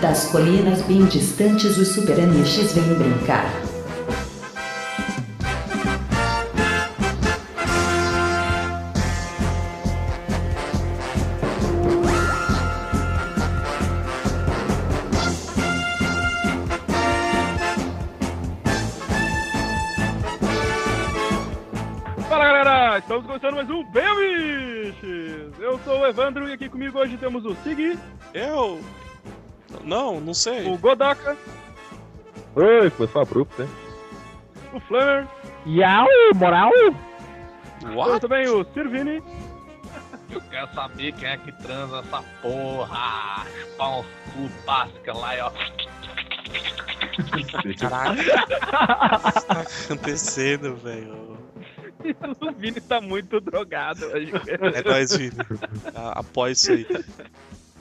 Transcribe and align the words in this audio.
Das 0.00 0.28
colinas 0.28 0.80
bem 0.82 1.04
distantes, 1.04 1.76
os 1.76 1.88
superaniches 1.88 2.72
vêm 2.72 2.94
brincar. 2.94 3.52
Fala 22.26 22.44
galera, 22.46 22.98
estamos 23.00 23.26
começando 23.26 23.54
mais 23.54 23.68
um 23.68 23.84
Bem! 23.90 24.94
Eu 25.58 25.78
sou 25.84 26.00
o 26.00 26.06
Evandro 26.06 26.48
e 26.48 26.54
aqui 26.54 26.70
comigo 26.70 26.98
hoje 26.98 27.18
temos 27.18 27.44
o 27.44 27.54
Sig, 27.56 27.98
Eu? 28.32 28.80
Não, 29.84 30.20
não 30.20 30.34
sei. 30.34 30.66
o 30.68 30.76
Godaka, 30.78 31.36
Oi, 32.56 32.90
foi 32.90 33.06
só 33.08 33.20
abrupto, 33.22 33.62
né? 33.62 33.68
o 34.72 34.80
Flamer, 34.80 35.26
Yau, 35.66 36.06
moral? 36.34 36.70
What? 37.94 38.20
também 38.20 38.46
o 38.48 38.64
Sirvini 38.74 39.22
Eu 40.30 40.40
quero 40.50 40.72
saber 40.74 41.12
quem 41.12 41.28
é 41.28 41.36
que 41.38 41.50
transa 41.62 41.98
essa 42.00 42.22
porra. 42.42 43.44
Chupar 43.60 43.98
um 44.00 44.02
cu 44.02 44.50
básica 44.66 45.12
lá 45.16 45.36
e 45.36 45.40
ó. 45.40 45.50
Caralho. 47.78 48.20
O 48.30 49.32
que 49.32 49.46
tá 49.46 49.60
acontecendo, 49.86 50.76
velho? 50.76 51.30
o 52.40 52.52
Vini 52.52 52.80
tá 52.80 53.00
muito 53.00 53.40
drogado 53.40 54.06
hoje. 54.06 54.32
É 54.46 54.82
nóis, 54.88 55.16
Vini. 55.16 55.36
A- 55.94 56.20
Após 56.20 56.58
isso 56.58 56.72
aí. 56.72 56.86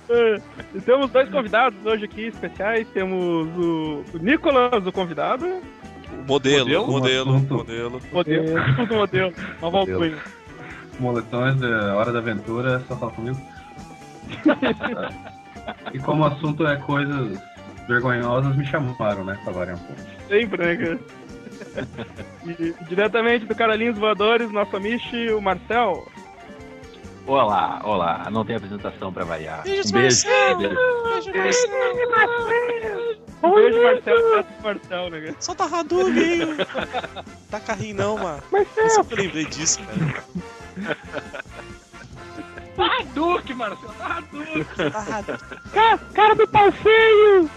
É, 0.10 0.42
e 0.76 0.82
temos 0.82 1.12
dois 1.12 1.30
convidados 1.30 1.86
hoje 1.86 2.06
aqui 2.06 2.28
especiais. 2.28 2.88
Temos 2.90 3.48
o, 3.58 4.04
o 4.14 4.18
Nicolas, 4.18 4.86
o 4.86 4.92
convidado. 4.92 5.46
O 5.46 6.28
modelo, 6.28 6.88
Modelo? 6.88 6.88
modelo, 6.88 7.34
modelo. 7.50 8.02
Modelo, 8.12 8.88
modelo. 8.90 9.34
Nova 9.62 9.78
Modelo. 9.80 10.04
alcunha. 10.04 10.24
Moletões 11.00 11.56
da 11.56 11.96
Hora 11.96 12.12
da 12.12 12.20
Aventura, 12.20 12.84
só 12.88 12.96
fala 12.98 13.12
comigo. 13.12 13.40
e 15.94 16.00
como 16.00 16.24
o 16.24 16.28
assunto 16.28 16.68
é 16.68 16.76
coisas 16.76 17.40
vergonhosas, 17.88 18.56
me 18.56 18.66
chamaram, 18.66 19.24
né? 19.24 19.40
Pra 19.44 19.54
variar 19.54 19.78
um 19.78 19.80
pouco. 19.80 20.02
Sempre, 20.28 20.66
né, 20.66 20.76
cara? 20.76 21.00
E 22.46 22.74
diretamente 22.88 23.46
do 23.46 23.56
Caralhinhos 23.56 23.98
Voadores, 23.98 24.52
nosso 24.52 24.76
amigo, 24.76 25.02
o 25.38 25.42
Marcel. 25.42 26.06
Olá, 27.30 27.80
olá. 27.84 28.28
Não 28.32 28.44
tem 28.44 28.56
apresentação 28.56 29.14
pra 29.14 29.24
variar. 29.24 29.62
Beijos, 29.62 29.92
Um 29.92 29.94
beijo. 29.94 30.28
Marcelo. 30.28 30.58
beijo. 30.60 31.32
Beijo, 31.32 32.10
Marcelo. 32.10 33.18
Um 33.44 33.54
beijo, 33.56 33.84
Marcel, 33.84 34.18
abraço 34.18 34.50
pro 34.54 34.64
Marcel, 34.64 35.10
né? 35.12 35.36
Solta 35.40 35.64
a 35.64 35.80
Hadouken. 35.80 36.58
Tá 37.52 37.60
carrinho 37.60 37.96
não, 37.98 38.18
mano. 38.18 38.42
Eu 38.76 38.90
sempre 38.90 39.22
lembrei 39.22 39.46
disso, 39.46 39.80
cara. 39.84 40.24
Hadouken, 43.00 43.56
Marcelo. 43.56 43.94
Hadouken. 44.00 44.64
Tá 44.92 45.18
Hadouken. 45.20 46.14
Cara 46.16 46.34
do 46.36 46.48
pau 46.48 46.72
feio! 46.72 47.50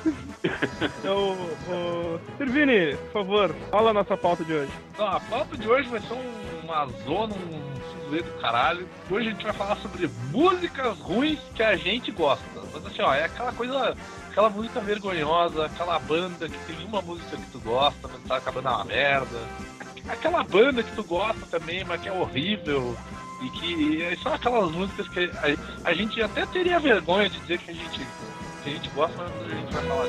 Então, 0.98 1.32
o 1.68 2.20
Sirvini, 2.36 2.96
por 2.96 3.12
favor, 3.12 3.54
fala 3.70 3.90
a 3.90 3.94
nossa 3.94 4.16
pauta 4.16 4.44
de 4.44 4.52
hoje. 4.52 4.70
Então, 4.92 5.06
a 5.06 5.20
pauta 5.20 5.56
de 5.56 5.68
hoje 5.68 5.88
vai 5.88 6.00
ser 6.00 6.14
um- 6.14 6.60
uma 6.64 6.86
zona, 7.04 7.34
um 7.34 7.74
fuzuê 8.04 8.22
do 8.22 8.30
caralho. 8.40 8.88
Hoje 9.10 9.28
a 9.28 9.30
gente 9.32 9.44
vai 9.44 9.52
falar 9.52 9.76
sobre 9.76 10.08
músicas 10.32 10.98
ruins 10.98 11.38
que 11.54 11.62
a 11.62 11.76
gente 11.76 12.10
gosta. 12.10 12.44
Mas 12.72 12.86
assim, 12.86 13.02
ó, 13.02 13.14
é 13.14 13.24
aquela 13.24 13.52
coisa, 13.52 13.96
aquela 14.30 14.50
música 14.50 14.80
vergonhosa, 14.80 15.66
aquela 15.66 15.98
banda 16.00 16.48
que 16.48 16.58
tem 16.66 16.84
uma 16.86 17.00
música 17.02 17.36
que 17.36 17.50
tu 17.50 17.60
gosta, 17.60 18.08
mas 18.08 18.22
tá 18.24 18.36
acabando 18.36 18.68
uma 18.68 18.84
merda. 18.84 19.38
Aquela 20.08 20.42
banda 20.42 20.82
que 20.82 20.90
tu 20.96 21.04
gosta 21.04 21.46
também, 21.50 21.84
mas 21.84 22.00
que 22.00 22.08
é 22.08 22.12
horrível. 22.12 22.96
E 23.40 23.50
que 23.50 24.16
são 24.22 24.32
aquelas 24.32 24.70
músicas 24.70 25.08
que 25.08 25.30
a, 25.84 25.88
a 25.90 25.94
gente 25.94 26.20
até 26.22 26.46
teria 26.46 26.78
vergonha 26.78 27.28
de 27.28 27.38
dizer 27.40 27.58
que 27.58 27.70
a 27.72 27.74
gente, 27.74 28.06
que 28.62 28.70
a 28.70 28.72
gente 28.74 28.88
gosta, 28.90 29.24
a 29.24 29.54
gente 29.54 29.72
vai 29.72 29.84
falar. 29.84 30.06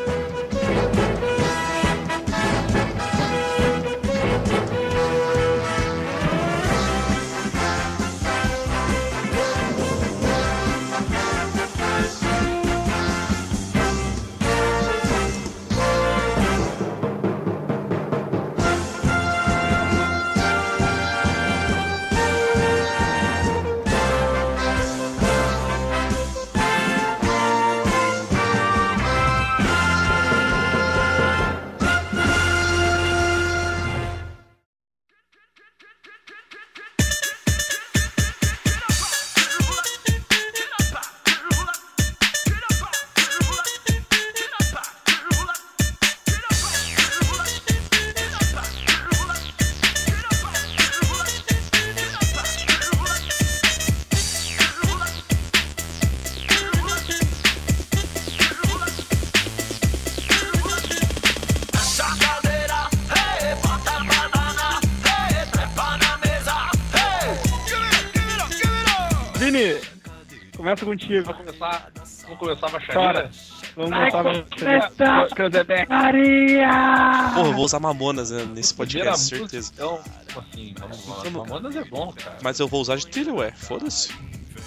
Começa 70.74 70.86
contigo. 70.86 71.24
Vamos 71.26 71.46
começar, 71.46 71.92
vamos 72.24 72.40
começar 72.40 72.68
a 72.68 72.70
baixaria? 72.70 73.32
Vamos 73.76 73.92
começar 73.92 74.24
com 74.24 75.36
Cranzebeck. 75.36 75.88
Porra, 75.88 77.48
eu 77.48 77.54
vou 77.54 77.66
usar 77.66 77.80
Mamonas 77.80 78.32
né, 78.32 78.46
nesse 78.46 78.74
Primeira 78.74 79.12
podcast, 79.12 79.36
música, 79.36 79.38
certeza. 79.38 79.72
Então, 79.74 80.02
assim, 80.38 80.76
vamos 80.78 81.08
lá. 81.08 81.30
Mamonas 81.30 81.76
é 81.76 81.84
bom, 81.86 82.12
cara. 82.14 82.38
Mas 82.42 82.60
eu 82.60 82.68
vou 82.68 82.82
usar 82.82 82.96
de 82.98 83.08
trilha, 83.08 83.34
ué. 83.34 83.52
Foda-se. 83.52 84.14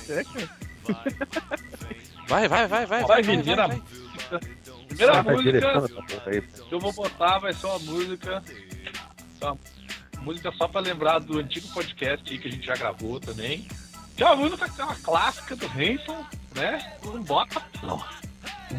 É, 0.08 0.24
cara. 0.24 0.48
Vai, 2.28 2.48
vai, 2.48 2.66
vai, 2.66 2.86
vai. 2.86 3.04
Vai, 3.04 3.22
vai, 3.22 3.42
vai, 3.42 3.54
a 3.54 3.66
vai. 3.66 3.82
Primeira 4.88 5.22
música 5.22 5.88
que 6.68 6.74
eu 6.74 6.80
vou 6.80 6.92
botar 6.92 7.38
vai 7.38 7.52
ser 7.52 7.66
uma 7.66 7.78
música. 7.80 8.42
Uma 9.40 9.58
música 10.22 10.52
só 10.52 10.66
pra 10.66 10.80
lembrar 10.80 11.18
do 11.20 11.38
antigo 11.38 11.68
podcast 11.68 12.32
aí 12.32 12.38
que 12.38 12.48
a 12.48 12.50
gente 12.50 12.66
já 12.66 12.74
gravou 12.74 13.20
também. 13.20 13.66
É 14.18 14.24
uma 14.24 14.36
música 14.36 14.68
que 14.68 14.80
é 14.80 14.84
uma 14.84 14.96
clássica 14.96 15.54
do 15.56 15.66
Hanson, 15.66 16.24
né? 16.54 16.92
Não 17.04 17.22
bota. 17.22 17.62
Não. 17.82 18.02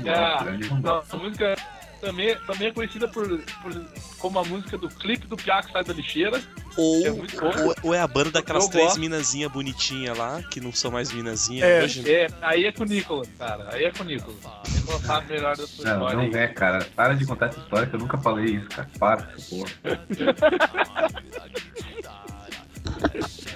É, 0.05 0.57
bloco. 0.81 1.15
a 1.15 1.17
música 1.17 1.55
também, 2.01 2.35
também 2.45 2.67
é 2.67 2.71
conhecida 2.71 3.07
por, 3.07 3.25
por- 3.61 3.85
como 4.17 4.39
a 4.39 4.43
música 4.43 4.77
do 4.77 4.87
clipe 4.89 5.25
do 5.27 5.37
Piá 5.37 5.61
que 5.63 5.71
sai 5.71 5.83
da 5.83 5.93
lixeira. 5.93 6.41
Ou, 6.75 7.07
É 7.07 7.11
muito 7.11 7.39
bom. 7.39 7.51
ou, 7.65 7.75
ou 7.83 7.93
é 7.93 7.99
a 8.01 8.07
banda 8.07 8.29
daquelas 8.31 8.65
Eu 8.65 8.69
três 8.69 8.97
minazinhas 8.97 9.51
bonitinhas 9.51 10.15
lá, 10.17 10.41
que 10.43 10.59
não 10.61 10.71
são 10.73 10.91
mais 10.91 11.11
minazinhas 11.11 11.67
É, 11.67 11.83
hoje. 11.83 12.11
É, 12.13 12.27
aí 12.41 12.65
é 12.65 12.71
com 12.71 12.83
o 12.83 12.85
Nicolas, 12.85 13.27
cara. 13.39 13.69
Aí 13.73 13.85
é 13.85 13.91
com 13.91 14.03
o 14.03 14.05
Nicolas. 14.05 14.37
O 14.45 14.69
Nicolas 14.72 15.01
sabe 15.01 15.33
melhor 15.33 15.55
da 15.57 15.66
sua 15.67 15.85
Não, 15.85 15.93
história 16.07 16.16
não 16.17 16.23
aí. 16.23 16.33
é, 16.43 16.47
cara. 16.49 16.87
Para 16.95 17.13
de 17.16 17.25
contar 17.25 17.47
essa 17.47 17.59
história 17.59 17.87
que 17.87 17.95
eu 17.95 17.99
nunca 17.99 18.17
falei 18.17 18.45
isso, 18.57 18.67
cara. 18.69 18.90
Para 18.99 19.31
essa 19.35 19.49
porra. 19.49 19.72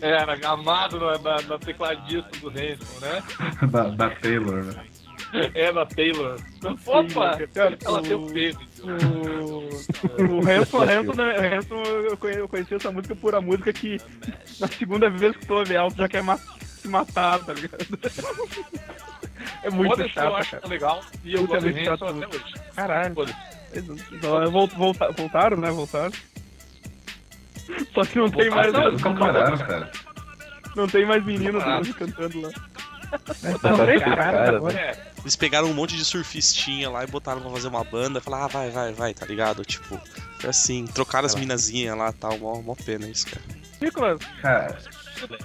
Era 0.00 0.38
amado 0.48 0.98
na, 0.98 1.18
na, 1.18 1.42
na 1.42 1.58
tecladista 1.58 2.30
do 2.40 2.48
Hanson, 2.48 3.00
né? 3.00 3.22
da, 3.70 3.82
da 3.88 4.10
Taylor, 4.10 4.64
né? 4.64 4.84
É 5.54 5.70
da 5.72 5.84
Taylor. 5.84 6.36
Opa! 6.86 7.38
Cara, 7.54 7.76
Ela 7.84 7.98
o- 7.98 8.02
tem 8.02 8.14
o 8.14 8.26
peso. 8.32 8.58
O, 8.82 10.38
o 10.38 10.38
Hanson, 10.48 10.82
Hanson, 10.82 11.14
né, 11.14 11.34
o 11.38 11.54
Hanson, 11.58 11.82
eu 11.82 12.16
conhe- 12.16 12.40
eu 12.40 12.48
conheci 12.48 12.74
essa 12.74 12.90
música 12.90 13.14
por 13.14 13.34
a 13.34 13.40
música 13.40 13.72
que 13.72 13.98
na 14.58 14.68
segunda 14.68 15.10
vez 15.10 15.36
que 15.36 15.46
ela, 15.74 15.90
tu 15.90 15.96
já 15.98 16.08
quer 16.08 16.22
ma- 16.22 16.38
se 16.38 16.88
matar, 16.88 17.38
tá 17.40 17.52
ligado? 17.52 17.84
É 19.62 19.70
muito 19.70 19.90
Foda-se, 19.90 20.08
eu 20.10 20.14
chato, 20.14 20.34
acho 20.36 20.50
cara. 20.52 20.68
legal. 20.68 21.00
E 21.24 21.34
eu 21.34 21.40
Puta, 21.46 21.54
gosto 21.54 21.66
é 21.66 21.70
do 21.70 21.74
muito 21.76 21.90
Hanson 21.90 22.06
chato. 22.06 22.16
até 22.24 22.36
hoje. 22.36 22.54
Caralho. 22.74 23.14
Foda-se. 23.14 23.38
Então, 24.12 24.50
voltaram, 25.16 25.56
né? 25.58 25.70
Voltaram. 25.70 26.12
Só 27.94 28.04
que 28.04 28.18
não 28.18 28.30
tem 28.30 28.50
mais, 28.50 28.72
pararam, 28.72 29.58
cara. 29.58 29.90
não 30.76 30.86
tem 30.88 31.04
mais 31.06 31.24
meninos 31.24 31.62
Ah. 31.62 31.80
cantando 31.96 32.40
lá. 32.40 32.50
Tá 33.62 33.72
né? 33.76 34.74
É, 34.74 35.06
Eles 35.22 35.34
pegaram 35.34 35.68
um 35.70 35.74
monte 35.74 35.96
de 35.96 36.04
surfistinha 36.04 36.90
lá 36.90 37.04
e 37.04 37.06
botaram 37.06 37.40
pra 37.40 37.50
fazer 37.50 37.68
uma 37.68 37.82
banda. 37.82 38.20
Falaram, 38.20 38.44
ah, 38.44 38.48
vai, 38.48 38.70
vai, 38.70 38.92
vai, 38.92 39.14
tá 39.14 39.24
ligado? 39.24 39.64
Tipo, 39.64 39.98
foi 40.38 40.50
assim, 40.50 40.84
trocaram 40.86 41.24
as 41.26 41.34
minazinhas 41.34 41.96
lá 41.96 42.10
e 42.10 42.12
tal. 42.12 42.36
Mó, 42.38 42.60
mó 42.60 42.74
pena 42.74 43.08
isso, 43.08 43.26
cara. 43.26 43.40
Nicolas, 43.80 44.20
Cara, 44.42 44.76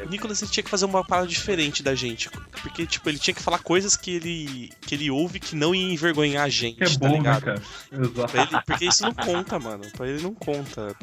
Nicolas 0.10 0.42
ele 0.42 0.52
tinha 0.52 0.64
que 0.64 0.70
fazer 0.70 0.86
uma 0.86 1.06
parada 1.06 1.28
diferente 1.28 1.81
da 1.84 1.94
gente. 1.96 2.30
Porque, 2.62 2.86
tipo, 2.86 3.08
ele 3.10 3.20
tinha 3.20 3.34
que 3.34 3.42
falar 3.42 3.60
coisas 3.60 3.96
que 3.96 4.12
ele, 4.16 4.72
que 4.81 4.96
ele 4.96 5.10
ouve 5.12 5.40
que 5.40 5.56
não 5.56 5.74
ia 5.74 5.94
envergonhar 5.94 6.44
a 6.44 6.50
gente, 6.50 6.78
que 6.78 6.84
é 6.84 6.88
tá 6.88 6.98
bom, 7.00 7.10
né, 7.10 7.18
ligado? 7.18 7.42
cara? 7.44 7.62
Ele- 7.92 8.62
porque 8.66 8.86
isso 8.86 9.04
não 9.04 9.14
conta, 9.14 9.58
mano. 9.60 9.84
Pra 9.96 10.08
ele 10.08 10.22
não 10.22 10.34
conta. 10.34 10.96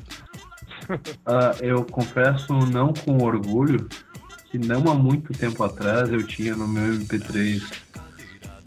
Ah, 1.25 1.55
eu 1.61 1.85
confesso 1.85 2.53
não 2.53 2.93
com 2.93 3.19
orgulho 3.23 3.89
que 4.51 4.59
não 4.59 4.91
há 4.91 4.95
muito 4.95 5.33
tempo 5.33 5.63
atrás 5.63 6.13
eu 6.13 6.27
tinha 6.27 6.57
no 6.57 6.67
meu 6.67 6.83
MP3 6.99 7.63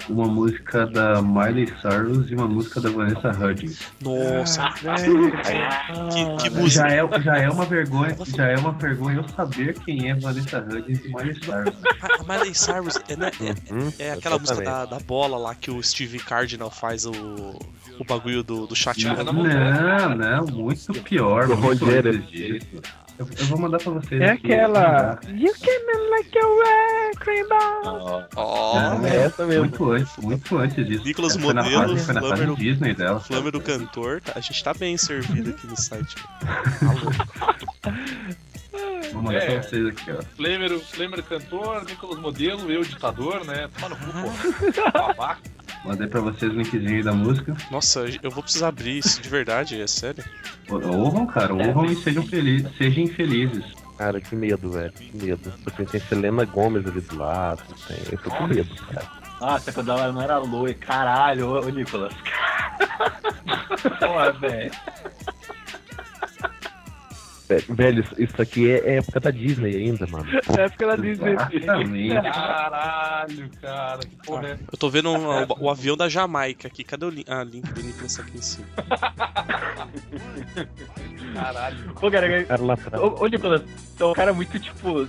uma 0.10 0.28
música 0.28 0.86
da 0.88 1.22
Miley 1.22 1.68
Cyrus 1.82 2.30
e 2.30 2.36
uma 2.36 2.48
música 2.48 2.82
da 2.82 2.90
Vanessa 2.90 3.30
Hudgens. 3.30 3.80
Nossa, 4.02 4.70
velho. 4.82 5.32
que, 5.32 6.50
que 6.50 6.50
Já 6.70 6.84
música. 6.84 6.88
é, 6.88 7.22
já 7.22 7.38
é 7.38 7.50
uma 7.50 7.66
vergonha, 7.66 8.18
já 8.36 8.48
é 8.50 8.58
uma 8.58 8.72
vergonha 8.74 9.18
eu 9.18 9.28
saber 9.30 9.74
quem 9.86 10.10
é 10.10 10.16
Vanessa 10.16 10.60
Hudgens 10.60 11.00
e 11.06 11.08
Miley 11.10 11.36
Cyrus. 11.36 11.76
A 12.02 12.22
a 12.34 12.38
Miley 12.38 12.54
Cyrus 12.56 13.00
é, 13.08 13.16
né, 13.16 13.32
é- 13.42 13.74
Uhum, 13.74 13.94
é 14.00 14.12
aquela 14.12 14.38
música 14.38 14.62
da, 14.62 14.86
da 14.86 15.00
bola 15.00 15.38
lá 15.38 15.56
que 15.56 15.72
o 15.72 15.82
Steve 15.82 16.20
Cardinal 16.20 16.70
faz 16.70 17.06
o, 17.06 17.12
o 17.12 18.04
bagulho 18.08 18.44
do, 18.44 18.68
do 18.68 18.76
chat. 18.76 19.04
Não, 19.06 19.16
rolando. 19.16 20.16
não, 20.16 20.46
muito 20.48 20.94
pior, 21.02 21.48
muito. 21.48 21.86
Eu, 23.20 23.28
eu 23.40 23.46
vou 23.46 23.60
mandar 23.60 23.78
pra 23.78 23.92
vocês 23.92 24.20
É 24.22 24.32
aqui. 24.32 24.52
aquela. 24.54 25.20
You 25.28 25.54
came 25.54 26.10
like 26.10 26.38
a 26.38 26.48
wrecking 26.48 27.48
ball. 27.48 28.28
Ó, 28.36 29.06
É, 29.06 29.10
É 29.10 29.16
essa 29.26 29.46
mesmo. 29.46 29.62
Muito 29.66 29.92
antes, 29.92 30.18
muito 30.18 30.58
antes 30.58 30.86
disso. 30.88 31.04
Nicolas 31.06 31.38
Modelo, 31.38 31.90
fase- 31.90 32.06
Foi 32.06 32.14
na 32.16 32.22
fase 32.22 32.34
Flamengo- 32.36 32.56
Disney 32.58 32.94
dela. 32.96 33.20
Flamengo 33.20 33.52
do 33.52 33.62
cantor, 33.62 34.20
tá- 34.22 34.34
a 34.36 34.40
gente 34.40 34.64
tá 34.64 34.74
bem 34.74 34.98
servido 34.98 35.52
aqui 35.52 35.68
no 35.68 35.80
site. 35.80 36.16
Alô. 36.82 37.94
Vou 39.14 39.22
mandar 39.22 39.38
É. 39.44 39.60
pra 39.60 39.70
vocês 39.70 39.86
aqui, 39.88 40.12
ó. 40.12 40.22
Flamer, 40.36 40.80
Flamer 40.80 41.24
cantor, 41.24 41.86
Nicolas 41.86 42.18
Modelo, 42.20 42.72
eu 42.72 42.84
ditador, 42.84 43.46
né? 43.46 43.70
Toma 43.80 43.90
no 43.90 43.96
cu, 43.96 44.12
pô. 44.12 44.92
Babaca. 44.92 45.42
Mandei 45.84 46.08
pra 46.08 46.22
vocês 46.22 46.52
o 46.52 46.56
linkzinho 46.56 46.88
aí 46.98 47.04
da 47.04 47.12
música. 47.14 47.56
Nossa, 47.70 48.06
eu 48.22 48.32
vou 48.32 48.42
precisar 48.42 48.70
abrir 48.70 48.98
isso 49.00 49.22
de 49.22 49.28
verdade, 49.30 49.82
é 49.82 49.86
sério. 49.88 50.24
Ou- 50.70 50.82
Ouvam, 50.98 51.26
cara, 51.28 51.54
ouvam 51.54 51.86
e 51.86 51.96
sejam 51.96 52.24
felizes, 52.26 52.70
sejam 52.78 53.08
felizes. 53.08 53.66
Cara, 53.98 54.22
que 54.22 54.36
medo, 54.36 54.72
velho. 54.72 54.92
Que 54.94 55.16
medo. 55.18 55.52
Porque 55.64 55.84
tem 55.86 56.00
Selena 56.00 56.46
Gomes 56.46 56.86
ali 56.88 57.02
do 57.02 57.18
lado. 57.18 57.62
Tem... 57.88 57.98
Eu 58.12 58.18
tô 58.18 58.30
com 58.32 58.48
medo, 58.48 58.74
cara. 58.88 59.06
Nossa, 59.42 59.74
quando 59.74 59.92
ela 59.92 60.12
não 60.12 60.22
era 60.22 60.38
loira, 60.38 60.74
caralho, 60.74 61.50
ô, 61.50 61.60
ô 61.66 61.70
Nicolas. 61.70 62.14
Porra, 64.00 64.32
velho. 64.34 64.72
Velho, 67.58 67.76
Velho, 68.04 68.06
isso- 68.18 68.42
aqui 68.42 68.70
é, 68.72 68.80
é 68.80 68.96
época 68.98 69.20
da 69.20 69.32
Disney 69.32 69.76
ainda, 69.76 70.06
mano. 70.08 70.26
É 70.58 70.62
época 70.62 70.88
da 70.88 70.96
Disney. 70.96 71.36
Exatamente. 71.52 72.14
Caralho, 72.22 73.50
cara. 73.62 74.00
Que 74.00 74.16
porra 74.26 74.48
é 74.50 74.58
Eu 74.72 74.78
tô 74.78 74.90
vendo 74.90 75.12
um- 75.12 75.44
o, 75.44 75.48
o 75.66 75.70
avião 75.70 75.96
da 75.98 76.08
Jamaica 76.10 76.68
aqui. 76.68 76.84
Cadê 76.84 77.06
o 77.06 77.10
link? 77.10 77.26
Ah, 77.30 77.44
link 77.44 77.72
do 77.74 77.82
Nicolas 77.84 78.20
aqui 78.20 78.38
em 78.38 78.42
cima. 78.42 78.66
Caralho. 81.34 81.94
Pô, 82.00 82.12
cara, 82.12 82.44
Cara 82.46 82.62
lá 82.64 82.74
atrás. 82.74 83.04
ô, 83.04 83.24
ô 83.24 83.28
Nicolas, 83.28 83.62
então 83.96 84.12
o 84.12 84.16
cara 84.16 84.32
é 84.32 84.34
muito 84.34 84.60
tipo. 84.60 85.08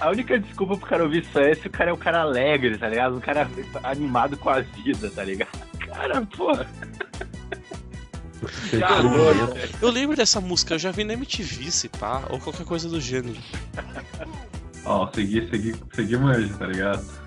A 0.00 0.10
única 0.10 0.38
desculpa 0.38 0.76
pro 0.76 0.86
cara 0.86 1.04
ouvir 1.04 1.22
isso 1.22 1.38
é 1.38 1.54
se 1.54 1.66
o 1.66 1.70
cara 1.70 1.90
é 1.90 1.92
um 1.92 1.96
cara 1.98 2.20
alegre, 2.22 2.76
tá 2.76 2.88
ligado? 2.88 3.16
Um 3.16 3.20
cara 3.20 3.48
animado 3.84 4.36
com 4.36 4.50
a 4.50 4.60
vida, 4.60 5.10
tá 5.10 5.22
ligado? 5.24 5.50
Cara, 5.86 6.22
porra. 6.36 6.66
Eu 9.80 9.90
lembro 9.90 10.16
dessa 10.16 10.40
música, 10.40 10.74
eu 10.74 10.78
já 10.78 10.90
vi 10.90 11.04
na 11.04 11.12
MTV, 11.12 11.70
se 11.70 11.88
pá, 11.88 12.22
ou 12.30 12.38
qualquer 12.38 12.64
coisa 12.64 12.88
do 12.88 13.00
gênero. 13.00 13.38
Ó, 14.84 15.08
segui, 15.12 15.48
segui, 15.50 15.74
segui 15.92 16.16
manjo, 16.16 16.56
tá 16.56 16.66
ligado? 16.66 17.19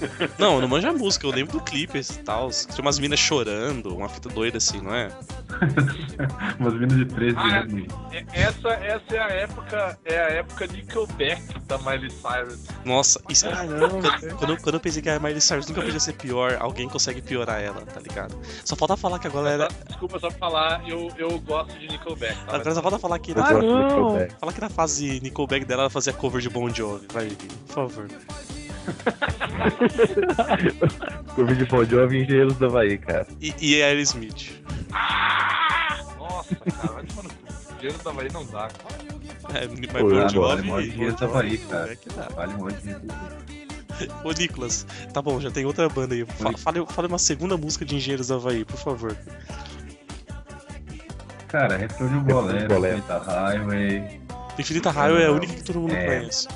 Não, 0.38 0.56
eu 0.56 0.60
não 0.60 0.68
manjo 0.68 0.88
a 0.88 0.92
música, 0.92 1.26
eu 1.26 1.30
lembro 1.30 1.52
do 1.58 1.60
clipe 1.64 1.98
e 1.98 2.04
tal. 2.22 2.50
Tinha 2.50 2.80
umas 2.82 2.98
minas 2.98 3.18
chorando, 3.18 3.94
uma 3.96 4.08
fita 4.08 4.28
doida 4.28 4.58
assim, 4.58 4.80
não 4.80 4.94
é? 4.94 5.08
Umas 6.58 6.74
minas 6.74 6.96
de 6.98 7.04
13 7.06 7.36
Ah, 7.38 7.60
anos. 7.60 7.86
É- 8.12 8.24
Essa, 8.32 8.68
essa 8.74 9.14
é 9.14 9.18
a 9.18 9.28
época, 9.28 9.98
é 10.04 10.18
a 10.18 10.28
época 10.30 10.66
Nickelback 10.66 11.42
da 11.66 11.78
Miley 11.78 12.10
Cyrus. 12.10 12.64
Nossa, 12.84 13.20
isso 13.28 13.46
quando, 13.46 14.36
quando, 14.36 14.50
eu- 14.52 14.56
quando 14.60 14.74
eu 14.74 14.80
pensei 14.80 15.00
que 15.02 15.08
a 15.08 15.18
Miley 15.18 15.40
Cyrus 15.40 15.66
nunca 15.68 15.82
podia 15.82 16.00
ser 16.00 16.12
pior, 16.14 16.56
alguém 16.60 16.88
consegue 16.88 17.22
piorar 17.22 17.60
ela, 17.62 17.80
tá 17.82 18.00
ligado? 18.00 18.36
Só 18.64 18.76
falta 18.76 18.96
falar 18.96 19.18
que 19.18 19.26
agora 19.26 19.50
era. 19.50 19.68
Desculpa 19.86 20.18
só 20.18 20.30
falar, 20.30 20.86
eu, 20.88 21.10
eu 21.16 21.38
gosto 21.40 21.78
de 21.78 21.88
Nickelback. 21.88 22.34
Tá? 22.46 22.56
Agora 22.56 22.74
só 22.74 22.82
falta 22.82 22.98
falar 22.98 23.18
que 23.18 23.32
Ah, 23.32 23.52
não. 23.52 23.60
Nickelback. 23.84 24.34
fala 24.40 24.52
que 24.52 24.60
na 24.60 24.68
fase 24.68 25.20
Nickelback 25.22 25.64
dela 25.64 25.82
ela 25.84 25.90
fazia 25.90 26.12
cover 26.12 26.40
de 26.40 26.48
Bon 26.48 26.68
Jovi. 26.68 27.06
Vai, 27.12 27.28
por 27.66 27.74
favor. 27.74 28.08
Cover 31.34 31.56
de 31.56 31.64
Bon 31.66 31.84
Jovi 31.84 32.18
e 32.18 32.22
Engenheiros 32.24 32.56
do 32.56 32.66
Havaí, 32.66 32.98
cara. 32.98 33.26
E, 33.40 33.54
e 33.60 33.82
Aerosmith. 33.82 34.62
Nossa, 36.18 36.54
cara, 36.56 36.92
vai 36.94 37.04
tomar 37.04 37.22
no 37.24 37.28
cu. 37.30 37.36
Dinheiro 37.78 37.98
tava 38.02 38.22
aí, 38.22 38.32
não 38.32 38.46
dá. 38.46 38.68
É, 39.54 39.66
mas 39.68 40.02
Pô, 40.02 40.08
Bon 40.08 40.28
Jovi. 40.28 41.12
tava 41.16 41.40
aí, 41.42 41.50
Jovi, 41.56 41.58
cara. 41.68 41.92
é 41.92 41.96
que 41.96 42.08
dá. 42.10 42.28
Vale 42.34 42.54
um 42.54 42.58
monte 42.58 42.76
de 42.82 42.96
Ô 44.24 44.30
Nicolas, 44.32 44.86
tá 45.12 45.22
bom, 45.22 45.40
já 45.40 45.50
tem 45.50 45.64
outra 45.64 45.88
banda 45.88 46.14
aí. 46.14 46.26
Fale, 46.58 46.86
fale 46.86 47.08
uma 47.08 47.18
segunda 47.18 47.56
música 47.56 47.82
de 47.84 47.96
Engenheiros 47.96 48.28
do 48.28 48.34
Havaí, 48.34 48.64
por 48.64 48.76
favor. 48.76 49.16
Cara, 51.48 51.76
refrão 51.78 52.08
de 52.08 52.14
um 52.14 52.22
bolero. 52.22 52.74
Infinita 52.86 53.18
Highway. 53.18 54.20
Infinita 54.58 54.90
Raio 54.90 55.16
é 55.18 55.26
a 55.26 55.32
única 55.32 55.52
que 55.54 55.62
todo 55.62 55.80
mundo 55.80 55.94
É. 55.94 56.18
conhece. 56.18 56.48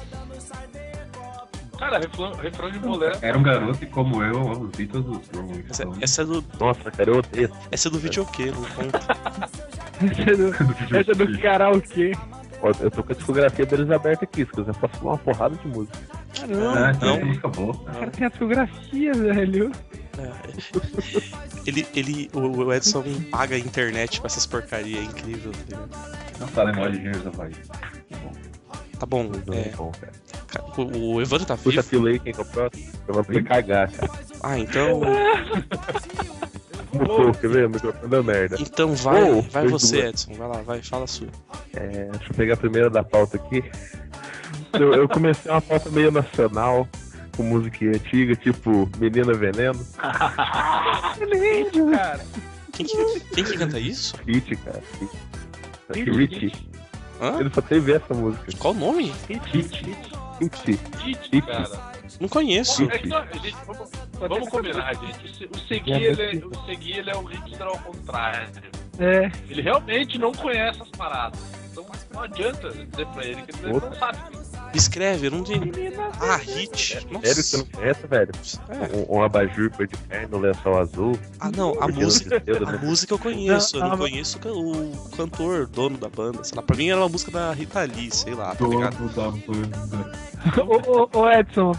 Cara, 1.91 1.99
refrão, 2.07 2.33
refrão 2.35 2.71
de 2.71 2.79
bolero. 2.79 3.19
Era 3.21 3.37
um 3.37 3.43
garoto 3.43 3.83
e 3.83 3.87
como 3.89 4.23
eu, 4.23 4.33
eu 4.35 4.61
ouvi 4.61 4.87
todos 4.87 5.17
os 5.19 5.29
Rolling 5.37 5.65
Essa, 5.69 5.83
Stones. 5.83 6.03
essa 6.03 6.23
é 6.23 6.25
do, 6.25 6.45
Nossa, 6.61 6.91
cara, 6.91 7.11
eu 7.11 7.19
odeio. 7.19 7.51
essa 7.71 7.89
é 7.89 7.91
do 7.91 7.99
videokê, 7.99 8.47
não 8.47 8.63
conta. 8.63 9.01
Essa 10.01 10.31
é 10.31 10.35
do, 10.37 10.97
essa 10.97 11.11
é 11.11 11.15
do 11.15 11.39
karaokê. 11.41 12.13
Ó, 12.63 12.73
Eu 12.81 12.91
tô 12.91 13.03
com 13.03 13.13
a 13.13 13.15
discografia 13.17 13.67
deles 13.67 13.91
aberta 13.91 14.25
aqui, 14.25 14.45
se 14.45 14.53
quiser 14.53 14.75
posso 14.75 14.95
falar 14.99 15.13
uma 15.13 15.19
porrada 15.19 15.57
de 15.57 15.67
música. 15.69 15.99
Não. 16.49 16.71
Ah, 16.75 16.93
então 16.95 17.09
Não. 17.09 17.17
é 17.17 17.25
música 17.25 17.49
boa. 17.49 17.73
O 17.73 17.85
cara 17.85 18.11
tem 18.11 18.27
a 18.27 18.29
discografia, 18.31 19.13
velho. 19.15 19.73
É. 20.19 20.31
Ele, 21.67 21.87
ele, 21.95 22.31
o 22.35 22.73
Edson 22.73 23.03
paga 23.31 23.57
a 23.57 23.59
internet 23.59 24.21
pra 24.21 24.27
essas 24.27 24.47
porcaria, 24.47 24.99
é 24.99 25.03
incrível. 25.03 25.53
tá? 25.69 25.79
Não 26.39 26.47
fala 26.49 26.73
mal 26.73 26.91
de 26.91 26.99
do 26.99 27.29
Havaí. 27.29 27.53
Tá 27.53 28.19
bom, 28.23 28.33
Não 29.47 29.55
é, 29.55 29.61
é 29.69 29.73
bom, 29.77 29.93
cara. 30.01 30.13
ca- 30.49 30.65
o, 30.83 31.15
o 31.15 31.23
Evandro 31.23 31.47
tá 31.47 31.57
Puxa 31.57 31.83
vivo? 31.83 31.89
fila 31.89 32.09
aí, 32.11 32.19
quem 32.19 32.33
que 32.33 32.41
é 32.41 32.43
o 32.43 32.47
próximo? 32.47 32.87
Eu 33.09 33.15
vou 33.15 33.25
poder 33.25 33.45
cagar, 33.45 33.91
cara. 33.91 34.11
Ah, 34.43 34.59
então. 34.59 35.01
Mutou, 36.93 37.33
quer 37.35 37.49
ver? 37.49 37.67
O 37.67 37.71
microfone 37.71 38.09
deu 38.09 38.25
merda. 38.25 38.57
Então 38.59 38.95
vai, 38.97 39.23
Oh, 39.31 39.43
vai 39.43 39.67
você, 39.69 39.97
duas. 40.03 40.09
Edson. 40.09 40.35
Vai 40.35 40.49
lá, 40.49 40.61
vai, 40.63 40.83
fala 40.83 41.05
a 41.05 41.07
sua. 41.07 41.29
É, 41.75 42.09
deixa 42.11 42.31
eu 42.31 42.35
pegar 42.35 42.55
a 42.55 42.57
primeira 42.57 42.91
da 42.91 43.05
pauta 43.05 43.37
aqui. 43.37 43.63
Eu, 44.73 44.93
eu 44.95 45.09
comecei 45.09 45.51
uma 45.51 45.61
pauta 45.63 45.89
meio 45.91 46.11
nacional, 46.11 46.89
com 47.37 47.43
música 47.45 47.85
antiga, 47.87 48.35
tipo 48.35 48.91
Menina 48.99 49.33
Veneno, 49.35 49.85
Cara, 51.95 52.21
Quem 52.73 52.87
que, 52.87 53.21
quem 53.35 53.45
que 53.45 53.57
canta 53.59 53.79
isso? 53.79 54.15
Hit, 54.27 54.57
cara. 54.57 54.83
Acho 55.91 56.05
Hã? 57.21 57.39
Ele 57.41 57.51
só 57.53 57.61
teve 57.61 57.93
essa 57.93 58.15
música. 58.15 58.47
Qual 58.59 58.73
o 58.75 58.77
nome? 58.77 59.13
Hit. 59.29 59.41
Hit. 60.41 60.79
Tite, 60.99 61.43
cara. 61.43 61.91
Não 62.19 62.29
conheço. 62.29 62.85
É 62.91 63.07
não, 63.07 63.23
gente, 63.43 63.57
vamos, 63.67 63.91
vamos 64.19 64.49
combinar, 64.49 64.95
gente. 64.95 65.27
O 65.27 65.35
Se- 65.35 65.45
O 65.45 65.59
Segui, 65.69 65.93
ele, 65.93 66.23
é- 66.23 66.45
o 66.47 66.65
Segui, 66.67 66.93
ele 66.93 67.11
é 67.11 67.17
o 67.17 67.23
hipster 67.25 67.67
ao 67.67 67.79
contrário. 67.79 68.49
É. 68.99 69.31
Ele 69.49 69.63
realmente 69.63 70.19
não 70.19 70.33
conhece 70.33 70.81
as 70.83 70.89
paradas. 70.91 71.41
Então 71.71 71.87
não 72.13 72.23
adianta 72.23 72.69
dizer 72.71 73.07
pra 73.07 73.25
ele 73.25 73.43
que 73.43 73.57
ele 73.67 73.73
não 73.73 73.95
sabe. 73.95 74.19
Escreve, 74.75 75.27
eu 75.27 75.31
não 75.33 75.43
tenho. 75.43 75.71
Ah, 76.21 76.37
hit. 76.37 76.99
Sério 77.01 77.09
que 77.21 77.25
você 77.43 77.57
não 77.57 77.65
conhece, 77.67 78.07
velho? 78.07 78.31
É. 78.69 78.97
Um, 79.11 79.17
um 79.19 79.23
abajur 79.23 79.71
cor 79.71 79.87
de 79.87 79.97
carne, 79.97 80.29
um 80.33 80.39
lençol 80.39 80.79
azul. 80.79 81.19
Ah, 81.41 81.51
não, 81.51 81.77
a 81.83 81.89
música. 81.89 82.43
A 82.67 82.85
música 82.85 83.15
eu 83.15 83.19
conheço, 83.19 83.77
eu 83.77 83.81
Não, 83.81 83.89
não 83.89 83.95
a- 83.95 83.99
conheço 83.99 84.39
o 84.39 84.41
ca- 84.41 84.53
o 84.53 85.11
cantor, 85.17 85.67
dono 85.67 85.99
da 85.99 86.09
banda. 86.09 86.45
Sei 86.45 86.55
lá, 86.57 86.63
pra 86.63 86.77
mim 86.77 86.89
era 86.89 87.01
uma 87.01 87.09
música 87.09 87.31
da 87.33 87.53
Rita 87.53 87.81
Lee, 87.83 88.11
sei 88.15 88.35
lá, 88.35 88.55
tá 88.55 88.67
ligado? 88.67 88.97
Dono 88.97 89.09
da 89.13 89.31
banda. 89.31 90.11
Ô, 90.67 91.03
ô, 91.17 91.19
ô, 91.21 91.29
Edson, 91.31 91.73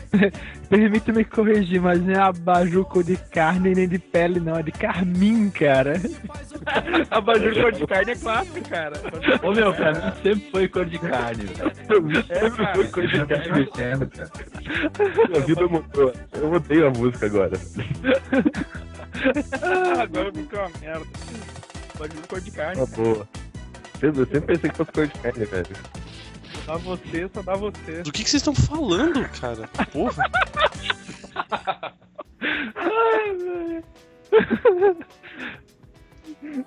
Permita-me 0.72 1.26
corrigir, 1.26 1.82
mas 1.82 2.02
não 2.02 2.14
é 2.14 2.18
abajur 2.18 2.86
cor 2.86 3.04
de 3.04 3.18
carne 3.18 3.76
nem 3.76 3.90
de 3.90 4.00
pele, 4.00 4.40
não. 4.40 4.56
É 4.56 4.64
de 4.64 4.72
carmim, 4.72 5.50
cara. 5.50 5.96
abajur 7.12 7.54
cor 7.62 7.74
de 7.74 7.86
carne 7.86 8.12
é 8.14 8.16
clássico, 8.16 8.70
cara. 8.70 8.94
Ô 9.44 9.52
meu, 9.52 9.74
pra 9.74 9.92
mim 9.92 10.00
sempre 10.24 10.50
foi 10.50 10.70
cor 10.70 10.86
de 10.86 10.98
carne, 10.98 11.44
velho. 11.44 12.26
É. 12.30 12.50
Foi 12.74 12.88
cor 12.88 13.06
de 13.06 13.20
tá 13.20 13.26
carne. 13.26 13.70
Minha 15.28 15.42
vida 15.42 15.68
mudou. 15.68 16.14
Eu 16.32 16.54
odeio 16.54 16.88
a 16.88 16.90
música 16.90 17.26
agora. 17.26 17.52
Agora 20.02 20.32
ficou 20.34 20.60
uma 20.60 20.72
merda. 20.80 21.06
Abajur 21.96 22.28
cor 22.30 22.40
de 22.40 22.52
carne. 22.52 22.78
Uma 22.78 22.88
boa. 22.88 23.28
Eu 24.02 24.14
sempre 24.16 24.42
pensei 24.42 24.70
que 24.70 24.78
fosse 24.78 24.92
cor 24.94 25.06
de 25.06 25.20
carne, 25.20 25.44
velho. 25.44 25.76
Só 26.72 26.78
dá 26.78 26.78
você, 26.78 27.30
só 27.34 27.42
dá 27.42 27.56
você. 27.56 28.02
Do 28.04 28.12
que, 28.12 28.24
que 28.24 28.30
vocês 28.30 28.42
estão 28.42 28.56
falando, 28.56 29.28
cara? 29.30 29.68
Porra. 29.92 30.24
Ai, 32.76 33.36
velho. 33.36 33.84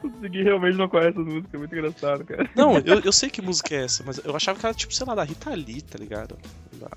O 0.03 0.29
realmente 0.31 0.77
não 0.77 0.89
conhece 0.89 1.11
essa 1.11 1.21
música, 1.21 1.49
é 1.53 1.59
muito 1.59 1.75
engraçado, 1.75 2.25
cara. 2.25 2.49
Não, 2.55 2.77
eu, 2.79 3.01
eu 3.05 3.13
sei 3.13 3.31
que 3.31 3.41
música 3.43 3.75
é 3.75 3.85
essa, 3.85 4.05
mas 4.05 4.19
eu 4.19 4.37
achava 4.37 4.59
que 4.59 4.67
era 4.67 4.75
tipo, 4.75 4.95
sei 4.95 5.07
lá, 5.07 5.15
da 5.15 5.25
Rita 5.25 5.51
Lee, 5.55 5.81
tá 5.83 5.99
ligado? 5.99 6.37
Da- 6.75 6.91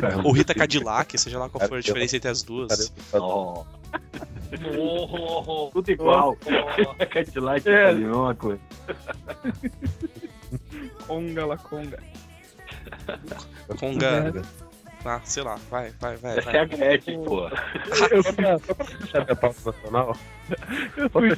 Tá. 0.00 0.20
Ou 0.24 0.32
Rita 0.32 0.54
Cadillac, 0.54 1.16
seja 1.18 1.38
lá 1.38 1.48
qual 1.48 1.66
for 1.68 1.78
a 1.78 1.80
diferença 1.80 2.16
entre 2.16 2.30
as 2.30 2.42
duas. 2.42 2.92
Ó, 3.12 3.64
Oh, 4.78 5.70
tudo 5.72 5.90
igual. 5.90 6.36
oh, 6.46 7.06
Cadillac 7.06 7.68
É. 7.68 7.72
é 7.72 7.90
a 7.90 7.94
mesma 7.94 8.34
coisa. 8.34 8.60
Conga 11.06 11.46
la 11.46 11.56
conga. 11.56 11.98
Conga. 13.78 14.42
Ah, 15.04 15.20
sei 15.24 15.42
lá, 15.42 15.56
vai, 15.70 15.90
vai, 16.00 16.16
vai. 16.16 16.38
Essa 16.38 16.50
é 16.50 16.60
a 16.60 16.66
vai. 16.66 16.76
Gretchen, 16.78 17.24
pô. 17.24 17.48
Eu 18.10 18.22
só 18.22 18.32
pra, 18.32 18.58
só 18.58 18.74
pra 18.74 18.84
puxar 18.84 19.24
minha 19.24 19.36
pauta 19.36 19.58
nacional, 19.72 20.16
Eu 20.96 21.10
fui. 21.10 21.32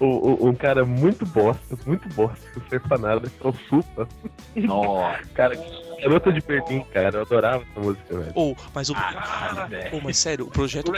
O- 0.00 0.44
o- 0.44 0.48
um 0.48 0.54
cara 0.54 0.84
muito 0.84 1.24
bosta, 1.26 1.76
muito 1.86 2.08
bosta, 2.10 2.40
que 2.50 2.58
não 2.60 2.68
serve 2.68 2.88
pra 2.88 2.98
nada, 2.98 3.28
que 3.28 3.46
é 3.46 3.48
o 3.50 3.52
Supa. 3.68 4.08
Nossa, 4.56 5.22
Cara, 5.34 5.54
garota 6.00 6.32
de 6.32 6.40
Berlim, 6.40 6.84
cara, 6.92 7.18
eu 7.18 7.22
adorava 7.22 7.64
essa 7.70 7.80
música, 7.80 8.18
velho. 8.18 8.32
Ou, 8.34 8.56
mas 8.74 8.90
o. 8.90 8.94
velho. 9.68 9.96
Ô, 9.96 10.00
mas 10.02 10.18
sério, 10.18 10.46
o 10.46 10.50
projeto, 10.50 10.92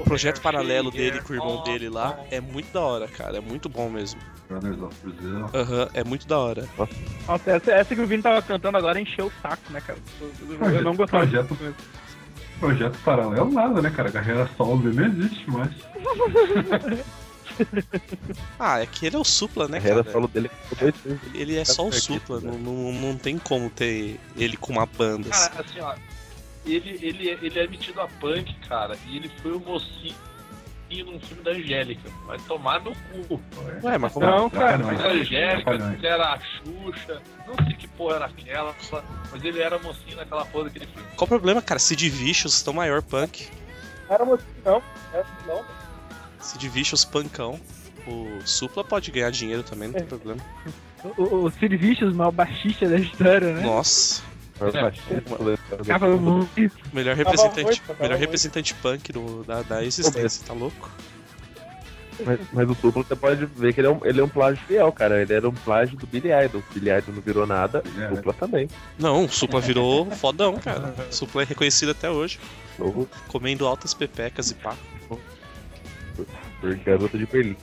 o 0.00 0.04
projeto 0.04 0.40
paralelo 0.40 0.90
dele 0.90 1.20
com 1.20 1.32
o 1.32 1.36
irmão 1.36 1.58
oh, 1.60 1.62
dele 1.62 1.88
lá 1.88 2.18
oh. 2.18 2.26
é 2.30 2.40
muito 2.40 2.72
da 2.72 2.80
hora, 2.80 3.08
cara. 3.08 3.38
É 3.38 3.40
muito 3.40 3.68
bom 3.68 3.88
mesmo. 3.88 4.20
Brothers 4.48 4.80
of 4.80 4.96
Brazil. 5.02 5.46
Aham, 5.54 5.88
é 5.94 6.04
muito 6.04 6.26
da 6.26 6.38
hora. 6.38 6.68
Nossa, 7.26 7.50
essa, 7.50 7.72
essa 7.72 7.94
que 7.94 8.00
o 8.00 8.06
Vini 8.06 8.22
tava 8.22 8.42
cantando 8.42 8.76
agora 8.76 9.00
encheu 9.00 9.26
o 9.26 9.32
saco, 9.40 9.72
né, 9.72 9.80
cara? 9.80 9.98
Eu, 10.20 10.70
eu 10.70 10.82
não 10.82 10.94
gostava 10.94 11.26
disso. 11.26 11.44
Projeto, 11.44 11.74
projeto 12.60 12.98
paralelo 13.04 13.50
nada, 13.50 13.80
né, 13.80 13.90
cara? 13.90 14.10
Carreira 14.10 14.48
solo 14.56 14.82
dele 14.82 15.08
não 15.08 15.24
existe 15.24 15.50
mais. 15.50 15.70
Ah, 18.58 18.80
é 18.80 18.86
que 18.86 19.06
ele 19.06 19.16
é 19.16 19.18
o 19.18 19.24
supla, 19.24 19.68
né, 19.68 19.80
cara? 19.80 20.04
solo 20.10 20.28
dele. 20.28 20.50
Ele 21.34 21.56
é 21.56 21.64
só 21.64 21.86
o 21.86 21.90
Tá 21.90 21.96
supla, 21.98 22.40
certo, 22.40 22.58
não, 22.58 22.74
não, 22.74 22.92
não 22.92 23.16
tem 23.18 23.38
como 23.38 23.68
ter 23.70 24.18
ele 24.36 24.56
com 24.56 24.72
uma 24.72 24.86
banda. 24.86 25.28
assim. 25.30 25.48
Cara, 25.50 25.60
assim, 25.60 25.80
ó. 25.80 25.94
Ele, 26.66 26.98
ele, 27.02 27.28
ele 27.42 27.58
é 27.58 27.66
metido 27.66 28.00
a 28.00 28.08
punk, 28.08 28.54
cara, 28.68 28.96
e 29.06 29.16
ele 29.16 29.30
foi 29.42 29.52
o 29.52 29.60
mocinho 29.60 30.14
num 31.06 31.18
filme 31.20 31.42
da 31.42 31.50
Angélica. 31.50 32.08
Vai 32.26 32.38
tomar 32.46 32.80
no 32.80 32.92
cu. 33.26 33.40
Ué, 33.82 33.98
mas 33.98 34.12
como. 34.12 34.24
Não, 34.26 34.48
cara, 34.48 34.78
Trapalhões. 34.78 35.00
A 35.04 35.08
Angélica, 35.08 36.06
era 36.06 36.32
a 36.34 36.38
Xuxa, 36.38 37.20
não 37.46 37.66
sei 37.66 37.74
que 37.76 37.88
porra 37.88 38.16
era 38.16 38.24
aquela, 38.26 38.74
mas 39.32 39.44
ele 39.44 39.60
era 39.60 39.78
mocinho 39.80 40.16
naquela 40.16 40.44
porra 40.46 40.64
daquele 40.64 40.86
filme. 40.86 41.08
Qual 41.16 41.26
o 41.26 41.28
problema, 41.28 41.60
cara? 41.60 41.78
Sid 41.80 42.08
Vicious, 42.08 42.62
tão 42.62 42.72
maior 42.72 43.02
punk. 43.02 43.48
Era 44.08 44.24
mocinho, 44.24 44.48
não. 44.64 44.82
Era- 45.12 45.26
Não. 45.46 45.64
Sid 46.44 46.68
Vicious, 46.68 47.04
punkão. 47.04 47.58
O 48.06 48.40
supla 48.44 48.84
pode 48.84 49.10
ganhar 49.10 49.30
dinheiro 49.30 49.62
também, 49.62 49.88
não 49.88 49.94
tem 49.94 50.04
problema. 50.06 50.40
O, 51.02 51.22
o, 51.22 51.44
o 51.46 51.50
Sid 51.50 51.76
Vicious, 51.76 52.12
o 52.12 52.16
maior 52.16 52.30
baixista 52.32 52.86
da 52.88 52.96
história, 52.98 53.54
né? 53.54 53.62
Nossa, 53.62 54.22
muito. 56.20 56.72
melhor 56.92 57.16
representante, 57.16 57.82
melhor 57.98 58.18
representante 58.18 58.74
punk 58.74 59.12
do- 59.12 59.42
da, 59.44 59.62
da 59.62 59.84
existência, 59.84 60.44
tá 60.46 60.52
louco? 60.52 60.90
Mas, 62.24 62.38
mas 62.52 62.70
o 62.70 62.74
Supla 62.76 63.02
você 63.02 63.16
pode 63.16 63.44
ver 63.44 63.72
que 63.74 63.80
ele 63.80 63.88
é, 63.88 63.90
um, 63.90 64.00
ele 64.04 64.20
é 64.20 64.24
um 64.24 64.28
plágio 64.28 64.62
fiel, 64.68 64.92
cara. 64.92 65.20
Ele 65.20 65.32
era 65.32 65.48
um 65.48 65.52
plágio 65.52 65.96
do 65.96 66.06
Billy 66.06 66.28
Idol. 66.44 66.62
Billy 66.72 66.90
Idol 66.96 67.12
não 67.12 67.20
virou 67.20 67.44
nada, 67.44 67.82
É. 67.98 68.12
o 68.12 68.16
Supla 68.16 68.32
também. 68.34 68.68
Não, 68.96 69.24
o 69.24 69.28
supla 69.28 69.60
virou 69.60 70.08
fodão, 70.14 70.56
cara. 70.58 70.94
O 71.10 71.12
supla 71.12 71.42
é 71.42 71.44
reconhecido 71.44 71.90
até 71.90 72.08
hoje, 72.08 72.38
comendo 73.26 73.66
altas 73.66 73.92
pepecas 73.94 74.52
e 74.52 74.54
pá. 74.54 74.76
Por 76.60 76.74
garota 76.76 77.18
de 77.18 77.26
Berlim. 77.26 77.56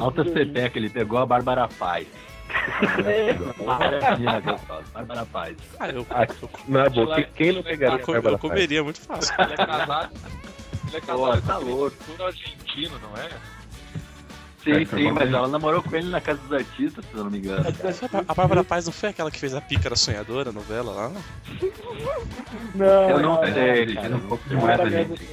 Alta 0.00 0.24
CPEC, 0.24 0.76
ele 0.78 0.88
pegou 0.90 1.18
a 1.18 1.26
Bárbara 1.26 1.68
Paz. 1.78 2.06
Bárbara 4.92 5.26
Paz. 5.26 5.56
Ah, 5.78 5.88
eu, 5.88 6.06
Ah, 6.10 6.26
na 6.68 6.88
boa, 6.88 7.14
quem, 7.16 7.26
quem 7.34 7.52
não 7.52 7.62
pegaria 7.62 8.00
eu, 8.00 8.06
Bárbara 8.06 8.34
eu 8.34 8.38
Paz? 8.38 8.40
comeria 8.50 8.84
muito 8.84 9.00
fácil. 9.00 9.34
Ele 9.38 9.52
é 9.52 9.56
casado. 9.56 10.10
Ele 10.88 10.96
é 10.96 11.00
Pô, 11.00 11.06
casado 11.06 11.42
tá 11.42 11.52
com 11.54 11.58
aquele 11.60 11.70
louco. 11.74 11.96
ator 12.14 12.26
argentino, 12.26 12.98
não 13.00 13.22
é? 13.22 13.28
Sim, 14.62 14.84
sim, 14.86 15.10
mas 15.10 15.32
ela 15.32 15.48
namorou 15.48 15.82
com 15.82 15.96
ele 15.96 16.08
na 16.08 16.20
Casa 16.20 16.38
dos 16.42 16.52
Artistas, 16.52 17.04
se 17.04 17.14
eu 17.16 17.24
não 17.24 17.30
me 17.32 17.38
engano. 17.38 17.64
A 18.28 18.34
Bárbara 18.34 18.62
Paz 18.62 18.84
não 18.86 18.92
foi 18.92 19.08
aquela 19.08 19.28
que 19.30 19.38
fez 19.38 19.54
a 19.54 19.60
Pícara 19.60 19.96
Sonhadora, 19.96 20.50
a 20.50 20.52
novela 20.52 20.92
lá? 20.92 21.12
Não, 22.74 23.10
Eu 23.10 23.20
não 23.20 23.42
É, 23.44 23.52
sei, 23.52 23.82
ele 23.82 23.96
tira 23.96 24.16
um 24.16 24.20
pouco 24.20 24.48
demais 24.48 24.78
da 24.78 24.88
gente. 24.88 25.28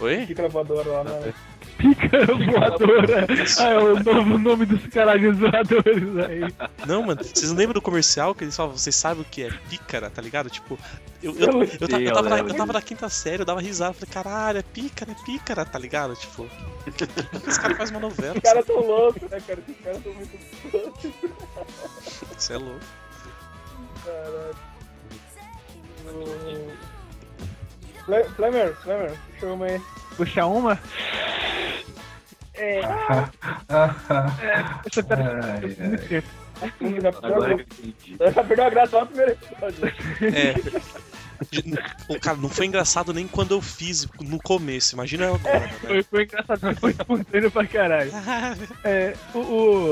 Oi? 0.00 0.26
Pica 0.26 0.48
voadora 0.48 0.88
lá, 0.88 1.04
né? 1.04 1.34
Pica 1.80 2.26
voadora. 2.26 3.26
Ah, 3.58 3.70
é 3.70 3.78
o 3.78 4.02
novo 4.02 4.38
nome 4.38 4.66
dos 4.66 4.86
caralhos 4.88 5.38
voadores 5.38 6.18
aí. 6.18 6.54
Não, 6.86 7.02
mano, 7.02 7.22
vocês 7.24 7.50
não 7.50 7.56
lembram 7.56 7.74
do 7.74 7.82
comercial 7.82 8.34
que 8.34 8.44
eles 8.44 8.54
falam, 8.54 8.76
vocês 8.76 8.94
sabem 8.94 9.22
o 9.22 9.24
que 9.24 9.44
é 9.44 9.50
pícara, 9.68 10.10
tá 10.10 10.20
ligado? 10.20 10.50
Tipo, 10.50 10.78
eu, 11.22 11.34
eu, 11.36 11.48
eu, 11.48 11.62
eu 11.62 11.86
sei, 11.88 12.08
eu 12.08 12.12
tava, 12.12 12.28
na, 12.28 12.38
eu 12.38 12.54
tava 12.54 12.72
na 12.74 12.82
quinta 12.82 13.08
série, 13.08 13.42
eu 13.42 13.46
dava 13.46 13.60
risada, 13.60 13.94
falei, 13.94 14.12
caralho, 14.12 14.58
é 14.58 14.62
pícara, 14.62 15.12
é 15.12 15.24
pícara, 15.24 15.64
tá 15.64 15.78
ligado? 15.78 16.14
Tipo, 16.16 16.46
esse 17.46 17.60
cara 17.60 17.74
faz 17.74 17.90
uma 17.90 18.00
novela, 18.00 18.34
Os 18.36 18.42
caras 18.42 18.66
tão 18.66 18.86
loucos, 18.86 19.22
né, 19.22 19.40
cara? 19.40 19.60
Esses 19.60 19.82
caras 19.82 20.02
tão 20.02 20.12
muito 20.12 20.38
loucos, 20.72 21.10
você 22.36 22.52
é 22.52 22.58
louco. 22.58 22.80
caralho. 24.04 24.70
Flemer, 28.34 28.76
puxa 28.76 29.46
uma 29.46 29.66
aí. 29.66 29.80
Puxa 30.20 30.44
uma? 30.44 30.78
É, 32.52 32.82
Ah, 32.84 33.30
ah, 33.70 34.80
essa 34.86 35.02
pera. 35.02 35.40
ai, 35.42 35.76
ai. 35.80 35.86
Muito 35.88 36.08
tempo. 36.08 36.28
Agora 37.22 37.52
eu 37.52 37.60
entendi. 37.60 38.16
Já 38.18 38.44
perdeu 38.44 38.64
a 38.66 38.70
graça 38.70 38.96
lá 38.98 39.02
no 39.04 39.06
primeiro 39.08 39.32
episódio. 39.32 39.92
É. 40.20 40.54
O 42.14 42.20
cara, 42.20 42.36
não 42.36 42.50
foi 42.50 42.66
engraçado 42.66 43.14
nem 43.14 43.26
quando 43.26 43.52
eu 43.54 43.62
fiz 43.62 44.06
no 44.20 44.38
começo, 44.38 44.94
imagina 44.94 45.28
agora, 45.28 45.60
né? 45.60 45.68
Foi, 45.80 46.02
foi 46.02 46.24
engraçado, 46.24 46.76
foi 46.76 46.90
espontâneo 46.90 47.50
pra 47.50 47.66
caralho. 47.66 48.10
É, 48.84 49.14
o, 49.32 49.38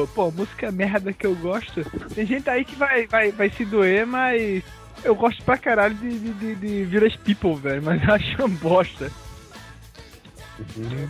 o- 0.03 0.09
Pô, 0.09 0.31
música 0.31 0.71
merda 0.71 1.11
que 1.11 1.27
eu 1.27 1.35
gosto. 1.37 1.83
Tem 2.15 2.27
gente 2.27 2.51
aí 2.51 2.67
que 2.67 2.77
vai, 2.77 3.07
vai, 3.07 3.33
vai 3.33 3.49
se 3.49 3.65
doer, 3.65 4.07
mas. 4.07 4.63
Eu 5.05 5.15
gosto 5.15 5.43
pra 5.45 5.57
caralho 5.57 5.95
de, 5.95 6.19
de, 6.19 6.33
de, 6.35 6.55
de 6.57 6.85
Village 6.85 7.17
People, 7.19 7.55
velho, 7.55 7.81
mas 7.83 8.03
eu 8.07 8.13
acho 8.15 8.37
uma 8.45 8.49
bosta. 8.49 9.11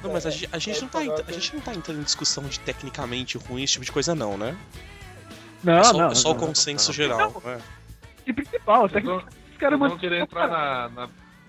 Não, 0.02 0.12
mas 0.12 0.26
a, 0.26 0.30
gente- 0.30 0.48
a 0.52 0.58
gente 0.58 0.80
não 0.82 0.88
tá, 0.88 0.98
a 1.26 1.32
gente 1.32 1.54
não 1.54 1.60
tá 1.62 1.74
entrando 1.74 2.00
em 2.00 2.04
discussão 2.04 2.44
de 2.44 2.60
tecnicamente 2.60 3.38
ruim, 3.38 3.62
esse 3.62 3.74
tipo 3.74 3.84
de 3.84 3.92
coisa 3.92 4.14
não, 4.14 4.36
né? 4.36 4.56
Não, 5.64 5.72
é 5.78 5.84
só, 5.84 5.92
não. 5.92 6.08
é 6.10 6.14
só 6.14 6.30
o 6.30 6.34
não, 6.34 6.40
consenso 6.40 6.92
geral. 6.92 7.42
né? 7.44 7.60
E 8.26 8.32
principal, 8.32 8.84
até 8.84 9.00
Vocês 9.00 9.02
que 9.02 9.08
vão, 9.08 9.24
os 9.52 9.56
caras 9.58 9.78
vão 9.78 9.98
querer 9.98 10.20
entrar 10.22 10.48
na, 10.48 10.88
na- 10.90 11.08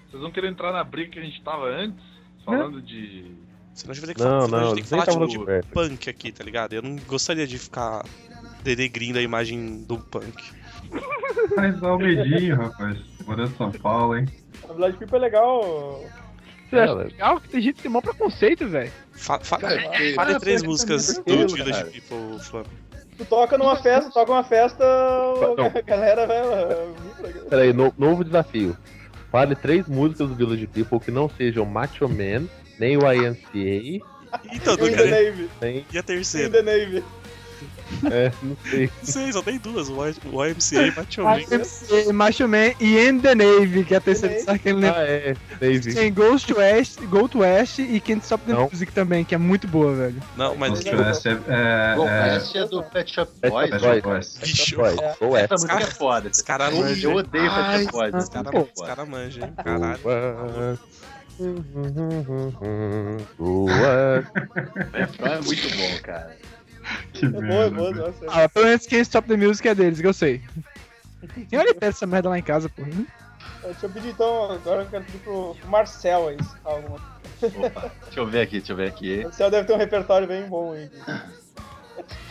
Vocês 0.10 0.22
vão 0.22 0.32
querer 0.32 0.50
entrar 0.50 0.72
na 0.72 0.84
briga 0.84 1.12
que 1.12 1.20
a 1.20 1.22
gente 1.24 1.42
tava 1.44 1.66
antes, 1.68 2.04
falando 2.46 2.82
de. 2.82 3.32
Senão 3.74 3.92
a 3.92 3.94
gente 3.94 4.06
vai 4.06 4.08
ter 4.08 4.14
que, 4.16 4.22
Não, 4.22 4.30
falar, 4.30 4.46
senão 4.46 4.58
a 4.58 4.62
não, 4.62 4.68
gente 4.76 4.76
tem 4.90 5.00
que 5.00 5.06
falar 5.06 5.06
tipo, 5.06 5.20
no 5.20 5.28
diverso. 5.28 5.70
punk 5.70 6.10
aqui, 6.10 6.32
tá 6.32 6.44
ligado? 6.44 6.74
Eu 6.74 6.82
não 6.82 6.96
gostaria 7.08 7.46
de 7.46 7.58
ficar 7.60 8.04
denegrindo 8.64 9.20
a 9.20 9.22
imagem 9.22 9.84
do 9.84 9.98
punk. 10.00 10.44
Mas 11.56 11.80
dá 11.80 11.94
o 11.94 11.98
medinho, 12.00 12.56
rapaz. 12.58 12.98
Morando 13.26 13.52
em 13.52 13.56
São 13.58 13.72
Paulo, 13.72 14.18
hein? 14.18 14.26
A 14.68 14.74
Village 14.74 14.98
People 14.98 15.18
é 15.18 15.22
legal. 15.22 16.02
Você 16.70 16.76
acha 16.78 16.94
legal 16.94 17.40
que 17.42 17.50
tem 17.50 17.62
gente 17.62 17.76
que 17.76 17.82
tem 17.84 17.92
maior 17.92 18.02
preconceito, 18.02 18.68
velho. 18.68 18.92
Fa 19.14 19.40
fa 19.40 19.58
Cara, 19.58 19.82
porque- 19.82 20.14
fale 20.14 20.34
Ah, 20.36 20.40
três 20.40 20.64
músicas 20.64 21.18
do 21.26 21.48
Village. 21.48 21.84
People, 21.86 22.40
Flan. 22.44 22.64
Tu 23.18 23.26
toca 23.26 23.58
numa 23.58 23.76
festa, 23.76 24.10
toca 24.12 24.32
uma 24.32 24.44
festa, 24.44 24.84
Não. 25.58 25.66
a 25.66 25.82
galera 25.82 26.26
vai. 26.26 27.36
Peraí, 27.50 27.74
no- 27.74 27.94
novo 27.98 28.24
desafio. 28.24 28.78
Fale 29.32 29.56
três 29.56 29.88
músicas 29.88 30.30
do 30.30 30.36
Village 30.36 30.68
People 30.68 31.00
que 31.00 31.12
não 31.12 31.30
sejam 31.30 31.66
Macho 31.66 32.08
Man, 32.08 32.48
nem 32.80 32.98
o 32.98 33.02
INCA, 33.12 34.06
Então, 34.54 34.74
In 34.76 34.92
cara, 34.96 35.06
nem 35.62 35.86
e 35.92 35.98
a 35.98 36.00
in 36.00 36.04
terceira? 36.04 36.50
the 36.50 36.62
Navy. 36.62 37.04
É, 38.12 38.32
não 38.42 38.58
sei. 38.70 38.86
Não 38.86 39.06
sei, 39.06 39.34
só 39.34 39.42
tem 39.42 39.58
duas. 39.58 39.90
O 39.90 40.06
YMCA 40.06 40.88
e 40.88 40.92
Macho 40.96 41.24
Man. 41.24 41.40
YMCA, 41.40 42.14
Macho 42.14 42.48
Man 42.48 42.72
e 42.80 42.98
End 42.98 43.22
the 43.22 43.36
Navy, 43.36 43.84
que 43.84 43.94
é 43.94 43.98
a 43.98 44.02
terceira 44.02 44.34
Navy. 44.36 44.46
sabe 44.46 44.60
que 44.60 44.70
ele 44.70 44.80
lembra. 44.80 45.00
Ah, 45.00 45.04
é, 45.04 45.36
Dave. 45.60 45.94
Tem 45.94 46.14
Ghost 46.14 46.54
West, 46.54 47.02
Go 47.06 47.28
to 47.28 47.40
West 47.40 47.80
e 47.80 48.00
Can't 48.00 48.24
Stop 48.24 48.46
the 48.46 48.54
Não. 48.54 48.70
Music 48.72 48.92
também, 48.92 49.24
que 49.26 49.36
é 49.36 49.38
muito 49.38 49.68
boa, 49.68 49.94
velho. 49.94 50.22
Não, 50.38 50.56
mas. 50.56 50.72
Ghost 50.72 50.96
West 50.96 51.26
é, 51.26 51.32
é, 51.48 51.96
Bom, 51.96 52.08
é, 52.08 52.38
esse 52.38 52.58
é 52.58 52.66
do 52.68 52.84
Pet 52.84 53.14
Shop 53.14 53.32
Boys. 53.50 53.70
Shop 53.70 53.82
Pet 53.82 54.02
Boys. 54.02 54.02
Shop 54.02 54.02
Boys. 54.02 54.38
Bicho, 54.42 54.82
ou 55.22 55.38
é. 55.38 55.44
Essa 55.44 55.54
música 55.56 55.74
é 55.78 55.86
foda. 55.86 56.30
Os 56.30 56.42
caras 56.42 56.74
Eu 56.74 56.82
manjam. 56.82 57.16
odeio 57.16 57.52
Pet 57.52 57.84
Shop 57.84 57.92
Boys. 57.92 58.14
É 58.14 58.22
foda. 58.22 58.88
cara 58.88 59.06
manjam, 59.06 59.48
hein? 59.48 59.54
Caralho. 59.64 60.00
Boa. 63.38 64.26
É 64.94 65.42
muito 65.42 65.70
bom, 65.78 66.02
cara. 66.04 66.38
Que 67.14 67.26
É 67.26 67.28
é 67.28 67.32
boa, 67.32 67.70
merda. 67.70 67.92
nossa. 67.92 68.26
Ah, 68.28 68.50
pelo 68.50 68.66
menos 68.66 68.86
Can't 68.86 69.02
Stop 69.02 69.28
the 69.28 69.38
Music 69.38 69.68
é 69.68 69.76
deles, 69.76 70.00
que 70.02 70.08
eu 70.08 70.14
sei. 70.14 70.42
Quem 71.50 71.60
olha 71.60 71.76
essa 71.82 72.06
merda 72.08 72.30
lá 72.30 72.40
em 72.40 72.44
casa, 72.44 72.70
porra? 72.70 72.90
Deixa 73.64 73.86
eu 73.86 73.90
pedir 73.90 74.10
então, 74.10 74.52
agora 74.52 74.82
eu 74.84 74.86
quero 74.88 75.04
pedir 75.04 75.20
pro 75.20 75.56
Marcel 75.68 76.30
aí. 76.30 76.38
Alguma. 76.64 76.96
Opa, 77.42 77.92
deixa 78.06 78.20
eu 78.20 78.26
ver 78.26 78.42
aqui, 78.42 78.58
deixa 78.60 78.72
eu 78.74 78.78
ver 78.78 78.88
aqui. 78.88 79.20
O 79.20 79.24
Marcel 79.24 79.52
deve 79.52 79.68
ter 79.68 79.74
um 79.74 79.78
repertório 79.78 80.28
bem 80.28 80.48
bom 80.48 80.74
aí. 80.74 80.90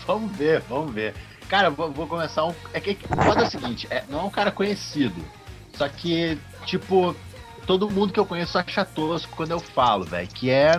Vamos 0.07 0.35
ver, 0.37 0.61
vamos 0.63 0.95
ver. 0.95 1.13
Cara, 1.51 1.69
vou, 1.69 1.93
vou 1.93 2.07
começar 2.07 2.47
um. 2.47 2.55
É 2.73 2.81
que 2.81 2.99
o 3.11 3.23
foda 3.23 3.43
é 3.43 3.47
o 3.47 3.51
seguinte, 3.51 3.87
é, 3.91 4.03
não 4.09 4.21
é 4.21 4.23
um 4.23 4.31
cara 4.31 4.51
conhecido. 4.51 5.23
Só 5.75 5.87
que, 5.87 6.39
tipo, 6.65 7.15
todo 7.67 7.91
mundo 7.91 8.11
que 8.13 8.19
eu 8.19 8.25
conheço 8.25 8.57
acha 8.59 8.87
tosco 8.87 9.37
quando 9.37 9.51
eu 9.51 9.61
falo, 9.61 10.05
velho. 10.05 10.27
Que 10.29 10.49
é. 10.51 10.73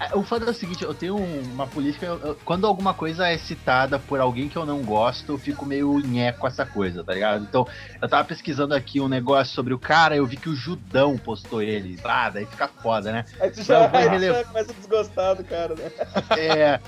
É, 0.00 0.16
O 0.16 0.22
foda 0.22 0.46
é 0.46 0.50
o 0.50 0.54
seguinte, 0.54 0.84
eu 0.84 0.94
tenho 0.94 1.16
uma 1.16 1.66
política. 1.66 2.06
eu- 2.06 2.36
quando 2.44 2.66
alguma 2.66 2.94
coisa 2.94 3.26
é 3.28 3.36
citada 3.38 3.98
por 3.98 4.20
alguém 4.20 4.48
que 4.48 4.56
eu 4.56 4.64
não 4.66 4.82
gosto, 4.82 5.32
eu 5.32 5.38
fico 5.38 5.66
meio 5.66 5.98
nhé 6.00 6.32
com 6.32 6.46
essa 6.46 6.64
coisa, 6.64 7.02
tá 7.04 7.14
ligado? 7.14 7.44
Então, 7.44 7.66
eu 8.00 8.08
tava 8.08 8.24
pesquisando 8.24 8.74
aqui 8.74 9.00
um 9.00 9.08
negócio 9.08 9.54
sobre 9.54 9.74
o 9.74 9.78
cara, 9.78 10.14
eu 10.16 10.26
vi 10.26 10.36
que 10.36 10.48
o 10.48 10.54
Judão 10.54 11.16
postou 11.18 11.60
ele. 11.62 11.98
Ah, 12.04 12.30
daí 12.30 12.46
fica 12.46 12.68
foda, 12.68 13.10
né? 13.12 13.24
Aí 13.40 13.50
tu 13.50 13.62
já, 13.62 13.84
aí 13.84 14.04
tu 14.04 14.10
relevar. 14.10 14.38
já 14.38 14.44
começa 14.44 14.70
a 14.72 14.74
desgostar 14.74 15.34
do 15.36 15.44
cara, 15.44 15.74
né? 15.74 15.90
É. 16.38 16.80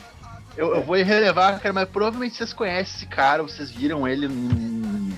Eu, 0.56 0.74
eu 0.74 0.82
vou 0.82 0.96
relevar, 0.96 1.58
cara, 1.60 1.72
mas 1.72 1.88
provavelmente 1.88 2.34
vocês 2.36 2.52
conhecem 2.52 2.82
esse 2.96 3.06
cara, 3.06 3.40
vocês 3.42 3.70
viram 3.70 4.06
ele, 4.06 4.28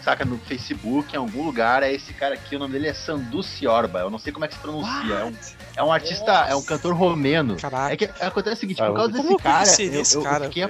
saca, 0.03 0.25
no 0.25 0.39
Facebook, 0.39 1.15
em 1.15 1.19
algum 1.19 1.45
lugar. 1.45 1.83
É 1.83 1.93
esse 1.93 2.13
cara 2.13 2.35
aqui, 2.35 2.57
o 2.57 2.59
nome 2.59 2.73
dele 2.73 2.89
é 2.89 2.95
Sandu 2.95 3.43
Ciorba. 3.43 4.01
Eu 4.01 4.11
não 4.11 4.19
sei 4.19 4.33
como 4.33 4.45
é 4.45 4.49
que 4.49 4.55
se 4.55 4.61
pronuncia. 4.61 5.15
É 5.15 5.25
um, 5.25 5.33
é 5.77 5.83
um 5.83 5.93
artista, 5.93 6.33
é 6.49 6.55
um 6.55 6.63
cantor 6.63 6.95
romeno. 6.95 7.57
Caraca. 7.57 7.93
É 7.93 7.97
que 7.97 8.05
acontece 8.21 8.57
o 8.57 8.61
seguinte, 8.61 8.83
Ah, 8.83 8.87
por 8.87 8.97
causa 8.97 9.13
Como 9.13 9.23
desse 9.31 9.43
cara, 9.43 9.65
conheceria 9.65 9.95
eu, 9.99 10.03
esse 10.03 10.15
eu, 10.17 10.21
eu 10.23 10.25
cara? 10.31 10.45
fiquei 10.45 10.69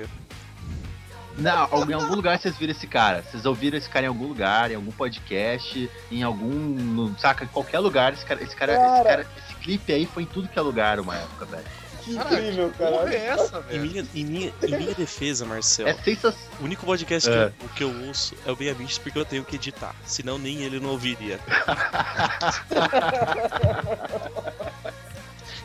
não, 1.39 1.62
algum- 1.71 1.91
em 1.91 1.95
algum 1.95 2.15
lugar 2.15 2.39
vocês 2.39 2.57
viram 2.59 2.73
esse 2.73 2.87
cara. 2.87 3.23
Vocês 3.23 3.47
ouviram 3.47 3.79
esse 3.79 3.89
cara 3.89 4.05
em 4.05 4.09
algum 4.09 4.27
lugar, 4.27 4.71
em 4.71 4.75
algum 4.75 4.93
podcast, 4.93 5.91
em 6.11 6.23
algum. 6.23 6.47
no- 6.51 7.19
saca, 7.19 7.45
em 7.45 7.49
qualquer 7.49 7.79
lugar. 7.79 8.12
Esse 8.12 8.25
cara, 8.25 8.43
esse 8.43 8.55
cara, 8.55 8.73
esse 8.75 8.83
Cara. 8.83 9.05
cara, 9.05 9.27
esse 9.39 9.55
clipe 9.57 9.93
aí 9.93 10.05
foi 10.05 10.25
em 10.25 10.27
tudo 10.27 10.47
que 10.49 10.59
é 10.59 10.62
lugar 10.62 11.01
uma 11.01 11.17
época, 11.17 11.47
velho. 11.47 11.65
Que 12.04 12.14
Caraca, 12.16 12.35
incrível, 12.40 12.71
Que 12.71 12.78
cara. 12.78 13.14
é 13.14 13.26
essa, 13.26 13.59
Em 13.59 13.62
velho? 13.62 13.82
minha, 13.82 14.06
em, 14.14 14.25
minha, 14.25 14.52
em 14.62 14.76
minha 14.76 14.94
defesa, 14.94 15.44
Marcel, 15.44 15.87
É 15.87 15.94
sensacional. 15.94 16.38
o 16.61 16.64
único 16.64 16.85
podcast 16.85 17.30
que, 17.30 17.37
É. 17.37 17.44
eu, 17.44 17.52
que 17.76 17.85
eu 17.85 18.06
ouço 18.09 18.35
é 18.44 18.50
o 18.50 18.56
Bem 18.56 18.71
Amigos 18.71 18.99
porque 18.99 19.18
eu 19.18 19.25
tenho 19.25 19.44
que 19.44 19.54
editar. 19.56 19.94
Senão 20.04 20.37
nem 20.38 20.62
ele 20.62 20.80
não 20.80 20.90
ouviria. 20.90 21.38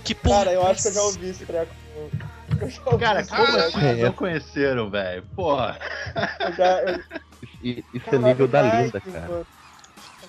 que 0.03 0.13
porra. 0.15 0.37
Cara, 0.45 0.53
eu 0.53 0.61
é 0.67 0.71
acho 0.71 0.81
que 0.83 0.87
eu 0.89 0.93
já 0.93 1.01
ouvi 1.01 1.29
esse 1.29 1.45
treco. 1.45 1.71
Ouvi 2.85 2.99
Cara, 3.03 3.25
como 3.25 3.45
treco. 3.45 3.77
assim 3.77 4.01
não 4.03 4.13
conheceram, 4.13 4.89
velho? 4.89 5.23
Porra. 5.35 5.77
Eu 6.39 6.53
já, 6.53 6.81
eu, 6.83 6.99
Isso 7.93 8.09
é 8.13 8.17
nível 8.17 8.47
da 8.47 8.61
linda, 8.61 9.01
cara. 9.01 9.27
mano. 9.27 9.47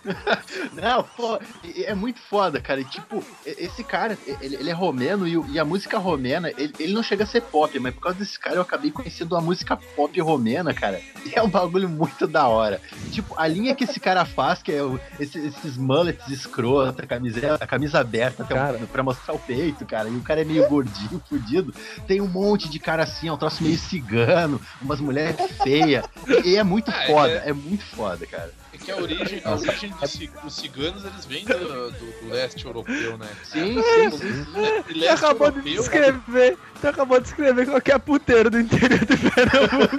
Não, 0.72 1.02
pô, 1.02 1.38
é 1.84 1.94
muito 1.94 2.20
foda, 2.20 2.60
cara. 2.60 2.80
E, 2.80 2.84
tipo, 2.84 3.22
esse 3.44 3.82
cara, 3.84 4.16
ele, 4.40 4.56
ele 4.56 4.70
é 4.70 4.72
romeno 4.72 5.26
e, 5.26 5.52
e 5.52 5.58
a 5.58 5.64
música 5.64 5.98
romena, 5.98 6.50
ele, 6.56 6.72
ele 6.78 6.92
não 6.92 7.02
chega 7.02 7.24
a 7.24 7.26
ser 7.26 7.42
pop, 7.42 7.78
mas 7.78 7.94
por 7.94 8.02
causa 8.02 8.18
desse 8.18 8.38
cara 8.38 8.56
eu 8.56 8.62
acabei 8.62 8.90
conhecendo 8.90 9.36
a 9.36 9.40
música 9.40 9.76
pop 9.76 10.20
romena, 10.20 10.72
cara. 10.74 11.00
E 11.24 11.32
é 11.38 11.42
um 11.42 11.48
bagulho 11.48 11.88
muito 11.88 12.26
da 12.26 12.46
hora. 12.48 12.80
Tipo, 13.12 13.34
a 13.36 13.46
linha 13.46 13.74
que 13.74 13.84
esse 13.84 14.00
cara 14.00 14.24
faz, 14.24 14.62
que 14.62 14.72
é 14.72 14.82
o- 14.82 14.98
esse- 15.18 15.38
esses 15.38 15.76
mullets 15.76 16.28
escroto, 16.28 17.02
a 17.02 17.06
camisa, 17.06 17.54
a 17.60 17.66
camisa 17.66 18.00
aberta 18.00 18.44
Cara. 18.44 18.78
o, 18.78 18.86
pra 18.86 19.02
mostrar 19.02 19.34
o 19.34 19.38
peito, 19.38 19.84
cara. 19.86 20.08
E 20.08 20.16
o 20.16 20.20
cara 20.22 20.40
é 20.42 20.44
meio 20.44 20.68
gordinho, 20.68 21.22
fudido. 21.28 21.74
Tem 22.06 22.20
um 22.20 22.28
monte 22.28 22.68
de 22.68 22.78
cara 22.78 23.02
assim, 23.02 23.28
é 23.28 23.32
um 23.32 23.37
troço 23.37 23.62
meio 23.62 23.78
cigano, 23.78 24.61
umas 24.80 25.00
mulheres 25.00 25.37
feias. 25.62 26.04
E, 26.44 26.50
e 26.50 26.56
é 26.56 26.62
muito 26.62 26.90
Ah, 26.90 27.06
foda, 27.06 27.42
é- 27.44 27.50
é 27.50 27.52
muito 27.52 27.84
foda, 27.84 28.26
cara. 28.26 28.52
É 28.80 28.84
que 28.84 28.90
a 28.92 28.96
origem, 28.96 29.42
a 29.44 29.50
origem 29.54 29.90
dos, 29.90 30.10
ci- 30.10 30.30
dos 30.42 30.54
ciganos, 30.54 31.04
eles 31.04 31.24
vêm 31.26 31.44
do, 31.44 31.90
do- 31.90 31.90
do 31.90 32.28
leste 32.30 32.64
europeu, 32.64 33.18
né? 33.18 33.26
Sim, 33.44 33.82
sim, 33.82 34.10
sim. 34.18 34.44
Tu 34.92 35.08
acabou 35.08 35.50
de 35.50 35.58
europeu, 35.58 35.82
descrever, 35.82 36.58
tu 36.80 36.88
acabou 36.88 37.18
de 37.18 37.24
descrever 37.24 37.66
qualquer 37.66 37.98
puteiro 37.98 38.50
do 38.50 38.60
interior 38.60 39.00
do 39.04 39.16
Pernambuco. 39.30 39.96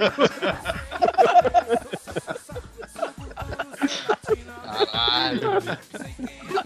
Caralho. 4.92 5.40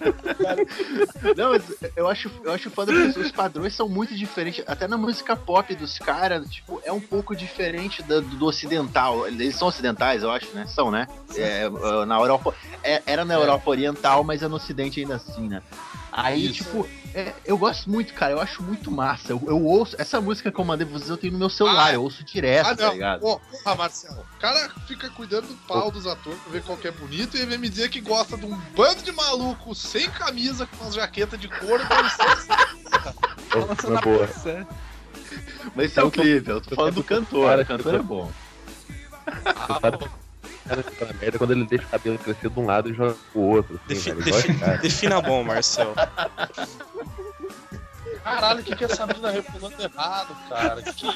Não, 1.37 1.53
eu 1.97 2.09
acho, 2.09 2.31
eu 2.43 2.53
acho 2.53 2.71
foda 2.71 2.93
porque 2.93 3.21
os 3.21 3.31
padrões 3.31 3.75
são 3.75 3.89
muito 3.89 4.15
diferentes. 4.15 4.65
Até 4.67 4.87
na 4.87 4.97
música 4.97 5.37
pop 5.37 5.75
dos 5.75 5.99
caras, 5.99 6.49
tipo, 6.51 6.81
é 6.85 6.93
um 6.93 7.01
pouco 7.01 7.35
diferente 7.35 8.03
do, 8.03 8.21
do 8.21 8.47
ocidental. 8.47 9.27
Eles 9.27 9.57
são 9.57 9.69
ocidentais, 9.69 10.23
eu 10.23 10.31
acho, 10.31 10.55
né? 10.55 10.67
São, 10.67 10.91
né? 10.91 11.07
É, 11.37 11.65
é, 11.65 12.05
na 12.05 12.17
Europa. 12.17 12.55
é, 12.83 13.03
era 13.07 13.25
na 13.25 13.35
Europa 13.35 13.71
Oriental, 13.71 14.25
mas 14.25 14.43
é 14.43 14.49
no 14.49 14.57
Ocidente 14.57 15.01
ainda 15.01 15.17
assim, 15.17 15.49
né? 15.49 15.63
Aí, 16.13 16.47
Isso. 16.47 16.65
tipo, 16.65 16.89
é, 17.15 17.33
eu 17.45 17.57
gosto 17.57 17.89
muito, 17.89 18.13
cara. 18.15 18.33
Eu 18.33 18.41
acho 18.41 18.63
muito 18.63 18.91
massa. 18.91 19.33
Eu, 19.33 19.43
eu 19.47 19.63
ouço. 19.65 19.95
Essa 19.99 20.21
música 20.21 20.51
que 20.51 20.59
eu 20.61 20.65
mandei 20.65 20.87
pra 20.87 20.99
vocês, 20.99 21.09
eu 21.11 21.17
tenho 21.17 21.33
no 21.33 21.39
meu 21.39 21.49
celular. 21.49 21.87
Ah, 21.87 21.93
eu 21.95 22.03
ouço 22.03 22.25
direto, 22.25 22.67
Ah, 22.69 22.77
tá 22.77 22.91
ligado? 22.93 23.21
Porra, 23.21 23.75
Marcelo. 23.77 24.21
O 24.37 24.41
cara 24.41 24.71
fica 24.87 25.09
cuidando 25.11 25.47
do 25.47 25.55
pau 25.67 25.91
dos 25.91 26.07
atores 26.07 26.39
pra 26.41 26.53
ver 26.53 26.63
qual 26.63 26.77
que 26.77 26.89
é 26.89 26.91
bonito 26.91 27.37
e 27.37 27.47
vem 27.47 27.57
me 27.59 27.69
dizer 27.69 27.89
que 27.89 28.01
gosta 28.01 28.37
de 28.37 28.45
um 28.45 28.57
bando 28.77 29.03
de 29.03 29.13
maluco 29.13 29.75
sem 29.75 30.11
camisa, 30.11 30.67
com 30.67 30.85
umas 30.85 30.95
jaquetas 30.95 31.39
de 31.41 31.49
couro. 31.49 31.83
Uma 33.89 34.01
boa. 34.01 34.29
Mas 35.75 35.91
isso 35.91 36.01
é 36.01 36.03
o 36.05 36.11
clipe. 36.11 36.51
Eu 36.51 36.61
tô 36.61 36.75
falando 36.75 36.95
do 36.95 37.05
cantor. 37.05 37.49
Cara, 37.49 37.63
O 37.63 37.67
cantor 37.67 37.95
é 37.95 37.99
bom. 38.03 38.31
Cara 40.67 40.83
fica 40.83 41.05
na 41.05 41.13
merda 41.15 41.39
quando 41.39 41.51
ele 41.53 41.67
deixa 41.67 41.85
o 41.85 41.89
cabelo 41.91 42.19
crescer 42.19 42.49
de 42.49 42.59
um 42.59 42.65
lado 42.65 42.89
e 42.91 42.95
joga 42.95 43.15
pro 43.33 43.41
outro. 43.43 43.79
Assim, 43.85 43.95
Defi- 43.95 44.13
velho, 44.31 44.43
defi- 44.59 44.79
defina 44.81 45.21
bom, 45.21 45.45
Marcel. 45.45 45.95
Caralho, 48.25 48.61
o 48.61 48.65
que, 48.65 48.75
que 48.75 48.85
essa 48.85 49.07
mina 49.07 49.31
rebolando 49.31 49.75
errado, 49.83 50.35
cara? 50.49 50.83
Que 50.83 51.07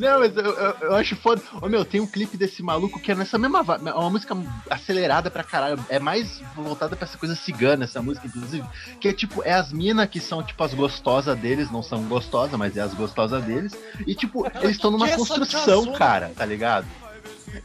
Não, 0.00 0.18
mas 0.18 0.34
eu, 0.34 0.44
eu, 0.44 0.76
eu 0.80 0.94
acho 0.96 1.14
foda. 1.14 1.42
Ô 1.60 1.68
meu, 1.68 1.84
tem 1.84 2.00
um 2.00 2.06
clipe 2.06 2.38
desse 2.38 2.62
maluco 2.62 2.98
que 2.98 3.12
é 3.12 3.14
nessa 3.14 3.36
mesma. 3.36 3.62
É 3.84 3.92
uma 3.92 4.08
música 4.08 4.34
acelerada 4.70 5.30
pra 5.30 5.44
caralho. 5.44 5.84
É 5.90 5.98
mais 5.98 6.40
voltada 6.56 6.96
pra 6.96 7.06
essa 7.06 7.18
coisa 7.18 7.36
cigana, 7.36 7.84
essa 7.84 8.00
música, 8.00 8.26
inclusive. 8.26 8.66
Que 8.98 9.08
é 9.08 9.12
tipo, 9.12 9.42
é 9.44 9.52
as 9.52 9.70
minas 9.70 10.08
que 10.08 10.20
são 10.20 10.42
tipo 10.42 10.64
as 10.64 10.72
gostosas 10.72 11.38
deles, 11.38 11.70
não 11.70 11.82
são 11.82 12.02
gostosas, 12.04 12.58
mas 12.58 12.74
é 12.74 12.80
as 12.80 12.94
gostosas 12.94 13.44
deles. 13.44 13.76
E 14.06 14.14
tipo, 14.14 14.46
eles 14.62 14.76
estão 14.76 14.90
numa 14.90 15.08
é 15.08 15.14
construção, 15.14 15.92
cara, 15.92 16.32
tá 16.34 16.46
ligado? 16.46 16.86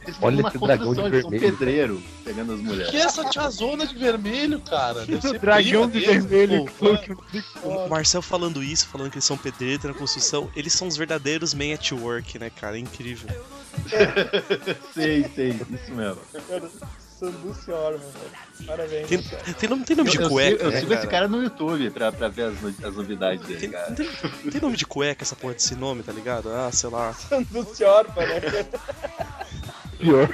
Eles 0.02 0.16
Olha 0.20 0.46
esse 0.46 0.58
dragão 0.58 0.90
de 0.94 1.00
são 1.00 1.10
vermelho. 1.10 1.40
pedreiro 1.40 2.02
pegando 2.24 2.52
as 2.54 2.60
mulheres. 2.60 2.90
que 2.90 2.96
é 2.96 3.00
essa 3.00 3.24
tiazona 3.24 3.86
de 3.86 3.94
vermelho, 3.96 4.60
cara? 4.60 5.04
Deve 5.06 5.38
Dragão 5.38 5.88
de 5.88 6.00
vermelho. 6.00 6.64
pô. 6.78 7.68
O 7.68 7.88
Marcel 7.88 8.22
falando 8.22 8.62
isso, 8.62 8.86
falando 8.88 9.10
que 9.10 9.16
eles 9.16 9.24
são 9.24 9.36
pedreiros 9.36 9.84
na 9.84 9.94
construção, 9.94 10.50
eles 10.54 10.72
são 10.72 10.86
os 10.88 10.96
verdadeiros 10.96 11.54
men 11.54 11.74
at 11.74 11.92
work, 11.92 12.38
né, 12.38 12.50
cara? 12.50 12.76
É 12.76 12.80
incrível. 12.80 13.28
sei, 14.94 15.24
sei, 15.34 15.50
isso 15.50 15.92
mesmo. 15.92 16.18
Sandu 17.18 17.54
Senhora, 17.54 17.98
mano. 17.98 18.66
Parabéns. 18.66 19.06
Tem, 19.08 19.18
tem 19.54 19.68
nome, 19.68 19.84
tem 19.84 19.94
nome 19.96 20.10
de 20.10 20.16
eu, 20.16 20.22
eu 20.22 20.28
cueca, 20.30 20.56
sigo, 20.56 20.64
eu 20.64 20.70
né, 20.70 20.80
sigo 20.80 20.94
esse 20.94 21.06
cara 21.06 21.28
no 21.28 21.42
YouTube 21.42 21.90
pra, 21.90 22.10
pra 22.10 22.28
ver 22.28 22.44
as, 22.44 22.54
as 22.82 22.94
novidades 22.96 23.46
dele, 23.46 23.60
Tem, 23.60 23.70
cara. 23.70 23.92
tem, 23.92 24.08
tem 24.50 24.60
nome 24.60 24.76
de 24.76 24.86
cueca 24.86 25.22
essa 25.22 25.36
porra 25.36 25.52
desse 25.52 25.74
nome, 25.74 26.02
tá 26.02 26.12
ligado? 26.12 26.48
Ah, 26.50 26.70
sei 26.72 26.88
lá, 26.88 27.12
Sandu 27.12 27.74
Senhora, 27.74 28.08
né? 28.16 28.66
Pior. 30.00 30.28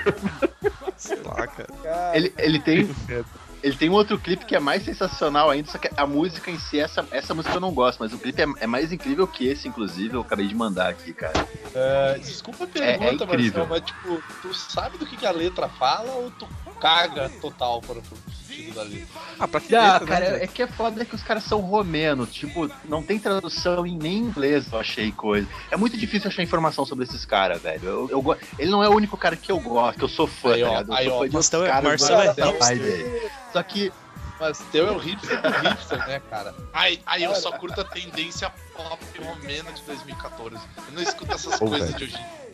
sei 0.96 1.20
lá, 1.22 1.46
cara. 1.46 1.68
Cara, 1.83 2.16
Ele, 2.16 2.33
ele 2.38 2.61
tem. 2.61 2.88
Ele 3.62 3.74
tem 3.74 3.90
um 3.90 3.94
outro 3.94 4.16
clipe 4.16 4.44
que 4.44 4.55
é 4.55 4.61
mais 4.61 4.85
sensacional 4.85 5.50
ainda, 5.50 5.68
só 5.68 5.79
que 5.79 5.90
a 5.96 6.07
música 6.07 6.50
em 6.52 6.59
si, 6.59 6.79
essa, 6.79 7.05
essa 7.11 7.35
música 7.35 7.55
eu 7.57 7.61
não 7.61 7.72
gosto, 7.72 7.98
mas 7.98 8.12
o 8.12 8.18
clipe 8.18 8.40
é, 8.40 8.46
é 8.61 8.66
mais 8.66 8.92
incrível 8.92 9.26
que 9.26 9.48
esse, 9.48 9.66
inclusive, 9.66 10.14
eu 10.14 10.20
acabei 10.20 10.46
de 10.46 10.55
mandar 10.55 10.88
aqui, 10.88 11.12
cara. 11.12 11.33
É, 11.74 12.18
desculpa 12.18 12.64
a 12.64 12.79
É- 12.79 12.90
é 12.92 12.98
pergunta, 12.98 13.24
incrível. 13.24 13.66
Marcelo, 13.66 13.68
mas 13.68 13.81
tipo, 13.81 14.22
tu 14.42 14.55
sabe 14.55 14.98
do 14.98 15.07
que, 15.07 15.16
que 15.16 15.26
a 15.26 15.33
letra 15.33 15.68
fala 15.68 16.12
ou 16.12 16.31
tu 16.31 16.46
caga 16.81 17.29
total 17.40 17.81
para 17.81 17.96
tu? 18.02 18.16
Sentido. 18.57 19.07
Ah, 19.38 19.47
pra 19.49 19.61
que 19.61 19.75
Ah, 19.77 19.92
letra, 19.95 20.07
cara, 20.07 20.31
né? 20.38 20.45
é 20.45 20.47
que 20.47 20.62
é 20.62 20.66
foda 20.66 21.05
que 21.05 21.14
os 21.14 21.23
caras 21.23 21.45
são 21.45 21.61
romenos. 21.61 22.33
Tipo, 22.33 22.71
não 22.85 23.03
tem 23.03 23.19
tradução 23.19 23.87
em 23.87 23.97
nem 23.97 24.19
inglês, 24.19 24.71
eu 24.73 24.79
achei 24.79 25.12
coisa. 25.12 25.47
É 25.71 25.77
muito 25.77 25.97
difícil 25.97 26.29
achar 26.29 26.42
informação 26.42 26.85
sobre 26.85 27.05
esses 27.05 27.25
caras, 27.25 27.61
velho. 27.62 27.85
Eu, 27.85 28.09
eu 28.11 28.38
Ele 28.59 28.71
não 28.71 28.83
é 28.83 28.88
o 28.88 28.95
único 28.95 29.16
cara 29.16 29.37
que 29.37 29.51
eu 29.53 29.59
gosto, 29.61 29.99
que 29.99 30.05
eu 30.05 30.09
sou 30.09 30.27
fã, 30.27 30.55
Aí, 30.55 30.62
ó, 30.62 30.66
tá 30.66 30.73
ligado? 30.73 30.88
Eu 30.90 30.95
aí, 30.97 31.05
sou 31.07 31.14
ó, 31.14 31.19
fã 31.19 31.29
de 31.29 31.37
outros 31.37 31.53
Marcelo 31.53 31.66
é- 31.66 31.83
Marcelo 31.83 32.53
hipster. 32.53 33.33
Só 33.53 33.62
que 33.62 33.92
Mas 34.38 34.59
teu 34.71 34.87
é 34.87 34.92
o 34.92 34.99
hipster 34.99 35.40
do 35.40 35.49
hipster, 35.49 35.99
né, 36.07 36.21
cara? 36.29 36.55
Ai, 36.75 37.01
ai, 37.07 37.25
eu 37.25 37.35
só 37.35 37.53
curto 37.53 37.81
a 37.81 37.85
tendência 37.85 38.53
pop 38.77 39.03
romena 39.19 39.73
de 39.73 39.81
2014. 39.83 40.57
Eu 40.88 40.92
não 40.92 41.03
escuto 41.03 41.33
essas 41.35 41.55
Ô, 41.59 41.66
coisas 41.66 41.90
velho. 41.92 41.97
de 41.97 42.05
hoje. 42.05 42.12
Que 42.14 42.45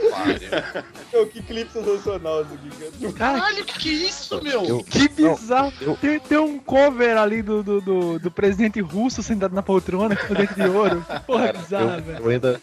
pariu. 0.10 0.84
Meu, 1.12 1.26
que 1.26 1.42
clipe 1.42 1.72
sensacional 1.72 2.44
do 2.44 2.56
Giga. 2.58 3.12
Caralho, 3.12 3.64
que 3.64 3.78
que 3.78 3.90
é 3.90 4.08
isso, 4.08 4.42
meu? 4.42 4.64
Eu- 4.64 4.84
Que 4.84 5.08
bizarro. 5.08 5.72
eu- 5.80 5.96
Tem, 5.96 6.18
tem 6.20 6.38
um 6.38 6.58
cover 6.58 7.16
ali 7.18 7.42
do, 7.42 7.62
do, 7.62 7.80
do, 7.80 8.18
do 8.18 8.30
presidente 8.30 8.80
russo 8.80 9.22
sentado 9.22 9.54
na 9.54 9.62
poltrona 9.62 10.14
com 10.16 10.32
o 10.32 10.36
dente 10.36 10.54
de 10.54 10.62
ouro. 10.68 11.04
Porra, 11.26 11.46
Cara, 11.48 11.58
bizarro, 11.58 11.90
eu, 11.90 12.02
velho. 12.02 12.24
eu 12.24 12.30
ainda. 12.30 12.60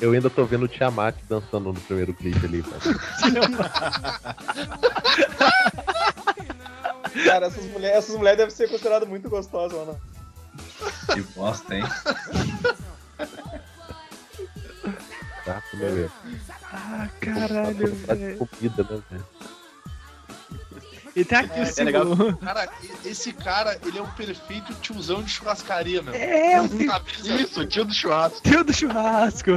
Eu 0.00 0.12
ainda 0.12 0.30
tô 0.30 0.44
vendo 0.44 0.62
o 0.62 0.68
Tiamat 0.68 1.16
dançando 1.28 1.72
no 1.72 1.80
primeiro 1.80 2.14
clipe 2.14 2.46
ali. 2.46 2.62
Cara, 7.24 7.46
essas 7.50 7.64
mulheres 7.64 7.96
essas 7.98 8.16
mulheres 8.16 8.38
devem 8.38 8.54
ser 8.54 8.68
consideradas 8.68 9.08
muito 9.08 9.28
gostosas, 9.28 9.76
mano. 9.76 10.00
Que 11.12 11.20
bosta, 11.36 11.74
hein? 11.74 11.84
Tá? 15.44 15.62
Eu 15.72 15.78
ver. 15.94 16.10
Ah, 16.72 17.08
caralho, 17.20 17.96
Tá 18.06 18.14
velho. 18.14 18.36
comida, 18.46 18.82
né, 18.82 19.02
velho? 19.10 19.26
E 21.16 21.24
tem 21.24 21.38
aqui 21.38 21.58
o 21.58 21.62
É, 21.64 21.72
é 21.76 21.84
legal. 21.84 22.06
símbolo. 22.06 22.36
Cara, 22.36 22.68
esse 23.04 23.32
cara, 23.32 23.76
ele 23.84 23.98
é 23.98 24.02
um 24.02 24.10
perfeito 24.10 24.72
tiozão 24.74 25.20
de 25.22 25.30
churrascaria, 25.30 26.00
meu. 26.00 26.14
É, 26.14 26.60
o 26.60 26.68
tio, 26.68 26.86
Cabeça- 26.86 27.34
isso, 27.34 27.66
tio 27.66 27.84
do 27.84 27.92
churrasco. 27.94 28.40
tio 28.42 28.62
do 28.62 28.72
churrasco. 28.72 29.50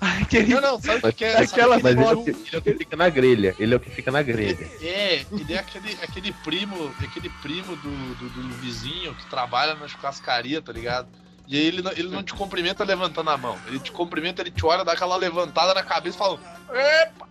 Ai, 0.00 0.20
Não, 0.20 0.26
querido. 0.26 0.60
não, 0.60 0.80
sabe 0.80 1.08
o 1.08 1.12
que 1.12 1.24
é? 1.24 1.38
Aquela 1.40 1.78
mas 1.80 1.96
ele, 1.96 2.04
é 2.04 2.08
aquele 2.08 2.20
o 2.20 2.24
que, 2.24 2.30
ele 2.30 2.54
é 2.54 2.58
o 2.58 2.62
que 2.62 2.74
fica 2.74 2.96
na 2.96 3.08
grelha. 3.08 3.54
Ele 3.58 3.74
é 3.74 3.76
o 3.76 3.80
que 3.80 3.90
fica 3.90 4.10
na 4.12 4.22
grelha. 4.22 4.70
É, 4.80 5.26
ele 5.32 5.54
é 5.54 5.58
aquele, 5.58 5.92
aquele 6.02 6.32
primo, 6.44 6.94
aquele 7.02 7.30
primo 7.42 7.74
do, 7.76 8.14
do, 8.14 8.28
do 8.28 8.48
vizinho 8.58 9.12
que 9.14 9.26
trabalha 9.28 9.74
na 9.74 9.88
churrascaria, 9.88 10.62
tá 10.62 10.72
ligado? 10.72 11.08
E 11.46 11.56
aí 11.56 11.66
ele, 11.66 11.82
não- 11.82 11.92
ele 11.92 12.08
não 12.08 12.22
te 12.22 12.34
cumprimenta 12.34 12.82
levantando 12.84 13.30
a 13.30 13.36
mão. 13.36 13.56
Ele 13.66 13.78
te 13.78 13.92
cumprimenta, 13.92 14.42
ele 14.42 14.50
te 14.50 14.64
olha, 14.66 14.84
dá 14.84 14.92
aquela 14.92 15.16
levantada 15.16 15.72
na 15.74 15.82
cabeça 15.82 16.16
e 16.16 16.18
fala: 16.18 16.38
Epa! 16.72 17.26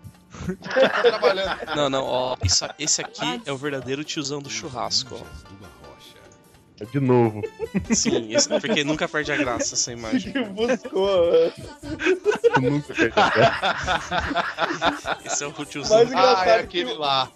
Tá 0.64 1.02
trabalhando. 1.02 1.58
Não, 1.76 1.90
não, 1.90 2.04
ó. 2.04 2.38
Isso, 2.44 2.66
esse 2.78 3.02
aqui 3.02 3.42
é 3.46 3.52
o 3.52 3.58
verdadeiro 3.58 4.04
tiozão 4.04 4.42
do 4.42 4.50
churrasco, 4.50 5.16
ó. 5.22 5.66
De 6.92 7.00
novo. 7.00 7.42
Sim, 7.94 8.34
esse, 8.36 8.50
porque 8.50 8.84
nunca 8.84 9.08
perde 9.08 9.32
a 9.32 9.38
graça 9.38 9.76
essa 9.76 9.94
imagem. 9.94 10.34
Que 10.34 10.44
buscou. 10.44 11.32
é. 11.34 11.54
Eu 12.58 12.70
nunca 12.72 12.94
perdi 12.94 13.18
a 13.18 13.30
graça. 13.30 15.18
Esse 15.24 15.44
é 15.46 15.48
o 15.48 15.54
tiozão. 15.66 15.98
Mas 16.04 16.14
Ah, 16.14 16.44
é 16.48 16.54
que 16.58 16.64
aquele 16.66 16.92
o- 16.92 17.00
lá. 17.00 17.32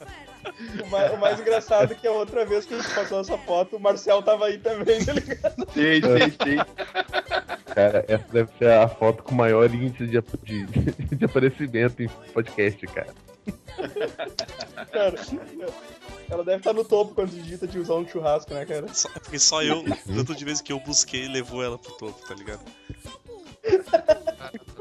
O 0.83 0.87
mais, 0.89 1.13
o 1.13 1.17
mais 1.17 1.39
engraçado 1.39 1.91
é 1.91 1.95
que 1.95 2.07
a 2.07 2.11
outra 2.11 2.45
vez 2.45 2.65
que 2.65 2.73
a 2.73 2.77
gente 2.81 2.93
passou 2.93 3.19
essa 3.19 3.37
foto, 3.39 3.75
o 3.77 3.79
Marcel 3.79 4.21
tava 4.21 4.45
aí 4.45 4.57
também, 4.57 5.03
tá 5.03 5.13
ligado? 5.13 5.67
Sim, 5.73 6.01
sim, 6.01 6.31
sim. 6.31 7.73
Cara, 7.73 8.03
essa 8.07 8.25
deve 8.31 8.49
ser 8.57 8.71
a 8.71 8.87
foto 8.87 9.23
com 9.23 9.35
maior 9.35 9.69
índice 9.73 10.05
de, 10.07 10.19
de, 10.43 10.65
de 11.15 11.25
aparecimento 11.25 12.01
em 12.01 12.07
podcast, 12.33 12.85
cara. 12.87 13.13
Cara, 14.91 15.15
ela 16.29 16.43
deve 16.43 16.57
estar 16.57 16.73
no 16.73 16.83
topo 16.83 17.15
quando 17.15 17.29
digita 17.31 17.67
de 17.67 17.79
usar 17.79 17.95
um 17.95 18.07
churrasco, 18.07 18.53
né, 18.53 18.65
cara? 18.65 18.87
Só- 18.93 19.09
é 19.15 19.19
porque 19.19 19.39
só 19.39 19.63
eu, 19.63 19.83
tanto 20.05 20.35
de 20.35 20.45
vez 20.45 20.61
que 20.61 20.71
eu 20.71 20.79
busquei, 20.79 21.27
levou 21.27 21.63
ela 21.63 21.77
pro 21.77 21.91
topo, 21.93 22.27
tá 22.27 22.33
ligado? 22.35 22.61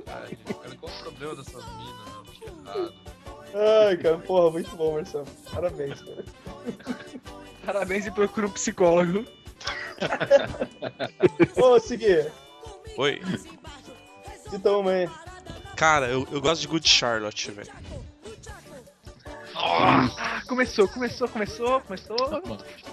Cara, 0.04 0.76
qual 0.80 0.92
o 0.92 1.02
problema 1.02 1.34
dessas 1.36 1.64
minas, 1.64 2.12
meu? 2.12 2.24
Que 2.32 2.44
errado. 2.44 2.94
Ai, 3.54 3.96
cara, 3.96 4.18
porra, 4.18 4.50
muito 4.50 4.74
bom, 4.76 4.94
Marcel. 4.94 5.24
Parabéns, 5.52 6.00
cara. 6.00 6.24
Parabéns 7.64 8.06
e 8.06 8.10
procura 8.10 8.46
um 8.46 8.50
psicólogo. 8.50 9.24
Ô, 11.56 11.78
Segui, 11.80 12.26
Oi. 12.96 13.20
então, 14.52 14.82
mãe. 14.82 15.08
Cara, 15.76 16.08
eu, 16.08 16.26
eu 16.30 16.40
gosto 16.40 16.62
de 16.62 16.68
Good 16.68 16.88
Charlotte, 16.88 17.50
velho. 17.50 17.70
Ah, 19.60 20.42
começou, 20.46 20.86
começou, 20.88 21.28
começou, 21.28 21.80
começou. 21.80 22.16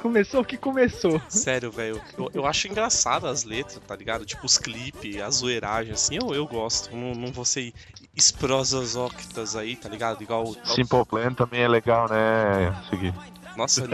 Começou 0.01 0.41
o 0.41 0.45
que 0.45 0.57
começou. 0.57 1.21
Sério, 1.29 1.71
velho. 1.71 2.01
Eu, 2.17 2.31
eu 2.33 2.45
acho 2.45 2.67
engraçado 2.67 3.27
as 3.27 3.43
letras, 3.43 3.79
tá 3.87 3.95
ligado? 3.95 4.25
Tipo, 4.25 4.45
os 4.45 4.57
clipes, 4.57 5.21
a 5.21 5.29
zoeiragem, 5.29 5.93
assim, 5.93 6.15
eu, 6.15 6.33
eu 6.33 6.47
gosto. 6.47 6.95
Não, 6.95 7.13
não 7.13 7.31
vou 7.31 7.45
ser 7.45 7.71
esprosas 8.15 8.95
octas 8.95 9.55
aí, 9.55 9.75
tá 9.75 9.89
ligado? 9.89 10.21
Igual. 10.21 10.43
igual- 10.51 10.65
Simple 10.75 11.05
Plan 11.05 11.33
também 11.33 11.61
é 11.61 11.67
legal, 11.67 12.07
né? 12.09 12.75
Seguir. 12.89 13.13
Nossa, 13.57 13.87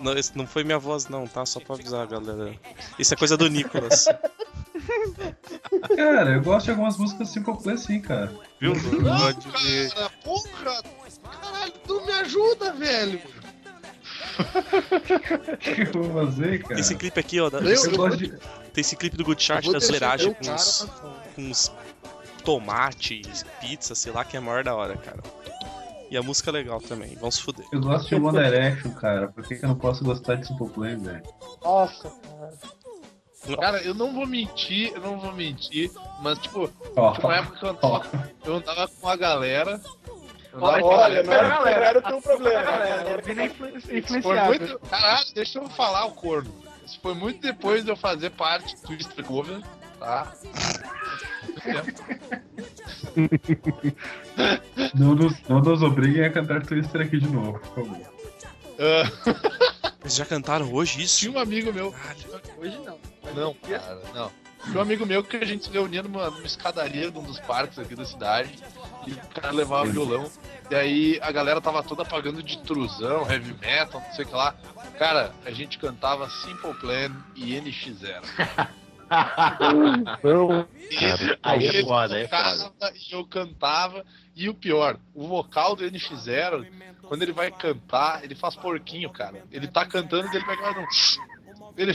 não, 0.00 0.14
não 0.36 0.46
foi 0.46 0.62
minha 0.62 0.78
voz, 0.78 1.08
não, 1.08 1.26
tá? 1.26 1.44
Só 1.44 1.58
pra 1.58 1.74
avisar, 1.74 2.06
galera. 2.06 2.54
Isso 2.98 3.12
é 3.14 3.16
coisa 3.16 3.36
do 3.36 3.48
Nicolas. 3.50 4.06
Cara, 5.96 6.30
eu 6.34 6.42
gosto 6.42 6.66
de 6.66 6.70
algumas 6.70 6.96
músicas 6.96 7.28
Simple 7.30 7.56
Plan 7.60 7.76
sim, 7.76 8.00
cara. 8.00 8.32
Viu? 8.60 8.74
Não, 9.02 9.18
Pode 9.18 9.48
ver. 9.64 9.90
cara, 9.92 10.10
porra! 10.22 10.82
Caralho, 11.42 11.72
tu 11.84 12.06
me 12.06 12.12
ajuda, 12.12 12.72
velho! 12.72 13.20
O 14.36 15.56
que 15.56 15.80
eu 15.96 16.02
vou 16.04 16.26
fazer, 16.26 16.62
cara? 16.62 16.78
Esse 16.80 16.94
clipe 16.94 17.18
aqui, 17.18 17.40
ó. 17.40 17.48
da- 17.48 17.58
Eu- 17.60 17.70
esse- 17.72 17.86
Eu 17.88 17.96
gosto 17.96 18.18
de. 18.18 18.28
tem 18.28 18.38
esse 18.82 18.94
clipe 18.96 19.16
do 19.16 19.24
Good 19.24 19.42
Chart 19.42 19.66
da 19.70 19.78
zoeiragem 19.78 20.34
com 20.34 20.52
uns, 20.52 20.82
na- 20.82 21.10
com 21.34 21.42
uns 21.42 21.72
tomates, 22.46 23.44
pizza, 23.60 23.96
sei 23.96 24.12
lá, 24.12 24.24
que 24.24 24.36
é 24.36 24.38
a 24.38 24.42
maior 24.42 24.62
da 24.62 24.74
hora, 24.74 24.96
cara. 24.96 25.20
E 26.08 26.16
a 26.16 26.22
música 26.22 26.50
é 26.50 26.52
legal 26.52 26.80
também, 26.80 27.16
vamos 27.16 27.34
se 27.34 27.42
fuder. 27.42 27.66
Eu 27.72 27.80
gosto 27.80 28.08
de 28.08 28.14
One 28.14 28.38
Direction, 28.38 28.92
cara. 28.92 29.26
Por 29.26 29.44
que, 29.44 29.56
que 29.56 29.64
eu 29.64 29.68
não 29.68 29.76
posso 29.76 30.04
gostar 30.04 30.36
de 30.36 30.46
Simple 30.46 30.68
Plan, 30.68 30.96
velho? 30.98 31.22
Nossa, 31.60 32.08
cara. 32.08 32.52
Cara, 33.60 33.82
eu 33.82 33.94
não 33.94 34.12
vou 34.12 34.26
mentir, 34.26 34.92
eu 34.94 35.00
não 35.00 35.18
vou 35.18 35.32
mentir, 35.32 35.90
mas 36.20 36.38
tipo, 36.38 36.68
tinha 36.68 37.26
uma 37.26 37.36
época 37.36 37.58
que 37.58 37.64
eu 37.64 37.70
andava, 37.70 38.30
eu 38.44 38.54
andava 38.56 38.88
com 38.88 39.08
a 39.08 39.16
galera. 39.16 39.80
Olha, 40.54 40.84
olha, 40.84 41.22
galera. 41.22 41.48
não 41.48 41.66
era, 41.66 41.80
não 41.80 41.86
era 41.86 41.98
o 41.98 42.02
teu 42.02 42.22
problema, 42.22 42.70
né? 42.78 43.22
Foi 43.22 43.98
influenciado. 43.98 44.46
muito. 44.46 44.78
Caralho, 44.88 45.26
deixa 45.34 45.58
eu 45.58 45.68
falar 45.70 46.06
o 46.06 46.12
corno. 46.12 46.52
Isso 46.84 46.98
foi 47.00 47.14
muito 47.14 47.40
depois 47.40 47.84
de 47.84 47.90
eu 47.90 47.96
fazer 47.96 48.30
parte 48.30 48.74
do 48.76 48.82
Twister 48.82 49.24
Cover, 49.24 49.60
tá? 49.98 50.32
Não 54.94 55.14
nos, 55.14 55.40
não 55.48 55.60
nos 55.60 55.82
obriguem 55.82 56.24
a 56.24 56.30
cantar 56.30 56.64
Twister 56.64 57.00
aqui 57.02 57.18
de 57.18 57.28
novo, 57.28 57.58
por 57.58 57.74
favor. 57.86 58.00
Ah, 58.78 59.92
Eles 60.02 60.16
já 60.16 60.24
cantaram 60.26 60.72
hoje 60.72 61.02
isso? 61.02 61.18
tinha 61.20 61.32
um 61.32 61.38
amigo 61.38 61.72
meu. 61.72 61.94
Hoje 62.58 62.78
não. 62.84 62.98
Não, 63.34 63.54
cara, 63.54 64.00
não. 64.14 64.30
Tinha 64.64 64.78
um 64.78 64.80
amigo 64.80 65.06
meu 65.06 65.22
que 65.22 65.36
a 65.36 65.44
gente 65.44 65.64
se 65.64 65.70
reunia 65.70 66.02
numa, 66.02 66.30
numa 66.30 66.46
escadaria 66.46 67.10
de 67.10 67.18
um 67.18 67.22
dos 67.22 67.38
parques 67.40 67.78
aqui 67.78 67.94
da 67.94 68.04
cidade. 68.04 68.50
E 69.06 69.12
o 69.12 69.16
cara 69.34 69.52
levava 69.52 69.86
violão. 69.90 70.28
E 70.70 70.74
aí 70.74 71.18
a 71.22 71.30
galera 71.30 71.60
tava 71.60 71.82
toda 71.82 72.04
pagando 72.04 72.42
de 72.42 72.58
truzão, 72.58 73.30
heavy 73.30 73.54
metal, 73.60 74.02
não 74.04 74.12
sei 74.14 74.24
o 74.24 74.28
que 74.28 74.34
lá. 74.34 74.54
Cara, 74.98 75.32
a 75.44 75.50
gente 75.50 75.78
cantava 75.78 76.28
Simple 76.28 76.74
Plan 76.74 77.12
e 77.34 77.54
NX0. 77.54 78.22
Não, 80.22 80.66
Cara, 80.98 81.38
aí 81.42 81.66
é 81.66 81.82
foda, 81.84 82.20
é 82.20 82.28
E 82.94 83.12
eu 83.12 83.24
cantava. 83.26 84.04
E 84.34 84.48
o 84.48 84.54
pior, 84.54 84.98
o 85.14 85.26
vocal 85.26 85.74
do 85.74 85.84
NX0, 85.84 86.66
quando 87.02 87.22
ele 87.22 87.32
vai 87.32 87.50
cantar, 87.50 88.22
ele 88.22 88.34
faz 88.34 88.54
porquinho, 88.54 89.10
cara. 89.10 89.42
Ele 89.50 89.66
tá 89.66 89.86
cantando 89.86 90.26
e 90.26 90.36
ele 90.36 90.44
vai 90.44 90.56
um. 90.78 90.86
Ele. 91.76 91.92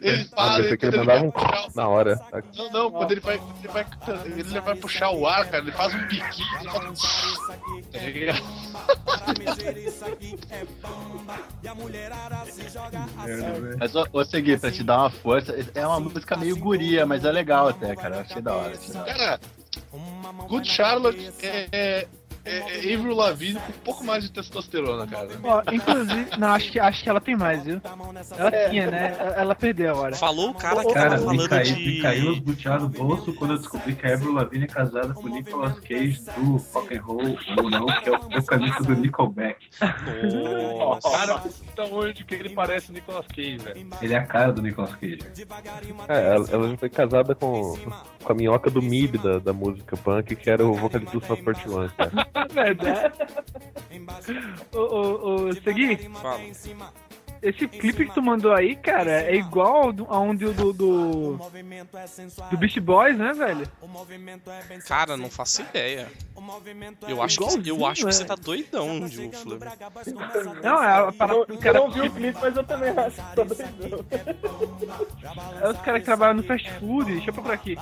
Ele 0.00 0.28
ah, 0.32 0.36
fala. 0.36 0.56
pensei 0.56 0.76
que 0.76 0.86
ele 0.86 0.96
mandava 0.98 1.24
um 1.24 1.30
puxar 1.30 1.68
na 1.74 1.88
hora. 1.88 2.20
Não, 2.56 2.70
não, 2.70 2.90
quando 2.90 3.12
ele 3.12 3.20
vai, 3.20 3.36
ele 3.36 3.68
vai, 3.68 3.86
ele 4.24 4.60
vai 4.60 4.74
puxar 4.76 5.10
o 5.10 5.26
ar, 5.26 5.44
cara, 5.46 5.62
ele 5.62 5.72
faz 5.72 5.94
um 5.94 6.06
piquinho, 6.06 6.48
ele 6.60 6.70
faz 6.70 6.84
um... 6.84 6.94
Tá 7.92 7.98
ligado? 7.98 8.42
Mas 13.78 13.92
vou, 13.92 14.08
vou 14.12 14.24
seguir 14.24 14.60
pra 14.60 14.70
te 14.70 14.82
dar 14.82 14.98
uma 14.98 15.10
força. 15.10 15.54
É 15.74 15.86
uma 15.86 16.00
música 16.00 16.36
meio 16.36 16.56
guria, 16.56 17.04
mas 17.04 17.24
é 17.24 17.32
legal 17.32 17.68
até, 17.68 17.94
cara. 17.96 18.16
Eu 18.16 18.20
achei 18.20 18.42
da 18.42 18.54
hora. 18.54 18.74
Achei 18.74 18.94
da 18.94 19.00
hora. 19.00 19.14
Cara, 19.14 19.40
Good 20.48 20.68
Charlotte 20.68 21.32
é, 21.42 22.06
é, 22.46 22.90
é, 22.90 22.94
Avril 22.94 23.14
Lavigne 23.14 23.60
com 23.60 23.72
um 23.72 23.82
pouco 23.84 24.04
mais 24.04 24.24
de 24.24 24.30
testosterona, 24.30 25.06
cara. 25.06 25.28
Ó, 25.42 25.62
inclusive, 25.72 26.26
não, 26.38 26.48
acho 26.48 26.70
que, 26.72 26.78
acho 26.80 27.02
que 27.02 27.08
ela 27.10 27.20
tem 27.20 27.36
mais, 27.36 27.62
viu? 27.64 27.80
Ela 28.38 28.50
É. 28.54 28.68
tinha, 28.70 28.90
né? 28.90 29.16
Ela- 29.36 29.54
perdeu 29.54 29.90
agora. 29.92 30.14
Falou 30.16 30.50
o 30.50 30.54
cara 30.54 30.84
que 30.84 30.92
Cara, 30.92 31.10
tava 31.18 31.20
me, 31.32 31.38
falando 31.38 31.48
caiu, 31.48 31.74
de. 31.76 31.84
me 31.86 32.02
caiu 32.02 32.30
os 32.32 32.38
butiá 32.40 32.78
no 32.78 32.88
bolso 32.88 33.32
quando 33.34 33.52
eu 33.54 33.58
descobri 33.58 33.94
que 33.94 34.06
a 34.06 34.14
Avril 34.14 34.32
Lavigne 34.34 34.64
é 34.64 34.68
casada 34.68 35.14
com 35.14 35.22
o 35.24 35.28
Nicolas 35.28 35.80
Cage 35.80 36.20
do 36.36 36.56
Rock 36.56 36.96
and 36.96 37.02
Roll, 37.02 37.38
ou 37.56 37.70
não, 37.70 37.86
que 37.86 38.08
é 38.08 38.12
o 38.16 38.20
vocalista 38.20 38.82
do 38.82 38.94
Nickelback. 38.96 39.66
Nossa. 40.78 41.10
Cara, 41.10 41.42
tão 41.74 41.92
onde 41.94 42.24
que 42.24 42.34
ele 42.34 42.50
parece 42.50 42.90
o 42.90 42.92
Nicolas 42.92 43.26
Cage, 43.28 43.56
velho. 43.58 43.86
Ele 44.02 44.14
é 44.14 44.18
a 44.18 44.26
cara 44.26 44.52
do 44.52 44.62
Nicolas 44.62 44.94
Cage. 44.96 45.18
É, 46.08 46.34
ela, 46.34 46.46
ela 46.50 46.68
já 46.70 46.76
foi 46.76 46.88
casada 46.90 47.34
com, 47.34 47.74
com 48.22 48.32
a 48.32 48.34
minhoca 48.34 48.70
do 48.70 48.82
MIB 48.82 49.18
da, 49.18 49.38
da 49.38 49.52
música 49.52 49.96
punk, 49.96 50.36
que 50.36 50.50
era 50.50 50.64
o 50.66 50.74
vocalista 50.74 51.12
do 51.18 51.20
41, 51.26 51.88
cara. 51.88 52.26
Verdade. 52.52 53.12
Ô, 54.72 54.78
ô, 54.78 55.48
ô, 55.48 55.52
Segui, 55.54 55.96
Fala. 55.96 56.40
Esse 57.48 57.68
clipe 57.68 58.06
que 58.06 58.14
tu 58.14 58.22
mandou 58.22 58.52
aí, 58.52 58.74
cara, 58.76 59.22
é 59.22 59.34
igual 59.36 59.84
ao 59.84 59.92
do- 59.92 60.06
aonde 60.08 60.44
o 60.46 60.52
do, 60.52 60.72
do. 60.72 61.38
Do 62.50 62.56
Beast 62.58 62.78
Boys, 62.80 63.16
né, 63.18 63.32
velho? 63.32 63.66
Cara, 64.86 65.16
não 65.16 65.30
faço 65.30 65.62
ideia. 65.62 66.08
Eu 67.08 67.22
acho, 67.22 67.38
que, 67.62 67.68
eu 67.70 67.86
acho 67.86 68.04
que 68.06 68.12
você 68.12 68.24
tá 68.24 68.34
doidão, 68.34 69.06
Jufla. 69.08 69.58
Não, 70.62 70.82
é 70.82 70.86
a 70.86 70.98
Eu, 71.06 71.12
parada 71.12 71.38
não- 71.40 71.46
eu 71.80 71.90
vi 71.90 72.00
o 72.00 72.10
clipe, 72.12 72.38
mas 72.40 72.56
eu 72.56 72.64
também 72.64 72.90
acho 72.90 73.16
que 73.16 73.36
tá 73.36 73.42
doidão. 73.44 74.04
é 75.62 75.68
os 75.70 75.80
caras 75.80 76.00
que 76.00 76.04
trabalham 76.04 76.34
no 76.34 76.42
fast 76.42 76.70
food. 76.78 77.12
Deixa 77.12 77.30
eu 77.30 77.34
procurar 77.34 77.54
aqui. 77.54 77.76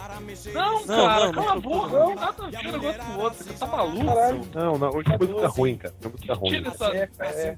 Não, 0.52 0.86
Não, 0.86 1.06
cara, 1.06 1.26
não, 1.26 1.32
cala 1.32 1.52
a 1.52 1.60
boca. 1.60 1.88
Não, 1.88 2.12
a 2.12 2.50
ver 2.50 2.68
um 2.68 2.72
negócio 2.72 3.02
com 3.04 3.12
o 3.12 3.20
outro. 3.20 3.44
Você 3.44 3.52
tá 3.54 3.66
maluco? 3.66 4.04
Caralho. 4.06 4.40
Não, 4.54 4.78
não, 4.78 4.88
hoje 4.90 5.12
é 5.12 5.18
música 5.18 5.48
ruim, 5.48 5.76
cara. 5.76 5.94
É 6.02 6.08
música 6.08 6.34
ruim. 6.34 6.50
Tira 6.50 6.68
essa. 6.68 6.86
É, 6.96 7.06
cara, 7.06 7.30
é. 7.30 7.56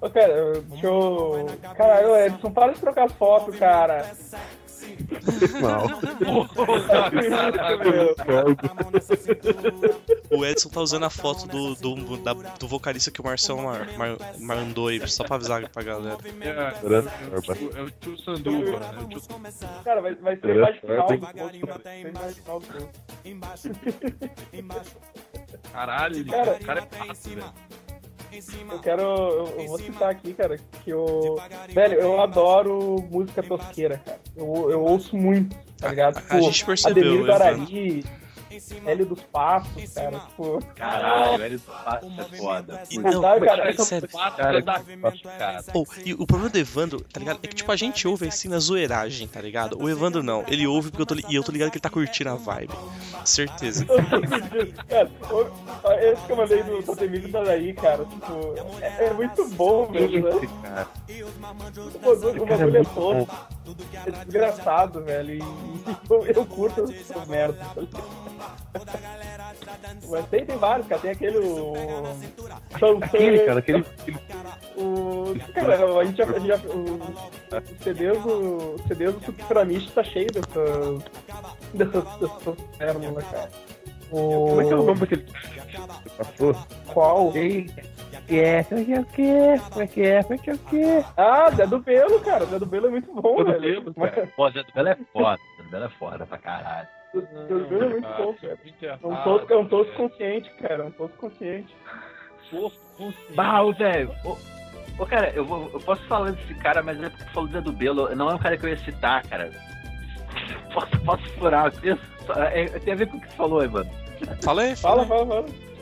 Ô, 0.00 0.10
cara, 0.10 0.60
deixa 0.62 0.86
eu. 0.86 1.46
Caralho, 1.76 2.16
Edson, 2.16 2.50
para 2.50 2.72
de 2.72 2.80
trocar 2.80 3.08
foto, 3.10 3.52
cara. 3.52 4.10
Mal. 5.60 5.86
O 10.30 10.44
Edson 10.44 10.68
tá 10.68 10.80
usando 10.80 11.04
a 11.04 11.10
foto 11.10 11.46
do, 11.46 11.74
do, 11.74 12.16
da- 12.18 12.32
do 12.34 12.68
vocalista 12.68 13.10
que 13.10 13.20
o 13.20 13.24
Marcelo 13.24 13.62
mar, 13.62 13.86
mar- 13.96 14.16
mandou 14.38 14.88
aí, 14.88 15.06
só 15.08 15.24
pra 15.24 15.36
avisar 15.36 15.68
pra 15.70 15.82
galera. 15.82 16.18
É, 16.40 17.78
é 17.78 17.82
o 17.82 17.90
tio 17.90 18.18
Sanduba. 18.18 18.80
O 19.02 19.08
tio 19.08 19.20
Cara, 19.84 20.00
vai, 20.00 20.14
vai 20.16 20.36
ser 20.36 20.54
mais 20.58 20.76
final. 20.76 21.08
Caralho, 25.72 26.24
Cara. 26.26 26.52
o 26.60 26.64
cara 26.64 26.80
é 26.80 26.96
fácil, 27.06 27.30
velho. 27.36 27.52
Eu 28.70 28.78
quero. 28.80 29.02
Eu, 29.02 29.54
eu 29.58 29.66
vou 29.66 29.78
citar 29.78 30.10
aqui, 30.10 30.34
cara, 30.34 30.58
que 30.82 30.90
eu. 30.90 31.36
Velho, 31.68 31.94
eu 31.94 32.20
adoro 32.20 32.96
música 33.10 33.42
tosqueira, 33.42 34.00
cara. 34.04 34.20
Eu, 34.36 34.70
eu 34.70 34.82
ouço 34.82 35.16
muito, 35.16 35.56
tá 35.78 35.88
ligado? 35.88 36.22
A 36.28 36.40
gente 36.40 36.64
percebeu, 36.64 37.02
Ademir 37.02 37.20
Evandro. 37.20 37.38
Guarani, 37.38 38.04
Hélio 38.86 39.06
dos 39.06 39.20
Passos, 39.22 39.92
cara. 39.94 40.18
Tipo. 40.20 40.62
Caralho, 40.74 41.38
velho, 41.38 41.58
fácil 41.58 42.12
é 42.18 42.24
foda. 42.36 42.82
Não, 42.92 43.20
Sabe, 43.22 43.46
cara, 43.46 43.64
mas, 43.64 43.74
essa- 43.74 43.84
sério. 43.84 44.08
Cara, 44.08 44.62
cara. 45.38 45.62
Pô, 45.72 45.86
e 46.04 46.14
o 46.14 46.26
problema 46.26 46.50
do 46.50 46.58
Evandro, 46.58 47.00
tá 47.00 47.18
ligado? 47.20 47.38
É 47.42 47.46
que, 47.46 47.54
tipo, 47.54 47.70
a 47.72 47.76
gente 47.76 48.06
ouve 48.06 48.28
assim 48.28 48.48
na 48.48 48.58
zoeiragem, 48.58 49.26
tá 49.28 49.40
ligado? 49.40 49.80
O 49.82 49.88
Evandro 49.88 50.22
não. 50.22 50.44
Ele 50.48 50.66
ouve 50.66 50.90
porque 50.90 51.02
eu 51.02 51.06
tô, 51.06 51.14
li- 51.14 51.24
e 51.28 51.34
eu 51.34 51.42
tô 51.42 51.52
ligado 51.52 51.70
que 51.70 51.76
ele 51.76 51.82
tá 51.82 51.90
curtindo 51.90 52.30
a 52.30 52.34
vibe. 52.34 52.74
Certeza. 53.24 53.86
cara, 55.82 56.04
esse 56.12 56.22
que 56.26 56.32
eu 56.32 56.36
mandei 56.36 56.62
do 56.62 56.82
Totemir 56.82 57.28
da 57.30 57.42
daí, 57.42 57.72
cara, 57.74 58.04
tipo, 58.04 58.54
é, 58.80 59.06
é 59.06 59.12
muito 59.12 59.48
bom, 59.50 59.86
velho. 59.86 60.24
Né? 60.40 60.48
cara. 60.62 60.88
O 61.94 62.00
bagulho, 62.00 62.44
é 62.48 62.54
é. 62.54 63.26
É 63.63 63.63
desgraçado, 64.24 65.02
velho. 65.02 65.34
E 65.34 65.38
eu, 66.10 66.26
eu 66.26 66.46
curto 66.46 66.84
essa 66.84 67.24
merda. 67.26 67.58
Mas 70.08 70.26
tem, 70.28 70.44
tem 70.44 70.58
vários, 70.58 70.86
cara. 70.86 71.00
Tem 71.00 71.10
aquele. 71.10 71.38
O... 71.38 71.72
Aquele, 73.02 73.38
cara, 73.40 73.58
aquele. 73.60 73.84
O... 74.76 75.34
Cara, 75.54 75.98
a 75.98 76.04
gente 76.04 76.16
já. 76.18 76.24
a 76.24 76.38
gente 76.38 76.48
já 76.48 76.56
o... 76.56 77.00
Os 77.56 77.84
CDs 77.84 78.22
do. 78.22 78.74
Os 78.74 78.82
CDs 78.82 79.14
do 79.14 79.24
Supramish 79.24 79.90
tá 79.92 80.04
cheio 80.04 80.26
dessas. 80.26 81.02
dessas, 81.72 82.04
dessas 82.18 82.56
pérolas, 82.76 83.24
cara. 83.24 83.50
O... 84.10 84.48
como 84.48 84.60
é 84.60 84.64
que 84.64 84.72
é 84.72 84.76
o 84.76 84.82
nome 84.82 85.00
daquele. 85.00 85.26
Passou? 86.16 86.56
Qual? 86.92 87.32
Que 88.26 88.40
é, 88.40 88.58
é 88.60 88.64
que 88.64 88.92
é 88.94 89.00
o 89.00 89.04
quê? 89.04 89.60
Como 89.70 89.82
é 89.82 89.86
que 89.86 90.02
é? 90.02 90.22
Como 90.22 90.34
é 90.34 90.38
que 90.38 90.50
é 90.50 90.54
o 90.54 90.58
quê? 90.58 91.04
Ah, 91.16 91.50
Zé 91.50 91.66
do 91.66 91.78
Belo, 91.78 92.20
cara. 92.20 92.46
Zé 92.46 92.58
do 92.58 92.66
Belo 92.66 92.86
é 92.86 92.90
muito 92.90 93.12
bom, 93.14 93.36
Zé 93.38 93.44
do 93.44 93.60
velho. 93.60 93.82
Belo, 93.82 93.94
cara. 93.94 94.32
Pô, 94.34 94.50
Zé 94.50 94.62
do 94.62 94.72
Belo 94.72 94.88
é 94.88 94.96
foda. 95.12 95.38
Zé 95.56 95.62
do 95.62 95.70
Belo 95.70 95.84
é 95.84 95.88
foda 95.90 96.26
pra 96.26 96.38
caralho. 96.38 96.88
Zé 97.14 97.20
do 97.20 97.66
Belo 97.68 97.84
é 97.84 97.88
muito 97.88 98.08
bom, 98.08 98.34
cara. 98.34 98.58
É 98.82 99.06
um 99.06 99.16
tosco, 99.24 99.52
é 99.52 99.56
um 99.58 99.66
tosco 99.68 99.92
consciente, 99.94 100.50
cara. 100.60 100.84
É 100.84 100.86
um 100.86 100.90
tosco 100.92 101.16
consciente. 101.18 101.76
Tosco, 102.50 102.80
consciente. 102.96 103.32
Bah, 103.34 103.62
ô, 103.62 103.72
velho. 103.72 104.10
Ô, 104.24 104.36
ô, 104.98 105.06
cara, 105.06 105.30
eu, 105.30 105.44
vou, 105.44 105.70
eu 105.72 105.80
posso 105.80 106.02
falar 106.06 106.30
desse 106.32 106.54
cara, 106.56 106.82
mas 106.82 107.02
é 107.02 107.10
porque 107.10 107.24
falou 107.30 107.48
do 107.48 107.52
Zé 107.52 107.60
do 107.60 107.72
Belo. 107.72 108.14
Não 108.16 108.30
é 108.30 108.34
um 108.34 108.38
cara 108.38 108.56
que 108.56 108.64
eu 108.64 108.70
ia 108.70 108.78
citar, 108.78 109.22
cara. 109.26 109.50
Posso, 110.74 111.00
posso 111.04 111.22
furar? 111.34 111.72
Isso, 111.84 112.00
é, 112.52 112.66
tem 112.80 112.94
a 112.94 112.96
ver 112.96 113.06
com 113.06 113.16
o 113.16 113.20
que 113.20 113.28
tu 113.28 113.34
falou, 113.36 113.62
Evandro. 113.62 113.92
Fala 114.42 114.62
aí, 114.62 114.74
Fala, 114.74 115.06
fala. 115.06 115.26
fala, 115.26 115.42
fala. 115.42 115.73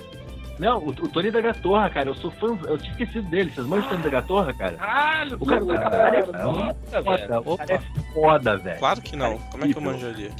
Não, 0.62 0.79
o, 0.79 0.88
o 0.90 1.09
Tony 1.09 1.31
da 1.33 1.40
Gatorra, 1.40 1.90
cara, 1.90 2.09
eu 2.11 2.14
sou 2.14 2.31
fã, 2.31 2.57
eu 2.68 2.79
tinha 2.79 2.92
esquecido 2.92 3.29
dele. 3.29 3.51
Vocês 3.51 3.66
manjam 3.66 3.87
o 3.88 3.90
Tony 3.90 4.03
da 4.05 4.11
Gatorra, 4.11 4.55
cara? 4.55 4.77
Caralho, 4.77 5.37
O 5.40 5.44
cara, 5.46 5.64
o 5.64 5.66
cara, 5.66 5.90
cara 5.90 6.16
é 6.18 6.22
velho. 6.22 7.42
o 7.44 7.53
Opa. 7.53 7.66
cara 7.66 7.75
é 7.75 8.12
foda, 8.14 8.57
velho. 8.59 8.79
Claro 8.79 9.01
que 9.03 9.16
não. 9.16 9.38
Como 9.38 9.64
é 9.64 9.68
que 9.68 9.77
eu 9.77 9.83
manjaria? 9.83 10.31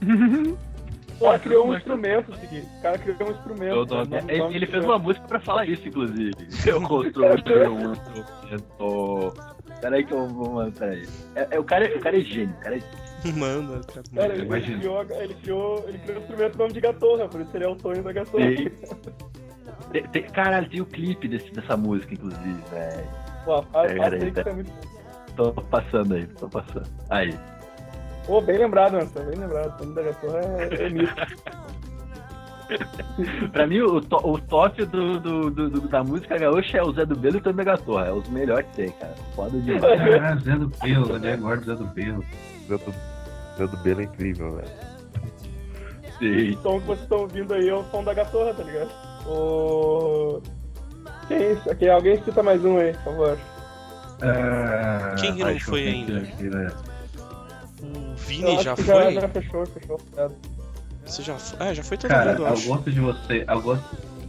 O 1.20 1.24
cara 1.26 1.38
criou 1.38 1.68
um 1.68 1.76
instrumento, 1.76 2.34
seguinte. 2.36 2.66
O 2.78 2.82
cara 2.82 2.98
criou 2.98 3.28
um 3.28 3.32
instrumento. 3.32 3.74
Eu 3.76 3.86
não- 3.86 4.04
né? 4.06 4.22
ele, 4.26 4.56
ele 4.56 4.66
fez 4.66 4.84
uma 4.84 4.98
música 4.98 5.24
pra 5.28 5.38
falar 5.38 5.68
isso, 5.68 5.86
inclusive. 5.86 6.32
Eu 6.66 6.82
construí 6.82 7.28
um 7.68 7.92
instrumento. 7.92 9.32
Peraí 9.80 10.04
que 10.04 10.12
eu 10.12 10.26
vou 10.28 10.50
mandar, 10.54 10.72
peraí. 10.78 11.06
É, 11.36 11.46
é, 11.52 11.60
o, 11.60 11.64
cara, 11.64 11.86
é- 11.86 11.96
o 11.96 12.00
cara 12.00 12.16
é 12.18 12.20
gênio, 12.22 12.52
o 12.56 12.60
cara 12.60 12.76
é 12.76 12.82
Manda, 13.36 13.80
cara. 13.86 14.02
Cara, 14.16 14.34
ele, 14.34 14.44
Imagina. 14.46 14.78
criou, 14.78 15.02
ele, 15.10 15.34
criou, 15.34 15.84
ele 15.88 15.98
criou 15.98 16.18
o 16.18 16.20
instrumento 16.22 16.50
com 16.52 16.56
o 16.56 16.62
nome 16.62 16.72
de 16.74 16.80
Gatorra, 16.80 17.28
por 17.28 17.40
isso 17.40 17.50
ele 17.56 17.64
é 17.64 17.68
o 17.68 17.76
Tony 17.76 18.02
da 18.02 18.12
Gatorra. 18.12 18.44
Tem, 19.90 20.02
tem, 20.08 20.22
caralho, 20.24 20.68
tem 20.68 20.80
o 20.80 20.86
clipe 20.86 21.28
desse, 21.28 21.52
dessa 21.52 21.76
música, 21.76 22.14
inclusive, 22.14 22.60
velho. 22.70 23.06
Pô, 23.44 23.62
faz, 23.64 23.90
É, 23.90 23.94
peraí, 23.98 24.22
aí 24.22 24.32
tá 24.32 24.52
muito 24.52 24.72
Tô 25.36 25.52
passando 25.52 26.14
aí, 26.14 26.26
tô 26.26 26.48
passando. 26.48 26.86
Aí. 27.10 27.34
Pô, 28.26 28.40
bem 28.40 28.58
lembrado, 28.58 28.94
Anderson, 28.94 29.24
bem 29.24 29.38
lembrado. 29.38 29.76
Tony 29.78 29.94
da 29.94 30.02
Gatorra 30.02 30.40
é, 30.40 30.86
é 30.86 30.90
mito. 30.90 31.14
Pra 33.52 33.66
mim, 33.66 33.80
o, 33.80 34.00
to, 34.00 34.16
o 34.16 34.38
top 34.38 34.84
do, 34.86 35.20
do, 35.20 35.50
do- 35.50 35.70
do- 35.70 35.88
da 35.88 36.02
música 36.02 36.38
gaúcha 36.38 36.78
é 36.78 36.82
o 36.82 36.92
Zé 36.92 37.04
do 37.04 37.16
Belo 37.16 37.36
e 37.36 37.38
o 37.38 37.42
Tony 37.42 37.56
da 37.56 37.64
Gatorra. 37.64 38.06
É 38.06 38.12
os 38.12 38.28
melhores 38.28 38.66
que 38.68 38.76
tem, 38.76 38.90
cara. 38.92 39.14
Foda 39.34 39.58
demais. 39.60 39.82
Ah, 40.22 40.36
Zé 40.36 40.56
do 40.56 40.68
Belo, 40.68 41.18
né? 41.18 41.32
Agora 41.34 41.60
Zé 41.60 41.74
do 41.74 41.84
Belo. 41.86 42.24
Zé 42.68 42.78
do, 42.78 42.94
Zé 43.58 43.66
do 43.66 43.76
Belo 43.78 44.00
é 44.00 44.04
incrível, 44.04 44.52
velho. 44.56 44.68
Sim. 46.18 46.50
O 46.56 46.62
som 46.62 46.80
que 46.80 46.86
vocês 46.86 47.02
estão 47.02 47.18
ouvindo 47.18 47.52
aí 47.52 47.68
é 47.68 47.74
o 47.74 47.84
som 47.84 48.02
da 48.04 48.14
Gatorra, 48.14 48.54
tá 48.54 48.62
ligado? 48.62 48.90
O... 49.26 50.40
Que 51.28 51.34
isso? 51.34 51.70
Aqui, 51.70 51.88
alguém 51.88 52.22
cita 52.24 52.42
mais 52.42 52.64
um 52.64 52.78
aí, 52.78 52.92
por 52.94 53.04
favor. 53.04 53.38
Ah, 54.22 55.14
Quem 55.20 55.34
que 55.34 55.40
não 55.42 55.48
acho 55.50 55.64
foi 55.64 55.88
ainda? 55.88 56.18
aqui, 56.18 56.42
né? 56.44 56.72
O 57.82 58.14
Vini 58.16 58.62
já 58.62 58.76
foi? 58.76 59.14
Já 59.14 59.28
fechou, 59.28 59.66
fechou. 59.66 60.00
É. 60.16 60.28
Você 61.04 61.22
já 61.22 61.36
foi? 61.36 61.66
É, 61.66 61.74
já 61.74 61.82
foi 61.82 61.96
todo 61.96 62.10
Cara, 62.10 62.30
mundo, 62.32 62.42
eu 62.42 62.46
eu 62.46 62.52
acho. 62.52 62.68
gosto 62.68 62.90
de 62.90 63.00
você. 63.00 63.44
Eu 63.48 63.60
gosto, 63.60 63.84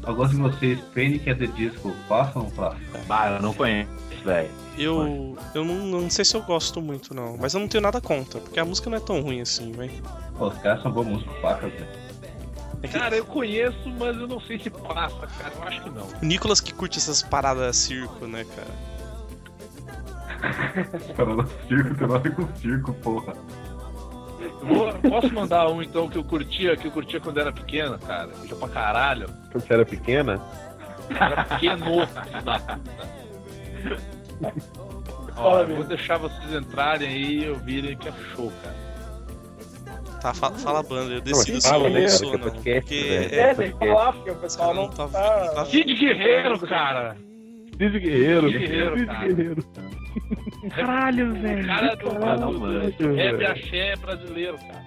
eu 0.07 0.15
gosto 0.15 0.35
de 0.35 0.41
vocês. 0.41 0.79
Panic 0.95 1.29
at 1.29 1.37
the 1.37 1.47
Disco. 1.47 1.93
Façam 2.09 2.41
ou 2.43 2.47
não 2.49 2.55
façam? 2.55 2.79
Bah, 3.07 3.29
eu 3.31 3.41
não 3.41 3.53
conheço, 3.53 3.89
velho. 4.25 4.49
Eu, 4.75 5.37
eu 5.53 5.63
não, 5.63 5.75
não 5.75 6.09
sei 6.09 6.25
se 6.25 6.35
eu 6.35 6.41
gosto 6.41 6.81
muito, 6.81 7.13
não. 7.13 7.37
Mas 7.37 7.53
eu 7.53 7.59
não 7.59 7.67
tenho 7.67 7.83
nada 7.83 8.01
contra, 8.01 8.39
porque 8.39 8.59
a 8.59 8.65
música 8.65 8.89
não 8.89 8.97
é 8.97 9.01
tão 9.01 9.21
ruim 9.21 9.39
assim, 9.41 9.71
velho. 9.71 9.91
Pô, 10.37 10.47
Os 10.47 10.57
caras 10.57 10.81
são 10.81 10.91
boa 10.91 11.05
música, 11.05 11.31
pacas, 11.41 11.71
velho. 11.71 12.02
É 12.83 12.87
Cara, 12.89 13.15
eu 13.15 13.25
conheço, 13.25 13.89
mas 13.97 14.15
eu 14.17 14.27
não 14.27 14.39
sei 14.41 14.59
se 14.59 14.69
passa, 14.69 15.25
cara. 15.39 15.53
Eu 15.55 15.63
acho 15.63 15.81
que 15.83 15.89
não. 15.89 16.03
o 16.03 16.25
Nicolas 16.25 16.59
que 16.61 16.73
curte 16.73 16.97
essas 16.99 17.23
paradas 17.23 17.75
circo, 17.77 18.27
né, 18.27 18.45
cara? 18.55 18.93
Falando 21.15 21.49
circo, 21.67 21.95
tem 21.95 22.07
nada 22.07 22.29
com 22.29 22.47
circo, 22.55 22.93
porra. 22.95 23.33
Vou- 24.61 24.93
posso 25.09 25.33
mandar 25.33 25.69
um 25.69 25.81
então 25.81 26.09
que 26.09 26.17
eu 26.17 26.23
curtia, 26.23 26.75
que 26.75 26.87
eu 26.87 26.91
curtia 26.91 27.19
quando 27.21 27.39
era 27.39 27.51
pequeno, 27.53 27.97
cara. 27.99 28.27
Curtia 28.27 28.55
pra 28.57 28.67
caralho. 28.67 29.27
Quando 29.51 29.65
você 29.65 29.73
era 29.73 29.85
pequena, 29.85 30.41
Era 31.09 31.43
pequeno. 31.45 31.85
Ó, 35.35 35.59
eu 35.61 35.75
vou 35.75 35.83
deixar 35.85 36.17
vocês 36.17 36.51
entrarem 36.53 37.07
aí 37.07 37.43
e 37.45 37.49
ouvirem 37.49 37.97
que 37.97 38.07
é 38.09 38.13
show, 38.35 38.51
cara. 38.61 38.75
Tá, 40.23 40.33
fala, 40.33 40.57
fala 40.57 40.79
a 40.79 40.83
banda, 40.83 41.13
eu 41.15 41.21
decido 41.21 41.59
se 41.59 41.67
fala, 41.69 41.89
eu 41.89 41.93
né, 41.93 42.01
ouço 42.03 42.23
cara, 42.23 42.31
ou 42.31 42.31
que 42.31 42.35
é 42.35 42.39
não. 42.39 42.51
podcast, 42.53 42.81
Porque 42.81 43.03
velho. 43.09 43.35
é, 43.35 43.39
É, 43.39 43.53
tem 43.55 43.71
que 43.73 43.77
falar, 43.77 44.13
porque 44.13 44.31
o 44.31 44.35
pessoal 44.35 44.73
não 44.73 44.81
não 44.83 44.89
tá- 44.89 45.07
tá. 45.09 45.45
não 45.47 45.53
tá- 45.55 45.65
Kid 45.65 45.93
Guerreiro, 45.95 46.59
cara. 46.59 47.17
Diz 47.77 47.91
Guerreiro. 47.91 48.47
Kid 48.47 49.05
Guerreiro. 49.05 49.65
Caralho, 50.73 51.33
velho. 51.33 51.67
Cara 51.67 51.95
do, 51.95 52.59
manjo, 52.59 52.91
do 52.97 53.13
rap 53.15 53.45
axé 53.45 53.95
brasileiro, 53.97 54.57
cara. 54.57 54.83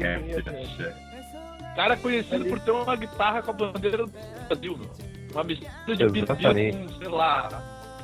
É, 0.00 1.74
Cara 1.76 1.96
conhecido 1.96 2.44
por 2.46 2.58
ter 2.60 2.70
uma 2.70 2.96
guitarra 2.96 3.42
com 3.42 3.50
a 3.50 3.54
bandeira 3.54 3.98
do 3.98 4.12
Brasil, 4.48 4.76
meu. 4.78 4.90
Uma 5.32 5.44
mistura 5.44 5.96
de 5.96 6.04
com, 6.26 6.98
sei 6.98 7.08
lá, 7.08 7.48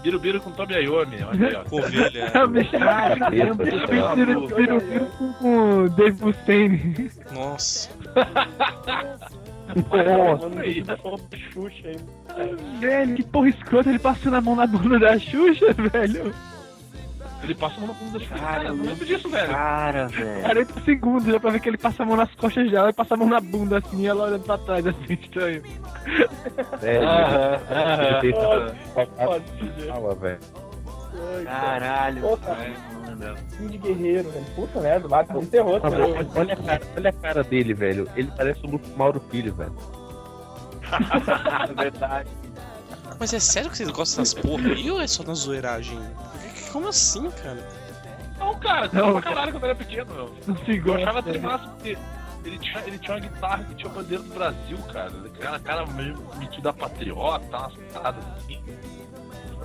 birubiru 0.05 0.40
com 0.40 0.51
Tobi 0.53 0.75
Iommi, 0.75 1.17
olha 1.25 1.49
aí, 1.49 1.55
ó. 1.57 1.64
com 1.64 1.77
ovelha. 1.79 2.31
É 2.33 2.38
uma 2.38 2.47
mistura 2.47 3.17
mistura 3.31 4.14
de 4.14 4.55
Birubiru 4.55 5.07
com- 5.40 5.88
Dave 5.97 6.25
Mustaine. 6.25 7.11
Nossa. 7.33 7.88
Tá 10.87 10.97
falando 10.97 11.29
de 11.31 11.38
Xuxa 11.53 11.88
aí. 11.88 11.97
Velho, 12.81 13.14
que 13.17 13.23
porra 13.25 13.49
escrota, 13.49 13.88
ele 13.90 13.99
passando 13.99 14.37
a 14.37 14.40
mão 14.40 14.55
na 14.57 14.67
bunda 14.67 14.99
da 14.99 15.19
Xuxa, 15.19 15.73
velho. 15.73 16.33
Ele 17.44 17.54
passa 17.54 17.76
a 17.76 17.80
mão 17.80 17.88
na 17.88 17.94
bunda 17.94 18.18
da 18.18 18.26
Cara, 18.26 18.64
eu 18.64 18.74
não 18.74 18.85
lembro 18.85 19.04
disso, 19.04 19.28
velho. 19.28 19.48
Cara, 19.48 20.09
velho. 20.09 20.42
40 20.42 20.80
segundos, 20.80 21.33
dá 21.33 21.38
pra 21.40 21.50
ver 21.50 21.61
que 21.61 21.68
ele 21.68 21.78
passa 21.78 22.02
a 22.02 22.07
mão 22.07 22.16
nas 22.16 22.35
costas 22.35 22.70
dela 22.70 22.88
e 22.88 22.92
passa 22.92 23.14
a 23.14 23.16
mão 23.16 23.28
na 23.28 23.40
bunda 23.40 23.78
assim, 23.78 24.00
e 24.00 24.07
ela 24.07 24.24
olhando 24.24 24.44
pra 24.44 24.59
trás, 24.59 24.87
assim, 24.87 25.12
estranho. 25.12 25.62
É, 26.83 26.96
ele 28.22 28.33
Pode 28.33 29.44
fez 29.44 29.74
ser. 29.74 29.88
fala, 29.88 30.14
velho. 30.14 30.40
Caralho. 31.44 32.38
Cara, 32.38 33.37
fim 33.57 33.66
de 33.68 33.78
guerreiro, 33.78 34.30
velho. 34.30 34.44
Puta 34.57 34.80
merda, 34.80 35.09
lá 35.09 35.24
tem 35.24 35.46
terror, 35.46 35.80
cara. 35.80 36.02
olha, 36.02 36.26
olha 36.35 36.52
a 36.54 36.57
cara, 36.57 36.83
olha 36.96 37.11
a 37.11 37.12
cara 37.12 37.44
dele, 37.44 37.74
velho. 37.74 38.09
Ele 38.16 38.30
parece 38.37 38.61
o 38.66 38.80
Mauro 38.96 39.20
Filho, 39.30 39.54
velho. 39.54 39.74
Verdade. 41.76 42.30
Mas 43.18 43.33
é 43.33 43.38
sério 43.38 43.70
que 43.70 43.76
vocês 43.76 43.90
gostam 43.90 44.22
dessas 44.22 44.35
porra 44.35 44.68
aí 44.68 44.90
ou 44.90 45.00
é 45.00 45.07
só 45.07 45.22
na 45.22 45.35
zoeiragem? 45.35 45.98
Como 46.74 46.88
assim, 46.88 47.30
cara? 47.30 47.64
Não, 48.37 48.52
cara, 48.58 48.90
Não, 48.92 49.06
não, 49.06 49.12
pra 49.12 49.22
caralho 49.22 49.52
quando 49.52 49.62
eu 49.62 49.68
era 49.70 49.78
pequeno, 49.78 50.12
meu. 50.12 50.34
Não 50.44 50.56
se 50.64 50.76
Eu 50.84 50.94
achava 50.94 51.20
até 51.20 51.38
massa 51.38 51.68
porque 51.68 51.96
ele 52.44 52.58
tinha, 52.58 52.80
ele 52.84 52.98
tinha 52.98 53.14
uma 53.14 53.20
guitarra 53.20 53.62
que 53.64 53.74
tinha 53.76 53.88
a 53.88 53.94
bandeira 53.94 54.22
do 54.24 54.34
Brasil, 54.34 54.78
cara. 54.92 55.12
Ele 55.12 55.30
era 55.40 55.58
cara 55.60 55.87
meio 55.87 56.18
metido 56.37 56.68
a 56.68 56.72
patriota, 56.72 57.56
umas 57.58 57.74
paradas 57.92 58.24
assim. 58.37 58.60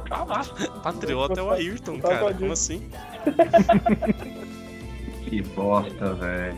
Achava 0.05 0.25
massa. 0.25 0.53
Patriota 0.83 1.39
é 1.39 1.43
o 1.43 1.49
Ayrton, 1.49 1.99
Tá 1.99 2.09
cara. 2.09 2.33
Como 2.35 2.51
assim? 2.53 2.91
Que 5.27 5.41
bosta, 5.41 6.13
velho. 6.13 6.57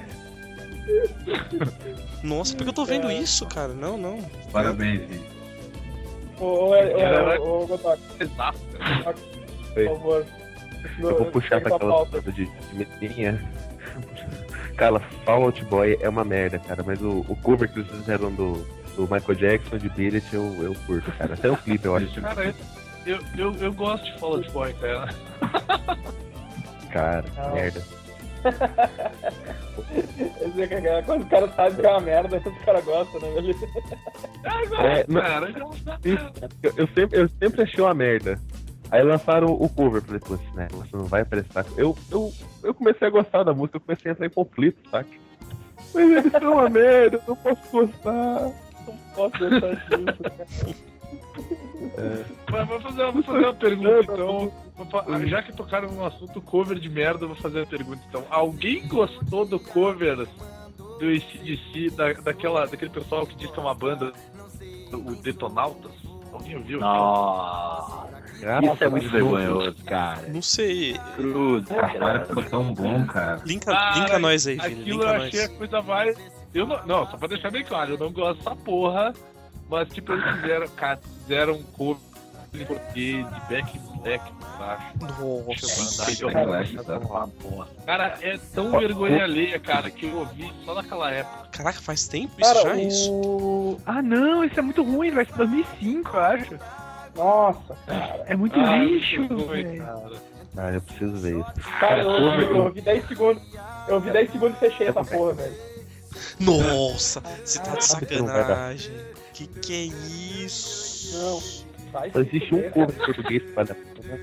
Nossa, 2.23 2.55
por 2.57 2.63
que 2.63 2.69
eu 2.69 2.73
tô 2.73 2.83
vendo 2.85 3.09
isso, 3.09 3.45
cara? 3.45 3.73
Não, 3.73 3.97
não. 3.97 4.21
Parabéns, 4.51 5.01
Vitor. 5.09 5.25
Ô, 6.41 6.69
ô, 6.69 6.75
Era- 6.75 7.41
ô, 7.41 7.63
ô, 7.63 7.67
Gotak, 7.67 8.01
Exato. 8.19 8.59
por 9.73 9.85
favor. 9.85 10.25
Eu 10.99 11.17
vou 11.17 11.25
puxar 11.27 11.61
pra 11.61 11.75
aquela 11.75 12.05
coisa 12.05 12.31
de, 12.31 12.45
de 12.45 12.87
menininha. 12.99 13.41
Cara, 14.77 14.99
Fall 15.25 15.43
Out 15.43 15.63
Boy 15.65 15.97
é 16.01 16.09
uma 16.09 16.23
merda, 16.23 16.57
cara. 16.59 16.83
Mas 16.85 17.01
o, 17.01 17.25
o 17.27 17.35
cover 17.43 17.71
que 17.71 17.79
eles 17.79 17.91
fizeram 17.91 18.31
do, 18.31 18.53
do 18.95 19.01
Michael 19.03 19.35
Jackson 19.35 19.77
de 19.77 19.87
It, 20.15 20.33
eu, 20.33 20.43
eu 20.63 20.75
curto, 20.87 21.11
cara. 21.13 21.33
Até 21.33 21.51
o 21.51 21.57
clipe 21.57 21.85
eu 21.85 21.95
acho. 21.95 22.21
Cara, 22.21 22.53
eu, 23.05 23.19
eu, 23.37 23.53
eu 23.55 23.73
gosto 23.73 24.03
de 24.05 24.19
Fall 24.19 24.35
Out 24.35 24.49
Boy, 24.51 24.73
cara. 24.73 25.13
Cara, 26.91 27.25
Não. 27.37 27.53
merda. 27.53 27.81
Quando 31.05 31.23
os 31.23 31.29
caras 31.29 31.55
sabem 31.55 31.75
que 31.79 31.85
é 31.85 31.89
uma 31.89 32.01
merda, 32.01 32.37
os 32.37 32.65
caras 32.65 32.83
gostam, 32.85 33.21
né? 33.21 33.27
É, 34.79 35.05
não- 35.07 35.21
Cara, 35.21 35.49
Eu, 36.03 36.71
eu 36.77 36.87
sempre, 36.87 37.19
eu 37.19 37.29
sempre 37.39 37.61
achei 37.63 37.83
uma 37.83 37.93
merda. 37.93 38.39
Aí 38.91 39.01
lançaram 39.03 39.47
o 39.53 39.69
cover, 39.69 40.01
falei, 40.01 40.19
putz, 40.19 40.53
né? 40.53 40.67
Você 40.71 40.95
não 40.97 41.05
vai 41.05 41.23
prestar. 41.23 41.65
Eu, 41.77 41.97
eu, 42.11 42.31
eu 42.63 42.73
comecei 42.73 43.07
a 43.07 43.11
gostar 43.11 43.43
da 43.43 43.53
música, 43.53 43.77
eu 43.77 43.81
comecei 43.81 44.11
a 44.11 44.13
entrar 44.13 44.25
em 44.25 44.29
conflito, 44.29 44.77
saca? 44.89 45.09
Mas 45.93 46.09
eles 46.11 46.31
são 46.31 46.53
uma 46.53 46.69
merda, 46.69 47.17
eu 47.17 47.23
não 47.27 47.35
posso 47.37 47.71
gostar. 47.71 48.51
Não 48.85 48.97
posso 49.15 49.37
deixar 49.39 49.75
disso, 49.75 50.23
cara. 50.23 50.47
Mas 52.51 52.67
vou 52.67 52.79
fazer, 52.81 53.11
vou 53.11 53.23
fazer 53.23 53.39
uma 53.39 53.53
pergunta 53.53 53.99
então. 54.13 54.51
Fa- 54.89 55.05
Já 55.25 55.43
que 55.43 55.53
tocaram 55.53 55.91
no 55.91 56.05
assunto 56.05 56.41
cover 56.41 56.77
de 56.79 56.89
merda, 56.89 57.23
eu 57.25 57.29
vou 57.29 57.37
fazer 57.37 57.61
a 57.61 57.65
pergunta 57.65 58.01
então. 58.07 58.23
Alguém 58.29 58.87
gostou 58.87 59.45
do 59.45 59.59
cover 59.59 60.27
do 60.77 61.05
ACDC, 61.07 61.95
da, 61.95 62.13
daquela, 62.13 62.65
daquele 62.67 62.91
pessoal 62.91 63.25
que 63.25 63.35
diz 63.35 63.49
que 63.51 63.59
é 63.59 63.61
uma 63.61 63.73
banda, 63.73 64.11
o 64.93 65.15
Detonautas? 65.15 65.91
Alguém 66.31 66.55
ouviu? 66.57 66.79
Nossa. 66.79 68.09
Isso 68.41 68.83
é 68.83 68.89
muito 68.89 69.09
Deus. 69.09 69.11
vergonhoso, 69.11 69.75
cara. 69.85 70.21
Não 70.29 70.41
sei. 70.41 70.99
Cruz, 71.15 71.65
Cara, 71.67 72.25
ficou 72.25 72.43
tão 72.43 72.73
bom, 72.73 73.05
cara. 73.05 73.39
Linka, 73.45 73.71
Cara, 73.71 73.99
linka 73.99 74.19
nós 74.19 74.47
aí, 74.47 74.55
Vini. 74.55 74.67
Aquilo 74.81 74.85
Linka 74.99 75.05
eu 75.05 75.17
nós. 75.19 75.27
achei 75.27 75.43
a 75.43 75.49
coisa 75.49 75.81
mais. 75.83 76.17
Eu 76.53 76.65
não, 76.67 76.85
não, 76.85 77.07
só 77.07 77.17
pra 77.17 77.27
deixar 77.27 77.51
bem 77.51 77.63
claro, 77.63 77.91
eu 77.93 77.97
não 77.97 78.11
gosto 78.11 78.39
dessa 78.43 78.55
porra, 78.55 79.13
mas 79.69 79.87
tipo, 79.89 80.11
eles 80.11 80.35
fizeram, 80.41 80.67
cara, 80.69 80.99
fizeram 81.21 81.53
um 81.53 81.63
cover 81.63 82.01
português 82.51 82.93
de 82.93 83.23
Back 83.49 83.79
Black, 84.01 84.23
acho. 84.59 84.97
Nossa. 85.21 86.83
Tá? 86.83 87.29
Cara, 87.85 88.17
é 88.21 88.37
tão 88.53 88.71
vergonha 88.71 89.23
alheia, 89.23 89.59
cara, 89.59 89.89
que 89.91 90.07
eu 90.07 90.19
ouvi 90.19 90.51
só 90.65 90.73
naquela 90.75 91.11
época. 91.11 91.49
Caraca, 91.51 91.79
faz 91.81 92.07
tempo 92.07 92.33
isso 92.39 92.53
Cara, 92.53 92.61
já, 92.69 92.77
é 92.77 92.83
isso? 92.83 93.11
o... 93.11 93.77
Ah, 93.85 94.01
não, 94.01 94.43
isso 94.43 94.59
é 94.59 94.61
muito 94.63 94.83
ruim, 94.83 95.11
vai 95.11 95.25
ser 95.25 95.33
2005, 95.35 96.09
eu 96.15 96.19
acho. 96.19 96.59
Nossa, 97.15 97.77
cara. 97.85 98.23
É 98.25 98.35
muito 98.35 98.59
Ah, 98.59 98.77
lixo, 98.77 99.25
ruim, 99.27 99.47
velho. 99.63 100.21
Ah, 100.57 100.71
eu 100.71 100.81
preciso 100.81 101.15
ver 101.17 101.39
isso. 101.39 101.53
Cara, 101.79 102.01
eu, 102.01 102.09
eu, 102.09 102.55
eu 102.55 102.63
ouvi 102.65 102.81
10 102.81 103.07
segundos. 103.07 103.43
Eu 103.87 103.95
ouvi 103.95 104.11
10 104.11 104.31
segundos 104.31 104.57
e 104.57 104.59
fechei 104.59 104.87
essa 104.87 105.03
porra, 105.03 105.33
velho. 105.33 105.55
Nossa, 106.39 107.21
você 107.43 107.59
tá 107.59 107.75
de 107.75 107.85
sacanagem. 107.85 108.93
Que 109.33 109.47
que 109.47 109.73
é 109.73 110.43
isso? 110.43 111.17
Não, 111.17 111.70
vai. 111.91 112.11
Só 112.11 112.19
existe 112.19 112.55
um 112.55 112.69
cover 112.71 112.95
em 112.95 113.05
português 113.05 113.43
que 113.43 113.51
vale 113.51 113.71
a 113.71 113.75
pena. 113.75 114.19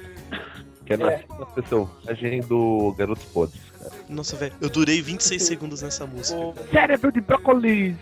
Que 0.87 0.92
é 0.94 0.96
na 0.96 1.12
É. 1.12 1.24
na 1.38 1.46
personagem 1.46 2.40
do 2.42 2.94
Garotos 2.96 3.24
Podres, 3.26 3.61
cara. 3.78 3.92
Nossa, 4.09 4.37
velho, 4.37 4.54
eu 4.61 4.70
durei 4.70 5.02
26 5.02 5.42
segundos 5.42 5.83
nessa 5.83 6.07
música. 6.07 6.38
O, 6.40 6.54
Cérebro 6.70 7.12
de 7.12 7.20
brócolis. 7.20 7.94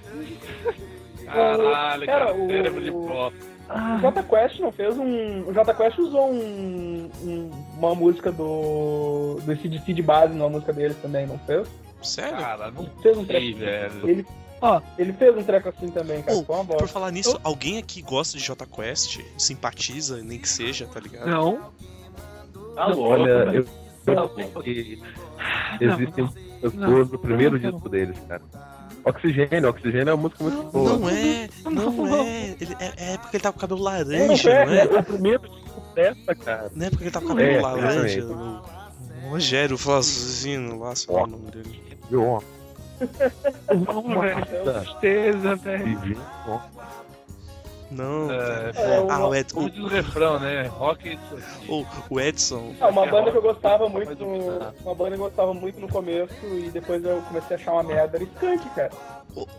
Caralho, 1.24 2.06
Cara, 2.06 2.26
cara, 2.26 2.34
o- 2.34 2.46
cérebro 2.46 2.82
de 2.82 2.90
pop. 2.92 3.36
o 3.36 3.56
Ah, 3.68 3.98
Jota 4.00 4.22
Quest 4.22 4.60
não 4.60 4.70
fez 4.70 4.96
um. 4.96 5.42
O 5.48 5.52
Jota 5.52 5.74
Quest 5.74 5.98
usou 5.98 6.30
um, 6.30 7.10
um- 7.24 7.50
uma 7.76 7.94
música 7.96 8.30
do. 8.30 9.40
do 9.44 9.56
CDC 9.56 9.92
de 9.92 10.02
base 10.02 10.32
numa 10.34 10.48
música 10.48 10.72
deles 10.72 10.96
também, 11.02 11.26
não 11.26 11.36
fez? 11.40 11.66
Sério? 12.00 12.38
Cara, 12.38 12.70
não 12.70 12.86
Fez 13.02 13.18
um 13.18 13.26
sei, 13.26 13.54
treco. 13.54 13.58
velho. 13.58 14.08
Ele, 14.08 14.26
Ó. 14.60 14.80
ele 14.98 15.12
fez 15.12 15.36
um 15.36 15.42
treco 15.42 15.68
assim 15.68 15.88
também, 15.88 16.22
cara. 16.22 16.36
Oh, 16.38 16.44
Foi 16.44 16.56
uma 16.56 16.64
Por 16.64 16.72
bosta. 16.78 16.88
falar 16.88 17.10
nisso, 17.10 17.38
alguém 17.44 17.78
aqui 17.78 18.00
gosta 18.02 18.38
de 18.38 18.44
J 18.44 18.66
Quest? 18.66 19.20
Simpatiza, 19.38 20.22
nem 20.22 20.38
que 20.38 20.48
seja, 20.48 20.86
tá 20.86 21.00
ligado? 21.00 21.26
não. 21.28 21.70
Tá 22.74 22.86
louco, 22.88 23.02
Olha, 23.12 23.44
velho. 23.46 23.66
eu, 24.06 24.14
eu 24.14 24.30
sei 24.62 24.62
que 24.62 25.02
existem 25.80 26.28
pessoas 26.60 27.08
do 27.08 27.18
primeiro 27.18 27.58
disco 27.58 27.88
deles, 27.88 28.18
cara. 28.28 28.42
Oxigênio, 29.04 29.68
Oxigênio 29.68 30.10
é 30.10 30.14
uma 30.14 30.22
música 30.24 30.42
muito 30.44 30.62
boa. 30.64 30.98
Não 30.98 31.08
é, 31.08 31.48
não 31.64 32.06
é. 32.26 32.56
Ele, 32.60 32.76
é, 32.80 33.14
é 33.14 33.18
porque 33.18 33.36
ele 33.36 33.42
tá 33.42 33.52
com 33.52 33.58
o 33.58 33.60
cabelo 33.60 33.80
laranja, 33.82 34.50
É, 34.50 34.66
não 34.66 34.72
é? 34.72 34.80
É 34.80 34.98
o 34.98 35.02
primeiro 35.04 35.48
disco 35.48 35.80
dessa, 35.94 36.34
cara. 36.34 36.70
Não 36.74 36.86
é 36.86 36.90
porque 36.90 37.04
ele 37.04 37.10
tá 37.12 37.20
com 37.20 37.26
o 37.26 37.28
cabelo 37.28 37.50
É, 37.50 37.60
laranja. 37.60 38.24
O 38.26 39.28
Rogério 39.30 39.78
Flauzino, 39.78 40.78
lá, 40.80 40.94
sei 40.96 41.14
lá 41.14 41.22
o 41.22 41.26
nome 41.26 41.50
dele. 41.50 41.82
Viu? 42.10 42.42
Não, 43.86 44.20
velho. 44.20 44.46
Tristeza, 44.80 45.56
velho. 45.56 46.16
Não, 47.90 48.28
É, 48.32 48.70
É, 48.74 49.00
pô, 49.00 49.10
Ah, 49.10 49.28
o 49.28 49.34
Edson. 49.34 49.54
como 49.56 49.70
diz 49.70 49.84
o 49.84 49.86
refrão, 49.86 50.40
né? 50.40 50.62
Rock 50.66 51.08
é. 51.10 51.18
O, 51.72 51.86
o 52.10 52.20
Edson. 52.20 52.74
é, 52.80 52.84
uma 52.86 53.06
banda 53.06 53.30
que 53.30 53.36
eu 53.36 53.42
gostava 53.42 53.88
muito. 53.88 54.24
no- 54.24 54.72
Uma 54.84 54.94
banda 54.94 55.10
que 55.10 55.22
eu 55.22 55.24
gostava 55.26 55.54
muito 55.54 55.80
no 55.80 55.88
começo 55.88 56.34
e 56.44 56.68
depois 56.72 57.04
eu 57.04 57.22
comecei 57.28 57.56
a 57.56 57.60
achar 57.60 57.72
uma 57.74 57.84
merda. 57.84 58.16
Era 58.16 58.24
Skunk, 58.24 58.68
cara. 58.70 58.90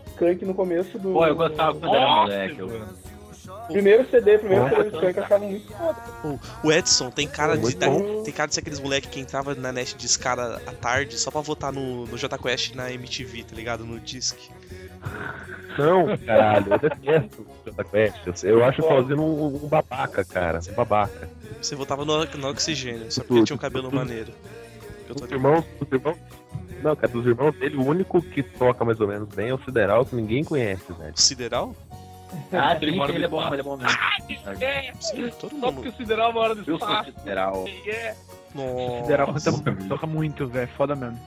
Skunk 0.08 0.44
no 0.46 0.54
começo 0.54 1.00
do. 1.00 1.14
Pô, 1.14 1.26
eu 1.26 1.36
gostava 1.36 1.80
quando 1.80 1.96
era 1.96 2.10
moleque. 2.16 2.60
Eu... 2.60 2.82
Primeiro 3.68 4.10
CD, 4.10 4.38
primeiro 4.38 4.66
Ó. 4.66 4.70
CD 4.70 4.84
do 4.84 4.96
Skunk 4.96 5.18
eu 5.18 5.24
achava 5.24 5.46
muito 5.46 5.74
foda. 5.74 6.40
O 6.64 6.72
Edson 6.72 7.10
tem 7.12 7.28
cara 7.28 7.58
de. 7.58 7.76
Tem 7.76 8.34
cara 8.34 8.48
de 8.48 8.54
ser 8.54 8.62
aqueles 8.62 8.80
moleque 8.80 9.08
que 9.08 9.20
entrava 9.20 9.54
na 9.56 9.72
net 9.72 9.96
de 9.96 10.06
escada 10.06 10.62
à 10.66 10.72
tarde 10.72 11.18
só 11.18 11.30
pra 11.30 11.42
votar 11.42 11.72
no, 11.72 12.06
no 12.06 12.18
J 12.18 12.38
Quest 12.38 12.74
na 12.76 12.92
MTV, 12.92 13.44
tá 13.44 13.56
ligado? 13.56 13.86
No 13.86 14.00
Disque. 14.00 14.50
Não, 15.78 16.18
caralho, 16.18 16.74
eu 16.74 16.80
detesto 16.80 17.42
o 17.42 17.70
Jota 17.70 17.84
Quest. 17.84 18.44
Eu 18.44 18.64
acho 18.64 18.82
o 18.82 18.88
Flauzino 18.88 19.24
um, 19.24 19.56
um 19.64 19.68
babaca, 19.68 20.24
cara. 20.24 20.60
Um 20.68 20.74
babaca. 20.74 21.30
Você 21.62 21.76
votava 21.76 22.04
no, 22.04 22.26
no 22.26 22.50
oxigênio, 22.50 23.12
só 23.12 23.22
porque 23.22 23.36
ele 23.36 23.46
tinha 23.46 23.56
um 23.56 23.60
cabelo 23.60 23.92
maneiro. 23.92 24.32
Eu 25.08 25.16
tô 25.16 25.26
Os 25.26 25.32
irmãos, 25.32 25.66
os 25.80 25.92
irmãos, 25.92 26.18
Não, 26.84 26.96
cara, 26.96 27.08
dos 27.08 27.26
irmãos 27.26 27.56
dele, 27.56 27.78
o 27.78 27.86
único 27.86 28.22
que 28.22 28.44
toca 28.44 28.84
mais 28.84 29.00
ou 29.00 29.08
menos 29.08 29.30
bem 29.30 29.50
é 29.50 29.54
o 29.54 29.60
Sideral, 29.64 30.06
que 30.06 30.16
ninguém 30.16 30.44
conhece, 30.44 30.92
velho. 30.94 31.14
Sideral? 31.16 31.76
Ah, 32.52 32.78
Ele 32.82 32.92
sim, 32.92 32.98
mora 32.98 33.12
ele 33.14 33.26
é 33.26 33.28
bom, 33.28 33.38
espaço. 33.38 33.54
ele 33.56 33.62
é 33.62 33.64
bom 33.64 33.78
mesmo. 33.78 34.64
É, 34.64 34.94
Sim, 35.00 35.30
todo 35.40 35.60
só 35.60 35.72
porque 35.72 35.88
mundo. 35.88 35.90
o 35.90 35.98
Sideral 35.98 36.34
mora 36.34 36.56
no 36.56 36.62
Eu 36.62 36.66
sou 36.66 36.76
espaço. 36.76 37.12
sideral. 37.20 37.66
É. 37.86 38.16
Sideral 39.02 39.32
Nossa. 39.34 39.52
toca, 39.52 39.76
toca 39.88 40.08
muito, 40.08 40.48
velho. 40.48 40.68
Foda 40.70 40.96
mesmo. 40.96 41.20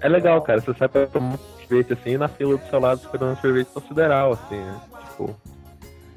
É 0.00 0.08
legal, 0.08 0.40
cara, 0.42 0.60
você 0.60 0.74
sai 0.74 0.88
pra 0.88 1.06
tomar 1.06 1.34
um 1.34 1.38
sorvete 1.38 1.92
assim 1.94 2.10
e 2.10 2.18
na 2.18 2.28
fila 2.28 2.56
do 2.56 2.68
seu 2.68 2.78
lado 2.80 3.00
esperando 3.00 3.32
um 3.32 3.36
sorvete 3.40 3.68
no 3.74 3.82
Sideral, 3.82 4.32
assim, 4.32 4.56
né? 4.56 4.80
Tipo. 5.10 5.36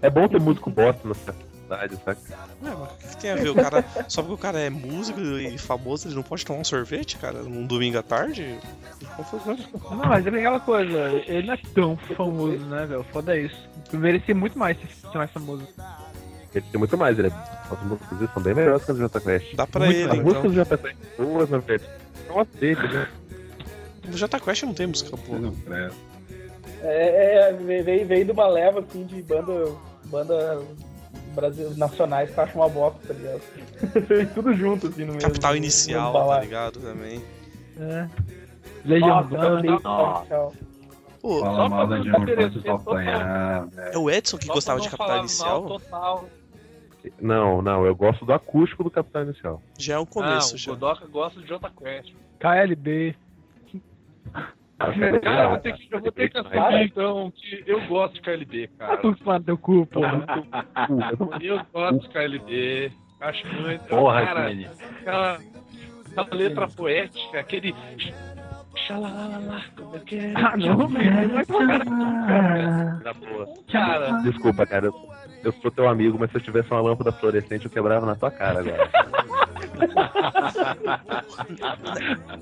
É 0.02 0.10
bom 0.10 0.28
ter 0.28 0.40
músico 0.40 0.70
bosta 0.70 1.08
na 1.08 1.16
cidade, 1.68 1.98
saca? 2.04 2.22
Ué, 2.64 2.76
mas 2.80 2.90
o 2.92 2.98
que, 2.98 3.08
que 3.08 3.18
tem 3.18 3.32
a 3.32 3.36
ver? 3.36 3.50
O 3.50 3.56
cara, 3.56 3.86
só 4.08 4.22
porque 4.22 4.34
o 4.36 4.38
cara 4.38 4.60
é 4.60 4.70
músico 4.70 5.20
e 5.20 5.58
famoso, 5.58 6.08
ele 6.08 6.16
não 6.16 6.24
pode 6.24 6.46
tomar 6.46 6.60
um 6.60 6.64
sorvete, 6.64 7.18
cara, 7.18 7.44
num 7.44 7.66
domingo 7.66 7.98
à 7.98 8.04
tarde? 8.04 8.58
Não, 9.90 9.98
mas 10.08 10.26
é 10.26 10.30
aquela 10.30 10.60
coisa, 10.60 11.10
ele 11.28 11.48
não 11.48 11.54
é 11.54 11.60
tão 11.74 11.98
famoso, 12.16 12.58
né, 12.66 12.86
velho? 12.86 13.04
Foda 13.12 13.36
é 13.38 13.42
isso. 13.42 13.70
Eu 13.92 14.00
merecia 14.00 14.36
muito 14.36 14.58
mais 14.58 14.78
se 14.80 14.86
fosse 14.88 15.18
mais 15.18 15.32
famoso. 15.32 15.68
Ele 16.56 16.66
tem 16.72 16.80
muito 16.80 16.98
mais, 16.98 17.20
ele 17.20 17.28
é... 17.28 17.32
As 17.70 17.84
músicas 17.84 18.18
dele 18.18 18.32
são 18.34 18.44
bem 18.44 18.54
melhores 18.54 18.86
que 18.86 18.92
as 18.92 18.98
do 18.98 19.04
Jota 19.04 19.20
Quest. 19.20 19.56
Dá 19.56 19.68
pra 19.68 19.86
Muito- 19.86 19.98
ele, 19.98 20.10
As 20.10 20.18
músicas 20.18 20.36
então. 20.38 20.50
do 20.52 20.56
Jota 20.56 20.78
Quest 20.78 20.96
são 21.16 21.26
boas, 21.26 21.50
na 21.50 21.58
verdade. 21.58 21.92
São 22.26 22.40
aceitas, 22.40 22.94
né? 22.94 23.08
No 24.08 24.18
Jota 24.18 24.40
Quest 24.40 24.64
não 24.64 24.74
tem 24.74 24.88
música 24.88 25.18
boa. 25.18 25.40
Não 25.40 25.52
presta. 25.52 25.98
É, 26.82 27.50
é, 27.50 27.54
veio, 27.84 28.08
veio 28.08 28.26
de 28.26 28.32
uma 28.32 28.48
leva 28.48 28.80
assim 28.80 29.06
de 29.06 29.22
banda, 29.24 29.72
banda 30.06 30.62
Brasil, 31.42 31.72
nacionais 31.78 32.30
que 32.32 32.38
eu 32.40 32.44
acho 32.44 32.56
uma 32.58 32.68
bosta, 32.70 33.00
tá 33.08 33.14
ligado? 33.14 33.42
Tudo 34.34 34.54
junto 34.54 34.88
assim 34.88 35.06
no 35.06 35.14
mesmo. 35.14 35.22
Capital 35.30 35.56
Inicial, 35.56 36.14
mesmo 36.14 36.28
tá 36.30 36.40
ligado? 36.42 36.80
Também. 36.80 37.22
É. 37.80 38.10
Legião 38.84 39.24
Nossa. 39.84 40.52
Pô, 41.22 41.40
Fala 41.40 41.70
mal 41.70 41.88
da 41.88 41.98
desmerecer 42.00 42.48
enquanto 42.48 42.64
tu 42.64 42.72
apanhar, 42.90 43.68
é 43.92 43.98
o 43.98 44.10
Edson 44.10 44.38
que 44.38 44.46
Só 44.46 44.54
gostava 44.54 44.80
de 44.80 44.90
Capital 44.90 45.20
Inicial? 45.20 45.62
mal 45.62 45.80
total. 45.80 46.26
Não, 47.22 47.62
não, 47.62 47.86
eu 47.86 47.96
gosto 47.96 48.26
do 48.26 48.34
acústico 48.34 48.84
do 48.84 48.92
Capital 48.92 49.24
Inicial. 49.24 49.62
Já 49.78 49.96
é 49.96 49.98
Ah, 50.04 50.06
começo, 50.06 50.56
o 50.56 50.58
já. 50.58 50.72
Godoka 50.72 51.06
gosta 51.08 51.40
de 51.40 51.48
Jota 51.48 51.70
Quest. 51.70 52.14
KLB. 52.40 53.16
Cara, 54.78 55.44
eu 55.44 55.50
vou 55.50 55.60
ter 55.60 55.74
que, 55.74 55.88
eu 55.92 56.00
vou 56.00 56.12
ter 56.12 56.30
que 56.30 56.38
assumir 56.38 56.84
então 56.84 57.32
que 57.36 57.64
eu 57.66 57.82
gosto 57.88 58.14
de 58.14 58.22
KLB, 58.22 58.68
cara. 58.78 58.98
Tu 58.98 59.16
fala 59.24 59.42
teu 59.42 59.58
cu, 59.58 59.86
porra. 59.88 60.24
Eu 61.42 61.62
gosto 61.74 62.00
de 62.02 62.10
KLB. 62.10 62.92
Acho 63.20 63.48
muito. 63.48 63.84
Porra, 63.86 64.26
cara, 64.26 64.48
aquela, 64.50 65.40
aquela 66.16 66.28
letra 66.36 66.68
poética, 66.68 67.40
aquele. 67.40 67.74
Xalalalala, 68.86 69.64
como 69.76 69.96
é 69.96 70.00
que 70.00 70.16
é? 70.18 70.34
Ah, 70.36 70.56
não, 70.56 70.88
velho. 70.88 71.30
Boa. 73.20 73.48
Cara, 73.72 74.12
Desculpa, 74.22 74.68
cara, 74.68 74.92
eu, 75.44 75.54
sou 75.62 75.72
teu 75.72 75.88
amigo, 75.88 76.18
mas 76.20 76.30
se 76.32 76.38
eu 76.38 76.42
tivesse 76.42 76.70
uma 76.72 76.82
lâmpada 76.82 77.12
fluorescente 77.12 77.66
eu 77.66 77.72
quebrava 77.72 78.06
na 78.06 78.16
tua 78.16 78.32
cara 78.32 78.60
agora. 78.60 78.88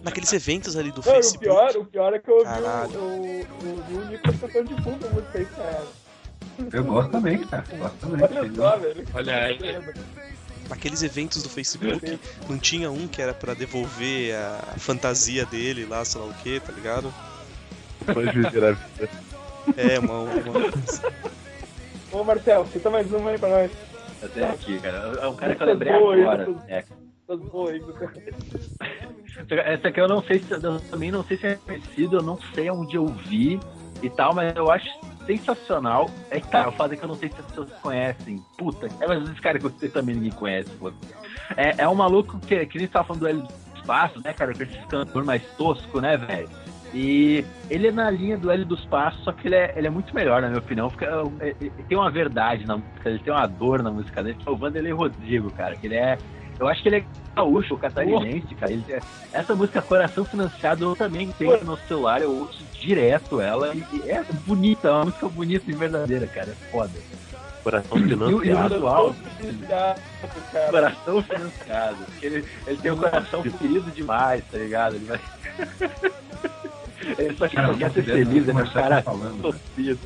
Naqueles 0.03 0.31
eventos 0.33 0.75
ali 0.75 0.91
do 0.91 1.01
Não, 1.05 1.07
e 1.07 1.11
o 1.11 1.15
Facebook. 1.15 1.45
pior, 1.45 1.75
o 1.77 1.85
pior 1.85 2.13
é 2.13 2.19
que 2.19 2.29
eu 2.29 2.35
ouvi 2.35 2.45
Caralho. 2.45 2.99
o, 2.99 3.03
o, 3.03 3.45
o, 3.63 3.97
o 3.97 4.05
Nicolas 4.05 4.39
tocando 4.39 4.73
de 4.73 4.81
fundo 4.83 5.05
a 5.05 5.09
música 5.09 5.37
aí, 5.37 5.45
cara. 5.45 5.83
Eu 6.71 6.83
gosto 6.83 7.11
também, 7.11 7.37
cara. 7.39 7.65
Gosto 7.77 7.97
também. 7.97 8.23
Olha 8.23 8.53
só, 8.55 8.77
velho. 8.77 9.05
olha 9.13 9.35
aí. 9.35 9.59
Naqueles 10.69 11.03
eventos 11.03 11.43
do 11.43 11.49
Facebook, 11.49 12.19
não 12.49 12.57
tinha 12.57 12.89
um 12.89 13.07
que 13.07 13.21
era 13.21 13.33
pra 13.33 13.53
devolver 13.53 14.33
a 14.35 14.59
fantasia 14.77 15.45
dele 15.45 15.85
lá, 15.85 16.03
sei 16.03 16.21
lá 16.21 16.27
o 16.27 16.33
que, 16.35 16.59
tá 16.59 16.71
ligado? 16.71 17.13
Foi 18.13 18.25
viver 18.31 18.63
a 18.63 18.71
vida. 18.71 19.09
É, 19.77 19.99
uma. 19.99 20.19
uma... 20.21 20.31
Ô, 22.15 22.23
Marcelo, 22.23 22.65
cita 22.67 22.89
mais 22.89 23.11
uma 23.11 23.31
aí 23.31 23.37
pra 23.37 23.49
nós. 23.49 23.71
Até 24.23 24.49
aqui, 24.49 24.79
cara. 24.79 25.19
É 25.21 25.27
um 25.27 25.35
cara 25.35 25.53
que 25.53 25.61
eu 25.61 25.67
lembrei 25.67 25.91
agora. 25.91 26.47
É. 26.69 26.85
Essa 29.73 29.89
aqui 29.89 29.99
eu 29.99 30.07
não 30.07 30.23
sei 30.23 30.39
se 30.39 30.53
eu 30.53 30.79
também 30.79 31.11
não 31.11 31.25
sei 31.25 31.35
se 31.35 31.45
é 31.45 31.55
conhecido, 31.55 32.15
eu 32.15 32.21
não 32.21 32.39
sei 32.53 32.71
onde 32.71 32.95
eu 32.95 33.05
vi 33.05 33.59
e 34.01 34.09
tal, 34.09 34.33
mas 34.33 34.55
eu 34.55 34.71
acho 34.71 34.87
sensacional. 35.25 36.09
É 36.29 36.39
que 36.39 36.47
tá, 36.47 36.69
o 36.69 36.71
fato 36.71 36.93
é 36.93 36.95
que 36.95 37.03
eu 37.03 37.09
não 37.09 37.15
sei 37.15 37.27
se 37.27 37.35
as 37.37 37.45
pessoas 37.47 37.69
conhecem. 37.81 38.41
Puta, 38.57 38.87
é 39.01 39.07
mas 39.07 39.29
esse 39.29 39.41
cara 39.41 39.59
que 39.59 39.63
você 39.63 39.89
também 39.89 40.15
ninguém 40.15 40.31
conhece, 40.31 40.69
pô. 40.79 40.93
É, 41.57 41.83
é 41.83 41.89
um 41.89 41.95
maluco 41.95 42.39
que, 42.39 42.65
que 42.65 42.77
nem 42.77 42.87
tava 42.87 43.07
falando 43.07 43.23
do 43.23 43.27
Hélio 43.27 43.41
dos 43.41 43.81
Passos, 43.85 44.23
né, 44.23 44.31
cara? 44.31 44.53
Com 44.53 44.63
esse 44.63 44.77
cantor 44.87 45.25
mais 45.25 45.43
tosco, 45.57 45.99
né, 45.99 46.15
velho? 46.15 46.47
E 46.97 47.43
ele 47.69 47.87
é 47.89 47.91
na 47.91 48.09
linha 48.09 48.37
do 48.37 48.49
Hélio 48.49 48.65
dos 48.65 48.85
Passos, 48.85 49.21
só 49.25 49.33
que 49.33 49.49
ele 49.49 49.55
é, 49.55 49.73
ele 49.75 49.87
é 49.87 49.89
muito 49.89 50.15
melhor, 50.15 50.41
na 50.41 50.47
minha 50.47 50.59
opinião. 50.59 50.89
Fica, 50.89 51.07
é- 51.41 51.49
é- 51.49 51.69
tem 51.89 51.97
uma 51.97 52.09
verdade 52.09 52.65
na 52.65 52.77
música, 52.77 53.09
ele 53.09 53.19
tem 53.19 53.33
uma 53.33 53.45
dor 53.45 53.83
na 53.83 53.91
música 53.91 54.23
dele, 54.23 54.37
que 54.41 54.47
é 54.47 54.51
o 54.51 54.55
Vanderlei 54.55 54.93
Rodrigo, 54.93 55.51
cara. 55.51 55.75
Que 55.75 55.87
ele 55.87 55.95
é. 55.95 56.17
Eu 56.57 56.69
acho 56.69 56.81
que 56.81 56.87
ele 56.87 56.95
é 56.99 57.03
gaúcho, 57.35 57.75
catarinense, 57.77 58.55
cara. 58.55 58.71
Ele 58.71 58.85
é- 58.87 59.01
essa 59.33 59.53
música 59.53 59.81
Coração 59.81 60.23
Financiado 60.23 60.85
eu 60.85 60.95
também 60.95 61.29
tenho 61.37 61.61
no 61.65 61.75
celular, 61.79 62.21
eu 62.21 62.31
ouço 62.31 62.63
direto 62.79 63.41
ela. 63.41 63.75
E, 63.75 63.83
é 64.09 64.23
bonita, 64.45 64.87
é 64.87 64.91
uma 64.91 65.03
música 65.03 65.27
bonita 65.27 65.69
e 65.69 65.73
verdadeira, 65.73 66.25
cara. 66.27 66.51
É 66.51 66.71
foda. 66.71 66.93
Coração 67.61 67.97
E, 67.97 68.03
o- 68.03 68.05
e 68.05 68.13
o 68.35 68.39
financiado. 68.39 68.73
visual, 68.75 69.15
coração 70.69 71.23
financiado. 71.23 71.97
Ele, 72.21 72.45
ele 72.67 72.77
tem 72.77 72.91
o 72.91 72.95
coração 72.97 73.43
ferido 73.43 73.91
demais, 73.91 74.41
tá 74.49 74.57
ligado? 74.57 74.95
Ele 74.95 75.05
vai. 75.05 75.19
Ele 77.17 77.35
só, 77.35 77.47
Cara, 77.49 77.67
só 77.67 77.73
eu 77.73 77.77
quer 77.77 77.85
não 77.87 77.93
ser 77.93 78.03
feliz, 78.03 78.47
ele 78.47 78.59
é 78.59 78.63
um 78.63 78.67
cara 78.69 79.01
falando. 79.01 79.41
torcido. 79.41 79.99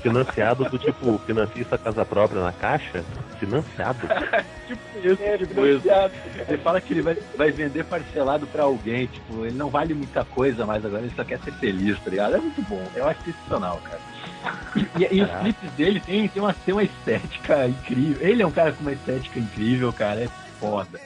Financiado 0.00 0.64
do 0.68 0.78
tipo, 0.78 1.18
financista 1.26 1.76
casa 1.78 2.04
própria 2.04 2.42
na 2.42 2.52
caixa? 2.52 3.04
Financiado? 3.38 3.98
Tipo 4.66 4.80
isso, 5.06 5.22
É, 5.22 5.36
tipo 5.36 5.66
isso. 5.66 5.80
financiado. 5.82 6.14
Ele 6.48 6.58
fala 6.58 6.80
que 6.80 6.92
ele 6.94 7.02
vai, 7.02 7.18
vai 7.36 7.50
vender 7.50 7.84
parcelado 7.84 8.46
pra 8.46 8.62
alguém, 8.62 9.06
tipo, 9.06 9.44
ele 9.44 9.54
não 9.56 9.68
vale 9.68 9.92
muita 9.92 10.24
coisa 10.24 10.64
mais 10.64 10.82
agora, 10.84 11.02
ele 11.02 11.12
só 11.14 11.22
quer 11.22 11.38
ser 11.40 11.52
feliz, 11.52 11.98
tá 12.00 12.08
ligado? 12.10 12.36
É 12.36 12.40
muito 12.40 12.62
bom, 12.62 12.82
eu 12.94 13.06
acho 13.06 13.20
sensacional, 13.22 13.78
cara. 13.84 14.00
E, 14.98 15.16
e 15.18 15.22
os 15.22 15.30
clipes 15.40 15.70
dele 15.72 16.00
tem, 16.00 16.26
tem, 16.28 16.42
uma, 16.42 16.54
tem 16.54 16.72
uma 16.74 16.82
estética 16.82 17.66
incrível. 17.68 18.26
Ele 18.26 18.42
é 18.42 18.46
um 18.46 18.50
cara 18.50 18.72
com 18.72 18.80
uma 18.80 18.92
estética 18.92 19.38
incrível, 19.38 19.92
cara, 19.92 20.22
é 20.24 20.28
foda. 20.58 20.98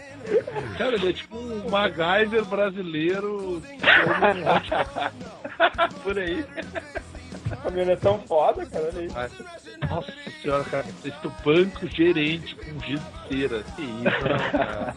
Cara, 0.76 0.94
ele 0.96 1.10
é 1.10 1.12
tipo 1.12 1.36
um 1.36 1.70
MacGyver 1.70 2.44
brasileiro. 2.44 3.62
Por 6.02 6.18
aí. 6.18 6.44
Caminhonetão 7.62 8.18
foda, 8.26 8.66
cara. 8.66 8.90
Olha 8.94 9.00
aí. 9.00 9.08
Nossa 9.88 10.12
senhora, 10.42 10.64
cara, 10.64 10.84
texto 11.02 11.32
banco 11.44 11.86
gerente 11.88 12.54
com 12.56 12.80
giz 12.84 13.00
de 13.00 13.28
cera. 13.28 13.62
Que 13.76 13.82
isso, 13.82 14.50
cara. 14.52 14.94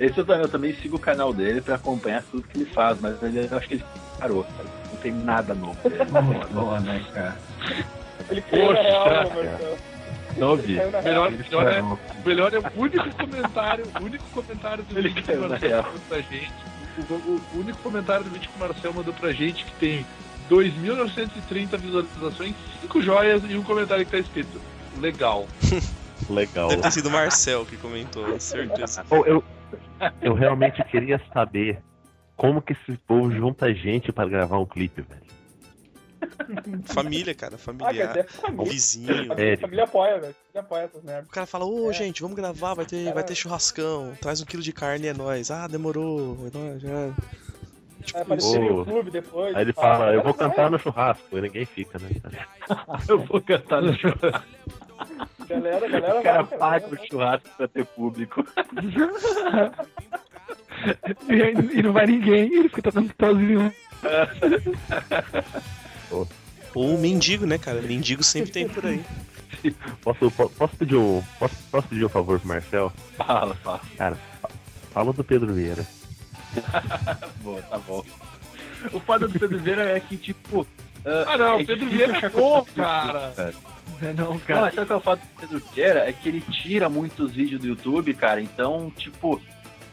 Esse 0.00 0.18
eu, 0.18 0.24
também- 0.24 0.42
eu 0.42 0.48
também 0.48 0.74
sigo 0.76 0.96
o 0.96 1.00
canal 1.00 1.32
dele 1.34 1.60
pra 1.60 1.74
acompanhar 1.74 2.22
tudo 2.30 2.42
que 2.44 2.58
ele 2.58 2.64
faz, 2.70 2.98
mas 3.00 3.20
ele, 3.22 3.46
eu 3.50 3.58
acho 3.58 3.68
que 3.68 3.74
ele 3.74 3.84
parou, 4.18 4.44
cara. 4.44 4.68
Não 4.90 4.96
tem 5.00 5.12
nada 5.12 5.54
novo. 5.54 5.76
Boa, 6.10 6.46
boa, 6.46 6.80
né, 6.80 7.04
cara? 7.12 7.36
Ele 8.30 8.40
Poxa, 8.42 8.80
real, 8.82 9.04
cara. 9.04 9.26
Não 10.36 10.56
vi. 10.56 10.74
Real. 10.76 10.90
melhor, 11.02 11.30
melhor, 11.32 11.68
é, 11.72 11.82
melhor 12.26 12.54
é 12.54 12.58
o 12.58 12.64
único 12.80 13.10
comentário, 13.16 13.84
o 14.00 14.04
único 14.04 14.24
comentário 14.30 14.84
do 14.84 14.94
vídeo 14.94 15.14
que 15.22 15.32
o 15.32 15.48
Marcel 15.48 15.82
mandou 15.82 16.00
pra 16.08 16.20
gente. 16.20 16.52
O, 16.98 17.14
o- 17.14 17.40
o 17.54 17.58
único 17.60 17.78
comentário 17.78 18.24
do 18.24 18.30
vídeo 18.30 18.48
que 18.50 18.56
o 18.56 18.60
Marcel 18.60 18.92
mandou 18.92 19.14
pra 19.14 19.32
gente 19.32 19.64
que 19.64 19.72
tem 19.72 20.06
2.930 20.50 21.78
visualizações, 21.78 22.54
5 22.82 23.02
joias 23.02 23.42
e 23.48 23.56
um 23.56 23.62
comentário 23.62 24.04
que 24.04 24.10
tá 24.10 24.18
escrito 24.18 24.60
legal. 25.00 25.46
Legal. 26.28 26.68
Deve 26.68 26.82
ter 26.82 26.90
sido 26.92 27.08
o 27.08 27.10
Marcel 27.10 27.64
que 27.64 27.78
comentou, 27.78 28.38
certeza. 28.38 29.02
Ou 29.08 29.26
eu, 29.26 29.42
eu 30.20 30.34
realmente 30.34 30.84
queria 30.84 31.18
saber 31.32 31.78
como 32.36 32.60
que 32.60 32.74
esse 32.74 32.92
povo 33.06 33.32
junta 33.32 33.72
gente 33.74 34.12
pra 34.12 34.26
gravar 34.26 34.58
um 34.58 34.66
clipe, 34.66 35.00
velho. 35.00 35.22
Família, 36.86 37.34
cara, 37.34 37.54
Ah, 37.54 37.58
familiar. 37.58 38.08
dizer, 38.08 38.28
família. 38.30 38.72
Vizinho. 38.72 39.32
É, 39.36 39.54
A 39.54 39.58
família 39.58 39.84
apoia, 39.84 40.18
velho. 40.20 40.30
A 40.30 40.34
família 40.34 40.60
apoia 40.60 40.82
essas 40.84 41.02
merdas. 41.02 41.28
O 41.28 41.32
cara 41.32 41.46
fala, 41.46 41.64
ô 41.64 41.90
É. 41.90 41.92
gente, 41.92 42.22
vamos 42.22 42.36
gravar, 42.36 42.74
vai 42.74 42.84
ter, 42.86 43.12
vai 43.12 43.22
ter 43.24 43.34
churrascão, 43.34 44.12
traz 44.20 44.40
um 44.40 44.44
quilo 44.44 44.62
de 44.62 44.72
carne 44.72 45.06
e 45.06 45.08
é 45.08 45.14
nóis. 45.14 45.50
Ah, 45.50 45.66
demorou, 45.66 46.36
é 46.52 46.58
nóis, 46.58 46.80
já. 46.82 46.90
Vai 48.26 48.38
Tipo, 48.38 48.46
Ô. 48.46 48.58
no 48.58 48.64
YouTube 48.78 49.10
depois. 49.10 49.54
Aí 49.54 49.62
ele 49.62 49.72
fala, 49.74 49.98
fala, 49.98 50.14
eu 50.14 50.22
vou 50.22 50.32
"Vai, 50.32 50.48
cantar 50.48 50.70
no 50.70 50.78
churrasco, 50.78 51.36
e 51.36 51.40
ninguém 51.42 51.66
fica, 51.66 51.98
né? 51.98 52.08
Eu 53.08 53.18
vou 53.20 53.40
cantar 53.42 53.82
no 53.82 53.92
churrasco. 53.94 54.42
Galera, 55.46 55.86
galera, 55.88 56.18
O 56.20 56.22
cara 56.22 56.42
vai, 56.42 56.58
paga 56.58 56.80
galera 56.86 57.02
o 57.02 57.06
churrasco 57.06 57.48
pra 57.58 57.68
ter 57.68 57.84
público. 57.84 58.42
E, 61.28 61.78
e 61.78 61.82
não 61.82 61.92
vai 61.92 62.06
ninguém, 62.06 62.54
ele 62.54 62.68
fica 62.70 62.80
tocando 62.90 63.12
sozinho. 63.20 63.70
Ou 66.74 66.98
mendigo, 66.98 67.46
né, 67.46 67.58
cara? 67.58 67.80
Mendigo 67.82 68.22
sempre 68.22 68.50
tem 68.50 68.68
por 68.68 68.84
aí. 68.86 69.02
Posso, 70.02 70.30
po- 70.30 70.48
posso, 70.48 70.74
pedir 70.76 70.96
um, 70.96 71.22
posso, 71.38 71.54
posso 71.70 71.88
pedir 71.88 72.04
um 72.04 72.08
favor 72.08 72.38
pro 72.38 72.48
Marcel? 72.48 72.90
Fala, 73.16 73.54
fala. 73.56 73.80
Cara, 73.98 74.16
fa- 74.40 74.48
fala 74.92 75.12
do 75.12 75.22
Pedro 75.24 75.52
Vieira. 75.52 75.86
Boa, 77.42 77.60
tá 77.62 77.78
bom. 77.78 78.02
O 78.92 79.00
foda 79.00 79.28
do 79.28 79.38
Pedro 79.38 79.58
Vieira 79.58 79.82
é 79.96 80.00
que, 80.00 80.16
tipo. 80.16 80.66
Ah, 81.26 81.36
não, 81.36 81.46
é 81.58 81.62
o 81.62 81.66
Pedro 81.66 81.88
Vieira 81.88 82.16
é 82.18 82.28
bom, 82.28 82.64
cara. 82.74 83.32
Não, 84.16 84.30
Não, 84.32 84.38
cara. 84.38 84.60
mas 84.62 84.74
sabe 84.74 84.86
qual 84.86 84.98
é 84.98 85.00
o 85.00 85.04
fato 85.04 85.20
do 85.20 85.40
Pedro 85.40 85.62
Vieira? 85.74 86.08
É 86.08 86.12
que 86.12 86.28
ele 86.28 86.40
tira 86.40 86.88
muitos 86.88 87.32
vídeos 87.32 87.60
do 87.60 87.66
YouTube, 87.68 88.14
cara. 88.14 88.40
Então, 88.40 88.90
tipo, 88.96 89.40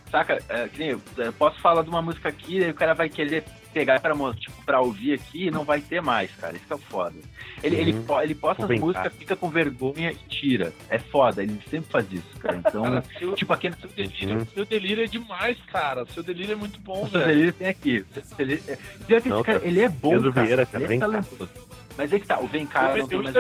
saca? 0.09 0.41
É, 0.47 0.68
que 0.70 0.80
nem 0.80 0.89
eu, 0.91 1.01
eu 1.18 1.34
posso 1.34 1.59
falar 1.59 1.82
de 1.84 1.89
uma 1.89 2.01
música 2.01 2.30
aqui, 2.30 2.63
aí 2.63 2.70
o 2.72 2.76
cara 2.76 2.93
vai 2.93 3.09
querer 3.09 3.43
pegar 3.78 3.99
pra, 3.99 4.15
tipo, 4.34 4.63
pra 4.65 4.82
ouvir 4.82 5.13
aqui 5.13 5.47
e 5.47 5.51
não 5.51 5.63
vai 5.63 5.80
ter 5.82 6.01
mais, 6.01 6.32
cara. 6.36 6.55
Isso 6.55 6.73
é 6.73 6.78
foda. 6.78 7.15
Ele, 7.61 7.75
ele, 7.75 7.93
Uhum. 7.93 8.21
ele 8.21 8.36
posta 8.36 8.63
as 8.63 8.69
cá. 8.69 8.75
músicas, 8.80 9.13
fica 9.13 9.36
com 9.36 9.49
vergonha 9.49 10.11
e 10.11 10.15
tira. 10.28 10.73
É 10.89 10.97
foda, 10.97 11.43
ele 11.43 11.59
sempre 11.69 11.89
faz 11.91 12.05
isso, 12.11 12.39
cara. 12.39 12.57
Então, 12.57 12.84
Cara, 12.84 13.03
seu, 13.19 13.34
tipo, 13.36 13.53
aquele 13.53 13.75
seu 13.75 13.89
delírio, 13.89 14.38
Uhum. 14.39 14.45
seu 14.53 14.65
delírio 14.65 15.03
é 15.03 15.07
demais, 15.07 15.57
cara. 15.71 16.05
Seu 16.07 16.23
delírio 16.23 16.53
é 16.53 16.55
muito 16.55 16.80
bom, 16.80 17.05
velho. 17.05 17.30
ele 17.32 17.51
tem 17.51 17.67
aqui. 17.67 18.05
Ele, 18.39 18.63
é, 18.67 18.78
Não, 19.25 19.43
cara, 19.43 19.59
cara. 19.59 19.67
ele 19.67 19.82
é 19.82 19.89
bom, 19.89 20.09
Pedro 20.11 20.34
cara. 20.34 20.45
Vieira, 20.45 20.65
cara, 20.65 20.84
ele 20.84 20.93
é 20.95 20.97
cá. 20.97 21.05
talentoso. 21.05 21.49
Mas 21.97 22.13
é 22.13 22.19
que 22.19 22.28
tá, 22.28 22.39
o 22.39 22.47
Vem 22.47 22.65
Cá, 22.65 22.95
não 22.97 23.07
tô 23.07 23.15
Eu 23.17 23.23
mais... 23.23 23.36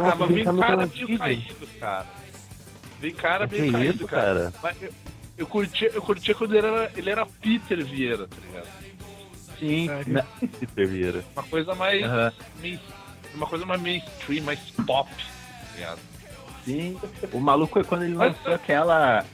Ah, 0.00 0.14
mas 0.18 0.30
vem 0.30 0.44
cá 0.44 0.52
meio 0.86 1.18
caído, 1.18 1.66
cara. 1.78 2.06
Vem 3.00 3.14
cara 3.14 3.48
Que 3.48 3.60
meio 3.60 3.72
caído, 3.72 3.94
isso, 3.96 4.06
cara. 4.06 4.50
cara? 4.50 4.52
Mas 4.62 4.82
eu, 4.82 4.92
eu 5.40 5.46
curtia, 5.46 5.90
eu 5.92 6.02
curtia 6.02 6.34
quando 6.34 6.54
ele 6.54 6.66
era, 6.66 6.92
ele 6.94 7.10
era 7.10 7.26
Peter 7.26 7.84
Vieira, 7.84 8.28
tá 8.28 8.36
ligado? 8.46 8.68
Sim, 9.58 9.88
na- 10.06 10.22
Peter 10.58 10.86
Vieira. 10.86 11.24
Uma 11.34 11.42
coisa 11.42 11.74
mais. 11.74 12.04
Uma 13.34 13.46
coisa 13.46 13.64
mais 13.66 13.80
mainstream, 13.80 14.44
mais 14.44 14.58
pop, 14.86 15.08
tá 15.10 15.74
ligado? 15.74 15.98
sim. 16.64 16.98
O 17.32 17.40
maluco 17.40 17.78
é 17.78 17.84
quando 17.84 18.04
ele 18.04 18.14
Mas- 18.14 18.36
lançou 18.36 18.52
aquela... 18.54 19.24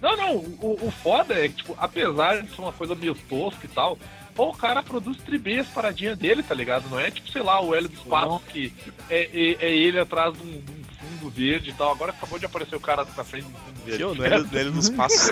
Não, 0.00 0.16
não, 0.16 0.36
o, 0.36 0.78
o 0.82 0.90
foda 0.90 1.32
é 1.34 1.46
que, 1.48 1.54
tipo, 1.58 1.76
apesar 1.78 2.42
de 2.42 2.48
ser 2.52 2.60
uma 2.60 2.72
coisa 2.72 2.92
meio 2.96 3.14
tosca 3.14 3.64
e 3.64 3.68
tal, 3.68 3.96
pô, 4.34 4.48
o 4.48 4.52
cara 4.52 4.82
produz 4.82 5.16
tribê 5.18 5.60
as 5.60 5.68
paradinhas 5.68 6.18
dele, 6.18 6.42
tá 6.42 6.56
ligado? 6.56 6.88
Não 6.90 6.98
é 6.98 7.08
tipo, 7.08 7.30
sei 7.30 7.40
lá, 7.42 7.60
o 7.62 7.72
Hélio 7.72 7.88
dos 7.88 8.00
Passos 8.00 8.42
que 8.48 8.72
é, 9.08 9.30
é, 9.32 9.66
é 9.66 9.70
ele 9.76 10.00
atrás 10.00 10.34
de 10.36 10.42
um, 10.42 10.50
de 10.60 10.72
um 10.72 10.81
fundo 11.22 11.30
verde 11.30 11.70
e 11.70 11.72
tal. 11.72 11.92
Agora 11.92 12.10
acabou 12.12 12.38
de 12.38 12.46
aparecer 12.46 12.76
o 12.76 12.80
cara 12.80 13.04
na 13.16 13.24
frente 13.24 13.44
do 13.44 13.58
fundo 13.58 13.80
verde. 13.84 13.96
Que 13.96 14.02
eu, 14.02 14.14
no 14.14 14.24
Hélio, 14.24 14.46
no 14.50 14.58
Hélio 14.58 14.72
dos 14.72 14.90
Passos. 14.90 15.30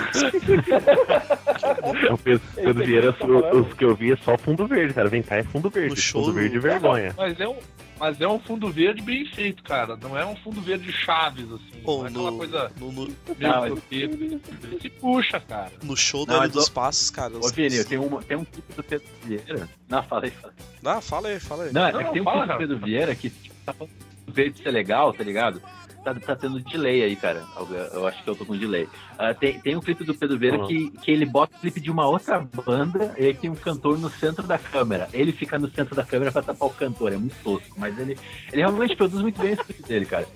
O 2.11 2.19
Pedro, 2.19 2.43
Pedro 2.55 2.85
Vieira, 2.85 3.11
os, 3.11 3.67
os 3.67 3.75
que 3.75 3.85
eu 3.85 3.95
vi 3.95 4.13
é 4.13 4.17
só 4.17 4.37
fundo 4.39 4.67
verde, 4.67 4.95
cara. 4.95 5.09
Vem 5.09 5.23
cá 5.23 5.37
é 5.37 5.43
fundo 5.43 5.69
verde. 5.71 6.01
Show 6.01 6.25
fundo 6.25 6.35
verde 6.35 6.59
vergonha. 6.59 7.15
Mas 7.17 7.39
é 7.41 7.49
um. 7.49 7.59
Mas 7.99 8.19
é 8.19 8.27
um 8.27 8.41
fundo 8.41 8.71
verde 8.73 9.03
bem 9.03 9.27
feito, 9.27 9.63
cara. 9.63 9.95
Não 9.95 10.17
é 10.19 10.25
um 10.25 10.35
fundo 10.37 10.63
verde 10.63 10.91
chaves, 10.91 11.45
assim. 11.53 11.83
Pô, 11.85 11.99
não 11.99 12.07
é 12.07 12.09
aquela 12.09 12.31
no, 12.31 12.39
coisa 12.39 12.73
no, 12.79 12.93
no, 12.93 13.03
meio 13.03 13.17
Não, 13.39 13.61
grotesca. 13.67 14.25
Ele 14.25 14.41
se 14.81 14.89
puxa, 14.89 15.39
cara. 15.39 15.71
no 15.83 15.95
show 15.95 16.25
do 16.25 16.33
Não, 16.33 16.49
dos 16.49 16.69
o- 16.69 16.73
Passos, 16.73 17.11
cara. 17.11 17.37
Ô, 17.37 17.47
Vini, 17.49 17.85
tem, 17.85 17.99
uma, 17.99 18.23
tem 18.23 18.39
um 18.39 18.45
clipe 18.47 18.73
do 18.73 18.83
Pedro 18.83 19.07
Vieira. 19.23 19.69
Não, 19.87 20.03
fala 20.03 20.25
aí, 20.25 20.31
fala 20.31 20.55
aí. 20.57 20.65
Ah, 20.83 21.01
fala 21.03 21.29
aí, 21.29 21.41
fala 21.41 21.65
aí. 21.65 21.73
Não, 21.75 21.87
é 21.87 21.93
Não, 21.93 22.05
que 22.05 22.13
tem 22.13 22.23
um 22.23 22.25
fala, 22.25 22.47
clipe 22.47 22.53
do. 22.53 22.59
Pedro 22.75 22.87
Vieira 22.87 23.15
que 23.15 23.29
tipo, 23.29 23.55
tá 23.67 23.75
falando 23.75 23.93
do 24.27 24.35
jeito 24.35 24.57
de 24.57 24.63
ser 24.63 24.71
legal, 24.71 25.13
tá 25.13 25.23
ligado? 25.23 25.61
Tá, 26.05 26.15
tá 26.15 26.35
tendo 26.35 26.59
delay 26.61 27.03
aí, 27.03 27.15
cara. 27.15 27.45
Eu, 27.57 27.67
eu 27.77 28.07
acho 28.07 28.23
que 28.25 28.31
eu 28.31 28.35
tô 28.35 28.47
com 28.47 28.57
delay. 28.57 28.89
Ah, 29.19 29.35
tem, 29.35 29.61
tem 29.61 29.77
um 29.77 29.81
clipe 29.81 30.03
do 30.03 30.15
Pedro 30.15 30.39
Vieira 30.39 30.57
Ah. 30.63 30.67
que, 30.67 30.91
que 30.91 31.11
ele 31.11 31.27
bota 31.27 31.55
o 31.57 31.61
clipe 31.61 31.79
de 31.81 31.91
uma 31.91 32.07
outra 32.09 32.41
banda 32.65 33.15
e 33.19 33.27
aí 33.27 33.35
tem 33.35 33.51
um 33.51 33.55
cantor 33.55 33.99
no 33.99 34.09
centro 34.11 34.47
da 34.47 34.59
câmera. 34.59 35.09
Ele 35.13 35.31
fica 35.33 35.59
no 35.59 35.71
centro 35.71 35.95
da 35.95 36.03
câmera 36.05 36.33
pra 36.33 36.43
tapar 36.43 36.69
o 36.69 36.73
cantor, 36.73 37.13
é 37.13 37.17
muito 37.19 37.37
tosco. 37.43 37.75
Mas 37.79 37.99
ele, 37.99 38.17
ele 38.51 38.63
realmente 38.63 38.97
produz 38.97 39.21
muito 39.21 39.41
bem 39.41 39.53
esse 39.53 39.65
clipe 39.65 39.83
dele, 39.83 40.07
cara. 40.07 40.27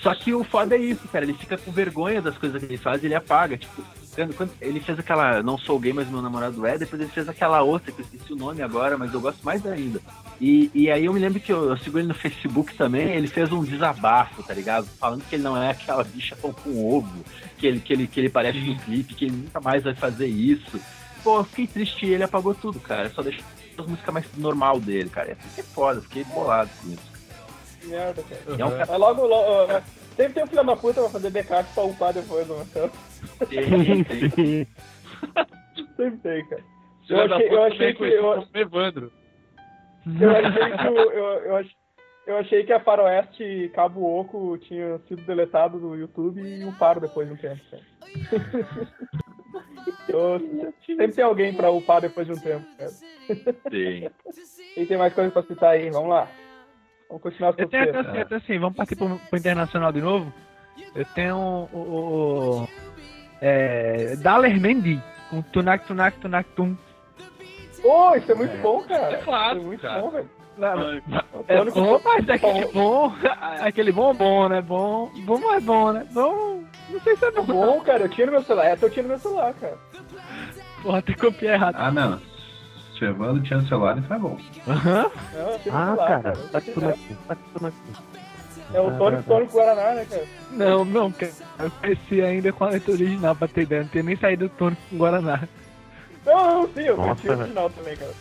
Só 0.00 0.12
que 0.16 0.34
o 0.34 0.42
foda 0.42 0.74
é 0.74 0.78
isso, 0.78 1.06
cara. 1.08 1.24
Ele 1.24 1.34
fica 1.34 1.56
com 1.56 1.70
vergonha 1.70 2.20
das 2.20 2.36
coisas 2.36 2.58
que 2.60 2.66
ele 2.66 2.76
faz 2.76 3.02
e 3.02 3.06
ele 3.06 3.14
apaga. 3.14 3.56
Tipo, 3.56 3.82
quando, 4.14 4.34
quando 4.34 4.52
ele 4.60 4.80
fez 4.80 4.98
aquela 4.98 5.42
Não 5.42 5.56
Sou 5.56 5.78
Gay, 5.78 5.92
mas 5.92 6.08
meu 6.08 6.20
namorado 6.20 6.66
é, 6.66 6.76
depois 6.76 7.00
ele 7.00 7.10
fez 7.10 7.28
aquela 7.28 7.62
outra, 7.62 7.90
que 7.90 8.00
eu 8.00 8.04
esqueci 8.04 8.32
o 8.32 8.36
nome 8.36 8.62
agora, 8.62 8.98
mas 8.98 9.12
eu 9.12 9.20
gosto 9.20 9.42
mais 9.42 9.64
ainda. 9.66 10.00
E, 10.40 10.70
e 10.74 10.90
aí 10.90 11.06
eu 11.06 11.12
me 11.12 11.20
lembro 11.20 11.40
que 11.40 11.52
eu, 11.52 11.70
eu 11.70 11.76
sigo 11.78 11.98
ele 11.98 12.08
no 12.08 12.14
Facebook 12.14 12.74
também, 12.74 13.10
ele 13.12 13.26
fez 13.26 13.50
um 13.50 13.64
desabafo, 13.64 14.42
tá 14.42 14.52
ligado? 14.52 14.86
Falando 14.98 15.24
que 15.24 15.34
ele 15.34 15.42
não 15.42 15.56
é 15.56 15.70
aquela 15.70 16.04
bicha 16.04 16.36
pão 16.36 16.52
com 16.52 16.94
ovo, 16.94 17.24
que 17.56 17.66
ele, 17.66 17.80
que 17.80 17.92
ele, 17.92 18.06
que 18.06 18.20
ele 18.20 18.28
parece 18.28 18.58
no 18.58 18.78
clipe, 18.80 19.14
que 19.14 19.24
ele 19.26 19.36
nunca 19.36 19.60
mais 19.60 19.82
vai 19.82 19.94
fazer 19.94 20.26
isso. 20.26 20.78
Pô, 21.24 21.38
eu 21.38 21.44
fiquei 21.44 21.66
triste 21.66 22.04
e 22.04 22.14
ele 22.14 22.24
apagou 22.24 22.54
tudo, 22.54 22.80
cara. 22.80 23.08
Só 23.10 23.22
deixou 23.22 23.44
as 23.78 23.86
músicas 23.86 24.12
mais 24.12 24.26
normal 24.36 24.78
dele, 24.78 25.08
cara. 25.08 25.30
Eu 25.30 25.36
Fiquei 25.36 25.64
foda, 25.64 26.00
fiquei 26.02 26.24
bolado 26.24 26.68
com 26.82 26.90
isso. 26.90 27.12
Merda, 27.84 28.22
cara. 28.22 28.56
E 28.58 28.60
é 28.60 28.64
um 28.64 28.70
cara 28.70 28.86
Mas 28.88 28.98
logo, 28.98 29.26
logo. 29.26 29.82
Sempre 30.16 30.32
tem 30.34 30.44
um 30.44 30.46
filho 30.46 30.64
da 30.64 30.76
puta 30.76 31.00
pra 31.00 31.10
fazer 31.10 31.30
backup 31.30 31.68
pra 31.74 31.84
upar 31.84 32.12
depois, 32.12 32.46
que 32.46 33.46
tem, 33.46 34.04
tem. 34.28 34.68
Sempre 35.96 36.18
tem, 36.22 36.44
cara. 36.46 36.62
Eu 37.08 37.20
achei- 37.34 37.48
eu 37.48 37.62
achei 37.64 37.94
que- 37.94 38.04
eu- 38.04 38.46
Evandro. 38.54 39.12
Eu 40.20 40.30
achei 40.30 40.76
que 40.76 40.88
o, 40.88 40.98
eu, 41.12 41.24
eu, 41.44 41.56
ach- 41.56 41.76
eu 42.26 42.36
achei 42.38 42.64
que 42.64 42.72
a 42.72 42.80
Faroeste 42.80 43.70
Cabo 43.74 44.02
Oco 44.20 44.58
tinha 44.58 44.98
sido 45.08 45.22
deletado 45.22 45.78
do 45.78 45.94
YouTube 45.96 46.40
e 46.40 46.64
uparam 46.64 47.00
depois 47.00 47.26
de 47.28 47.34
um 47.34 47.36
tempo. 47.36 47.60
Cara. 47.70 47.82
Eu- 50.08 50.72
sempre 50.86 51.08
tem 51.12 51.24
alguém 51.24 51.54
pra 51.54 51.70
upar 51.70 52.00
depois 52.00 52.26
de 52.26 52.32
um 52.32 52.36
tempo, 52.38 52.64
cara. 52.78 52.90
tem. 53.70 54.10
E 54.76 54.86
tem 54.86 54.96
mais 54.96 55.12
coisa 55.12 55.30
pra 55.30 55.42
citar 55.42 55.70
aí, 55.70 55.90
vamos 55.90 56.08
lá. 56.08 56.28
Vamos 57.12 57.22
continuar 57.24 57.50
as 57.50 57.58
Eu 57.58 57.68
tenho 57.68 57.82
até 57.82 57.92
coisas. 57.92 58.10
assim, 58.10 58.20
até 58.22 58.34
assim, 58.36 58.58
vamos 58.58 58.76
partir 58.76 58.96
pro, 58.96 59.18
pro 59.18 59.38
internacional 59.38 59.92
de 59.92 60.00
novo. 60.00 60.32
Eu 60.94 61.04
tenho 61.14 61.36
o. 61.36 61.68
o, 61.76 62.62
o 62.62 62.68
é, 63.42 64.16
Daler 64.16 64.58
Mendy, 64.58 64.98
com 65.28 65.42
Tunak 65.42 65.86
Tunak 65.86 66.18
Tunak 66.18 66.48
Tum. 66.56 66.74
Pô, 67.82 68.14
isso 68.16 68.32
é 68.32 68.34
muito 68.34 68.56
bom, 68.62 68.82
cara. 68.84 69.14
É 69.14 69.18
claro, 69.18 69.58
Isso 69.58 69.64
é 69.64 69.66
muito 69.66 69.82
cara. 69.82 70.00
bom, 70.00 70.10
velho. 70.10 70.30
É 71.48 71.64
bom, 71.64 72.00
mas 72.04 72.24
bom. 72.24 72.32
aquele 72.32 72.66
bom, 72.72 73.12
aquele 73.60 73.92
bom 73.92 74.14
bom, 74.14 74.48
né? 74.48 74.62
Bom, 74.62 75.10
bom, 75.26 75.38
mas 75.38 75.64
bom, 75.64 75.92
né? 75.92 76.06
Bom, 76.12 76.64
não 76.88 77.00
sei 77.00 77.16
se 77.16 77.26
é 77.26 77.30
bom. 77.30 77.42
Bom, 77.44 77.80
cara, 77.80 78.04
eu 78.04 78.08
tinha 78.08 78.26
no 78.26 78.32
meu 78.32 78.42
celular. 78.42 78.66
Essa 78.66 78.86
eu 78.86 78.90
tinha 78.90 79.02
no 79.02 79.08
meu 79.10 79.18
celular, 79.18 79.52
cara. 79.54 79.76
Porra, 80.82 80.98
até 80.98 81.14
copiei 81.14 81.52
errado. 81.52 81.76
Ah, 81.78 81.90
não. 81.90 82.31
Se 83.02 83.06
o 83.06 83.10
Evandro 83.10 83.42
tinha 83.42 83.60
celular, 83.62 83.98
isso 83.98 84.14
é 84.14 84.16
bom. 84.18 84.38
Aham. 84.68 85.10
Ah, 85.16 85.58
celular, 85.64 86.22
cara, 86.22 86.36
tá 86.52 86.60
tudo 86.60 86.84
É, 86.86 86.90
aqui, 86.90 87.16
tá 87.26 87.36
tudo 87.52 87.66
aqui. 87.66 87.76
é 88.74 88.80
o 88.80 88.96
Tônico 88.96 89.22
Tônico 89.24 89.52
Guaraná, 89.54 89.94
né, 89.94 90.06
cara? 90.08 90.24
Não, 90.52 90.84
não, 90.84 91.10
cara. 91.10 91.32
Eu 91.58 91.70
cresci 91.80 92.22
ainda 92.22 92.52
com 92.52 92.62
a 92.64 92.68
letra 92.68 92.92
original, 92.92 93.34
pra 93.34 93.48
ter 93.48 93.62
ideia. 93.62 93.82
Não 93.82 93.88
tinha 93.88 94.04
nem 94.04 94.16
saído 94.16 94.46
do 94.48 94.54
Tônico 94.54 94.80
com 94.88 94.96
Guaraná. 94.98 95.48
Não, 96.24 96.60
não, 96.62 96.68
sim, 96.68 96.82
eu 96.82 96.96
Nossa, 96.96 97.26
o 97.26 97.38
original 97.40 97.70
também, 97.70 97.96
cara. 97.96 98.12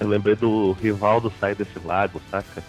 Eu 0.00 0.08
lembrei 0.08 0.34
do 0.34 0.72
Rivaldo 0.72 1.32
sair 1.38 1.54
desse 1.54 1.78
lago, 1.84 2.20
saca? 2.28 2.64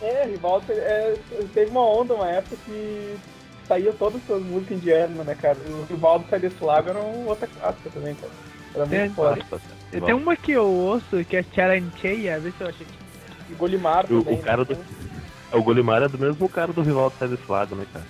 É, 0.00 0.24
Rivaldo 0.24 0.64
é, 0.70 1.14
teve 1.52 1.70
uma 1.72 1.86
onda, 1.86 2.14
uma 2.14 2.28
época 2.30 2.56
que 2.64 3.16
saía 3.68 3.92
todas 3.92 4.16
as 4.22 4.26
suas 4.26 4.42
músicas 4.42 4.78
indianas, 4.78 5.26
né, 5.26 5.36
cara? 5.38 5.58
O 5.68 5.84
Rivaldo 5.90 6.24
sair 6.30 6.40
desse 6.40 6.64
lago 6.64 6.88
era 6.88 6.98
uma 7.00 7.28
outra 7.28 7.46
clássica 7.46 7.90
também, 7.90 8.14
cara. 8.14 8.32
Era 8.74 8.86
muito 8.86 8.94
É, 8.94 9.08
foda. 9.10 9.36
Nossa, 9.50 9.81
Tem 10.00 10.14
uma 10.14 10.34
que 10.36 10.52
eu 10.52 10.64
ouço, 10.66 11.24
que 11.24 11.36
é 11.36 11.42
Charancheia, 11.54 12.40
vê 12.40 12.50
se 12.50 12.60
eu 12.60 12.68
achei. 12.68 12.86
E 13.50 13.54
Golimar 13.54 14.04
O- 14.10 14.22
também. 14.22 14.38
o 14.38 14.42
cara 14.42 14.58
né? 14.58 14.74
do- 14.74 15.58
O 15.58 15.62
Golimar 15.62 16.02
é 16.02 16.08
do 16.08 16.18
mesmo 16.18 16.48
cara 16.48 16.72
do 16.72 16.80
Rivaldo 16.80 17.14
sair 17.18 17.28
desse 17.28 17.50
lago, 17.50 17.74
né, 17.74 17.84
cara? 17.92 18.06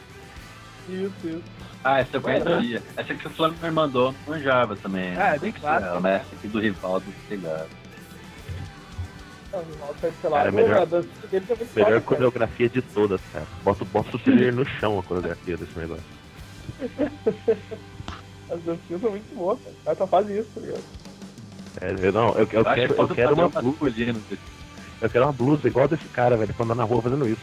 Isso, 0.89 1.13
isso. 1.25 1.43
Ah, 1.83 1.99
essa 1.99 2.17
eu 2.17 2.21
conhecia. 2.23 2.81
Essa 2.97 3.15
que 3.15 3.27
o 3.27 3.31
Flamengo 3.31 3.61
me 3.65 3.71
mandou, 3.73 4.15
manjava 4.27 4.77
também. 4.77 5.17
Ah, 5.17 5.35
é 5.35 5.39
bem. 5.39 5.53
Ela, 5.63 6.01
né? 6.01 6.17
Essa 6.25 6.37
aqui 6.37 6.47
do 6.49 6.61
Rivaldo, 6.61 7.05
o 7.31 7.43
lago. 7.43 7.69
Cara, 10.23 10.51
melhor- 10.53 10.87
Melhor 11.77 12.01
coreografia 12.03 12.69
de 12.69 12.81
todas, 12.81 13.21
cara. 13.33 13.45
Bota, 13.63 13.85
bota 13.85 14.17
o 14.17 14.19
trailer 14.21 14.55
no 14.55 14.65
chão 14.65 14.99
a 14.99 15.03
coreografia 15.03 15.57
desse 15.57 15.79
negócio. 15.79 16.05
As 18.51 18.61
dancinhas 18.63 19.01
são 19.01 19.11
muito 19.11 19.35
boas, 19.35 19.59
cara. 19.61 19.75
Ela 19.87 19.97
só 19.97 20.07
faz 20.07 20.29
isso, 20.31 20.49
tá 20.55 20.61
ligado? 20.61 20.83
É, 21.81 21.95
eu, 22.07 22.13
não, 22.13 22.29
eu, 22.31 22.49
eu 22.53 22.61
acho 22.67 22.75
quero, 22.75 22.95
que 22.95 23.01
eu 23.01 23.09
quero 23.09 23.35
uma 23.35 23.49
blusa. 23.49 23.77
colinas. 23.79 24.23
Eu 25.01 25.11
quero 25.11 25.25
uma 25.25 25.33
blusa 25.33 25.67
igual 25.67 25.89
desse 25.89 26.05
cara, 26.09 26.37
velho, 26.37 26.53
pra 26.55 26.65
andar 26.65 26.75
na 26.75 26.85
rua 26.85 27.03
fazendo 27.03 27.27
isso. 27.29 27.41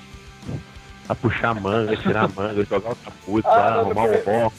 A 1.08 1.16
puxar 1.16 1.50
a 1.50 1.54
manga, 1.56 1.98
tirar 1.98 2.26
a 2.26 2.28
manga, 2.28 2.64
jogar 2.64 2.92
o 2.92 2.96
capuz, 2.96 3.44
Ah, 3.46 3.72
não, 3.72 3.80
arrumar 3.92 4.04
o 4.06 4.18
foco. 4.24 4.54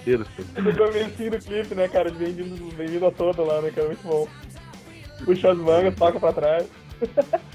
inteiro. 0.00 0.24
Do 0.54 0.76
comecinho 0.76 1.30
do 1.32 1.38
clipe, 1.40 1.74
né, 1.74 1.88
cara? 1.88 2.10
De 2.10 2.16
bem-vindo 2.18 2.56
bem 2.76 3.06
a 3.06 3.10
toda 3.10 3.42
lá, 3.42 3.60
né, 3.60 3.70
cara? 3.70 3.88
Muito 3.88 4.02
bom. 4.06 4.28
Puxa 5.24 5.50
as 5.50 5.58
mangas, 5.58 5.94
toca 5.96 6.20
pra 6.20 6.32
trás. 6.32 6.66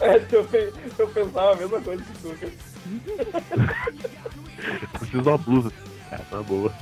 é, 0.00 0.16
eu, 0.32 0.48
eu 0.98 1.08
pensava 1.08 1.52
a 1.52 1.56
mesma 1.56 1.80
coisa 1.80 2.02
que 2.04 2.12
tu, 2.18 2.36
cara. 2.38 2.52
Eu 4.82 4.88
preciso 4.98 5.22
de 5.22 5.28
uma 5.28 5.38
blusa, 5.38 5.72
cara, 6.10 6.24
tá 6.30 6.42
boa. 6.42 6.72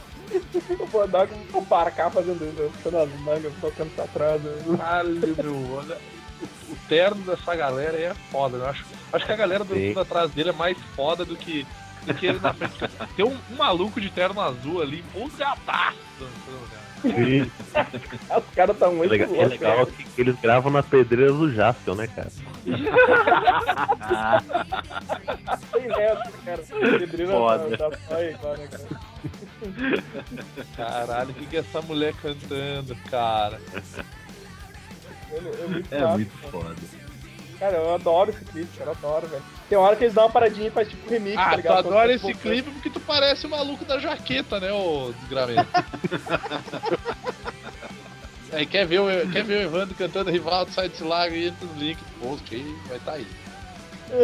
Eu 0.68 0.86
vou 0.86 1.02
andar 1.02 1.26
com 1.28 1.58
o 1.58 1.66
parcar 1.66 2.10
fazendo 2.10 2.44
isso, 2.44 2.62
né? 2.62 2.70
puxando 2.74 2.96
as 3.02 3.20
mangas, 3.20 3.52
tocando 3.60 3.94
pra 3.94 4.06
trás. 4.06 4.42
Né? 4.42 4.76
Caralho, 4.76 5.36
meu, 5.36 5.72
olha. 5.74 5.96
O, 6.40 6.72
o 6.72 6.76
terno 6.88 7.22
dessa 7.22 7.54
galera 7.54 7.96
aí 7.96 8.04
é 8.04 8.14
foda, 8.30 8.58
né? 8.58 8.64
Eu 8.64 8.70
acho, 8.70 8.84
acho 9.12 9.26
que 9.26 9.32
a 9.32 9.36
galera 9.36 9.64
do 9.64 10.00
atrás 10.00 10.30
dele 10.32 10.50
é 10.50 10.52
mais 10.52 10.76
foda 10.94 11.24
do 11.24 11.36
que 11.36 11.66
do 12.06 12.14
que 12.14 12.26
ele 12.26 12.38
na 12.40 12.52
frente. 12.54 12.74
Tem 13.16 13.24
um, 13.24 13.36
um 13.50 13.56
maluco 13.56 14.00
de 14.00 14.10
terno 14.10 14.40
azul 14.40 14.80
ali, 14.80 15.00
empolgadaço 15.00 15.98
dançando, 16.18 16.70
cara. 16.70 16.86
Sim. 17.02 17.50
Os 18.36 18.54
caras 18.54 18.78
tão 18.78 18.92
É 18.92 18.94
muito 18.94 19.10
legal, 19.10 19.28
é 19.28 19.32
loucos, 19.32 19.50
legal 19.50 19.76
cara. 19.76 19.86
que, 19.86 20.04
que 20.04 20.20
eles 20.20 20.40
gravam 20.40 20.72
na 20.72 20.82
pedreira 20.82 21.32
do 21.32 21.52
Jaspion, 21.52 21.94
né, 21.94 22.06
cara? 22.06 22.30
Sem 25.72 25.88
resto, 25.88 26.32
cara. 26.44 26.62
Pedreira 26.98 27.32
Foda. 27.32 27.76
da, 27.76 27.88
da 27.88 27.96
praia 27.96 28.34
agora, 28.36 28.68
cara. 28.68 28.84
Caralho, 30.76 31.30
o 31.30 31.34
que, 31.34 31.46
que 31.46 31.56
é 31.56 31.60
essa 31.60 31.80
mulher 31.82 32.14
cantando, 32.20 32.96
cara? 33.10 33.60
É, 35.32 35.36
é 35.36 35.66
muito 35.68 35.94
É 35.94 36.06
muito 36.06 36.32
cara. 36.38 36.50
foda. 36.50 36.74
Cara, 37.58 37.76
eu 37.78 37.94
adoro 37.94 38.30
esse 38.30 38.44
clipe, 38.44 38.76
cara, 38.76 38.90
eu 38.90 38.96
adoro, 38.96 39.26
velho. 39.28 39.42
Tem 39.68 39.78
hora 39.78 39.96
que 39.96 40.04
eles 40.04 40.14
dão 40.14 40.24
uma 40.24 40.30
paradinha 40.30 40.68
e 40.68 40.70
faz 40.70 40.88
tipo 40.88 41.08
remix, 41.08 41.38
Ah, 41.38 41.44
tá 41.44 41.50
tu 41.52 41.56
ligado? 41.56 41.78
adora 41.78 42.18
Quando- 42.18 42.30
esse 42.30 42.34
clipe 42.40 42.70
porque 42.70 42.90
tu 42.90 43.00
parece 43.00 43.46
o 43.46 43.50
maluco 43.50 43.84
da 43.84 43.98
jaqueta, 43.98 44.60
né, 44.60 44.70
ô 44.72 45.12
desgramento? 45.20 45.66
Aí 48.52 48.64
quer 48.66 48.86
ver, 48.86 49.00
o, 49.00 49.06
quer 49.32 49.42
ver 49.42 49.58
o 49.58 49.62
Evandro 49.62 49.94
cantando 49.96 50.30
Rivaldo, 50.30 50.70
sai 50.70 50.88
desse 50.88 51.02
lago 51.02 51.34
e 51.34 51.48
entra 51.48 51.66
no 51.66 51.74
link 51.80 51.98
do 51.98 52.20
post 52.20 52.54
aí, 52.54 52.76
vai 52.88 52.98
tá 53.00 53.12
aí. 53.12 53.26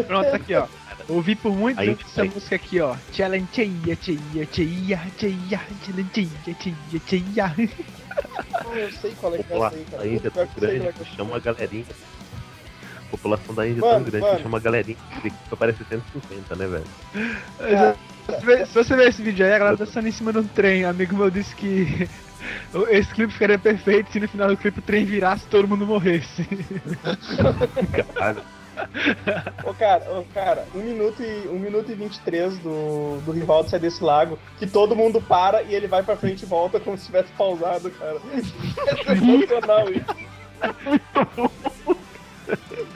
Pronto, 0.06 0.30
tá 0.30 0.36
aqui, 0.36 0.54
ó. 0.54 0.66
Ouvi 1.08 1.34
por 1.34 1.52
muito 1.54 1.78
Aí- 1.80 1.88
tempo 1.88 2.04
essa 2.06 2.24
música 2.24 2.56
aqui, 2.56 2.80
ó. 2.80 2.94
Challenge, 3.12 3.46
tia, 3.52 3.96
tia, 3.96 4.16
tia, 4.46 4.46
tia, 4.46 5.00
challenge, 5.18 6.04
tia, 6.12 7.00
tia. 7.06 7.54
Eu 8.74 8.92
sei 8.92 9.14
qual 9.20 9.34
é 9.34 9.38
que 9.42 9.52
é 9.52 9.56
aí, 9.56 9.86
cara. 9.90 10.02
a 10.02 10.06
Índia 10.06 10.28
é 10.28 10.30
Pior 10.30 10.46
tão 10.46 10.54
grande 10.60 10.86
é 10.86 10.88
é. 10.88 11.04
chama 11.16 11.36
a 11.36 11.38
galerinha. 11.40 11.84
A 12.96 13.10
população 13.10 13.54
da 13.54 13.66
Índia 13.68 13.80
é 13.80 13.90
tão 13.90 14.02
grande 14.02 14.20
mano. 14.20 14.36
que 14.36 14.42
chama 14.42 14.58
a 14.58 14.60
galerinha. 14.60 14.96
Que 15.22 15.56
parece 15.56 15.84
150, 15.84 16.56
né, 16.56 16.66
velho? 16.66 16.84
Se 18.26 18.44
você- 18.44 18.66
Se 18.66 18.74
você 18.74 18.96
ver 18.96 19.08
esse 19.08 19.22
vídeo 19.22 19.44
aí, 19.44 19.52
a 19.52 19.58
galera 19.58 19.76
dançando 19.76 20.08
em 20.08 20.12
cima 20.12 20.32
de 20.32 20.38
um 20.38 20.46
trem. 20.46 20.84
Amigo 20.84 21.16
meu 21.16 21.30
disse 21.30 21.54
que 21.56 22.08
esse 22.90 23.12
clipe 23.14 23.32
ficaria 23.32 23.58
perfeito 23.58 24.10
se 24.12 24.20
no 24.20 24.28
final 24.28 24.48
do 24.48 24.56
clipe 24.56 24.78
o 24.78 24.82
trem 24.82 25.04
virasse 25.04 25.44
e 25.46 25.48
todo 25.48 25.66
mundo 25.68 25.86
morresse. 25.86 26.46
Caralho. 28.14 28.42
Ô 29.64 29.74
cara, 29.74 30.10
ô 30.10 30.24
cara, 30.34 30.66
1 30.74 30.78
minuto 30.78 31.22
e, 31.22 31.48
1 31.48 31.58
minuto 31.58 31.90
e 31.90 31.94
23 31.94 32.58
do, 32.58 33.20
do 33.24 33.32
Rivaldo 33.32 33.70
sai 33.70 33.80
desse 33.80 34.02
lago, 34.02 34.38
que 34.58 34.66
todo 34.66 34.96
mundo 34.96 35.20
para 35.20 35.62
e 35.62 35.74
ele 35.74 35.86
vai 35.86 36.02
pra 36.02 36.16
frente 36.16 36.42
e 36.42 36.46
volta 36.46 36.80
como 36.80 36.96
se 36.98 37.06
tivesse 37.06 37.32
pausado, 37.32 37.90
cara. 37.90 38.18
É 39.06 39.16
sensacional 39.16 39.88
isso. 39.90 40.32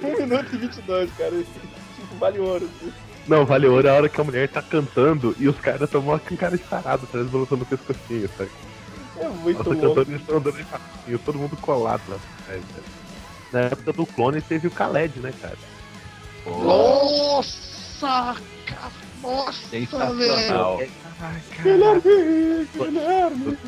1 0.03 0.16
minuto 0.20 0.55
e 0.55 0.59
22, 0.59 1.11
cara. 1.12 1.30
Tipo, 1.30 2.16
vale 2.18 2.39
ouro. 2.39 2.64
assim. 2.64 2.93
Não, 3.26 3.45
vale 3.45 3.66
ouro 3.66 3.87
é 3.87 3.91
a 3.91 3.95
hora 3.95 4.09
que 4.09 4.20
a 4.20 4.24
mulher 4.24 4.49
tá 4.49 4.62
cantando 4.62 5.34
e 5.39 5.49
os 5.49 5.59
caras 5.59 5.91
tomam 5.91 6.18
com 6.18 6.37
cara 6.37 6.57
de 6.57 6.62
tarado, 6.62 7.05
atrás 7.05 7.26
balançando 7.28 7.64
o 7.64 7.66
pescocinho, 7.66 8.28
sabe? 8.37 8.51
É 9.18 9.28
muito 9.28 9.64
tá 9.64 9.70
louco. 9.70 9.80
cantando 9.80 10.11
eles 10.11 10.20
estão 10.20 10.37
andando 10.37 10.59
em 11.09 11.18
todo 11.18 11.39
mundo 11.39 11.57
colado 11.57 12.03
lá 12.09 12.16
atrás, 12.16 12.62
velho. 12.62 12.97
Na 13.53 13.61
época 13.61 13.93
do 13.93 14.07
clone 14.07 14.41
teve 14.41 14.68
o 14.68 14.70
Khaled, 14.70 15.18
né, 15.20 15.32
cara? 15.41 15.57
Nossa! 16.47 18.36
Nossa, 19.22 19.53
velho! 19.70 19.86
Sensacional. 19.88 20.78
Guilherme, 21.62 22.68
Guilherme. 22.74 23.59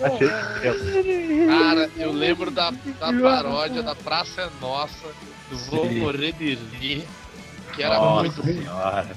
Achei 0.00 0.28
que 0.28 0.68
é 0.68 1.46
Cara, 1.46 1.90
eu 1.96 2.12
lembro 2.12 2.50
da, 2.50 2.70
da 2.70 3.12
paródia 3.12 3.82
da 3.82 3.94
Praça 3.94 4.42
é 4.42 4.50
Nossa, 4.60 5.08
do 5.50 5.58
Vou 5.58 5.88
Sim. 5.88 6.00
Morrer 6.00 6.32
de 6.32 6.54
Rir, 6.54 7.06
que 7.74 7.82
era 7.82 7.98
Nossa 7.98 8.22
muito 8.22 8.42
senhora. 8.42 9.16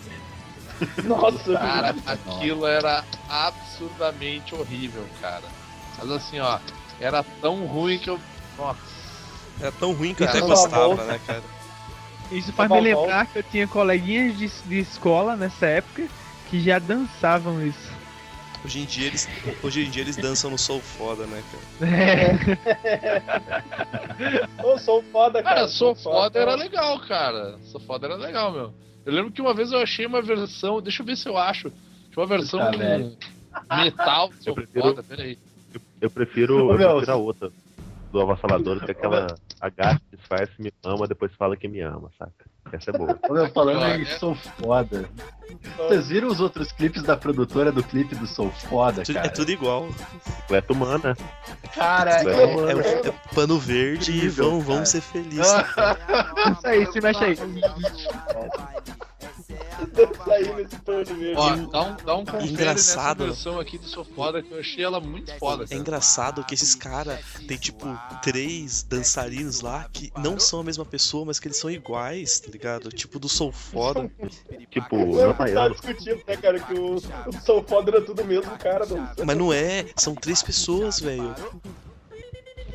Nossa, 1.04 1.54
Cara, 1.54 1.96
aquilo 2.06 2.66
era 2.66 3.04
absurdamente 3.28 4.56
horrível, 4.56 5.06
cara. 5.20 5.46
Mas 5.98 6.12
assim, 6.12 6.40
ó, 6.40 6.60
era 7.00 7.24
tão 7.42 7.66
ruim 7.66 7.98
que 7.98 8.10
eu. 8.10 8.20
Nossa. 8.58 8.80
É 9.60 9.72
tão 9.72 9.94
ruim 9.94 10.14
que 10.14 10.24
eu 10.24 10.30
até 10.30 10.40
gostava, 10.40 11.04
né, 11.04 11.20
cara? 11.26 11.44
Isso 12.32 12.52
faz 12.54 12.70
Tá 12.70 12.76
me 12.76 12.82
bom, 12.82 12.94
bom. 12.96 13.02
lembrar 13.02 13.26
que 13.28 13.40
eu 13.40 13.44
tinha 13.44 13.68
coleguinhas 13.68 14.38
de, 14.38 14.48
de 14.66 14.80
escola 14.80 15.36
nessa 15.36 15.66
época 15.66 16.08
que 16.50 16.60
já 16.60 16.80
dançavam 16.80 17.66
isso. 17.66 17.96
Hoje 18.66 18.80
em 18.82 18.86
dia 18.86 19.08
eles, 19.08 19.30
hoje 19.64 19.86
em 19.86 19.90
dia 19.90 20.02
eles 20.02 20.18
dançam 20.18 20.50
no 20.52 20.58
Soul 20.58 20.82
Foda, 20.82 21.26
né, 21.28 21.42
cara? 21.80 21.92
É. 24.74 24.80
sou 24.80 25.02
foda, 25.04 25.42
cara. 25.44 25.56
Cara, 25.56 25.68
Sou 25.68 25.96
Foda 25.96 26.40
era 26.40 26.56
legal, 26.56 27.00
cara. 27.02 27.58
Sou 27.66 27.80
Foda 27.80 28.08
era 28.08 28.16
legal, 28.16 28.52
meu. 28.52 28.74
Eu 29.06 29.14
lembro 29.14 29.32
que 29.32 29.42
uma 29.42 29.54
vez 29.54 29.72
eu 29.72 29.80
achei 29.80 30.06
uma 30.06 30.22
versão. 30.22 30.82
Deixa 30.82 31.02
eu 31.02 31.06
ver 31.06 31.16
se 31.16 31.30
eu 31.30 31.38
acho. 31.38 31.70
Tinha 32.12 32.18
uma 32.18 32.26
versão 32.26 32.60
Tá, 32.60 33.78
metal 33.84 34.30
do 34.30 34.44
Sou 34.44 34.54
prefiro- 34.54 34.82
Foda, 34.88 35.04
peraí. 35.04 35.38
Eu 36.02 36.10
prefiro, 36.10 36.56
Ô, 36.68 36.72
eu 36.74 36.78
prefiro 36.78 37.12
a 37.12 37.16
outra 37.16 37.52
do 38.18 38.22
avassalador, 38.24 38.80
que 38.84 38.90
é 38.90 38.92
aquela 38.92 39.28
agacha, 39.62 40.02
disfarce, 40.12 40.52
me 40.60 40.72
ama, 40.84 41.08
depois 41.08 41.32
fala 41.36 41.56
que 41.56 41.68
me 41.68 41.82
ama, 41.82 42.10
saca? 42.18 42.34
Essa 42.72 42.90
é 42.90 42.98
boa. 42.98 43.18
Eu 43.30 43.50
falando 43.52 43.86
em 44.02 44.06
Sou 44.06 44.34
Foda. 44.36 45.08
Vocês 45.78 46.08
viram 46.10 46.28
os 46.28 46.40
outros 46.40 46.72
clipes 46.72 47.04
da 47.04 47.16
produtora 47.16 47.72
do 47.72 47.82
clipe 47.84 48.16
do 48.16 48.26
Sou 48.28 48.50
Foda, 48.52 49.04
Tu- 49.04 49.14
cara? 49.14 49.28
É 49.28 49.30
tudo 49.30 49.52
igual. 49.52 49.88
Bicicleta 50.26 50.74
humana. 50.74 51.16
Cara, 51.74 52.12
É, 52.12 52.26
É, 52.26 53.06
é- 53.06 53.08
é 53.10 53.14
pano 53.34 53.58
verde 53.60 54.12
e 54.12 54.28
vão, 54.30 54.60
vão 54.60 54.84
ser 54.86 55.02
felizes. 55.02 55.46
Isso 56.52 56.68
aí, 56.68 56.92
se 56.92 57.00
mexe 57.00 57.24
aí. 57.24 57.38
Sair 60.26 60.56
nesse 60.56 60.78
torno 60.80 61.16
mesmo. 61.16 61.40
Ó, 61.40 61.56
dá 61.56 61.82
um, 61.84 61.96
dá 61.98 62.16
um 62.16 62.26
confere 62.26 62.50
Engraçado. 62.50 63.26
nessa 63.26 63.34
versão 63.36 63.60
aqui 63.60 63.78
do 63.78 63.88
Sou 63.88 64.04
Foda, 64.04 64.42
que 64.42 64.52
eu 64.52 64.60
achei 64.60 64.84
ela 64.84 65.00
muito 65.00 65.32
foda. 65.38 65.64
É 65.64 65.68
cara. 65.68 65.80
engraçado 65.80 66.44
que 66.44 66.54
esses 66.54 66.76
caras 66.76 67.20
tem 67.48 67.58
tipo 67.58 67.86
três 68.22 68.84
dançarinos 68.84 69.62
lá 69.62 69.88
que 69.92 70.12
não 70.18 70.40
são 70.40 70.62
a 70.62 70.64
mesma 70.64 70.86
pessoa, 70.86 71.26
mas 71.26 71.40
que 71.40 71.48
eles 71.48 71.58
são 71.58 71.70
iguais, 71.70 72.40
tá 72.40 72.50
ligado? 72.52 72.90
Tipo 72.90 73.20
do 73.20 73.30
Soul 73.30 73.52
Foda. 73.52 74.10
Tipo, 74.70 74.96
Eu 74.96 75.06
não 75.08 75.18
tava 75.18 75.34
baiano. 75.34 75.72
discutindo, 75.76 76.22
né, 76.28 76.38
cara, 76.38 76.60
que 76.60 76.74
o, 76.74 76.96
o 76.96 77.02
Sou 77.46 77.64
Foda 77.64 77.92
era 77.92 78.02
tudo 78.02 78.24
mesmo, 78.26 78.52
cara. 78.58 78.86
Não. 78.86 79.26
Mas 79.26 79.38
não 79.38 79.54
é, 79.54 79.86
são 79.96 80.14
três 80.14 80.44
pessoas, 80.44 81.00
velho. 81.00 81.34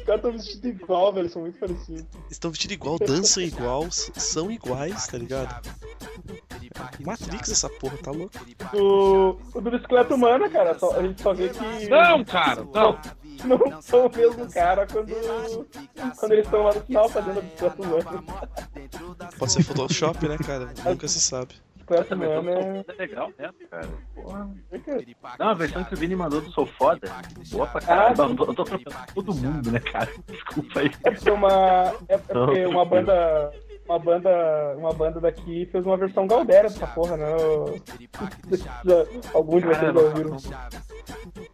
Os 0.03 0.07
caras 0.07 0.19
estão 0.19 0.33
vestidos 0.33 0.65
igual, 0.83 1.13
velho, 1.13 1.29
são 1.31 1.43
muito 1.43 1.59
parecidos. 1.61 2.05
Estão 2.29 2.51
vestidos 2.51 2.75
igual, 2.75 2.99
dançam 2.99 3.41
igual, 3.43 3.87
são 3.91 4.51
iguais, 4.51 5.07
tá 5.07 5.17
ligado? 5.17 5.69
Matrix 7.05 7.51
essa 7.53 7.69
porra, 7.69 7.97
tá 7.99 8.11
louco? 8.11 8.33
O, 8.75 9.37
o 9.55 9.61
do 9.61 9.71
bicicleta 9.71 10.15
humana, 10.15 10.49
cara, 10.51 10.77
só- 10.79 10.97
a 10.99 11.03
gente 11.03 11.23
só 11.23 11.33
vê 11.33 11.49
que. 11.51 11.89
Não, 11.89 12.25
cara, 12.25 12.65
não. 12.65 12.99
Não 13.45 13.83
são 13.83 14.07
o 14.07 14.17
mesmo 14.17 14.49
cara 14.53 14.87
quando, 14.87 15.09
quando 16.19 16.33
eles 16.33 16.45
estão 16.45 16.63
lá 16.65 16.75
no 16.75 16.81
final 16.83 17.09
fazendo 17.09 17.39
a 17.39 17.43
bicicleta 17.43 17.83
humana. 17.83 18.25
Pode 19.39 19.53
ser 19.53 19.63
Photoshop, 19.65 20.29
né, 20.29 20.37
cara? 20.39 20.73
Nunca 20.85 21.09
se 21.09 21.21
sabe. 21.21 21.55
Bicicleta 21.83 22.15
humana 22.15 22.51
é. 22.51 22.85
É 22.89 22.93
legal 22.99 23.33
mesmo, 23.39 23.55
cara. 23.71 23.89
Porra. 24.15 24.51
é 24.73 24.79
que- 24.79 25.17
Não, 25.39 25.49
a 25.49 25.55
versão 25.55 25.85
que 25.85 25.95
o 25.95 25.97
Vini 25.97 26.15
mandou 26.17 26.41
do 26.41 26.51
Sou 26.51 26.67
Foda. 26.67 27.11
Boa 27.51 27.67
pra 27.67 27.81
caramba. 27.81 28.25
Ah, 28.25 28.29
eu 28.29 28.37
tô, 28.37 28.45
eu 28.47 28.55
tô 28.55 28.67
falando 28.67 28.85
pra 28.85 29.07
todo 29.15 29.35
mundo, 29.35 29.71
né, 29.73 29.81
cara? 29.81 30.11
Desculpa 30.29 30.81
aí. 30.81 30.91
É 31.05 31.11
porque 31.11 31.31
uma. 31.31 31.95
É 32.09 32.19
porque 32.19 32.67
uma 32.67 32.85
banda. 32.85 33.53
Uma 33.87 33.99
banda. 33.99 34.75
Uma 34.77 34.93
banda 34.93 35.21
daqui 35.21 35.69
fez 35.71 35.85
uma 35.85 35.97
versão 35.97 36.27
Galdera 36.27 36.69
dessa 36.69 36.87
porra, 36.87 37.17
né? 37.17 37.27
Alguns 39.35 39.63
de 39.63 39.69
vocês 39.69 39.95
já 39.95 40.01
ouviram. 40.01 40.37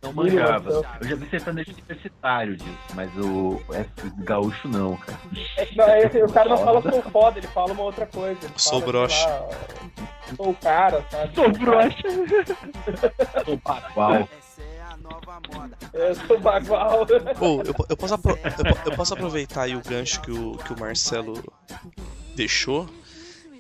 Não 0.03 0.13
manjava. 0.13 0.71
Eu 1.01 1.09
já 1.09 1.17
vi 1.17 1.31
sertanejo 1.31 1.73
universitário 1.73 2.57
disso, 2.57 2.79
mas 2.95 3.11
o 3.17 3.61
é, 3.73 3.85
gaúcho 4.19 4.69
não, 4.69 4.97
cara. 4.97 5.19
É, 5.57 5.69
não, 5.75 5.85
é, 5.85 6.25
o 6.25 6.33
cara 6.33 6.49
não 6.49 6.59
fala 6.59 6.83
sou 6.83 7.03
foda, 7.03 7.39
ele 7.39 7.47
fala 7.49 7.73
uma 7.73 7.83
outra 7.83 8.07
coisa. 8.07 8.39
Ele 8.43 8.53
Sou 8.57 8.81
broxa. 8.81 9.29
Sou 10.37 10.51
o 10.51 10.55
cara, 10.55 11.05
sabe? 11.11 11.35
Sou 11.35 11.51
broxa. 11.51 12.03
Sou 13.45 13.57
bagual. 13.57 14.29
É, 15.93 16.15
sou 16.15 16.39
bagual. 16.41 17.07
Ô, 17.41 17.63
eu, 17.63 17.75
eu, 17.89 17.97
posso 17.97 18.15
apro- 18.15 18.39
eu, 18.39 18.91
eu 18.93 18.97
posso 18.97 19.15
aproveitar 19.15 19.63
aí 19.63 19.77
o 19.77 19.83
gancho 19.83 20.21
que 20.21 20.31
o, 20.31 20.57
que 20.59 20.73
o 20.73 20.79
Marcelo 20.79 21.43
deixou. 22.37 22.89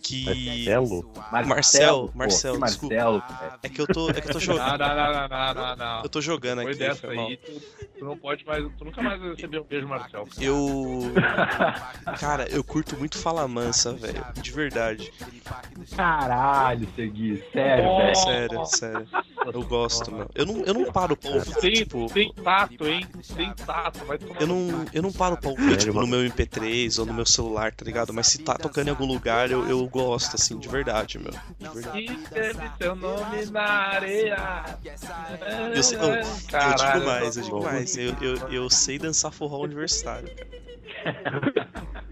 Que. 0.03 0.24
Marcelo? 0.24 1.11
Marcel, 1.46 2.09
pô, 2.12 2.18
Marcel, 2.18 2.55
que 2.55 2.61
desculpa. 2.64 2.94
Marcelo, 2.94 3.20
cara. 3.22 3.59
É 3.62 3.68
que 3.68 3.80
eu 3.80 3.86
tô, 3.86 4.11
é 4.11 4.14
que 4.14 4.28
eu 4.28 4.32
tô 4.32 4.38
jogando. 4.40 4.78
Não, 4.78 4.88
não, 4.88 4.96
não, 5.12 5.28
não, 5.28 5.55
não, 5.55 5.76
não. 5.76 6.03
Eu 6.03 6.09
tô 6.09 6.20
jogando 6.20 6.59
Depois 6.59 6.76
aqui. 6.80 6.88
dessa 6.88 7.09
aí, 7.09 7.36
tu, 7.36 7.53
tu 7.99 8.05
não 8.05 8.16
pode 8.16 8.44
mais. 8.46 8.64
Tu 8.78 8.84
nunca 8.84 9.03
mais 9.03 9.20
vai 9.20 9.30
receber 9.30 9.61
um 9.61 9.64
beijo, 9.64 9.88
Marcel. 9.88 10.26
cara. 10.26 10.44
Eu. 10.44 11.12
Cara, 12.18 12.49
eu 12.51 12.64
curto 12.64 12.96
muito 12.96 13.18
Fala 13.18 13.46
Mansa, 13.46 13.92
velho. 13.92 14.24
De 14.40 14.51
verdade. 14.51 15.12
Caralho, 15.96 16.88
Segui. 16.94 17.42
Sério, 17.53 17.84
Oh. 17.84 17.99
velho. 17.99 18.16
Sério, 18.16 18.66
sério. 18.66 19.09
Eu 19.53 19.62
gosto, 19.62 20.12
meu. 20.12 20.28
Eu 20.34 20.44
não, 20.46 20.61
eu 20.64 20.74
não 20.74 20.92
paro 20.92 21.16
pra 21.16 21.30
ouvir, 21.30 21.55
Tem, 21.57 21.72
tipo. 21.72 22.07
tem 22.12 22.32
tato, 22.32 22.86
hein? 22.86 23.07
Tem 23.36 23.53
tato, 23.55 24.05
vai 24.05 24.18
tomar 24.18 24.40
Eu 24.40 24.46
não, 24.46 24.84
eu 24.92 25.03
não 25.03 25.12
paro 25.12 25.36
pra 25.36 25.49
ouvir, 25.51 25.76
tipo, 25.76 25.94
mano? 25.94 26.07
no 26.07 26.16
meu 26.18 26.30
MP3 26.30 26.99
ou 26.99 27.07
no 27.07 27.14
meu 27.14 27.24
celular, 27.24 27.72
tá 27.72 27.84
ligado? 27.84 28.12
Mas 28.12 28.26
se 28.28 28.38
tá 28.38 28.55
tocando 28.57 28.88
em 28.88 28.90
algum 28.90 29.07
lugar, 29.07 29.51
eu, 29.51 29.66
eu 29.68 29.88
gosto, 29.89 30.36
assim, 30.36 30.59
de 30.59 30.68
verdade, 30.68 31.18
meu. 31.18 31.32
De 31.59 31.68
verdade. 31.68 32.05
Escreve 32.05 32.70
seu 32.78 32.97
nome 32.97 33.47
na 33.47 33.62
areia. 33.62 34.64
Eu, 35.74 35.82
sei, 35.82 35.99
eu, 35.99 36.03
eu 36.05 36.22
digo 36.22 37.07
mais, 37.07 37.36
eu 37.36 37.43
digo 37.43 37.62
mais. 37.62 37.97
Eu, 37.97 38.16
eu, 38.20 38.36
eu 38.49 38.70
sei 38.70 38.99
dançar 38.99 39.32
forró 39.32 39.62
universitário, 39.62 40.28
cara. 40.34 41.99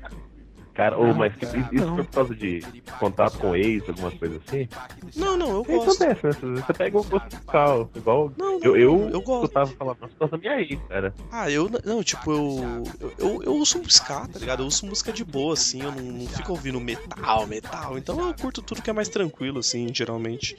Cara, 0.76 0.98
ô, 0.98 1.14
mas 1.14 1.32
isso 1.40 1.56
isso 1.72 1.86
foi 1.94 2.04
por 2.04 2.12
causa 2.12 2.34
de 2.34 2.60
contato 2.98 3.38
com 3.38 3.56
ex, 3.56 3.88
alguma 3.88 4.10
coisa 4.10 4.38
assim? 4.46 4.68
Não, 5.16 5.34
não, 5.36 5.48
eu 5.48 5.64
gosto. 5.64 6.02
acontece, 6.04 6.26
né? 6.26 6.32
Você- 6.32 6.62
Você 6.66 6.72
pega 6.74 6.98
um 6.98 7.02
gosto 7.02 7.34
musical, 7.34 7.90
igual. 7.96 8.32
Não, 8.36 8.58
não, 8.58 8.64
Eu, 8.64 8.76
eu, 8.76 9.08
eu 9.08 9.22
gosto. 9.22 9.44
escutava 9.44 9.70
falar 9.72 9.94
por 9.94 10.10
causa 10.10 10.32
da 10.32 10.36
minha 10.38 10.60
ex, 10.60 10.78
cara. 10.86 11.14
Ah, 11.32 11.50
eu 11.50 11.70
não, 11.84 12.02
tipo, 12.02 12.30
eu, 12.30 12.82
eu, 13.00 13.12
eu, 13.18 13.42
eu 13.44 13.52
ouço 13.54 13.80
ska, 13.88 14.28
tá 14.28 14.38
ligado? 14.38 14.60
Eu 14.60 14.64
ouço 14.66 14.84
música 14.84 15.10
de 15.12 15.24
boa, 15.24 15.54
assim, 15.54 15.82
eu 15.82 15.90
não, 15.92 16.02
não 16.02 16.26
fico 16.28 16.52
ouvindo 16.52 16.78
metal, 16.78 17.46
metal. 17.46 17.96
Então 17.96 18.20
eu 18.28 18.34
curto 18.34 18.60
tudo 18.60 18.82
que 18.82 18.90
é 18.90 18.92
mais 18.92 19.08
tranquilo, 19.08 19.60
assim, 19.60 19.88
geralmente, 19.94 20.54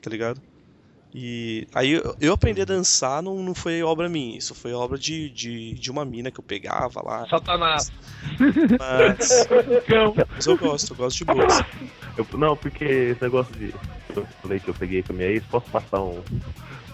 tá 0.00 0.08
ligado? 0.08 0.40
E 1.14 1.66
aí 1.74 1.92
eu, 2.20 2.32
aprendi 2.34 2.60
a 2.60 2.64
dançar 2.66 3.22
não, 3.22 3.36
não 3.42 3.54
foi 3.54 3.82
obra 3.82 4.08
minha, 4.10 4.36
isso 4.36 4.54
foi 4.54 4.74
obra 4.74 4.98
de, 4.98 5.30
de, 5.30 5.72
de 5.74 5.90
uma 5.90 6.04
mina 6.04 6.30
que 6.30 6.38
eu 6.38 6.44
pegava 6.44 7.02
lá. 7.02 7.26
Satanás. 7.28 7.90
Mas, 8.78 9.46
mas 10.36 10.46
eu 10.46 10.56
gosto, 10.58 10.92
eu 10.92 10.96
gosto 10.96 11.16
de 11.18 11.24
boa. 11.24 11.46
assim. 11.46 11.90
Eu- 12.16 12.26
não, 12.38 12.56
porque 12.56 12.84
esse 12.84 13.22
negócio 13.22 13.54
de. 13.54 13.74
Eu 14.14 14.26
falei 14.42 14.58
que 14.60 14.68
eu 14.68 14.74
peguei 14.74 15.02
com 15.02 15.12
a 15.12 15.16
minha 15.16 15.28
ex, 15.28 15.44
posso 15.44 15.70
passar 15.70 16.00
um, 16.02 16.22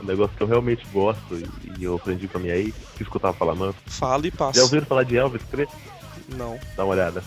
um 0.00 0.04
negócio 0.04 0.36
que 0.36 0.42
eu 0.42 0.46
realmente 0.46 0.86
gosto 0.92 1.34
e, 1.36 1.80
e 1.80 1.84
eu 1.84 1.96
aprendi 1.96 2.28
com 2.28 2.38
a 2.38 2.40
minha 2.40 2.54
ex, 2.56 2.74
que 2.96 3.02
escutava 3.02 3.32
falar 3.36 3.54
manso. 3.54 3.78
Fala 3.86 4.26
e 4.26 4.30
Já 4.30 4.36
passa. 4.36 4.62
ouviram 4.62 4.86
falar 4.86 5.04
de 5.04 5.16
Elvis 5.16 5.42
Crespo? 5.50 5.76
Não. 6.36 6.58
Dá 6.76 6.84
uma 6.84 6.92
olhada. 6.94 7.22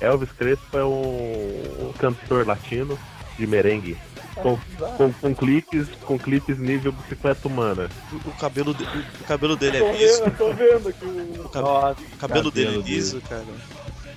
Elvis 0.00 0.30
Crespo 0.32 0.76
é 0.78 0.84
um, 0.84 1.88
um 1.88 1.92
cantor 1.98 2.46
latino 2.46 2.98
de 3.38 3.46
merengue. 3.46 3.96
Com, 4.34 4.58
com, 4.96 5.12
com 5.12 5.34
clipes, 5.34 5.88
com 6.06 6.18
clipes 6.18 6.58
nível 6.58 6.90
bicicleta 6.92 7.46
humana. 7.46 7.88
O, 8.12 8.28
o 8.30 8.34
cabelo, 8.34 8.72
de- 8.74 8.84
o 8.84 9.24
cabelo 9.26 9.56
dele 9.56 9.78
é 9.78 9.92
liso. 9.92 10.22
vendo, 10.24 10.36
tô 10.38 10.52
vendo 10.52 10.88
aqui 10.88 11.04
o. 11.04 11.42
O, 11.44 11.48
cab- 11.48 11.96
o 12.14 12.16
cabelo 12.18 12.50
dele 12.50 12.66
é 12.66 12.70
cabelo 12.70 12.82
liso, 12.88 13.20
cara. 13.28 13.44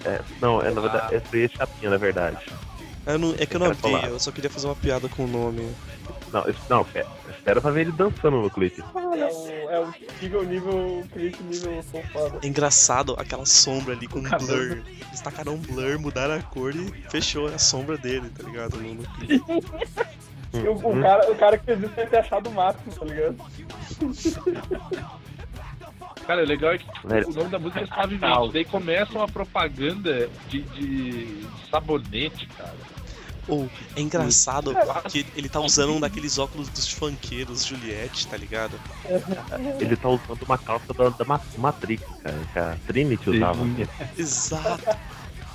É, 0.05 0.21
não, 0.41 0.61
é 0.61 0.71
na 0.71 0.81
verdade, 0.81 1.15
é 1.15 1.19
freia 1.19 1.49
chapinha, 1.49 1.89
na 1.89 1.97
verdade. 1.97 2.37
Eu 3.05 3.19
não- 3.19 3.35
é 3.37 3.45
que 3.45 3.55
eu 3.55 3.59
não 3.59 3.67
Eu 3.67 3.71
abri, 3.73 4.07
eu 4.07 4.19
só 4.19 4.31
queria 4.31 4.49
fazer 4.49 4.67
uma 4.67 4.75
piada 4.75 5.09
com 5.09 5.25
o 5.25 5.27
nome. 5.27 5.69
Não, 6.35 6.43
não, 6.69 6.83
pera, 6.83 7.07
espera 7.29 7.61
pra 7.61 7.71
ver 7.71 7.81
ele 7.81 7.93
dançando 7.93 8.41
no 8.41 8.49
clipe. 8.49 8.81
É 8.81 8.99
o, 8.99 9.71
é 9.71 9.79
o 9.79 9.93
nível, 10.21 10.43
nível, 10.43 11.03
clipe, 11.13 11.41
nível 11.43 11.81
sofado. 11.83 12.39
É 12.43 12.47
engraçado 12.47 13.15
aquela 13.17 13.45
sombra 13.45 13.93
ali 13.93 14.05
com 14.05 14.19
um 14.19 14.23
cabelo 14.23 14.75
blur. 14.75 14.83
Eles 15.07 15.21
tacaram 15.21 15.53
um 15.53 15.57
blur, 15.57 15.97
mudaram 15.97 16.33
a 16.33 16.41
cor 16.41 16.75
e 16.75 16.91
fechou 17.09 17.47
a 17.47 17.57
sombra 17.57 17.97
dele, 17.97 18.29
tá 18.29 18.43
ligado? 18.43 18.75
No, 18.75 18.95
no 18.95 19.03
clipe. 19.11 19.41
E 20.53 20.69
o, 20.69 21.01
cara, 21.01 21.29
o 21.29 21.35
cara 21.35 21.57
que 21.57 21.65
fez 21.65 21.79
isso 21.79 21.89
deve 21.89 22.09
ter 22.09 22.17
achado 22.17 22.49
o 22.49 22.53
máximo, 22.53 22.93
tá 22.93 23.05
ligado? 23.05 23.35
Cara, 26.25 26.43
o 26.43 26.45
legal 26.45 26.71
é 26.71 26.77
que 26.77 26.85
tipo, 26.85 27.07
o 27.07 27.33
nome 27.33 27.49
da 27.49 27.59
música 27.59 27.81
é 27.81 27.85
Suavemente. 27.85 28.53
Daí 28.53 28.63
começa 28.63 29.11
uma 29.11 29.27
propaganda 29.27 30.29
de, 30.47 30.61
de 30.61 31.45
sabonete, 31.69 32.47
cara. 32.47 32.73
Ou 33.47 33.69
é 33.95 34.01
engraçado 34.01 34.75
que 35.09 35.25
ele 35.35 35.47
tá 35.47 35.59
usando 35.59 35.93
um 35.93 35.99
daqueles 35.99 36.37
óculos 36.39 36.67
dos 36.69 36.89
funkeiros 36.91 37.65
Juliette, 37.65 38.27
tá 38.27 38.35
ligado? 38.37 38.79
Ele 39.79 39.95
tá 39.95 40.09
usando 40.09 40.41
uma 40.43 40.57
calça 40.57 40.93
da, 40.93 41.09
da 41.09 41.25
Ma- 41.25 41.41
Matrix, 41.57 42.03
cara, 42.23 42.35
que 42.53 42.59
a 42.59 42.77
Trinity 42.87 43.29
usava. 43.29 43.59
Exato. 44.17 44.97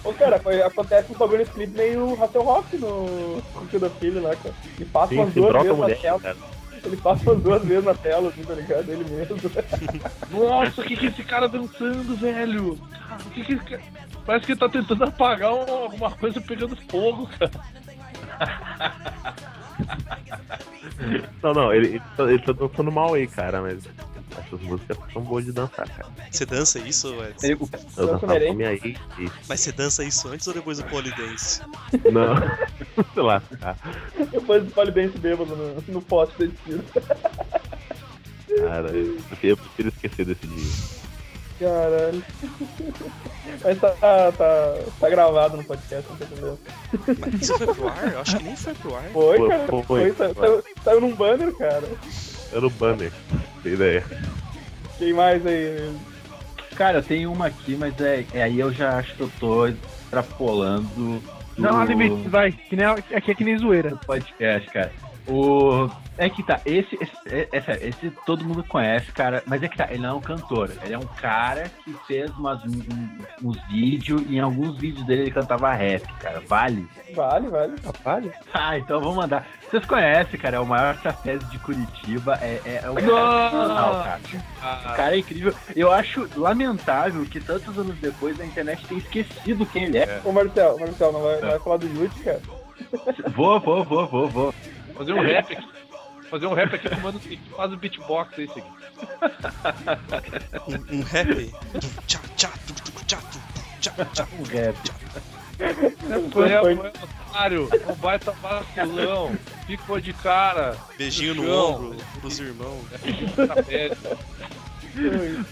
Ô, 0.05 0.13
cara, 0.15 0.39
foi- 0.39 0.63
acontece 0.63 1.13
um 1.13 1.17
bagulho 1.17 1.39
nesse 1.41 1.51
clipe 1.51 1.77
meio 1.77 2.15
Hasselhoff 2.23 2.77
no 2.79 3.37
no 3.37 3.67
Tio 3.69 3.81
da 3.81 3.91
Filha 3.91 4.21
lá, 4.21 4.35
cara. 4.37 4.55
Ele 4.79 4.85
passa 4.87 5.09
Sim, 5.09 5.19
umas 5.21 5.35
duas 5.35 5.53
vezes 5.53 5.69
na 5.69 5.75
mulher, 5.75 6.01
tela. 6.01 6.21
cara. 6.21 6.37
Ele 6.83 6.97
passa 6.97 7.23
umas 7.31 7.43
duas 7.43 7.63
vezes 7.65 7.85
na 7.85 7.95
tela, 7.95 8.29
assim, 8.31 8.43
tá 8.43 8.55
ligado? 8.55 8.89
Ele 8.91 9.05
mesmo. 9.05 9.37
Nossa, 10.31 10.81
o 10.81 10.85
que 10.85 10.97
que 10.97 11.07
é 11.07 11.09
esse 11.11 11.23
cara 11.25 11.47
dançando, 11.49 12.17
velho? 12.17 12.79
Cara, 13.07 13.21
o 13.27 13.31
que 13.31 13.45
que 13.45 13.53
esse 13.53 13.65
cara... 13.65 13.83
Parece 14.25 14.47
que 14.47 14.53
ele 14.53 14.61
tá 14.61 14.69
tentando 14.69 15.05
apagar 15.05 15.53
um- 15.53 15.61
alguma 15.85 16.11
coisa 16.13 16.41
pegando 16.41 16.77
fogo, 16.91 17.29
cara. 17.39 17.51
Não, 21.43 21.53
não, 21.55 21.73
ele, 21.73 21.89
ele, 21.89 22.03
tá, 22.17 22.25
ele 22.25 22.39
tá 22.39 22.53
dançando 22.53 22.93
mal 22.93 23.15
aí, 23.15 23.27
cara, 23.27 23.63
mas 23.63 23.85
essas 24.37 24.61
músicas 24.61 24.97
são 25.13 25.23
boas 25.23 25.45
de 25.45 25.53
dançar, 25.53 25.89
cara. 25.89 26.09
Você 26.31 26.47
dança 26.47 26.79
isso, 26.79 27.09
Edson? 27.25 27.47
Eu 27.47 27.57
Dança 27.57 27.87
dançava 27.97 28.21
com 28.21 28.63
e... 28.63 28.97
Mas 29.49 29.61
você 29.61 29.73
dança 29.73 30.05
isso 30.05 30.29
antes 30.29 30.47
ou 30.47 30.55
depois 30.55 30.79
do 30.79 30.85
polidense? 30.85 31.63
Não, 32.13 32.35
sei 33.15 33.23
lá, 33.23 33.43
cara. 33.61 33.77
Depois 34.31 34.65
do 34.65 34.71
polidense 34.71 35.19
bêbado 35.19 35.57
no, 35.57 35.83
no 35.89 36.03
poste 36.03 36.39
da 36.39 36.45
esquina. 36.45 36.85
Cara, 38.59 38.91
eu 38.91 39.21
eu 39.43 39.57
prefiro 39.57 39.89
esquecer 39.89 40.27
desse 40.27 40.47
dia. 40.47 41.00
Caralho. 41.61 42.25
Mas 43.63 43.79
tá, 43.81 43.91
tá, 43.91 44.33
tá, 44.33 44.75
tá 45.01 45.09
gravado 45.11 45.57
no 45.59 45.65
podcast, 45.65 46.09
não 46.09 46.17
tem 46.17 46.27
problema. 46.29 46.59
Mas 47.21 47.43
isso 47.43 47.59
foi 47.59 47.67
pro 47.75 47.89
ar? 47.89 48.13
Eu 48.13 48.21
acho 48.21 48.37
que 48.39 48.43
nem 48.45 48.57
foi 48.57 48.75
pro 48.75 48.95
ar. 48.97 49.03
Foi, 49.13 49.37
Foi, 49.39 49.49
cara. 49.49 49.67
foi, 49.69 49.83
Foi, 49.83 50.13
foi. 50.13 50.29
sa- 50.29 50.35
saiu, 50.41 50.65
saiu 50.85 51.01
num 51.01 51.15
banner, 51.15 51.53
cara. 51.57 51.83
Era 52.53 52.67
o 52.67 52.71
banner, 52.71 53.13
tem 53.63 53.73
ideia. 53.75 54.05
Quem 54.99 55.13
mais 55.13 55.45
aí? 55.47 55.95
Cara, 56.77 56.99
eu 56.99 57.03
tenho 57.03 57.31
uma 57.33 57.47
aqui, 57.47 57.77
mas 57.77 57.99
é, 58.01 58.25
é 58.33 58.43
aí 58.43 58.59
eu 58.59 58.73
já 58.73 58.97
acho 58.99 59.15
que 59.15 59.21
eu 59.23 59.31
tô 59.39 59.67
extrapolando. 59.67 60.89
do- 60.95 61.23
Não 61.59 61.79
há 61.79 61.85
limites, 61.85 62.31
vai. 62.31 62.53
Que 62.53 62.77
nem, 62.77 62.87
aqui 62.87 63.31
é 63.31 63.35
que 63.35 63.45
nem 63.45 63.59
zoeira. 63.59 63.91
do 63.91 63.99
podcast, 63.99 64.71
cara. 64.71 64.93
O... 65.29 65.89
É 66.19 66.29
que 66.29 66.43
tá, 66.43 66.61
esse, 66.67 66.99
esse, 67.01 67.13
é, 67.27 67.49
é 67.51 67.61
sério, 67.63 67.89
esse 67.89 68.11
todo 68.27 68.45
mundo 68.45 68.63
conhece, 68.65 69.11
cara, 69.11 69.43
mas 69.47 69.63
é 69.63 69.69
que 69.69 69.77
tá, 69.79 69.87
ele 69.89 70.03
não 70.03 70.11
é 70.11 70.13
um 70.13 70.21
cantor, 70.21 70.71
ele 70.85 70.93
é 70.93 70.99
um 70.99 71.07
cara 71.19 71.71
que 71.83 71.95
fez 72.07 72.31
umas, 72.37 72.63
um- 72.63 73.19
uns 73.43 73.57
vídeos, 73.69 74.23
e 74.29 74.37
em 74.37 74.41
alguns 74.41 74.77
vídeos 74.77 75.07
dele 75.07 75.23
ele 75.23 75.31
cantava 75.31 75.73
rap, 75.73 76.03
cara, 76.21 76.43
vale? 76.47 76.87
Vale, 77.15 77.49
vale. 77.49 77.73
Vale. 78.05 78.33
Ah, 78.53 78.77
então 78.77 79.01
vamos 79.01 79.17
mandar. 79.17 79.47
Vocês 79.71 79.83
conhecem, 79.87 80.39
cara, 80.39 80.59
é 80.59 80.61
o 80.61 80.67
maior 80.67 80.95
trapézio 80.99 81.49
de 81.49 81.59
Curitiba, 81.61 82.39
é, 82.43 82.61
é, 82.67 82.81
é 82.85 82.91
um 82.91 82.95
sensacional, 82.97 84.05
cara. 84.05 84.21
O 84.93 84.97
cara 84.97 85.17
é 85.17 85.19
incrível. 85.21 85.55
Eu 85.75 85.91
acho 85.91 86.29
lamentável 86.37 87.25
que 87.25 87.41
tantos 87.41 87.79
anos 87.79 87.97
depois 87.97 88.39
a 88.39 88.45
internet 88.45 88.85
tenha 88.87 89.01
esquecido 89.01 89.65
quem 89.65 89.85
ele 89.85 89.97
é. 89.99 90.21
Ô, 90.23 90.33
Marcel, 90.33 90.77
Marcel, 90.79 91.13
não 91.13 91.23
vai, 91.23 91.41
não 91.41 91.49
vai 91.49 91.59
falar 91.61 91.77
do 91.79 91.87
Yudi, 91.87 92.21
cara? 92.21 92.41
Vou, 93.35 93.59
vou, 93.61 93.85
vou, 93.85 94.07
vou, 94.07 94.29
vou. 94.29 94.55
Fazer 95.01 95.15
um 95.15 95.23
rap 95.23 95.53
aqui. 95.55 95.69
Fazer 96.29 96.47
um 96.47 96.53
rap 96.53 96.75
aqui 96.75 96.89
que 96.91 97.01
manda 97.01 97.19
que 97.25 97.37
faz 97.57 97.73
o 97.73 97.77
beatbox 97.79 98.39
aí, 98.39 98.49
seguinte. 98.49 98.71
Um, 100.69 100.99
um 100.99 101.03
rap. 101.03 101.55
Tchá, 102.07 102.21
tchá, 102.37 102.51
tu, 102.67 102.75
tu, 102.75 103.05
tchá, 103.07 103.17
tu, 103.17 103.41
tchá, 103.81 104.05
tchá. 104.13 104.29
Um 104.39 104.43
rap. 104.43 104.77
Foi, 106.31 106.49
foi, 106.51 106.75
otário, 106.75 107.69
um 107.89 107.95
baita 107.95 108.31
vacilão, 108.33 109.35
ficou 109.67 109.99
de 109.99 110.13
cara. 110.13 110.77
Beijinho 110.99 111.35
no 111.35 111.45
chão. 111.47 111.75
ombro 111.77 111.97
pros 112.21 112.39
irmãos. 112.39 112.85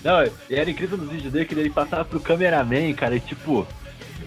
Não, 0.04 0.24
e 0.50 0.54
era 0.54 0.70
incrível 0.70 0.98
nos 0.98 1.10
vídeos 1.10 1.32
dele 1.32 1.46
que 1.46 1.54
ele 1.54 1.70
passava 1.70 2.04
pro 2.04 2.20
cameraman, 2.20 2.92
cara, 2.92 3.16
e 3.16 3.20
tipo, 3.20 3.66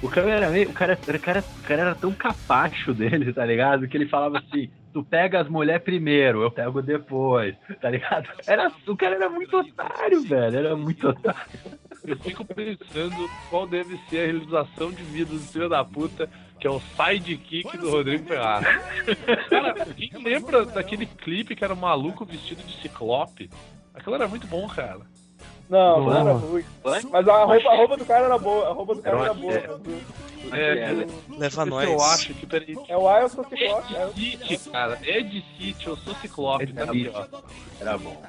o 0.01 0.09
cameraman, 0.09 0.63
o 0.63 0.73
cara, 0.73 0.97
o 0.99 1.19
cara, 1.19 1.43
o 1.59 1.63
cara 1.63 1.81
era 1.81 1.95
tão 1.95 2.11
capacho 2.11 2.91
dele, 2.91 3.31
tá 3.31 3.45
ligado? 3.45 3.87
Que 3.87 3.97
ele 3.97 4.07
falava 4.07 4.39
assim, 4.39 4.69
tu 4.93 5.03
pega 5.03 5.41
as 5.41 5.47
mulheres 5.49 5.83
primeiro, 5.83 6.41
eu 6.43 6.51
pego 6.51 6.81
depois, 6.81 7.55
tá 7.81 7.89
ligado? 7.89 8.27
Era, 8.47 8.71
o 8.87 8.95
cara 8.97 9.15
era 9.15 9.29
muito 9.29 9.57
otário, 9.57 10.21
velho, 10.23 10.57
era 10.57 10.75
muito 10.75 11.07
otário. 11.09 11.39
Eu 12.03 12.17
fico 12.17 12.43
pensando 12.45 13.29
qual 13.49 13.67
deve 13.67 13.97
ser 14.09 14.19
a 14.19 14.25
realização 14.25 14.91
de 14.91 15.03
vida 15.03 15.31
do 15.33 15.39
filho 15.39 15.69
da 15.69 15.83
puta, 15.83 16.27
que 16.59 16.65
é 16.67 16.69
o 16.69 16.79
sidekick 16.79 17.77
do 17.77 17.91
Rodrigo 17.91 18.25
Ferraz. 18.27 18.65
Cara, 19.49 19.73
quem 19.95 20.11
lembra 20.23 20.65
daquele 20.65 21.05
clipe 21.05 21.55
que 21.55 21.63
era 21.63 21.73
um 21.73 21.77
maluco 21.77 22.25
vestido 22.25 22.63
de 22.63 22.81
ciclope? 22.81 23.49
Aquilo 23.93 24.15
era 24.15 24.27
muito 24.27 24.47
bom, 24.47 24.67
cara. 24.67 25.01
Não, 25.69 26.05
não 26.05 26.17
era 26.17 26.33
ruim. 26.33 26.63
Mas 26.83 27.27
a 27.27 27.43
roupa, 27.45 27.69
a 27.69 27.75
roupa 27.77 27.97
do 27.97 28.05
cara 28.05 28.25
era 28.25 28.37
boa. 28.37 28.67
A 28.69 28.73
roupa 28.73 28.95
do 28.95 29.01
cara 29.01 29.17
Era 29.17 29.25
era 29.25 29.33
boa. 29.33 29.53
é. 29.53 29.69
É, 30.51 30.79
É, 30.79 30.91
Leva 31.37 31.47
Esse 31.47 31.59
eu 31.59 31.65
nós. 31.97 32.01
acho 32.13 32.33
que 32.33 32.45
peraí. 32.45 32.75
É 32.87 32.97
o 32.97 33.03
Wild 33.07 33.29
Ciclope. 33.31 33.95
É 33.95 34.07
de 34.13 34.31
City, 34.47 34.69
cara. 34.69 34.99
É 35.03 35.21
de 35.21 35.45
City, 35.57 35.87
eu 35.87 35.97
sou 35.97 36.15
ciclope, 36.15 36.73
tá 36.73 36.83
aqui, 36.83 37.11
ó. 37.13 37.25
Era 37.79 37.97
bom. 37.97 38.21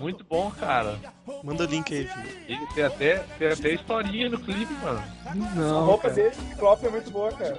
Muito 0.00 0.24
bom, 0.24 0.50
cara. 0.50 0.98
Manda 1.42 1.64
o 1.64 1.66
link 1.66 1.94
aí, 1.94 2.06
filho. 2.06 2.60
E 2.62 2.74
tem 2.74 2.84
até, 2.84 3.16
tem 3.38 3.48
até 3.48 3.70
historinha 3.72 4.28
no 4.28 4.38
clipe, 4.38 4.72
mano. 4.82 5.02
A 5.26 5.34
Não, 5.34 5.84
roupa 5.86 6.02
cara. 6.04 6.14
dele, 6.14 6.34
Ciclope, 6.34 6.86
é 6.86 6.90
muito 6.90 7.10
boa, 7.10 7.32
cara. 7.32 7.58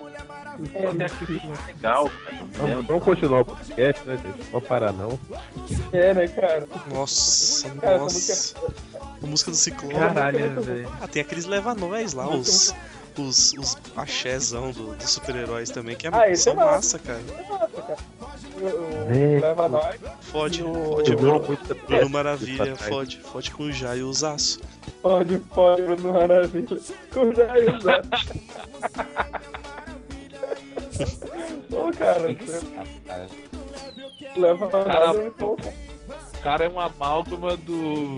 Legal, 1.68 2.12
Vamos, 2.54 2.86
vamos 2.86 3.04
continuar 3.04 3.42
o 3.42 3.46
podcast, 3.46 4.06
né, 4.06 4.18
gente? 4.18 4.38
Não 4.38 4.46
vamos 4.52 4.68
parar, 4.68 4.92
não. 4.94 5.20
É, 5.94 6.14
né, 6.14 6.28
cara? 6.28 6.68
Nossa, 6.94 7.70
Cara, 7.76 7.98
nossa. 8.00 8.56
A 9.24 9.26
música 9.28 9.52
do 9.52 9.58
Ciclope. 9.58 9.96
Caralho, 9.96 10.62
velho. 10.62 10.92
Ah, 11.02 11.08
tem 11.08 11.22
aqueles 11.22 11.46
leva-nós 11.46 12.14
lá, 12.14 12.28
os. 12.30 12.74
Os, 13.18 13.54
os 13.54 13.78
axézão 13.98 14.72
do- 14.72 14.96
dos 14.96 15.10
super-heróis 15.10 15.70
também, 15.70 15.96
que 15.96 16.08
é, 16.08 16.12
Ah, 16.14 16.34
são 16.36 16.54
é 16.54 16.56
massa. 16.56 16.72
massa, 16.72 17.00
cara. 17.00 17.20
Nossa, 17.50 17.82
cara. 17.82 17.98
O, 18.56 18.66
o 18.66 19.12
É, 19.12 19.40
Leva 19.42 19.68
Nós. 19.70 19.96
Fode, 20.22 20.64
fode, 20.64 21.16
Bruno, 21.16 21.40
Bruno 21.88 22.10
Maravilha, 22.10 22.76
trás. 22.76 22.82
fode, 22.94 23.18
fode 23.20 23.52
com 23.52 23.64
o 23.64 23.72
Jai 23.72 24.00
e 24.00 24.04
o 24.04 24.14
Zaço. 24.14 24.60
Pode, 25.02 25.38
pode, 25.40 25.82
Bruno 25.82 26.14
Maravilha. 26.14 26.80
Com 27.14 27.34
Jair 27.34 27.82
Zé. 27.82 28.02
Ô, 31.72 31.92
cara, 31.98 32.34
você 32.34 32.62
leva 34.40 34.68
Cara, 34.68 35.08
nós 35.08 35.16
é 35.16 35.22
muito 35.22 35.38
bom, 35.38 35.56
cara. 35.56 35.74
O 36.34 36.42
cara 36.42 36.66
é 36.66 36.70
uma 36.70 36.86
amálgama 36.86 37.58
do. 37.58 38.18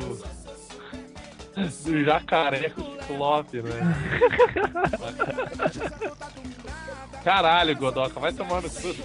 Do 1.56 2.04
jacaré 2.06 2.70
com 2.70 3.02
ciclope, 3.12 3.62
né? 3.62 3.72
Caralho, 7.24 7.76
Godoka, 7.76 8.20
vai 8.20 8.34
tomar 8.34 8.62
no 8.62 8.70
cu 8.70 8.96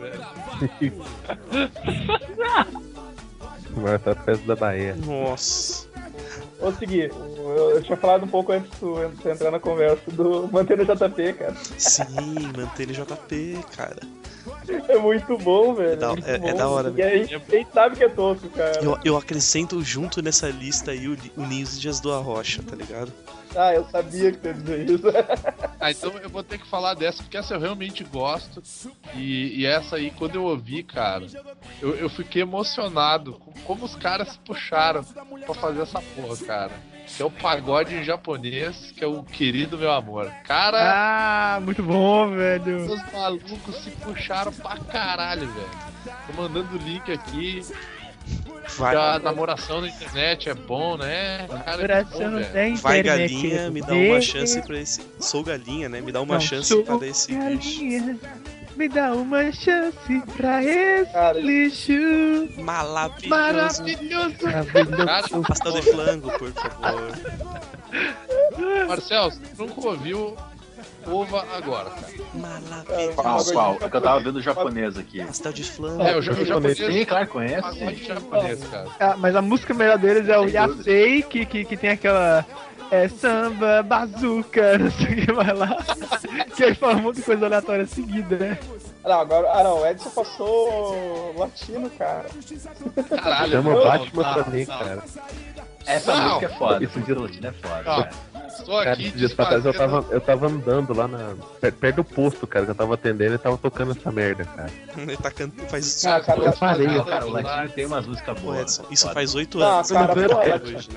velho. 0.00 0.24
Mas 3.76 4.02
tá 4.02 4.14
perto 4.14 4.46
da 4.46 4.54
Bahia. 4.54 4.94
Nossa. 4.94 5.88
Vou 6.62 6.72
seguir. 6.72 7.10
Eu, 7.10 7.70
eu 7.72 7.82
tinha 7.82 7.96
falado 7.96 8.24
um 8.24 8.28
pouco 8.28 8.52
antes 8.52 8.70
de 8.78 9.28
entrar 9.28 9.50
na 9.50 9.58
conversa 9.60 10.10
do 10.12 10.48
Mantendo 10.52 10.84
JP, 10.84 11.32
cara. 11.34 11.54
Sim, 11.76 12.04
manter 12.56 12.84
ele 12.84 12.92
JP, 12.94 13.58
cara. 13.76 14.00
É 14.88 14.98
muito 14.98 15.36
bom, 15.38 15.74
velho. 15.74 15.96
da- 15.98 16.08
muito 16.10 16.26
é- 16.26 16.34
é 16.34 16.38
bom. 16.38 16.54
da 16.54 16.68
hora, 16.68 16.92
E 16.96 17.02
a 17.02 17.16
gente, 17.16 17.34
a 17.34 17.38
gente 17.38 17.72
sabe 17.72 17.96
que 17.96 18.04
é 18.04 18.08
tosco, 18.08 18.48
cara. 18.50 18.80
Eu, 18.82 18.98
eu 19.04 19.16
acrescento 19.16 19.82
junto 19.82 20.22
nessa 20.22 20.48
lista 20.48 20.90
aí 20.92 21.06
o, 21.08 21.16
o 21.36 21.42
Ninhos 21.46 21.76
e 21.76 21.80
Dias 21.80 22.00
do 22.00 22.12
Arrocha, 22.12 22.62
tá 22.62 22.74
ligado? 22.76 23.12
Ah, 23.54 23.74
eu 23.74 23.84
sabia 23.90 24.32
que 24.32 24.38
tu 24.38 24.46
ia 24.48 24.54
dizer 24.54 24.90
isso. 24.90 25.04
Ah, 25.84 25.90
então 25.90 26.12
eu 26.22 26.30
vou 26.30 26.44
ter 26.44 26.58
que 26.58 26.68
falar 26.68 26.94
dessa, 26.94 27.24
porque 27.24 27.36
essa 27.36 27.54
eu 27.54 27.58
realmente 27.60 28.04
gosto. 28.04 28.62
E, 29.16 29.60
e 29.62 29.66
essa 29.66 29.96
aí, 29.96 30.12
quando 30.12 30.36
eu 30.36 30.44
ouvi, 30.44 30.84
cara, 30.84 31.26
eu, 31.80 31.96
eu 31.96 32.08
fiquei 32.08 32.42
emocionado 32.42 33.32
com 33.32 33.50
como 33.64 33.84
os 33.84 33.96
caras 33.96 34.28
se 34.28 34.38
puxaram 34.38 35.02
pra 35.44 35.54
fazer 35.54 35.80
essa 35.82 36.00
porra, 36.00 36.36
cara. 36.36 36.51
Que 37.16 37.22
é 37.22 37.26
o 37.26 37.30
pagode 37.30 38.02
japonês, 38.04 38.92
que 38.96 39.04
é 39.04 39.06
o 39.06 39.22
querido 39.22 39.76
meu 39.76 39.90
amor. 39.92 40.30
Cara, 40.44 40.78
Ah, 41.56 41.60
muito 41.60 41.82
bom, 41.82 42.30
velho. 42.30 42.86
os 42.90 43.12
malucos 43.12 43.76
se 43.82 43.90
puxaram 43.90 44.52
pra 44.52 44.76
caralho, 44.78 45.46
velho. 45.46 46.16
Tô 46.26 46.42
mandando 46.42 46.74
o 46.74 46.78
link 46.78 47.10
aqui. 47.12 47.62
Vai, 48.78 48.94
A 48.94 49.18
namoração 49.18 49.80
na 49.80 49.88
internet 49.88 50.48
é 50.48 50.54
bom, 50.54 50.96
né? 50.96 51.46
Cara, 51.64 51.82
é 51.92 52.04
bom, 52.04 52.18
da 52.20 52.80
vai 52.80 53.02
galinha, 53.02 53.70
me 53.70 53.80
dá 53.82 53.92
uma 53.94 54.20
chance 54.20 54.62
pra 54.62 54.78
esse. 54.78 55.02
Sou 55.18 55.42
galinha, 55.42 55.88
né? 55.88 56.00
Me 56.00 56.12
dá 56.12 56.20
uma 56.22 56.34
Não, 56.34 56.40
chance 56.40 56.68
sou 56.68 56.84
pra 56.84 56.96
dar 56.96 57.06
esse 57.08 57.34
bicho. 57.34 57.80
Me 58.76 58.88
dá 58.88 59.12
uma 59.12 59.52
chance 59.52 60.22
pra 60.36 60.62
esse 60.64 61.12
Cara, 61.12 61.38
lixo 61.40 61.92
Maravilhoso. 62.58 63.28
maravilhoso. 63.28 64.34
Cara, 64.38 65.28
Pastel 65.46 65.72
de 65.72 65.82
flango, 65.82 66.30
por 66.38 66.52
favor. 66.52 67.12
Marcel, 68.88 69.30
você 69.30 69.40
nunca 69.58 69.88
ouviu 69.88 70.36
Ova 71.06 71.44
agora, 71.56 71.90
cara. 71.90 72.12
Maravilhoso. 72.34 73.14
Qual, 73.16 73.44
qual? 73.44 73.76
É 73.80 73.90
que 73.90 73.96
eu 73.96 74.00
tava 74.00 74.20
vendo 74.20 74.36
o 74.36 74.42
japonês 74.42 74.96
aqui. 74.96 75.24
Pastel 75.24 75.52
de 75.52 75.64
flango. 75.64 76.00
É, 76.02 76.16
o, 76.16 76.22
ja- 76.22 76.32
o 76.32 76.44
japonês. 76.44 76.78
Sim, 76.78 77.04
claro, 77.04 77.26
conhece. 77.26 77.60
Pagode 77.62 78.04
japonês, 78.04 78.64
cara. 78.70 78.88
Ah, 79.00 79.16
mas 79.18 79.34
a 79.34 79.42
música 79.42 79.74
melhor 79.74 79.98
deles 79.98 80.28
é 80.28 80.38
o. 80.38 80.46
Yasei, 80.48 81.22
que, 81.22 81.44
que, 81.44 81.64
que 81.64 81.76
tem 81.76 81.90
aquela. 81.90 82.46
É 82.92 83.08
samba, 83.08 83.82
bazuca, 83.82 84.76
não 84.76 84.90
sei 84.90 85.06
o 85.12 85.16
que 85.26 85.32
vai 85.32 85.52
lá. 85.54 85.76
que 86.54 86.62
aí 86.64 86.74
fala 86.74 86.94
um 86.96 87.02
monte 87.02 87.16
de 87.16 87.22
coisa 87.22 87.46
aleatória 87.46 87.86
seguida, 87.86 88.36
né? 88.36 88.58
Não, 89.02 89.18
agora. 89.20 89.50
Ah, 89.50 89.64
não, 89.64 89.80
o 89.80 89.86
Edson 89.86 90.10
passou 90.10 91.34
latino, 91.38 91.88
cara. 91.90 92.26
Caralho, 93.22 93.50
Chama 93.52 93.74
não, 93.74 93.82
Batman 93.82 94.22
não, 94.22 94.44
também, 94.44 94.66
não. 94.66 94.78
cara. 94.78 95.02
Essa 95.86 96.14
Não. 96.14 96.28
música 96.28 96.46
é 96.46 96.48
foda. 96.50 96.84
Isso 96.84 96.98
Essa 96.98 97.00
música 97.00 97.20
latina 97.20 97.48
é 97.48 97.52
foda. 97.68 97.82
Cara. 97.82 98.10
Estou 98.48 98.78
Cara, 98.78 98.92
aqui 98.92 99.10
dias 99.10 99.32
pra 99.32 99.46
trás 99.46 99.64
eu 99.64 99.72
tava, 99.74 100.04
eu 100.10 100.20
tava 100.20 100.46
andando 100.46 100.94
lá 100.94 101.08
na. 101.08 101.34
per- 101.60 101.72
Perto 101.72 101.96
do 101.96 102.04
posto, 102.04 102.46
cara, 102.46 102.66
que 102.66 102.70
eu 102.70 102.74
tava 102.74 102.94
atendendo 102.94 103.34
e 103.34 103.38
tava 103.38 103.56
tocando 103.56 103.92
essa 103.92 104.12
merda, 104.12 104.44
cara. 104.44 104.70
Ele 104.96 105.16
tá 105.16 105.30
cantando. 105.30 105.68
Faz. 105.68 106.04
Ah, 106.04 106.20
cara, 106.20 106.38
Eu 106.40 106.52
parei, 106.52 106.86
Desfazendo 106.86 107.04
Cara, 107.10 107.26
o 107.26 107.30
latino 107.32 107.68
tem 107.70 107.86
umas 107.86 108.06
músicas 108.06 108.38
Pô, 108.38 108.46
boas. 108.52 108.60
Edson, 108.60 108.84
isso 108.90 109.10
faz 109.10 109.34
oito 109.34 109.58
Não, 109.58 109.66
anos. 109.78 109.90
cara, 109.90 110.14
Não, 110.14 110.28
pô, 110.28 110.36
até 110.36 110.48
latino- 110.50 110.78
hoje. 110.78 110.88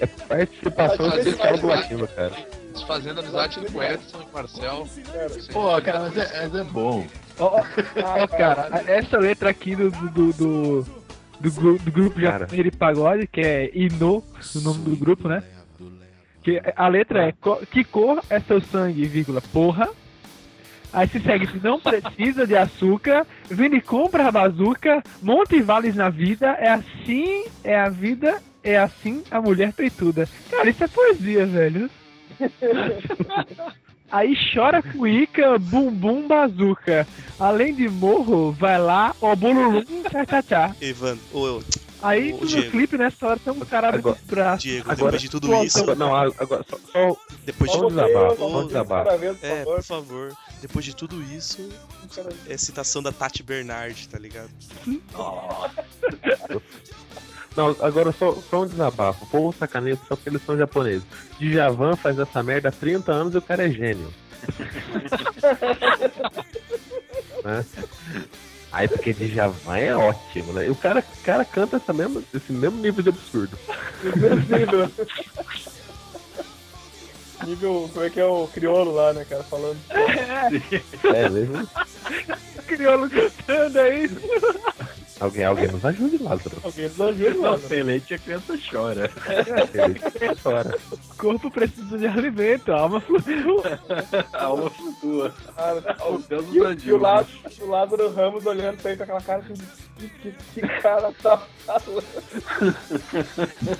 É 0.00 0.06
participação 0.06 1.08
Mas 1.08 1.26
especial 1.26 1.58
do 1.58 1.66
latino, 1.66 2.08
cara. 2.08 2.32
Desfazendo 2.72 3.20
amizade 3.20 3.60
com 3.72 3.78
o 3.78 3.82
Edson 3.82 4.18
e 4.22 4.34
Marcel. 4.34 4.88
Pô, 5.52 5.82
cara, 5.82 6.00
mas 6.00 6.16
é, 6.16 6.42
mas 6.42 6.54
é 6.54 6.64
bom. 6.64 7.06
Ó, 7.38 7.58
Ah, 7.58 7.64
ó, 8.22 8.26
cara, 8.28 8.82
essa 8.86 9.18
letra 9.18 9.50
aqui 9.50 9.74
do, 9.76 9.90
do, 9.90 10.08
do, 10.10 10.32
do, 10.32 10.86
do 11.40 11.50
gru- 11.52 11.78
do 11.78 11.90
grupo 11.92 12.20
japonês 12.20 12.64
de 12.64 12.70
pagode, 12.70 13.26
que 13.26 13.40
é 13.40 13.70
Ino, 13.74 14.24
o 14.54 14.60
nome 14.60 14.84
do 14.84 14.96
grupo, 14.96 15.28
né? 15.28 15.42
Que 16.42 16.60
a 16.74 16.88
letra 16.88 17.28
é 17.28 17.34
Que 17.70 17.84
cor 17.84 18.22
é 18.30 18.40
seu 18.40 18.60
sangue, 18.62 19.04
vírgula, 19.04 19.42
porra. 19.52 19.88
Aí 20.92 21.06
se 21.06 21.20
segue, 21.20 21.46
se 21.46 21.58
não 21.62 21.78
precisa 21.78 22.44
de 22.46 22.56
açúcar, 22.56 23.24
vem 23.48 23.72
e 23.76 23.80
compra 23.80 24.26
a 24.26 24.32
bazuca, 24.32 25.02
monte 25.22 25.60
vales 25.62 25.94
na 25.94 26.08
vida, 26.08 26.48
é 26.58 26.68
assim, 26.68 27.44
é 27.62 27.78
a 27.78 27.88
vida, 27.88 28.42
é 28.62 28.78
assim 28.78 29.22
a 29.30 29.40
mulher 29.40 29.72
peituda. 29.72 30.28
Cara, 30.50 30.68
isso 30.70 30.84
é 30.84 30.88
poesia, 30.88 31.46
velho. 31.46 31.90
Aí 34.10 34.34
chora 34.52 34.82
cuíca, 34.82 35.56
bumbum 35.58 36.26
bazuca. 36.26 37.06
Além 37.38 37.72
de 37.74 37.88
morro, 37.88 38.50
vai 38.50 38.76
lá, 38.78 39.14
ó 39.20 39.36
bululum, 39.36 39.84
tchá 40.10 40.26
tchá 40.26 40.42
tchá. 40.42 40.76
Ivan, 40.80 41.16
ô, 41.32 41.58
ô, 41.58 41.62
Aí 42.02 42.32
no 42.32 42.46
Diego. 42.46 42.70
clipe, 42.70 42.96
nessa 42.98 43.26
hora, 43.26 43.38
tem 43.38 43.52
um 43.52 43.60
cara 43.60 43.88
abrindo 43.88 44.08
Agora- 44.08 44.16
os 44.20 44.26
braços. 44.26 44.62
Diego, 44.62 44.90
Agora- 44.90 44.96
depois 45.12 45.22
de 45.22 45.28
tudo 45.30 45.46
Pô, 45.48 45.62
isso. 45.62 45.78
Agora, 45.80 45.98
não, 45.98 46.14
agora 46.16 46.64
só, 46.68 46.78
só, 46.90 47.16
Depois 47.44 47.70
de 47.70 47.76
só 47.76 47.82
tudo 47.84 47.94
desabafo, 48.02 48.36
só 48.36 48.58
um 48.60 48.66
desabafo. 48.66 49.10
É, 49.42 49.64
por 49.64 49.82
favor. 49.82 50.32
Depois 50.62 50.84
de 50.84 50.96
tudo 50.96 51.22
isso, 51.22 51.68
é 52.48 52.56
citação 52.56 53.02
da 53.02 53.12
Tati 53.12 53.42
Bernard, 53.42 54.08
tá 54.08 54.18
ligado? 54.18 54.50
Não, 57.56 57.74
agora 57.80 58.12
só, 58.12 58.36
só 58.48 58.62
um 58.62 58.66
desabafo. 58.66 59.24
O 59.24 59.28
povo 59.28 59.56
sacaneia 59.56 59.98
só 60.08 60.14
porque 60.14 60.28
eles 60.28 60.44
são 60.44 60.56
japoneses. 60.56 61.02
Djavan 61.38 61.96
faz 61.96 62.18
essa 62.18 62.42
merda 62.42 62.68
há 62.68 62.72
30 62.72 63.12
anos 63.12 63.34
e 63.34 63.38
o 63.38 63.42
cara 63.42 63.66
é 63.66 63.70
gênio. 63.70 64.12
né? 67.44 67.64
Aí 68.72 68.86
porque 68.86 69.12
Djavan 69.12 69.76
é 69.76 69.96
ótimo, 69.96 70.52
né? 70.52 70.66
E 70.66 70.70
o 70.70 70.76
cara, 70.76 71.02
cara 71.24 71.44
canta 71.44 71.76
essa 71.76 71.92
mesma, 71.92 72.22
esse 72.32 72.52
mesmo 72.52 72.80
nível 72.80 73.02
de 73.02 73.08
absurdo. 73.08 73.58
nível. 74.48 74.88
nível, 77.44 77.90
como 77.92 78.06
é 78.06 78.10
que 78.10 78.20
é 78.20 78.24
o 78.24 78.46
crioulo 78.46 78.94
lá, 78.94 79.12
né, 79.12 79.26
cara, 79.28 79.42
falando. 79.42 79.76
É 79.90 81.28
mesmo? 81.28 81.68
Crioulo 82.68 83.10
cantando 83.10 83.80
aí. 83.80 84.08
Alguém, 85.20 85.44
alguém 85.44 85.68
nos 85.68 85.84
ajude, 85.84 86.16
Lázaro. 86.22 86.56
Alguém 86.64 86.88
nos 86.88 87.00
ajuda, 87.00 87.30
Não, 87.30 87.40
mano. 87.42 87.68
sem 87.68 87.82
leite 87.82 88.14
a 88.14 88.18
criança 88.18 88.58
chora. 88.70 89.10
Chora. 90.42 90.78
O 90.90 91.22
corpo 91.22 91.50
precisa 91.50 91.98
de 91.98 92.06
alimento, 92.06 92.72
a 92.72 92.80
alma 92.80 92.98
flutua. 93.02 93.78
A 94.32 94.44
alma 94.44 94.70
flutua. 94.70 95.34
O 96.08 96.18
Deus 96.18 96.46
E, 96.82 96.86
e 96.88 96.92
o. 96.92 96.96
Lázaro, 96.98 97.28
o 97.60 97.66
Lázaro 97.66 98.14
Ramos 98.14 98.46
olhando 98.46 98.78
pra 98.78 98.90
ele 98.92 98.96
com 98.96 99.02
aquela 99.04 99.20
cara 99.20 99.40
assim, 99.42 99.62
que, 99.98 100.08
que, 100.08 100.32
que 100.54 100.60
cara 100.80 101.12
tá 101.22 101.36
falando. 101.66 102.04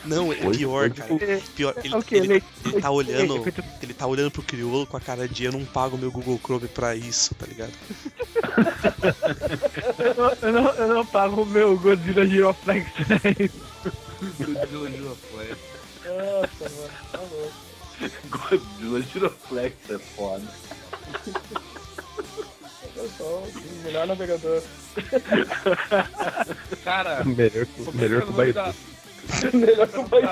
Não, 0.05 0.31
é 0.33 0.37
pior, 0.51 0.91
cara. 0.91 1.11
Pior, 1.57 1.75
ele, 1.83 1.95
É 1.95 1.97
o 1.97 2.03
quê? 2.03 2.17
ele, 2.17 2.43
ele 2.67 2.81
tá 2.83 2.91
olhando. 2.91 3.43
leite- 3.43 3.65
Ele 3.83 3.95
tá 3.95 4.07
olhando 4.07 4.31
pro 4.31 4.43
crioulo 4.43 4.87
com 4.87 4.99
a 4.99 5.01
cara 5.01 5.27
de 5.27 5.45
eu 5.47 5.53
não 5.53 5.65
pago 5.65 5.97
meu 5.97 6.13
Google 6.13 6.39
Chrome 6.45 6.69
pra 6.69 6.95
isso, 6.95 7.35
tá 7.37 7.47
ligado? 7.47 7.73
Eu 9.99 10.15
não, 10.15 10.33
eu 10.43 10.53
não, 10.53 10.71
eu 10.75 10.89
não 10.95 11.07
pago 11.07 11.30
o 11.39 11.47
meu 11.47 11.77
Godzilla 11.79 12.27
Giroflex. 12.27 12.87
né? 13.09 13.51
Godzilla 14.39 14.91
Giroflex. 14.91 15.59
Nossa, 16.05 16.69
mano, 16.77 16.91
tá 17.13 17.19
louco. 17.19 17.53
Godzilla 18.31 19.03
Giroflex 19.03 19.75
é 19.91 19.99
foda. 19.99 20.45
Eu 22.97 23.09
sou 23.17 23.39
o 23.47 23.83
melhor 23.85 24.07
navegador. 24.07 24.63
Cara, 26.85 27.25
Melhor, 27.25 27.63
é 27.63 27.65
que 27.67 27.97
melhor 27.97 28.23
é 28.23 28.25
que 28.25 28.31
o 28.31 28.33
Baidu. 28.33 28.53
da- 28.55 28.75
melhor 29.55 29.89
que 29.89 29.99
o 29.99 30.03
Baidu. 30.09 30.29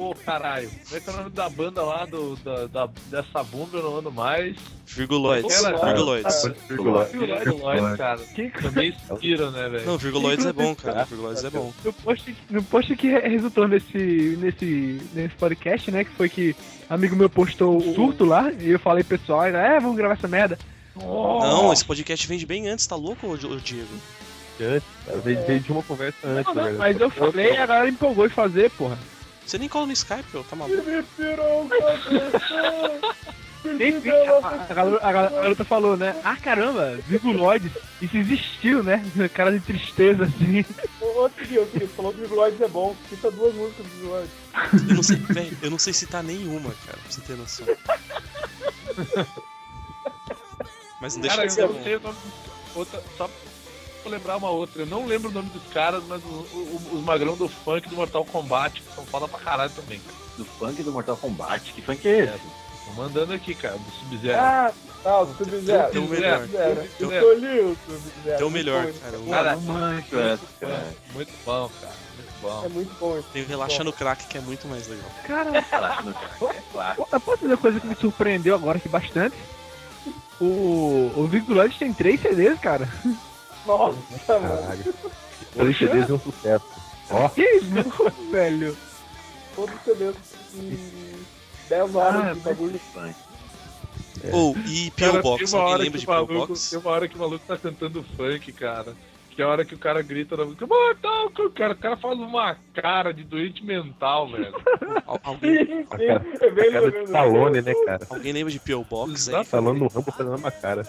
Pô, 0.00 0.14
caralho. 0.24 0.70
Como 0.84 0.96
é 0.96 1.00
que 1.00 1.10
é 1.10 1.12
o 1.12 1.16
nome 1.16 1.30
da 1.30 1.48
banda 1.50 1.82
lá, 1.82 2.06
do, 2.06 2.34
da, 2.36 2.66
da- 2.66 2.88
dessa 3.10 3.42
bunda 3.44 3.76
eu 3.76 3.82
não 3.82 3.98
ando 3.98 4.10
mais? 4.10 4.56
Virguloides. 4.86 5.62
Aquela- 5.64 5.84
Virguloides. 5.84 6.42
Virguloides, 6.68 7.96
cara. 7.98 8.20
Também 8.62 8.88
inspiram, 9.12 9.50
né, 9.50 9.68
velho? 9.68 9.86
Não, 9.86 9.98
Virguloides 9.98 10.46
é 10.46 10.52
bom, 10.54 10.74
cara. 10.74 11.04
Virguloides 11.04 11.44
é 11.44 11.50
bom. 11.50 11.72
No 11.84 11.92
post, 11.92 12.36
no 12.48 12.62
post 12.62 12.96
que 12.96 13.08
re- 13.08 13.28
resultou 13.28 13.68
nesse, 13.68 14.38
nesse, 14.40 15.00
nesse 15.12 15.34
podcast, 15.34 15.90
né? 15.90 16.04
Que 16.04 16.10
foi 16.12 16.28
que 16.28 16.56
amigo 16.88 17.14
meu 17.14 17.28
postou 17.28 17.76
o 17.76 17.94
surto 17.94 18.24
lá, 18.24 18.50
e 18.52 18.70
eu 18.70 18.78
falei 18.80 19.04
pessoal, 19.04 19.44
é, 19.44 19.78
vamos 19.78 19.96
gravar 19.96 20.14
essa 20.14 20.26
merda. 20.28 20.58
Não, 20.96 21.72
esse 21.72 21.84
podcast 21.84 22.26
vende 22.26 22.46
bem 22.46 22.68
antes, 22.68 22.86
tá 22.86 22.96
louco, 22.96 23.26
ô, 23.26 23.32
ô, 23.32 23.36
Diego? 23.56 23.86
Antes, 24.60 24.88
veio, 25.46 25.60
de 25.60 25.72
uma 25.72 25.82
conversa 25.82 26.18
antes, 26.26 26.44
Não, 26.46 26.54
não, 26.54 26.64
velho. 26.64 26.78
mas 26.78 27.00
eu 27.00 27.08
falei, 27.10 27.56
a 27.56 27.64
galera 27.66 27.88
empolgou 27.88 28.26
em 28.26 28.30
fazer, 28.30 28.70
porra. 28.72 28.98
Você 29.50 29.58
nem 29.58 29.68
cola 29.68 29.86
no 29.86 29.92
Skype, 29.92 30.36
ô, 30.36 30.44
tá 30.44 30.54
maluco? 30.54 30.80
Enfim, 33.64 34.08
a, 34.10 34.46
a, 34.70 34.72
galera- 34.74 34.98
a, 35.02 35.12
galera- 35.12 35.38
a 35.38 35.42
garota 35.42 35.64
falou, 35.64 35.96
né? 35.96 36.14
Ah, 36.22 36.36
caramba, 36.36 36.96
virguloides, 37.08 37.72
isso 38.00 38.16
existiu, 38.16 38.84
né? 38.84 39.04
Cara 39.34 39.50
de 39.50 39.58
tristeza, 39.58 40.22
assim. 40.22 40.64
Ô, 41.00 41.24
ô, 41.24 41.28
Tio, 41.30 41.66
Tio, 41.66 41.88
falou 41.88 42.12
que 42.12 42.18
o 42.18 42.20
Virguloides 42.20 42.60
é 42.60 42.68
bom. 42.68 42.94
Cita 43.08 43.28
duas 43.32 43.52
músicas 43.56 43.84
do 43.86 43.90
Virguloides. 43.92 44.30
Eu 44.88 44.94
não 44.94 45.02
sei, 45.02 45.16
velho, 45.16 45.58
eu 45.62 45.70
não 45.72 45.78
sei 45.80 45.92
citar 45.94 46.22
nenhuma, 46.22 46.72
cara, 46.86 46.98
pra 47.02 47.10
você 47.10 47.20
ter 47.20 47.36
noção. 47.36 47.66
Mas 51.00 51.14
não 51.16 51.22
deixa 51.22 51.36
Cara, 51.36 51.48
de 51.48 51.52
ser 51.54 51.62
eu 51.62 52.00
bom. 52.00 52.14
o 52.76 52.78
outra, 52.78 53.02
só 53.18 53.28
pra 54.00 54.10
lembrar 54.10 54.36
uma 54.36 54.50
outra. 54.50 54.82
Eu 54.82 54.86
não 54.86 55.06
lembro 55.06 55.30
o 55.30 55.32
nome 55.32 55.48
dos 55.50 55.62
caras, 55.72 56.02
mas 56.08 56.22
os, 56.24 57.02
magrão 57.04 57.36
do 57.36 57.48
funk 57.48 57.88
do 57.88 57.96
Mortal 57.96 58.24
Kombat, 58.24 58.80
que 58.80 58.94
são 58.94 59.04
foda 59.06 59.28
pra 59.28 59.38
caralho 59.38 59.70
também, 59.70 60.00
cara. 60.00 60.16
Do 60.36 60.44
funk 60.44 60.82
do 60.82 60.92
Mortal 60.92 61.16
Kombat. 61.16 61.72
Que 61.72 61.82
funk 61.82 62.08
é 62.08 62.24
esse? 62.24 62.40
Tô 62.86 62.92
mandando 63.02 63.32
aqui, 63.32 63.54
cara, 63.54 63.76
do 63.76 63.90
Sub-Zero. 63.92 64.40
Ah, 64.40 64.72
tá, 65.02 65.20
o 65.20 65.26
Sub-Zero. 65.34 65.92
Tem 65.92 66.02
o 66.02 66.08
melhor. 66.08 66.40
Sub-Zero. 66.40 66.88
Tem 66.98 67.06
o- 67.06 67.76
Sub-Zero. 67.86 68.38
Tem 68.38 68.46
o 68.46 68.50
melhor, 68.50 68.86
bom, 68.86 69.30
cara. 69.30 69.58
Cara, 70.10 70.38
cara. 70.60 70.86
Muito 71.14 71.32
bom, 71.44 71.70
cara. 71.80 71.94
Muito 72.16 72.32
bom. 72.42 72.64
É 72.64 72.68
muito 72.68 72.94
bom 72.98 73.18
esse. 73.18 73.28
Tem 73.28 73.42
o 73.42 73.46
Relaxa 73.46 73.84
no 73.84 73.92
Crack, 73.92 74.26
que 74.26 74.38
é 74.38 74.40
muito 74.40 74.66
mais 74.66 74.88
legal. 74.88 75.10
Cara, 75.26 75.50
Relaxa 75.60 76.02
no 76.02 76.14
cara, 76.14 76.54
é 76.56 76.62
claro. 76.72 77.06
eu 77.12 77.20
posso 77.20 77.38
dizer 77.38 77.52
uma 77.52 77.58
coisa 77.58 77.80
que 77.80 77.86
me 77.86 77.94
surpreendeu 77.96 78.54
agora 78.54 78.78
aqui 78.78 78.88
bastante? 78.88 79.36
O, 80.40 81.12
o 81.16 81.28
Virguloides 81.30 81.78
tem 81.78 81.92
três 81.92 82.20
CDs, 82.20 82.58
cara. 82.58 82.88
Nossa, 83.66 83.96
mano. 84.28 84.48
Caralho. 84.58 84.94
Três 85.54 85.78
CDs 85.78 86.08
e 86.08 86.12
um 86.12 86.18
sucesso. 86.20 86.64
Ó, 87.10 87.28
Que 87.30 87.42
isso, 87.42 88.12
velho? 88.30 88.76
Todos 89.56 89.74
os 89.74 89.82
CDs 89.82 90.14
em 90.54 90.78
10 91.68 91.94
horas 91.96 92.24
Ah, 92.24 92.32
de 92.34 92.40
bagulho. 92.40 92.78
funk. 92.92 93.14
Ou, 94.32 94.54
e 94.66 94.90
Cara, 94.90 95.12
P.O. 95.12 95.22
Box, 95.22 95.44
tem 95.44 95.48
uma 95.54 95.58
alguém 95.60 95.74
hora 95.74 95.82
lembra 95.82 95.98
que 95.98 95.98
de 95.98 96.04
o 96.04 96.06
P.O. 96.06 96.26
maluco, 96.26 96.46
Box? 96.48 96.70
Tem 96.70 96.78
uma 96.78 96.90
hora 96.90 97.08
que 97.08 97.16
o 97.16 97.18
maluco 97.18 97.44
tá 97.46 97.56
cantando 97.56 98.04
funk, 98.16 98.52
cara. 98.52 98.94
Que 99.30 99.40
é 99.42 99.44
a 99.44 99.48
hora 99.48 99.64
que 99.64 99.74
o 99.74 99.78
cara 99.78 100.02
grita 100.02 100.36
na 100.36 100.44
música, 100.44 100.66
Mortal 100.66 101.30
Kombat", 101.30 101.54
cara, 101.54 101.72
o 101.72 101.76
cara 101.76 101.96
faz 101.96 102.18
uma 102.18 102.56
cara 102.74 103.14
de 103.14 103.22
doente 103.24 103.64
mental, 103.64 104.28
velho. 104.30 104.54
Al- 105.06 105.20
alguém, 105.22 105.64
Sim, 105.66 105.84
cara, 105.84 106.26
é 106.40 106.50
bem 106.50 106.68
a 106.68 106.72
cara 106.72 106.90
de. 106.90 106.98
Stallone, 107.04 107.62
né, 107.62 107.72
cara? 107.86 108.06
alguém 108.10 108.32
lembra 108.32 108.52
de 108.52 108.58
P.O. 108.60 108.84
Box 108.84 109.10
aí? 109.10 109.14
Exato. 109.34 109.44
Stallone 109.44 109.78
no 109.80 109.86
Rambo 109.88 110.12
fazendo 110.12 110.36
uma 110.36 110.50
cara. 110.50 110.86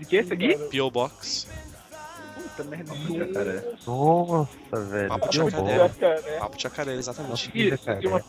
De 0.00 0.06
que 0.06 0.16
esse 0.16 0.32
aqui? 0.32 0.56
P.O. 0.56 0.90
Box. 0.90 1.46
Puta 2.34 2.64
merda. 2.64 2.92
Cara, 3.34 3.74
Nossa, 3.86 4.48
velho. 4.72 5.08
Papo 5.08 5.28
de 5.28 5.36
jacaré. 5.36 6.38
Papo 6.38 6.56
de 6.56 6.62
jacaré, 6.62 6.94
exatamente. 6.94 7.50
Isso, 7.54 7.90
uma 8.08 8.24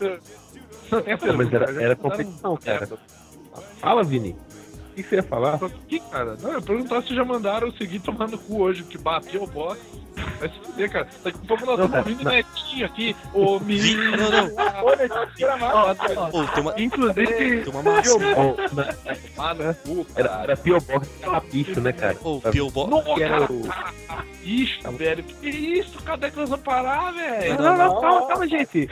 Não, 1.26 1.36
mas 1.36 1.52
era, 1.52 1.82
era 1.82 1.96
competição, 1.96 2.56
cara. 2.58 2.86
Fala, 3.78 4.04
Vini. 4.04 4.36
O 4.92 4.94
que 4.94 5.02
você 5.02 5.16
ia 5.16 5.22
falar? 5.22 5.58
Só 5.58 5.70
que, 5.88 5.98
cara, 6.00 6.36
não, 6.42 6.50
eu 6.50 6.56
ia 6.58 6.62
perguntar 6.62 7.02
se 7.02 7.14
já 7.14 7.24
mandaram 7.24 7.68
o 7.68 7.72
seguir 7.72 7.98
tomar 8.00 8.28
no 8.28 8.36
cu 8.36 8.60
hoje, 8.60 8.82
que 8.84 8.98
bateu 8.98 9.42
o 9.42 9.46
box. 9.46 9.80
Vai 10.38 10.48
se 10.50 10.58
fuder, 10.60 10.90
cara. 10.92 11.08
Daqui 11.24 11.38
a 11.42 11.46
pouco 11.48 11.64
nós 11.64 11.78
Não, 11.78 11.86
estamos 11.86 12.06
ouvindo 12.06 12.24
não. 12.24 12.30
netinho 12.32 12.84
aqui, 12.86 13.16
ô 13.32 13.58
menino. 13.64 14.16
Não, 14.18 14.30
não. 14.30 14.84
Olha, 14.84 15.08
tira 15.34 15.56
mais. 15.56 15.74
Ô, 16.34 16.44
tem 16.46 16.62
uma, 16.62 16.74
Inclusive, 16.80 17.62
tem 17.62 17.72
uma 17.72 17.82
massa. 17.82 18.14
Ô, 18.16 18.20
na- 18.74 18.94
Ah, 19.38 19.74
cu, 19.82 20.06
Era, 20.14 20.28
cara. 20.28 20.42
era 20.42 20.56
P.O. 20.58 20.80
Box 20.80 21.08
Carrapicho, 21.22 21.80
né, 21.80 21.92
cara? 21.92 22.16
Ô, 22.22 22.40
P.O. 22.40 22.70
Box. 22.70 22.90
Nossa, 22.90 23.14
Que 23.14 23.22
era 23.22 23.38
cara, 23.40 23.52
o- 23.52 23.62
velho. 24.98 25.24
Que 25.24 25.48
isso? 25.48 25.98
Cadê 26.02 26.30
que 26.30 26.36
nós 26.36 26.50
vamos 26.50 26.64
parar, 26.64 27.12
velho? 27.12 27.58
Não, 27.62 27.76
não, 27.78 28.00
calma, 28.00 28.26
calma, 28.28 28.46
gente. 28.48 28.90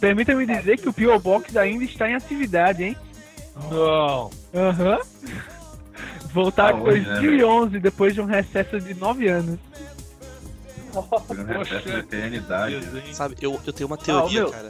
Permita-me 0.00 0.46
dizer 0.46 0.78
que 0.80 0.88
o 0.88 0.92
P.O. 0.92 1.18
Box 1.20 1.56
ainda 1.56 1.84
está 1.84 2.08
em 2.10 2.14
atividade, 2.14 2.82
hein? 2.82 2.96
Não. 3.70 4.30
Aham. 4.54 4.98
Voltar 6.32 6.74
Ah, 6.74 6.78
em 6.78 7.00
né, 7.00 7.04
2011, 7.04 7.78
depois 7.80 8.14
de 8.14 8.20
um 8.20 8.24
recesso 8.24 8.80
de 8.80 8.94
9 8.94 9.28
anos. 9.28 9.58
Foi 11.26 11.38
um 11.38 11.44
recesso 11.44 11.88
da 11.88 11.98
eternidade. 11.98 12.76
Desenho. 12.80 13.14
Sabe, 13.14 13.36
eu, 13.40 13.60
eu 13.66 13.72
tenho 13.72 13.86
uma 13.86 13.96
teoria, 13.98 14.40
meu. 14.42 14.50
cara. 14.50 14.68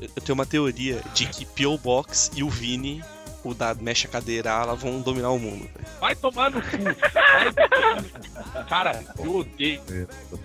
Eu, 0.00 0.08
eu 0.16 0.22
tenho 0.22 0.34
uma 0.34 0.46
teoria 0.46 1.00
de 1.14 1.26
que 1.26 1.44
P.O. 1.44 1.76
Box 1.78 2.30
e 2.34 2.42
o 2.42 2.48
Vini, 2.48 3.02
o 3.44 3.54
da 3.54 3.74
mexe 3.74 4.06
a 4.06 4.10
cadeira, 4.10 4.50
elas 4.50 4.80
vão 4.80 5.00
dominar 5.00 5.30
o 5.30 5.38
mundo. 5.38 5.68
Vai 6.00 6.14
tomar 6.14 6.50
no 6.50 6.60
cu. 6.60 6.68
Vai. 6.76 8.64
Cara, 8.68 9.02
eu 9.18 9.36
odeio 9.36 9.80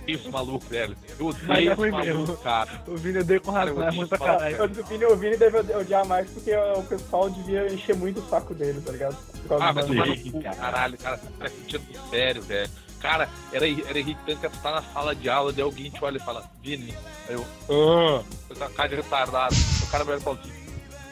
esse 0.07 0.29
maluco, 0.29 0.65
velho. 0.67 0.95
Eu 1.19 1.25
Mas 1.25 1.35
odeio 1.43 1.69
é 1.69 1.73
esse 1.73 1.91
maluco, 1.91 2.05
mesmo. 2.05 2.37
cara. 2.37 2.83
O 2.87 2.95
Vini 2.97 3.23
deu 3.23 3.41
com 3.41 3.51
razão, 3.51 3.83
é 3.83 4.05
pra 4.05 4.17
caralho. 4.17 4.63
O 4.63 4.67
Vini, 4.83 5.05
o 5.05 5.15
Vini 5.15 5.37
deve 5.37 5.57
odiar 5.75 6.05
mais 6.05 6.29
porque 6.29 6.55
o 6.55 6.83
pessoal 6.83 7.29
devia 7.29 7.67
encher 7.73 7.95
muito 7.95 8.19
o 8.19 8.29
saco 8.29 8.53
dele, 8.53 8.81
tá 8.81 8.91
ligado? 8.91 9.17
Ah, 9.49 9.71
vai 9.71 9.73
bagulho. 9.73 10.03
tomar 10.03 10.07
no 10.07 10.31
cu, 10.31 10.41
caralho, 10.41 10.97
cara. 10.97 11.17
Tá 11.39 11.49
sentindo 11.49 11.83
sério, 12.09 12.41
velho. 12.41 12.69
Cara, 12.99 13.29
era, 13.51 13.67
era 13.67 13.99
irritante 13.99 14.39
que 14.39 14.49
tu 14.49 14.57
tá 14.63 14.71
na 14.71 14.81
sala 14.81 15.13
de 15.13 15.29
aula, 15.29 15.53
daí 15.53 15.61
alguém 15.61 15.91
te 15.91 16.03
olha 16.03 16.17
e 16.17 16.21
fala, 16.21 16.43
Vini. 16.63 16.95
Aí 17.27 17.35
eu, 17.35 17.45
ah, 17.69 18.23
com 18.47 18.53
essa 18.53 18.69
cara 18.69 18.89
de 18.89 18.95
retardado. 18.95 19.55
O 19.83 19.87
cara 19.91 20.03
me 20.05 20.11
olha 20.11 20.19
e 20.19 20.23
fala 20.23 20.39
assim, 20.41 20.51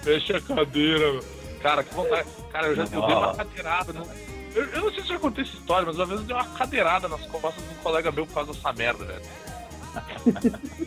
fecha 0.02 0.38
a 0.38 0.42
cadeira. 0.42 1.20
Cara, 1.64 1.82
que 1.82 1.96
vontade. 1.96 2.28
Cara, 2.52 2.68
eu 2.68 2.76
já 2.76 2.84
eu 2.84 2.90
dei 2.90 3.00
uma 3.00 3.36
cadeirada. 3.36 3.94
Não... 3.94 4.06
Eu, 4.54 4.66
eu 4.66 4.82
não 4.82 4.94
sei 4.94 5.02
se 5.02 5.10
já 5.10 5.18
contei 5.18 5.44
essa 5.44 5.54
história, 5.54 5.86
mas 5.86 5.96
uma 5.96 6.06
vez 6.06 6.20
eu 6.20 6.28
dei 6.28 6.36
uma 6.36 6.46
cadeirada 6.46 7.08
nas 7.08 7.26
costas 7.26 7.64
de 7.64 7.74
um 7.74 7.78
colega 7.78 8.12
meu 8.12 8.28
por 8.28 8.34
causa 8.34 8.54
dessa 8.54 8.74
merda, 8.74 9.06
velho. 9.06 9.22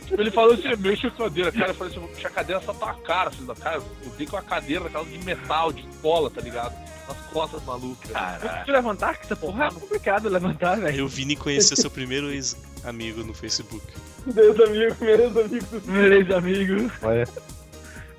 Tipo, 0.04 0.20
ele 0.20 0.30
falou 0.30 0.52
assim, 0.52 0.76
mexa 0.76 1.08
a 1.08 1.10
cadeira. 1.10 1.50
Cara, 1.50 1.70
eu 1.70 1.74
falei 1.74 1.90
assim, 1.90 2.00
vou 2.00 2.10
mexer 2.10 2.26
a 2.26 2.30
cadeira 2.30 2.60
só 2.60 2.74
tua 2.74 2.94
cara, 2.94 3.30
filho 3.30 3.46
da 3.46 3.54
cara. 3.54 3.76
Eu 3.76 4.10
dei 4.18 4.26
com 4.26 4.36
a 4.36 4.42
cadeira 4.42 4.84
daquela 4.84 5.04
de 5.04 5.18
metal, 5.18 5.72
de 5.72 5.82
cola, 6.02 6.30
tá 6.30 6.42
ligado? 6.42 6.74
Nas 7.08 7.16
costas 7.32 7.64
malucas. 7.64 8.10
Caralho. 8.10 8.64
Tu 8.66 8.72
levantar, 8.72 9.16
que 9.16 9.24
essa 9.24 9.36
porra 9.36 9.66
é 9.66 9.70
complicado 9.70 10.28
levantar, 10.28 10.78
velho. 10.78 11.04
o 11.06 11.08
Vini 11.08 11.36
conheceu 11.36 11.76
seu 11.76 11.90
primeiro 11.90 12.30
ex-amigo 12.30 13.24
no 13.24 13.32
Facebook. 13.32 13.84
Meus 14.26 14.60
amigos, 14.60 14.98
meus 14.98 15.36
amigos. 15.36 15.82
Beleza, 15.84 16.36
amigo. 16.36 16.92
Olha. 17.02 17.55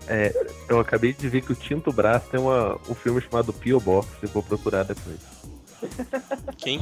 É, 0.08 0.34
eu 0.70 0.80
acabei 0.80 1.14
de 1.14 1.28
ver 1.28 1.42
que 1.42 1.52
o 1.52 1.56
Tinto 1.56 1.92
Braço 1.92 2.28
tem 2.30 2.40
uma, 2.40 2.80
um 2.90 2.96
filme 2.96 3.22
chamado 3.22 3.52
P.O. 3.52 3.80
Box, 3.80 4.08
eu 4.22 4.30
vou 4.30 4.42
procurar 4.44 4.84
depois. 4.84 5.20
Quem? 6.58 6.82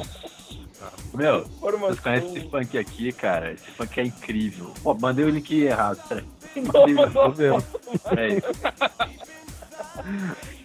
Meu, 1.14 1.46
Formação. 1.60 1.88
vocês 1.88 2.00
conhecem 2.00 2.38
esse 2.38 2.50
funk 2.50 2.78
aqui, 2.78 3.12
cara? 3.12 3.52
Esse 3.54 3.66
funk 3.72 4.00
é 4.00 4.04
incrível. 4.04 4.72
Pô, 4.84 4.94
mandei 4.94 5.26
o 5.26 5.30
link 5.30 5.52
errado, 5.64 6.00
peraí. 6.08 6.24
Mandei 6.56 6.96
o 6.96 7.12
Tô 7.12 7.32
vendo. 7.32 7.64
Peraí. 8.04 8.42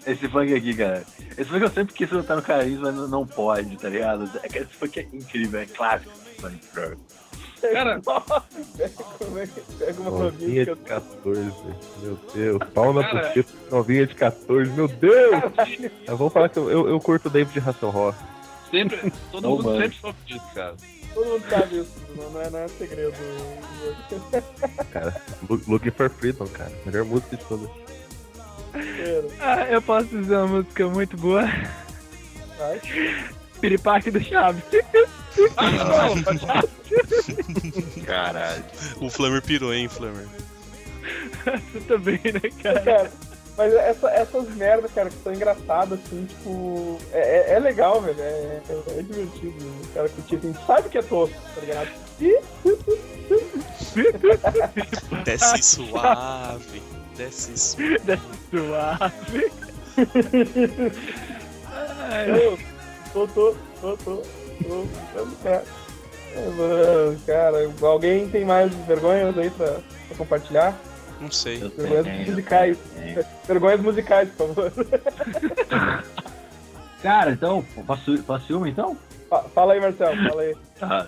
Esse 0.07 0.29
funk 0.29 0.55
aqui, 0.55 0.75
cara. 0.75 1.05
Esse 1.39 1.45
funk 1.45 1.63
eu 1.63 1.71
sempre 1.71 1.95
quis 1.95 2.09
botar 2.11 2.37
no 2.37 2.43
carisma, 2.43 2.93
mas 2.93 3.11
não, 3.11 3.27
pode, 3.27 3.77
tá 3.79 3.89
ligado? 3.89 4.31
É 4.43 4.49
que 4.49 4.59
Esse 4.59 4.75
funk 4.75 5.01
é 5.01 5.09
incrível, 5.13 5.61
é 5.61 5.67
clássico. 5.67 6.13
esse 6.27 6.41
funk, 6.41 6.59
cara. 6.75 6.97
Cara, 7.61 8.01
Como 9.19 9.39
é 9.39 9.47
que 9.47 9.61
pega 9.79 10.01
uma 10.01 10.11
Novinha 10.11 10.65
de 10.65 10.71
eu 10.71 10.77
14, 10.77 11.53
meu 12.03 12.19
Deus. 12.35 12.59
Pau 12.75 12.93
na 12.93 13.03
buceta, 13.03 13.53
novinha 13.71 14.07
de 14.07 14.15
14, 14.15 14.71
meu 14.73 14.89
Deus! 14.89 15.43
Eu 16.07 16.17
vou 16.17 16.31
falar 16.31 16.49
que 16.49 16.59
eu, 16.59 16.71
eu, 16.71 16.89
eu 16.89 17.01
curto 17.01 17.27
o 17.27 17.31
David 17.31 17.59
Hasselhoff. 17.59 18.19
sempre, 18.71 19.13
todo 19.31 19.43
Não, 19.43 19.51
mundo 19.51 19.65
mano. 19.65 19.83
sempre 19.83 19.99
soube 19.99 20.19
disso, 20.27 20.47
cara. 20.55 20.75
Todo 21.15 21.27
mundo 21.27 21.45
sabe 21.51 21.79
isso, 21.81 21.93
não, 22.17 22.31
não 22.31 22.41
é, 22.41 22.51
não 22.51 22.59
é 22.61 22.69
segredo. 22.69 23.13
Cara, 24.93 25.21
Look- 25.49 25.69
Looking 25.69 25.91
for 25.91 26.09
Freedom, 26.11 26.47
cara. 26.47 26.73
Melhor 26.87 27.05
música 27.05 27.37
de 27.37 27.45
todas. 27.45 27.69
Ah, 29.41 29.63
eu 29.69 29.83
posso 29.83 30.07
dizer 30.07 30.37
uma 30.37 30.47
música 30.47 30.87
muito 30.89 31.17
boa. 31.17 31.43
Vai. 32.57 32.81
Piripaque 33.61 34.11
do 34.11 34.21
Chaves. 34.23 34.63
Caralho. 38.07 38.65
O 39.01 39.11
Flammer 39.11 39.43
pirou, 39.43 39.73
hein, 39.73 39.89
Flammer? 39.89 40.25
Tu 41.73 41.81
também, 41.83 42.19
né, 42.25 42.41
cara? 42.63 42.81
Cara, 42.83 43.11
mas 43.57 43.73
essa- 43.75 44.11
essas 44.11 44.49
merdas, 44.55 44.91
cara, 44.93 45.11
que 45.11 45.17
são 45.23 45.33
engraçadas, 45.35 45.99
assim, 46.05 46.25
tipo. 46.27 46.99
É, 47.13 47.19
é- 47.19 47.53
é 47.55 47.59
legal, 47.59 48.01
velho. 48.01 48.21
É, 48.21 48.61
é- 48.69 48.99
é 48.99 49.03
divertido. 49.03 49.67
O 49.83 49.87
cara 49.95 50.09
curtir 50.09 50.37
assim. 50.37 50.55
Sabe 50.67 50.89
que 50.89 50.99
é 50.99 51.03
tosco, 51.03 51.37
tá 51.55 51.61
ligado? 51.61 51.89
E. 52.21 52.39
Desce 55.25 55.63
suave. 55.63 56.83
Desce 57.17 57.57
suave. 57.57 57.99
Desce 58.05 58.23
suave. 58.51 59.51
Ai, 62.11 62.59
tô, 63.13 63.27
tô, 63.29 63.55
tô, 63.81 63.97
tô, 63.99 64.23
cara. 67.27 67.57
Alguém 67.83 68.29
tem 68.29 68.45
mais 68.45 68.73
vergonhas 68.87 69.37
aí 69.37 69.51
pra, 69.51 69.67
pra 70.09 70.17
compartilhar? 70.19 70.79
Não 71.21 71.31
sei. 71.31 71.63
Eu 71.63 71.69
Vergonhas 71.71 72.05
tenho, 72.05 72.31
musicais. 72.31 72.79
tenho. 72.97 73.25
Vergonhas 73.47 73.81
musicais, 73.81 74.29
por 74.31 74.49
favor. 74.55 74.73
Cara, 77.03 77.31
então, 77.33 77.65
posso, 77.87 78.23
posso 78.23 78.53
ir 78.53 78.55
uma 78.57 78.69
então? 78.69 78.97
Fa- 79.29 79.45
Fala 79.55 79.73
aí, 79.75 79.81
Marcelo, 79.81 80.17
fala 80.29 80.43
aí. 80.43 80.55
Ah. 80.83 81.07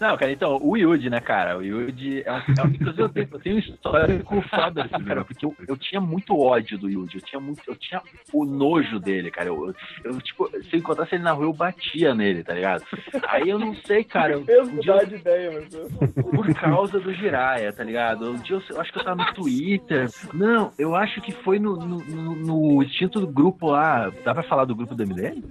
Não, 0.00 0.16
cara, 0.16 0.30
então, 0.32 0.58
o 0.62 0.76
Yuji, 0.76 1.10
né, 1.10 1.20
cara? 1.20 1.58
O 1.58 1.62
Yuji 1.62 2.22
é 2.24 2.32
um. 2.32 2.36
é 2.36 2.66
inclusive, 2.72 3.02
eu 3.02 3.08
tenho, 3.08 3.28
eu 3.32 3.38
tenho 3.40 3.56
um 3.56 3.58
histórico 3.58 4.40
foda, 4.42 4.82
assim, 4.84 5.04
cara, 5.04 5.24
porque 5.24 5.44
eu, 5.44 5.54
eu 5.66 5.76
tinha 5.76 6.00
muito 6.00 6.38
ódio 6.38 6.78
do 6.78 6.88
Yuji. 6.88 7.16
Eu 7.16 7.22
tinha 7.22 7.40
muito. 7.40 7.62
Eu 7.66 7.74
tinha 7.76 8.00
o 8.32 8.44
nojo 8.44 8.98
dele, 8.98 9.30
cara. 9.30 9.48
Eu, 9.48 9.68
eu, 9.68 9.74
eu, 10.12 10.20
tipo, 10.20 10.48
se 10.62 10.74
eu 10.74 10.78
encontrasse 10.78 11.14
ele 11.14 11.24
na 11.24 11.32
rua, 11.32 11.46
eu 11.46 11.52
batia 11.52 12.14
nele, 12.14 12.42
tá 12.44 12.54
ligado? 12.54 12.84
Aí 13.28 13.48
eu 13.48 13.58
não 13.58 13.74
sei, 13.74 14.04
cara. 14.04 14.32
eu- 14.34 14.44
Fez 14.44 14.68
um 14.68 14.78
dia 14.78 14.92
eu- 14.92 15.06
de 15.06 15.14
ideia, 15.16 15.50
Marcelo. 15.52 15.90
por 16.34 16.54
causa 16.54 17.00
do 17.00 17.12
Jiraya, 17.12 17.72
tá 17.72 17.82
ligado? 17.84 18.30
Um 18.30 18.36
dia 18.38 18.56
eu, 18.56 18.62
eu 18.70 18.80
acho 18.80 18.92
que 18.92 18.98
eu 18.98 19.04
tava 19.04 19.22
no 19.24 19.34
Twitter. 19.34 20.08
Não, 20.32 20.72
eu 20.78 20.94
acho 20.94 21.20
que 21.20 21.32
foi 21.32 21.58
no, 21.58 21.76
no, 21.76 21.98
no, 21.98 22.34
no 22.36 22.82
instinto 22.82 23.20
do 23.20 23.26
grupo 23.26 23.70
lá. 23.70 24.10
Dá 24.24 24.32
pra 24.34 24.42
falar 24.44 24.64
do 24.64 24.74
grupo 24.74 24.94
do 24.94 25.02
MDM? 25.06 25.42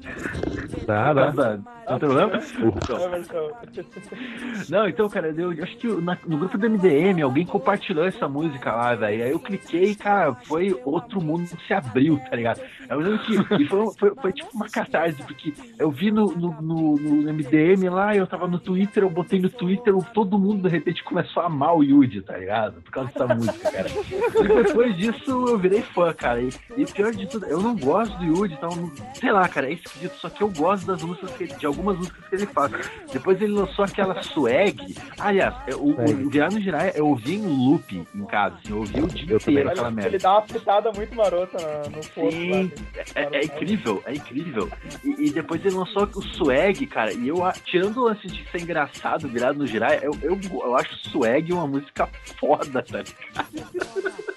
Dá, 0.86 1.14
Dá. 1.14 1.58
Não 1.90 2.00
tem 2.00 2.10
problema? 2.10 2.32
Então. 2.38 3.47
não, 4.70 4.88
então, 4.88 5.10
cara, 5.10 5.34
eu, 5.36 5.52
acho 5.64 5.78
que 5.78 5.88
na- 5.88 6.18
no 6.26 6.38
grupo 6.38 6.58
do 6.58 6.70
MDM 6.70 7.22
alguém 7.22 7.46
compartilhou 7.46 8.06
essa 8.06 8.28
música 8.28 8.72
lá, 8.72 8.96
velho. 8.96 9.24
Aí 9.24 9.32
eu 9.32 9.40
cliquei 9.40 9.96
cara, 9.96 10.34
foi 10.46 10.80
outro 10.86 11.22
mundo 11.22 11.48
que 11.48 11.68
se 11.68 11.74
abriu, 11.74 12.20
tá 12.30 12.36
ligado? 12.36 12.62
Eu 12.90 13.00
lembro 13.00 13.20
que 13.20 13.66
foi, 13.66 13.86
foi, 13.98 14.16
foi 14.16 14.34
tipo 14.34 14.50
uma 14.54 14.70
catarse, 14.70 15.22
porque 15.24 15.54
eu 15.78 15.92
vi 15.92 16.12
no, 16.12 16.26
no, 16.28 16.62
no- 16.62 16.96
no 16.98 17.34
MDM 17.34 17.90
lá, 17.90 18.16
eu 18.16 18.26
tava 18.28 18.48
no 18.48 18.60
Twitter, 18.60 19.04
eu 19.04 19.10
botei 19.10 19.40
no 19.40 19.50
Twitter, 19.50 19.94
todo 20.14 20.38
mundo 20.40 20.64
de 20.64 20.70
repente 20.70 21.04
começou 21.04 21.44
a 21.44 21.48
amar 21.48 21.76
o 21.76 21.84
Yuji, 21.84 22.22
tá 22.22 22.38
ligado? 22.38 22.82
Por 22.82 22.92
causa 22.92 23.12
dessa 23.12 23.36
música, 23.36 23.72
cara. 23.72 23.88
E 23.90 24.64
depois 24.64 24.96
disso 24.98 25.48
eu 25.48 25.58
virei 25.58 25.82
fã, 25.82 26.14
cara. 26.14 26.42
E, 26.42 26.50
e 26.78 26.86
pior 26.86 27.12
de 27.14 27.28
tudo, 27.28 27.46
eu 27.46 27.62
não 27.62 27.76
gosto 27.76 28.18
do 28.18 28.26
Yuji, 28.26 28.54
então, 28.54 28.92
sei 29.14 29.32
lá, 29.32 29.48
cara, 29.48 29.68
é 29.70 29.74
esquisito, 29.74 30.16
só 30.18 30.30
que 30.30 30.42
eu 30.42 30.50
gosto 30.50 30.86
das 30.88 31.02
músicas 31.04 31.32
que, 31.32 31.46
de 31.48 31.66
algumas 31.66 31.98
músicas 31.98 32.26
que 32.28 32.36
ele 32.36 32.46
faz. 32.48 32.72
Depois 33.12 33.37
ele 33.42 33.54
lançou 33.54 33.86
aquela 33.86 34.22
swag. 34.24 34.96
Aliás, 35.20 35.54
é, 35.68 35.76
o, 35.76 35.90
o 35.90 36.30
Virar 36.30 36.52
no 36.52 36.60
Jiraiya 36.62 36.94
eu 36.96 37.08
ouvi 37.08 37.36
em 37.36 37.46
loop 37.46 38.06
em 38.14 38.26
casa, 38.26 38.56
assim, 38.56 38.72
eu 38.72 38.78
ouvi 38.80 39.02
o 39.02 39.08
dia 39.08 39.34
Eu 39.36 39.40
também. 39.40 39.54
inteiro 39.62 39.70
aquela 39.70 39.88
Ele, 39.88 39.96
merda. 39.96 40.10
ele 40.10 40.18
dá 40.20 40.32
uma 40.34 40.42
pitada 40.42 40.92
muito 40.96 41.16
marota 41.16 41.58
no 41.90 41.92
posto 41.98 42.20
lá. 42.22 42.32
Sim, 42.32 42.72
é, 43.16 43.38
é 43.38 43.46
incrível, 43.46 44.04
é 44.06 44.14
incrível. 44.14 44.70
E, 45.04 45.28
e 45.28 45.32
depois 45.32 45.64
ele 45.66 45.76
lançou 45.76 46.04
o 46.04 46.22
swag, 46.36 46.86
cara, 46.88 47.14
e 47.14 47.28
eu, 47.28 47.38
tirando 47.66 47.98
o 47.98 48.04
lance 48.06 48.28
de 48.28 48.50
ser 48.52 48.62
engraçado, 48.62 49.28
virado 49.28 49.58
no 49.60 49.68
Jiraiya, 49.68 50.02
eu, 50.04 50.12
eu, 50.22 50.40
eu 50.52 50.76
acho 50.76 50.96
swag 51.10 51.52
uma 51.54 51.68
música 51.68 52.08
foda, 52.40 52.82
tá 52.84 53.00
ligado? 53.00 54.28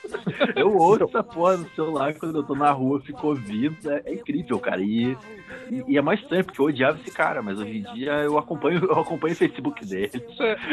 Eu 0.57 0.77
ouço 0.77 1.05
essa 1.05 1.23
porra 1.23 1.57
no 1.57 1.71
celular 1.71 2.15
quando 2.15 2.39
eu 2.39 2.43
tô 2.43 2.55
na 2.55 2.71
rua, 2.71 3.01
fico 3.01 3.29
ouvindo, 3.29 3.91
é, 3.91 4.03
é 4.05 4.15
incrível, 4.15 4.59
cara. 4.59 4.81
E, 4.81 5.17
e, 5.89 5.97
é 5.97 6.03
mais 6.03 6.21
estranho, 6.21 6.45
porque 6.45 6.61
eu 6.61 6.67
odiava 6.67 6.99
esse 7.01 7.11
cara, 7.15 7.43
mas 7.43 7.59
hoje 7.59 7.79
em 7.79 7.95
dia 7.95 8.13
eu 8.23 8.39
acompanho, 8.39 8.85
eu 8.85 8.99
acompanho 8.99 9.35
o 9.35 9.37
Facebook 9.37 9.85
dele. 9.85 10.11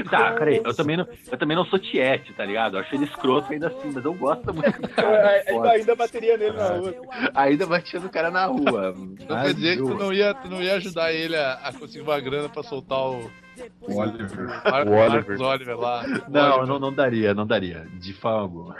Tá, 0.09 0.31
peraí, 0.31 0.61
eu 0.63 0.73
também 0.73 0.95
não, 0.95 1.07
eu 1.29 1.37
também 1.37 1.55
não 1.55 1.65
sou 1.65 1.77
tiete, 1.77 2.33
tá 2.33 2.45
ligado? 2.45 2.77
Eu 2.77 2.81
acho 2.81 2.95
ele 2.95 3.05
escroto 3.05 3.51
ainda 3.51 3.67
assim, 3.67 3.91
mas 3.93 4.03
eu 4.03 4.13
gosto 4.13 4.53
música 4.53 4.81
do 4.81 4.89
cara. 4.89 5.09
é 5.09 5.39
Ainda, 5.39 5.51
foda. 5.51 5.71
ainda 5.71 5.95
bateria 5.95 6.37
nele 6.37 6.57
na 6.57 6.67
rua. 6.69 6.95
Ainda 7.33 7.65
batia 7.65 7.99
no 7.99 8.09
cara 8.09 8.31
na 8.31 8.45
rua. 8.45 8.93
Não 8.95 9.41
quer 9.43 9.53
dizer 9.53 9.77
que 9.77 9.83
tu 9.83 9.93
não 9.95 10.13
ia, 10.13 10.33
tu 10.33 10.49
não 10.49 10.61
ia 10.61 10.75
ajudar 10.75 11.13
ele 11.13 11.35
a, 11.35 11.53
a 11.53 11.73
conseguir 11.73 12.03
uma 12.03 12.19
grana 12.19 12.49
pra 12.49 12.63
soltar 12.63 12.99
o, 12.99 13.29
O 13.81 13.95
Oliver. 13.99 14.47
Mar 14.63 14.87
O 14.87 14.91
Oliver. 14.91 15.09
Marcos 15.09 15.41
Oliver 15.41 15.79
lá. 15.79 16.03
Não, 16.29 16.49
Oliver, 16.49 16.67
não, 16.67 16.79
não 16.79 16.93
daria, 16.93 17.33
não 17.33 17.47
daria. 17.47 17.87
De 17.99 18.13
forma 18.13 18.41
alguma. 18.41 18.75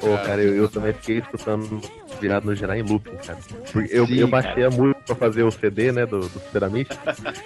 Pô, 0.00 0.16
cara, 0.18 0.40
eu, 0.40 0.54
eu 0.54 0.68
também 0.68 0.92
fiquei 0.92 1.18
escutando 1.18 1.80
virado 2.20 2.46
no 2.46 2.54
geral 2.54 2.76
em 2.76 2.82
looping, 2.82 3.16
cara. 3.16 3.38
Porque 3.72 3.88
eu, 3.92 4.06
Sim, 4.06 4.14
eu 4.16 4.28
baixei 4.28 4.64
a 4.64 4.70
música 4.70 5.00
pra 5.06 5.14
fazer 5.16 5.42
o 5.42 5.50
CD, 5.50 5.90
né, 5.92 6.06
do, 6.06 6.20
do 6.20 6.28
Super 6.28 6.64
Amish, 6.64 6.88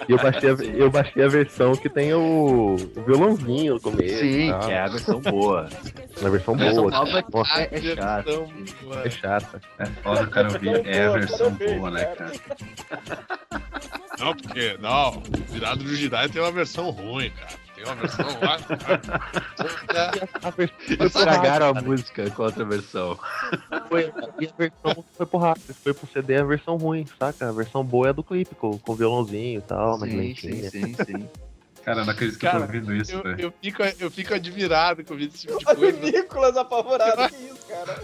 e 0.07 0.11
eu 0.11 0.17
baixei, 0.17 0.49
a, 0.49 0.53
eu 0.53 0.91
baixei 0.91 1.23
a 1.23 1.27
versão 1.27 1.75
que 1.75 1.89
tem 1.89 2.13
o, 2.13 2.75
o 2.75 3.01
violãozinho 3.03 3.75
no 3.75 3.81
começo. 3.81 4.19
Sim, 4.19 4.53
que 4.65 4.71
é 4.71 4.79
a 4.79 4.87
versão 4.87 5.19
boa. 5.19 5.67
Uma 6.21 6.29
versão 6.29 6.53
A 6.53 6.57
versão 6.57 6.89
boa. 6.89 6.91
nova 6.91 7.25
Nossa, 7.33 7.61
é, 7.61 7.69
é 7.71 7.95
chato. 7.95 8.29
Então, 8.29 9.01
é 9.03 9.09
chata. 9.09 9.61
É 9.79 9.85
foda, 9.85 10.27
cara. 10.27 10.47
Eu 10.51 10.59
vi. 10.59 10.69
É 10.89 11.05
a 11.05 11.11
versão 11.11 11.51
boa, 11.51 11.91
né, 11.91 12.05
cara? 12.05 12.31
Não, 14.19 14.33
porque, 14.35 14.77
não, 14.79 15.23
virado 15.49 15.83
do 15.83 15.95
Jiraiya 15.95 16.29
tem 16.29 16.41
uma 16.41 16.51
versão 16.51 16.91
ruim, 16.91 17.31
cara. 17.31 17.62
A 20.99 21.05
Estragaram 21.05 21.69
a 21.69 21.73
música 21.81 22.29
com 22.31 22.43
outra 22.43 22.63
versão. 22.65 23.17
foi, 23.89 24.05
a 24.07 24.57
versão 24.57 25.03
foi 25.15 25.25
pro 25.25 25.39
rápido, 25.39 25.73
foi 25.73 25.93
pro 25.93 26.07
CD 26.11 26.37
a 26.37 26.43
versão 26.43 26.77
ruim, 26.77 27.05
saca? 27.19 27.49
A 27.49 27.51
versão 27.51 27.83
boa 27.83 28.07
é 28.07 28.09
a 28.09 28.13
do 28.13 28.23
clipe, 28.23 28.55
com, 28.55 28.77
com 28.77 28.95
violãozinho 28.95 29.59
e 29.59 29.61
tal, 29.61 29.97
mais 29.97 30.11
Sim, 30.11 30.17
sim, 30.35 30.47
lentinha. 30.51 30.69
sim, 30.69 30.95
sim. 31.05 31.29
Cara, 31.83 31.99
eu 31.99 32.05
não 32.05 32.13
acredito 32.13 32.39
que 32.39 32.45
eu 32.45 32.51
Cara, 32.51 32.65
tô 32.65 32.73
ouvindo 32.73 32.95
isso, 32.95 33.11
Eu, 33.11 33.23
velho. 33.23 33.41
eu, 33.41 33.53
fico, 33.61 33.83
eu 33.99 34.09
fico 34.09 34.33
admirado 34.33 35.03
com 35.03 35.15
esse 35.15 35.39
tipo 35.39 35.57
de 35.59 35.65
coisa. 35.65 35.97
o 35.97 36.01
Nicolas 36.01 36.55
apavorado, 36.55 37.29
que 37.29 37.35
isso, 37.43 37.57
cara? 37.67 37.99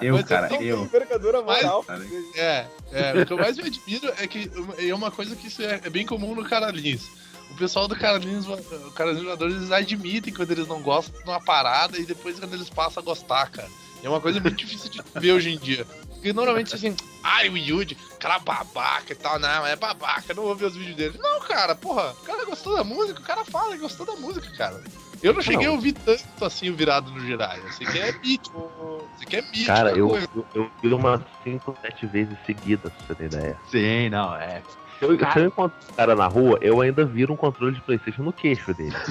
Eu, 0.00 0.14
Mas 0.14 0.24
cara, 0.26 0.54
eu. 0.62 0.82
envergadura 0.84 1.42
moral. 1.42 1.82
Cara, 1.82 2.04
É, 2.36 2.64
é, 2.92 3.12
o 3.20 3.26
que 3.26 3.32
eu 3.32 3.38
mais 3.38 3.56
me 3.56 3.64
admiro 3.64 4.12
é 4.18 4.26
que 4.28 4.48
é 4.78 4.94
uma 4.94 5.10
coisa 5.10 5.34
que 5.34 5.48
isso 5.48 5.62
é, 5.62 5.80
é 5.82 5.90
bem 5.90 6.06
comum 6.06 6.32
no 6.36 6.44
Caralins. 6.44 7.08
O 7.50 7.54
pessoal 7.56 7.86
do 7.86 7.94
Caralins, 7.94 8.46
o 8.46 8.90
Caralins 8.92 9.22
Voadores, 9.22 9.56
eles 9.56 9.70
admitem 9.70 10.32
quando 10.32 10.50
eles 10.50 10.66
não 10.66 10.82
gostam 10.82 11.16
de 11.22 11.28
uma 11.28 11.40
parada 11.40 11.98
e 11.98 12.04
depois 12.04 12.38
quando 12.38 12.54
eles 12.54 12.68
passam 12.68 13.02
a 13.02 13.04
gostar, 13.04 13.48
cara. 13.50 13.68
É 14.02 14.08
uma 14.08 14.20
coisa 14.20 14.40
muito 14.40 14.56
difícil 14.56 14.90
de 14.90 15.02
ver 15.14 15.32
hoje 15.32 15.50
em 15.50 15.58
dia. 15.58 15.86
Porque 16.24 16.32
normalmente 16.32 16.74
assim, 16.74 16.96
ai, 17.22 17.48
o 17.48 17.56
Yuji, 17.56 17.96
cara 18.18 18.38
babaca 18.38 19.12
e 19.12 19.14
tal, 19.14 19.38
não, 19.38 19.66
é 19.66 19.76
babaca, 19.76 20.34
não 20.34 20.42
vou 20.42 20.56
ver 20.56 20.66
os 20.66 20.76
vídeos 20.76 20.96
dele. 20.96 21.18
Não, 21.18 21.40
cara, 21.40 21.74
porra, 21.74 22.12
o 22.12 22.24
cara 22.24 22.44
gostou 22.44 22.74
da 22.74 22.84
música, 22.84 23.20
o 23.20 23.22
cara 23.22 23.44
fala 23.44 23.72
que 23.74 23.82
gostou 23.82 24.04
da 24.04 24.16
música, 24.16 24.50
cara. 24.56 24.82
Eu 25.22 25.32
não 25.32 25.40
cheguei 25.40 25.66
a 25.66 25.70
ouvir 25.70 25.92
tanto 25.92 26.44
assim 26.44 26.68
o 26.68 26.76
virado 26.76 27.10
no 27.10 27.18
Jirai. 27.20 27.58
Sei 27.72 27.86
que 27.86 27.98
é 27.98 28.12
mítico. 28.12 29.08
Sei 29.16 29.26
que 29.26 29.36
é 29.36 29.42
mítico. 29.42 29.66
Cara, 29.66 29.90
a 29.90 29.96
eu, 29.96 30.14
eu, 30.16 30.46
eu 30.54 30.70
vi 30.82 30.92
umas 30.92 31.22
5, 31.42 31.76
7 31.80 32.06
vezes 32.06 32.36
seguidas, 32.44 32.92
pra 32.92 33.06
você 33.06 33.14
ter 33.14 33.24
ideia. 33.24 33.58
Sim, 33.70 34.10
não, 34.10 34.36
é. 34.36 34.62
Se 34.98 35.04
eu, 35.04 35.18
se 35.18 35.38
eu 35.38 35.46
encontro 35.46 35.76
um 35.90 35.94
cara 35.94 36.14
na 36.14 36.26
rua, 36.26 36.58
eu 36.60 36.80
ainda 36.80 37.04
viro 37.04 37.32
um 37.32 37.36
controle 37.36 37.74
de 37.74 37.80
Playstation 37.80 38.22
no 38.22 38.32
queixo 38.32 38.72
dele. 38.74 38.94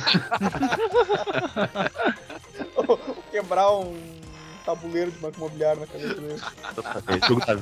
Quebrar 3.31 3.71
um 3.71 3.95
tabuleiro 4.65 5.11
de 5.11 5.17
banco 5.19 5.37
imobiliário 5.37 5.81
na 5.81 5.87
cabeça 5.87 6.21
dele. 6.21 6.41
Jogo 7.27 7.45
da- 7.45 7.59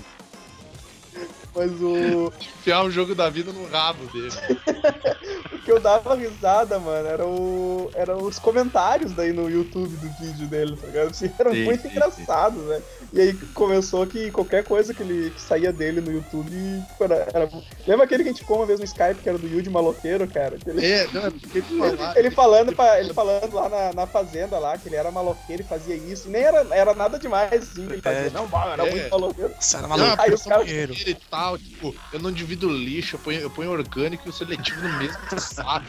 Mas 1.55 1.71
o, 1.81 2.31
Enfiar 2.39 2.83
um 2.83 2.91
jogo 2.91 3.15
da 3.15 3.29
vida 3.29 3.51
no 3.51 3.67
rabo 3.67 4.05
dele. 4.07 4.31
o 5.51 5.59
que 5.59 5.71
eu 5.71 5.79
dava 5.79 6.15
risada, 6.15 6.79
mano, 6.79 7.07
era, 7.07 7.25
o, 7.25 7.91
era 7.93 8.15
os 8.15 8.37
comentários 8.39 9.13
daí 9.13 9.31
no 9.33 9.49
YouTube 9.49 9.95
do 9.97 10.09
vídeo 10.19 10.47
dele, 10.47 10.77
tá 10.77 10.87
ligado? 10.87 11.09
Assim, 11.09 11.31
eram 11.37 11.53
Sim, 11.53 11.63
muito 11.63 11.81
sim, 11.81 11.89
engraçados, 11.89 12.63
né? 12.65 12.81
E 13.13 13.19
aí 13.19 13.33
começou 13.53 14.07
que 14.07 14.31
qualquer 14.31 14.63
coisa 14.63 14.93
que, 14.93 15.03
ele, 15.03 15.31
que 15.31 15.41
saía 15.41 15.73
dele 15.73 15.99
no 15.99 16.11
YouTube 16.13 16.49
tipo, 16.89 17.03
era, 17.03 17.27
era- 17.33 17.49
Lembra 17.85 18.05
aquele 18.05 18.23
que 18.23 18.29
a 18.29 18.31
gente 18.31 18.41
ficou 18.41 18.57
uma 18.57 18.65
vez 18.65 18.79
no 18.79 18.85
Skype, 18.85 19.15
que 19.21 19.27
era 19.27 19.37
do 19.37 19.47
Yuji 19.47 19.69
Maloqueiro, 19.69 20.25
cara? 20.29 20.57
Que 20.57 20.69
ele, 20.69 20.85
É, 20.85 21.07
não, 21.11 21.25
é 21.25 21.29
porque 21.31 21.57
ele 21.57 21.65
falar. 21.77 22.17
ele 22.17 22.31
falando, 22.31 22.73
pra, 22.75 22.99
ele 23.01 23.13
falando 23.13 23.53
lá 23.53 23.67
na, 23.67 23.93
na 23.93 24.07
fazenda 24.07 24.57
lá, 24.59 24.77
que 24.77 24.87
ele 24.87 24.95
era 24.95 25.11
maloqueiro 25.11 25.61
e 25.61 25.65
fazia 25.65 25.95
isso. 25.95 26.29
E 26.29 26.31
nem 26.31 26.41
era, 26.43 26.65
era 26.71 26.93
nada 26.93 27.19
demais, 27.19 27.51
assim, 27.63 27.85
que 27.85 27.93
ele 27.93 28.01
fazia. 28.01 28.27
É. 28.27 28.29
Não, 28.29 28.47
mano, 28.47 28.71
era 28.71 28.87
É. 28.87 28.91
muito 28.91 29.09
maloqueiro. 29.09 29.53
Você 29.59 29.75
era 29.77 29.87
Não, 29.87 29.97
maluco. 29.97 30.21
Aí 30.21 30.33
os 30.33 30.43
caras- 30.43 30.69
e 30.69 31.17
tal, 31.29 31.57
tipo, 31.57 31.93
eu 32.13 32.19
não 32.19 32.31
divido 32.31 32.69
lixo, 32.69 33.15
eu 33.15 33.19
ponho, 33.19 33.41
eu 33.41 33.49
ponho 33.49 33.71
orgânico 33.71 34.23
e 34.25 34.29
o 34.29 34.33
seletivo 34.33 34.81
no 34.87 34.97
mesmo 34.99 35.17
saco. 35.37 35.85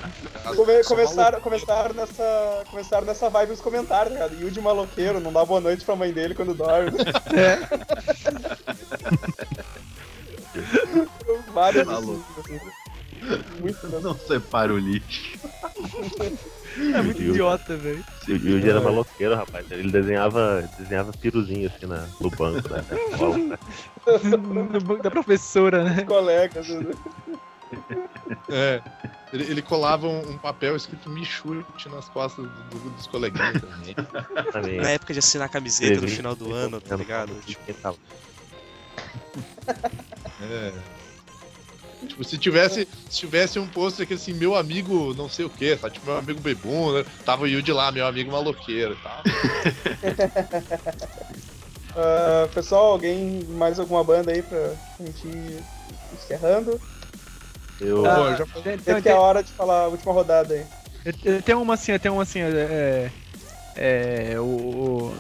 Come- 0.57 0.83
começaram, 0.85 1.41
começaram, 1.41 1.95
nessa, 1.95 2.65
começaram 2.69 3.07
nessa 3.07 3.31
vibe 3.31 3.51
nos 3.51 3.61
comentários, 3.61 4.19
cara. 4.19 4.33
Yuji 4.35 4.61
maloqueiro, 4.61 5.21
não 5.21 5.33
dá 5.33 5.45
boa 5.45 5.61
noite 5.61 5.85
pra 5.85 5.95
mãe 5.95 6.13
dele 6.13 6.35
quando 6.35 6.53
dorme. 6.55 6.91
Vários 11.53 11.87
Maluco. 11.87 12.25
assim, 12.41 12.61
Muito 13.61 13.87
né? 13.89 14.01
Não 14.03 14.15
separa 14.19 14.73
o 14.73 14.79
lixo. 14.79 15.39
É 16.95 17.03
muito 17.03 17.23
idiota, 17.23 17.77
velho. 17.77 18.05
O 18.29 18.31
Yuji 18.33 18.69
era 18.71 18.81
maloqueiro, 18.81 19.35
rapaz. 19.35 19.71
Ele 19.71 19.91
desenhava, 19.91 20.69
desenhava 20.79 21.13
piruzinho 21.13 21.71
assim 21.75 21.87
na, 21.87 22.07
no 22.21 22.31
banco 22.31 22.63
da 22.69 22.81
da 22.81 22.97
escola. 22.97 23.39
né? 23.39 23.59
No 24.71 24.81
banco 24.81 25.03
da 25.03 25.11
professora, 25.11 25.85
né? 25.85 26.05
colegas. 26.05 26.67
É. 28.51 28.83
Ele, 29.33 29.45
ele 29.45 29.63
colava 29.63 30.07
um, 30.07 30.33
um 30.33 30.39
papel 30.39 30.77
escrito 30.77 31.09
Michute 31.09 31.89
nas 31.89 32.07
costas 32.09 32.45
do- 32.45 32.79
do- 32.79 32.91
dos 32.91 33.07
coleguinhas 33.07 33.63
também. 33.63 33.95
Também. 34.53 34.81
Na 34.81 34.91
época 34.91 35.13
de 35.15 35.21
assinar 35.21 35.49
camiseta 35.49 36.01
no 36.01 36.09
final 36.09 36.35
do 36.37 36.53
ano, 36.53 36.81
tá 36.81 36.97
ligado? 36.97 37.33
Tipo, 37.47 37.97
É. 40.43 40.73
Tipo, 42.07 42.25
se 42.25 42.37
tivesse, 42.37 42.89
se 43.09 43.21
tivesse 43.21 43.59
um 43.61 43.67
post 43.69 44.03
aqui 44.03 44.15
assim, 44.15 44.35
meu 44.35 44.57
amigo 44.57 45.15
não 45.15 45.29
sei 45.29 45.45
o 45.45 45.51
que, 45.51 45.77
tá? 45.77 45.89
Tipo, 45.89 46.07
meu 46.07 46.17
amigo 46.19 46.41
bebum, 46.41 46.93
né? 46.93 47.05
Tava 47.25 47.45
o 47.45 47.47
Yudi 47.47 47.73
lá, 47.73 47.93
meu 47.93 48.05
amigo 48.07 48.33
maloqueiro 48.33 48.95
e 48.95 49.03
tal. 49.03 49.23
Ah, 51.95 52.49
pessoal, 52.55 52.93
alguém 52.93 53.45
mais 53.51 53.79
alguma 53.79 54.03
banda 54.03 54.33
aí 54.33 54.43
pra 54.43 54.73
gente 54.99 55.29
ir 55.29 55.63
encerrando? 56.15 56.81
Eu, 57.83 58.07
Ah, 58.07 58.15
Pô, 58.17 58.37
já 58.37 58.63
tem- 58.63 58.79
tem- 58.79 59.03
que 59.03 59.09
é 59.09 59.13
a 59.13 59.19
hora 59.21 59.43
de 59.43 59.51
falar 59.53 59.83
a 59.85 59.89
última 59.89 60.13
rodada 60.13 60.55
aí. 60.55 60.65
Tenho 61.43 61.61
uma 61.61 61.75
assim, 61.75 61.99
tenho 61.99 62.15
uma 62.15 62.23
assim, 62.23 62.41
é, 62.41 63.11
é, 63.77 64.35
o, 64.39 64.43
o 64.45 65.15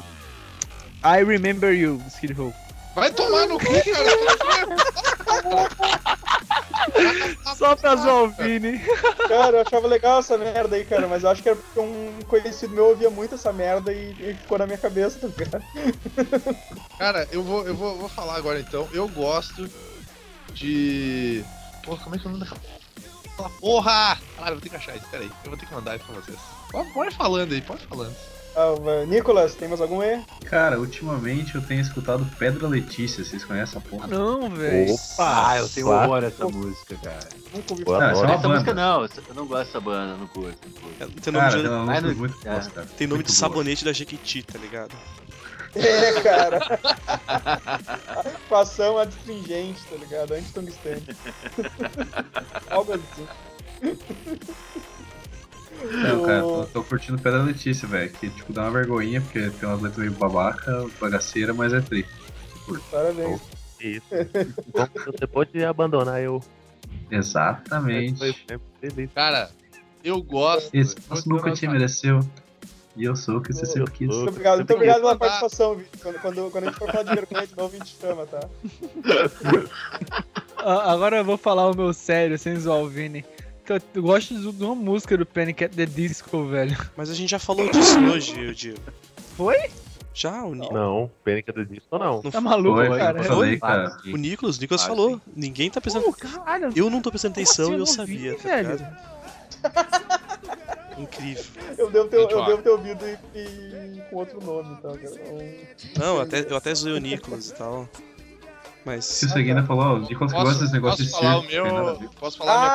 I 1.05 1.25
Remember 1.25 1.75
You, 1.75 2.01
Skid 2.09 2.33
Row. 2.35 2.55
Vai 2.95 3.11
tomar 3.11 3.47
no 3.47 3.59
cu, 3.59 3.65
cara! 3.67 4.11
Só 7.57 7.75
pra 7.75 7.97
zoar 7.97 8.25
o 8.25 8.31
Vini. 8.31 8.79
Cara, 9.29 9.57
eu 9.59 9.63
achava 9.63 9.87
legal 9.89 10.21
essa 10.21 10.37
merda 10.39 10.77
aí, 10.77 10.85
cara, 10.85 11.09
mas 11.09 11.23
eu 11.25 11.31
acho 11.31 11.43
que 11.43 11.49
era 11.49 11.57
porque 11.57 11.81
um 11.81 12.19
conhecido 12.29 12.75
meu 12.75 12.87
ouvia 12.89 13.11
muito 13.11 13.35
essa 13.35 13.53
merda 13.53 13.93
e, 13.93 14.11
e 14.21 14.35
ficou 14.35 14.59
na 14.59 14.67
minha 14.67 14.79
cabeça, 14.79 15.19
tá 15.19 15.27
ligado? 15.29 15.65
Cara, 16.99 17.27
eu 17.33 17.43
vou, 17.43 17.67
eu 17.67 17.75
vou, 17.75 17.97
vou 17.99 18.09
falar 18.09 18.37
agora 18.37 18.61
então. 18.61 18.89
Eu 18.93 19.09
gosto 19.09 19.69
de. 20.53 21.43
Porra, 21.85 22.03
como 22.05 22.15
é 22.15 22.19
que 22.19 22.27
o 22.27 22.31
nome 22.31 22.45
daquela. 22.45 22.61
Aquela 23.33 23.51
Porra! 23.51 24.19
Caralho, 24.37 24.51
eu 24.51 24.55
vou 24.55 24.61
ter 24.61 24.69
que 24.71 24.77
achar 24.77 24.97
isso, 24.97 25.07
peraí. 25.11 25.31
Eu 25.45 25.51
vou 25.51 25.59
ter 25.59 25.67
que 25.67 25.75
mandar 25.75 25.97
isso 25.97 26.05
pra 26.05 26.15
vocês. 26.17 26.39
Pode, 26.71 26.91
pode 26.93 27.17
falando 27.17 27.53
aí, 27.53 27.61
pode 27.63 27.87
falando. 27.87 28.15
Ah. 28.55 29.07
Nicolas, 29.07 29.55
tem 29.55 29.67
mais 29.67 29.81
algum 29.81 30.03
aí? 30.03 30.23
Cara, 30.45 30.79
ultimamente 30.79 31.55
eu 31.55 31.63
tenho 31.63 31.81
escutado 31.81 32.27
Pedra 32.39 32.69
Letícia, 32.69 33.25
vocês 33.25 33.43
conhecem 33.47 33.79
a 33.79 33.81
porra? 33.81 34.07
Não, 34.07 34.51
velho. 34.51 34.95
Ah, 35.19 35.57
eu 35.57 35.67
tenho 35.71 35.89
horror 35.89 36.23
essa 36.23 36.47
música, 36.47 36.95
cara. 37.03 37.29
Nunca 37.55 37.73
ouvi 37.73 37.83
Eu 37.83 37.87
falar. 37.87 38.09
Ah, 38.09 38.13
essa 38.13 38.27
é 38.27 38.35
Essa 38.35 38.49
música 38.49 38.75
não, 38.75 39.03
eu 39.05 39.35
não 39.35 39.47
gosto 39.47 39.65
dessa 39.65 39.81
banda, 39.81 40.17
não 40.19 40.27
curto. 40.27 40.59
Não 40.67 40.73
curto. 40.83 41.03
É, 41.03 41.07
Tem 41.23 41.33
nome, 41.33 41.87
Cara, 41.87 42.03
de, 42.03 42.15
muito 42.15 42.37
é. 42.41 42.45
cara. 42.45 42.87
tem 42.99 43.07
nome 43.07 43.17
Muito 43.21 43.33
de 43.33 43.39
boa. 43.41 43.49
sabonete 43.49 43.85
da 43.87 43.93
Jequiti, 43.95 44.43
tá 44.43 44.59
ligado? 44.59 44.93
É, 45.75 46.21
cara. 46.21 46.59
Equação 48.45 48.99
adstringente, 48.99 49.81
tá 49.89 49.97
ligado? 49.97 50.33
Antitungstênio. 50.35 51.03
Algo 52.71 52.93
assim. 52.93 53.27
Não, 55.91 56.23
cara, 56.25 56.45
O- 56.47 56.65
tô, 56.65 56.67
tô 56.67 56.85
curtindo 56.85 57.19
Pedra 57.21 57.43
Letícia, 57.43 57.89
velho. 57.89 58.11
Que 58.11 58.31
tipo 58.31 58.53
dá 58.53 58.63
uma 58.63 58.71
vergonhinha, 58.71 59.21
porque 59.21 59.51
tem 59.51 59.69
umas 59.69 59.81
letras 59.83 59.99
meio 59.99 60.13
babaca, 60.13 60.87
bagaceira, 61.01 61.53
mas 61.53 61.73
é 61.73 61.81
tri. 61.81 62.07
Parabéns. 62.91 63.41
Isso. 63.81 64.05
Bom, 64.73 64.87
você 65.07 65.27
pode 65.27 65.65
abandonar 65.65 66.21
eu. 66.23 66.41
Exatamente. 67.11 68.37
Cara, 69.15 69.51
eu 70.05 70.23
gosto. 70.23 70.73
Esse 70.75 70.95
nunca 71.27 71.51
te 71.53 71.67
uma- 71.67 71.73
mereceu. 71.73 72.21
E 72.97 73.05
eu 73.05 73.17
sou 73.17 73.39
o 73.39 73.41
que 73.41 73.53
você 73.53 73.63
Eu 73.63 73.67
sempre 73.67 73.91
quis. 73.93 74.09
Muito 74.09 74.29
obrigado, 74.29 74.57
muito 74.59 74.73
obrigado 74.75 75.01
pela 75.01 75.17
participação, 75.17 75.77
Vitor. 75.77 76.01
Quando, 76.01 76.21
quando, 76.21 76.51
quando 76.51 76.65
a 76.65 76.67
gente 76.69 76.79
for 76.79 76.91
falar 76.91 77.03
de 77.05 77.15
vergonha 77.15 77.47
de 77.47 77.57
novo, 77.57 77.75
a 77.75 77.79
gente 77.79 77.97
chama, 78.01 78.27
tá? 78.27 78.41
Ah, 80.65 80.93
Agora 80.93 81.17
eu 81.17 81.25
vou 81.25 81.37
falar 81.37 81.69
o 81.71 81.77
meu 81.77 81.93
sério, 81.93 82.39
sem 82.39 82.55
zoar 82.57 82.79
o 82.79 82.89
Vini. 82.89 83.25
Eu, 83.69 83.81
eu 83.95 84.03
gosto 84.03 84.53
de 84.53 84.65
uma 84.65 84.75
música 84.77 85.17
do 85.17 85.27
Panic! 85.27 85.65
at 85.65 85.73
the 85.75 85.87
Disco, 85.87 86.45
velho. 86.47 86.77
Mas 86.97 87.11
a 87.11 87.15
gente 87.15 87.31
já 87.31 87.39
falou 87.39 87.69
disso 87.71 87.99
hoje, 87.99 88.41
eu 88.41 88.55
digo. 88.55 88.79
Foi? 89.37 89.57
Já, 90.15 90.45
o, 90.45 90.55
Ni 90.55 90.69
Não, 90.71 91.11
Pênica 91.25 91.53
do 91.53 91.65
disco 91.65 91.99
não. 91.99 92.21
não 92.23 92.31
Tá 92.31 92.41
maluco, 92.41 92.77
Foi, 92.77 92.99
cara? 92.99 93.19
eu 93.19 93.25
falei, 93.25 93.59
cara. 93.59 93.97
o 94.05 94.17
Nicolas, 94.17 94.59
o 94.59 94.61
Nicolas 94.61 94.85
Ah, 94.85 94.89
falou. 94.89 95.21
Ninguém 95.35 95.71
tá 95.71 95.81
prestando. 95.81 96.13
Caralho. 96.13 96.71
Eu 96.77 96.91
não 96.91 97.01
tô 97.01 97.11
prestando 97.11 97.33
atenção 97.33 97.73
e 97.73 97.77
eu 97.79 97.83
assim 97.85 97.95
sabia, 97.95 98.33
vi, 98.33 98.37
tá 98.37 98.43
velho? 98.49 98.87
Incrível. 101.03 101.45
Eu 101.79 101.91
devo 101.91 102.09
ter, 102.09 102.17
eu 102.19 102.45
devo 102.47 102.63
ter 102.63 102.71
ouvido 102.71 103.05
e, 103.35 103.39
e 103.39 104.03
com 104.11 104.17
outro 104.17 104.41
nome, 104.45 104.75
então, 104.79 104.93
cara. 104.93 105.11
Então, 105.15 106.05
Não, 106.07 106.21
até, 106.21 106.41
eu 106.49 106.57
até 106.57 106.75
zoei 106.75 106.95
o 106.95 106.99
Nicolas 107.01 107.51
e 107.51 107.55
tal. 107.55 107.89
Mas. 108.85 109.05
Se 109.05 109.29
você 109.29 109.39
ainda 109.39 109.63
falou, 109.65 109.97
o 109.97 109.99
Nicolas 110.01 110.33
que 110.33 110.39
gosta 110.39 110.61
desse 110.61 110.73
negócio 110.73 111.05
de 111.05 111.11
posso 111.11 111.23
falar 111.23 111.39
o 111.39 111.43
circo. 111.43 111.67
meu. 111.67 112.11
Posso 112.19 112.39
falar 112.39 112.53
a 112.53 112.59
minha 112.59 112.71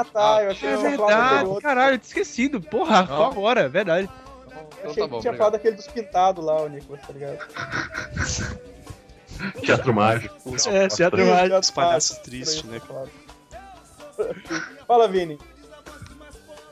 Ah, 0.00 0.06
tá. 0.12 0.42
Eu 0.44 0.50
achei 0.50 0.68
É 0.68 0.76
que 0.76 0.82
verdade, 0.82 1.60
caralho, 1.60 1.94
eu 1.94 1.98
tinha 1.98 2.08
esquecido. 2.08 2.60
Porra, 2.60 3.06
qual 3.06 3.30
agora? 3.30 3.60
É 3.62 3.68
verdade. 3.68 4.08
Eu 4.08 4.90
Então 4.90 4.90
achei 4.90 4.94
tá 4.94 4.94
que 4.94 4.94
bom, 4.94 5.20
tinha 5.20 5.30
obrigado. 5.30 5.36
falado 5.36 5.52
daquele 5.52 5.76
dos 5.76 5.86
pintados 5.88 6.44
lá, 6.44 6.62
o 6.62 6.68
Nicolas, 6.68 7.02
tá 7.02 7.12
ligado? 7.12 7.38
Teatro 9.62 9.92
Mágico. 9.92 10.34
É, 10.68 10.88
teatro 10.88 11.26
mágico. 11.26 11.58
os 11.58 11.70
palhaços 11.70 12.16
tá, 12.16 12.22
tristes, 12.22 12.62
né? 12.64 12.80
Fala, 14.86 15.08
Vini. 15.08 15.38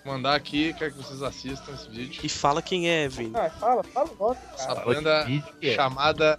Mandar 0.04 0.34
aqui, 0.34 0.72
quero 0.74 0.92
que 0.92 0.98
vocês 0.98 1.22
assistam 1.22 1.72
esse 1.72 1.88
vídeo. 1.90 2.20
E 2.24 2.28
fala 2.28 2.62
quem 2.62 2.88
é, 2.88 3.06
Vini. 3.08 3.32
Ah, 3.36 3.50
fala, 3.50 3.82
fala 3.84 4.08
o 4.18 4.22
nome, 4.24 4.36
Essa 4.54 4.74
banda 4.76 5.26
é. 5.62 5.74
chamada 5.74 6.38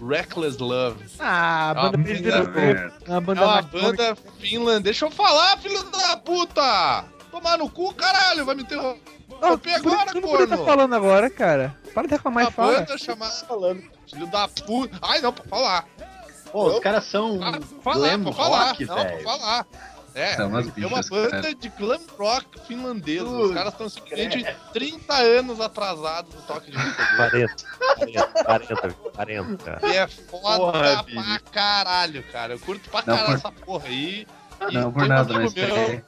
Reckless 0.00 0.56
Love. 0.58 1.04
Ah, 1.18 1.66
a 1.66 1.68
É 1.68 1.72
uma 1.72 1.74
banda 1.74 1.96
banda- 1.98 2.04
perdida. 2.08 2.42
Merda. 2.44 2.94
Uma 3.06 3.16
É 3.16 3.20
banda 3.20 3.42
uma 3.44 3.52
mais- 3.54 3.66
banda 3.66 4.16
finlandesa. 4.40 4.80
Deixa 4.84 5.04
eu 5.06 5.10
falar, 5.10 5.58
filho 5.58 5.82
da 5.90 6.16
puta! 6.16 7.04
Tomar 7.30 7.58
no 7.58 7.68
cu, 7.68 7.94
caralho! 7.94 8.44
Vai 8.46 8.54
me 8.54 8.62
interromper 8.62 9.00
Ah, 9.42 9.48
agora, 9.48 9.58
por 9.58 10.12
que 10.12 10.20
tu 10.20 10.28
corno! 10.28 10.46
tá 10.48 10.58
falando 10.58 10.94
agora, 10.94 11.28
cara? 11.30 11.76
Para 11.94 12.08
de 12.08 12.14
reclamar 12.14 12.44
Uma 12.44 12.50
e 12.50 12.52
fala. 12.54 12.78
banda 12.80 12.98
chamada 12.98 13.32
falando. 13.46 13.82
Filho 14.10 14.26
da 14.26 14.48
puta. 14.48 14.98
Ai, 15.02 15.20
não, 15.20 15.32
pra 15.32 15.44
falar. 15.44 15.86
Pô, 16.50 16.66
os 16.68 16.80
caras 16.80 17.04
são 17.04 17.38
pra 17.38 17.60
falar, 17.82 17.96
glam 18.08 18.22
pra 18.24 18.32
falar. 18.32 18.68
rock, 18.68 18.84
não, 18.84 18.94
pra 18.94 19.04
velho. 19.04 19.22
falar. 19.24 19.66
É, 20.14 20.42
umas 20.44 20.66
é 20.66 20.86
uma 20.86 20.88
bichas, 20.98 21.08
banda 21.08 21.30
cara. 21.30 21.54
de 21.54 21.68
glam 21.70 22.00
rock 22.18 22.60
finlandesa. 22.66 23.24
Os 23.24 23.54
caras 23.54 23.72
estão 23.72 23.88
simplesmente 23.88 24.44
30 24.72 25.14
anos 25.14 25.60
atrasados 25.60 26.34
no 26.34 26.42
toque 26.42 26.70
de 26.70 26.76
música. 26.78 27.16
40. 27.16 27.54
40, 28.44 28.76
40, 28.76 28.94
40, 29.14 29.56
cara. 29.64 29.80
E 29.88 29.96
é 29.96 30.06
foda 30.06 30.56
Porra, 30.58 30.72
pra 30.80 31.02
Vini. 31.02 31.38
caralho, 31.50 32.22
cara. 32.32 32.52
Eu 32.54 32.58
curto 32.60 32.90
pra 32.90 33.00
Não, 33.06 33.16
caralho 33.16 33.26
por- 33.26 33.34
essa 33.34 33.52
porra 33.64 33.88
aí. 33.88 34.26
E 34.70 34.74
Não, 34.74 34.92
por 34.92 35.06
nada, 35.08 35.34
mas 35.34 35.54
meu- 35.54 35.64
é, 35.64 36.02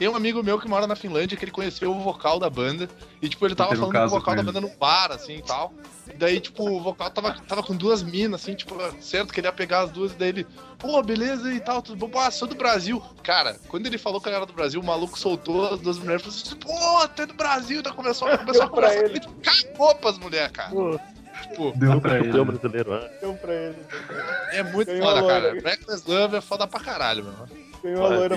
Tem 0.00 0.08
um 0.08 0.16
amigo 0.16 0.42
meu 0.42 0.58
que 0.58 0.66
mora 0.66 0.86
na 0.86 0.96
Finlândia 0.96 1.36
que 1.36 1.44
ele 1.44 1.52
conheceu 1.52 1.90
o 1.94 2.00
vocal 2.00 2.38
da 2.38 2.48
banda. 2.48 2.88
E, 3.20 3.28
tipo, 3.28 3.44
ele 3.46 3.54
tava 3.54 3.74
um 3.74 3.76
falando 3.76 4.04
do 4.04 4.08
vocal 4.08 4.34
da 4.34 4.42
banda 4.42 4.58
no 4.58 4.70
bar, 4.70 5.12
assim 5.12 5.34
e 5.36 5.42
tal. 5.42 5.74
E 6.08 6.16
daí, 6.16 6.40
tipo, 6.40 6.66
o 6.66 6.80
vocal 6.80 7.10
tava, 7.10 7.38
tava 7.46 7.62
com 7.62 7.76
duas 7.76 8.02
minas, 8.02 8.40
assim, 8.40 8.54
tipo, 8.54 8.74
certo 8.98 9.30
que 9.30 9.40
ele 9.40 9.46
ia 9.46 9.52
pegar 9.52 9.80
as 9.80 9.90
duas. 9.90 10.12
E 10.12 10.14
daí 10.14 10.30
ele, 10.30 10.46
pô, 10.78 11.02
beleza 11.02 11.52
e 11.52 11.60
tal, 11.60 11.82
tudo 11.82 12.06
bom. 12.06 12.18
Ah, 12.18 12.30
sou 12.30 12.48
do 12.48 12.54
Brasil. 12.54 13.02
Cara, 13.22 13.60
quando 13.68 13.84
ele 13.88 13.98
falou 13.98 14.22
que 14.22 14.28
ele 14.30 14.36
era 14.36 14.46
do 14.46 14.54
Brasil, 14.54 14.80
o 14.80 14.84
maluco 14.86 15.18
soltou 15.18 15.74
as 15.74 15.80
duas 15.80 15.98
mulheres 15.98 16.22
e 16.22 16.24
falou 16.24 16.40
assim: 16.40 16.56
pô, 16.56 17.08
tu 17.08 17.20
é 17.20 17.26
do 17.26 17.34
Brasil. 17.34 17.82
Daí 17.82 17.92
começou, 17.92 18.26
começou 18.38 18.62
a 18.62 18.64
Deu 18.64 18.74
conversar. 18.74 19.04
ele. 19.04 19.18
Ele 19.18 19.28
cagou 19.42 19.94
pras 19.96 20.18
mulheres, 20.18 20.50
cara. 20.50 20.70
Tipo, 21.42 21.72
Deu 21.76 22.00
pra 22.00 22.18
ele. 22.18 22.44
brasileiro, 22.44 22.90
né? 22.90 23.10
Deu 23.20 23.34
pra 23.34 23.52
ele. 23.52 23.76
é 24.52 24.62
muito 24.62 24.88
Ganhou 24.88 25.06
foda, 25.06 25.26
cara. 25.26 25.52
Reckless 25.60 26.10
Love 26.10 26.36
é 26.36 26.40
foda 26.40 26.66
pra 26.66 26.80
caralho, 26.80 27.24
meu. 27.24 27.69
Ganhou 27.82 28.04
a 28.06 28.08
loira. 28.08 28.36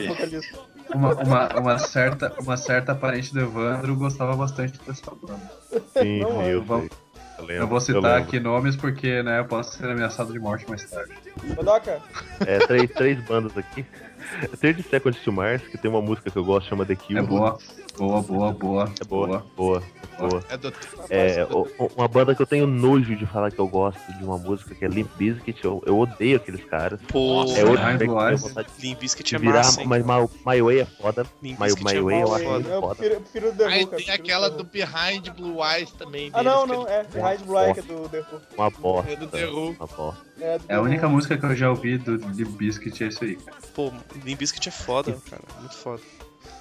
Uma, 0.94 1.14
uma, 1.16 1.48
uma, 1.60 1.80
certa, 1.80 2.34
uma 2.40 2.58
certa 2.58 2.94
parente 2.96 3.34
do 3.34 3.40
Evandro 3.42 3.96
gostava 3.96 4.36
bastante 4.36 4.80
dessa 4.86 5.12
banda. 5.16 5.52
Sim, 5.98 6.20
Não 6.20 6.42
é. 6.42 6.54
eu, 6.54 6.64
Vamos- 6.64 6.88
sei. 6.90 6.98
eu 7.40 7.46
lembro. 7.46 7.64
Eu 7.64 7.68
vou 7.68 7.82
citar 7.82 8.18
aqui 8.18 8.40
nomes 8.40 8.76
porque, 8.76 9.24
né, 9.24 9.40
eu 9.40 9.46
posso 9.46 9.78
ser 9.78 9.86
ameaçado 9.90 10.32
de 10.34 10.40
morte 10.40 10.70
mais 10.70 10.84
tarde. 10.90 11.12
Godoka, 11.56 12.00
É, 12.46 12.60
três, 12.60 12.92
três 12.92 13.20
bandas 13.26 13.58
aqui. 13.58 13.86
30 14.60 14.84
Seconds 14.84 15.20
to 15.24 15.32
Mars, 15.32 15.62
que 15.64 15.78
tem 15.78 15.90
uma 15.90 16.02
música 16.02 16.30
que 16.30 16.38
eu 16.38 16.44
gosto, 16.46 16.68
chama 16.70 16.86
The 16.86 16.96
Kill. 16.96 17.18
É 17.18 17.22
boa, 17.22 17.58
boa, 17.98 18.22
boa, 18.22 18.52
boa. 18.52 18.92
É 19.02 19.06
boa, 19.06 19.46
boa, 19.56 19.84
boa. 20.20 20.44
É 20.50 20.58
do. 20.58 20.74
É, 21.10 21.44
o- 21.50 21.68
uma 21.96 22.08
banda 22.08 22.34
que 22.36 22.42
eu 22.42 22.46
tenho 22.46 22.66
nojo 22.68 23.16
de 23.16 23.26
falar 23.26 23.52
que 23.52 23.60
eu 23.60 23.68
gosto 23.68 24.00
de 24.18 24.24
uma 24.24 24.38
música 24.38 24.74
que 24.76 24.84
é 24.86 24.88
Limp 24.88 25.10
Bizkit. 25.18 25.64
Eu, 25.64 25.82
eu 25.86 25.98
odeio 26.00 26.38
aqueles 26.38 26.64
caras. 26.66 27.00
Pô, 27.08 27.44
Nossa, 27.44 27.60
é 27.60 27.64
outro 27.66 27.86
que 27.86 27.94
eu 27.94 27.98
tenho 27.98 28.14
Blue 28.14 28.38
vontade 28.38 28.68
Limp 28.80 29.00
Bizkit 29.00 29.30
de 29.30 29.36
é 29.36 29.40
virar, 29.40 29.54
massa, 29.58 29.82
hein? 29.82 29.88
mas 29.88 30.04
My, 30.06 30.28
My 30.46 30.62
Way 30.62 30.80
é 30.82 30.86
foda. 30.86 31.26
Limp 31.42 31.60
My, 31.60 31.68
My 31.84 31.98
é 31.98 32.02
Way 32.02 32.22
eu 32.22 32.34
acho 32.36 32.46
muito 32.50 32.70
eu 32.70 32.82
foda. 32.82 32.96
prefiro, 32.96 33.16
eu 33.16 33.22
prefiro 33.22 33.52
The 33.56 33.64
Who, 33.66 33.70
Aí 33.72 33.86
tem 33.88 34.10
aquela 34.10 34.50
do. 34.50 34.64
Behind 34.64 35.30
Blue 35.38 35.58
Eyes 35.64 35.92
também. 35.92 36.30
Ah, 36.34 36.42
deles, 36.42 36.54
não, 36.54 36.66
que 36.68 36.74
não, 36.74 36.88
é. 36.88 37.04
Behind 37.04 37.42
Black 37.46 37.80
é 37.80 37.82
do 37.84 38.10
The 38.10 38.20
Who. 38.20 38.42
Uma 38.58 38.70
bosta. 38.72 39.12
É 39.12 39.16
do 39.16 39.28
The 39.28 39.46
Who. 39.46 39.70
Uma 39.72 39.88
bosta. 39.88 40.22
É, 40.40 40.58
do 40.58 40.64
É 40.66 40.68
The 40.68 40.74
a 40.76 40.82
única 40.82 41.08
música 41.08 41.38
que 41.38 41.46
eu 41.46 41.56
já 41.56 41.70
ouvi 41.70 41.98
do 41.98 42.18
de 42.18 42.46
Biscuit 42.46 43.04
é 43.04 43.08
isso 43.08 43.24
aí, 43.24 43.36
cara. 43.36 43.58
Pô, 43.74 43.92
Limp 44.24 44.40
Bizkit 44.40 44.70
é 44.70 44.72
foda, 44.72 45.16
cara. 45.30 45.44
Muito 45.60 45.76
foda. 45.78 46.02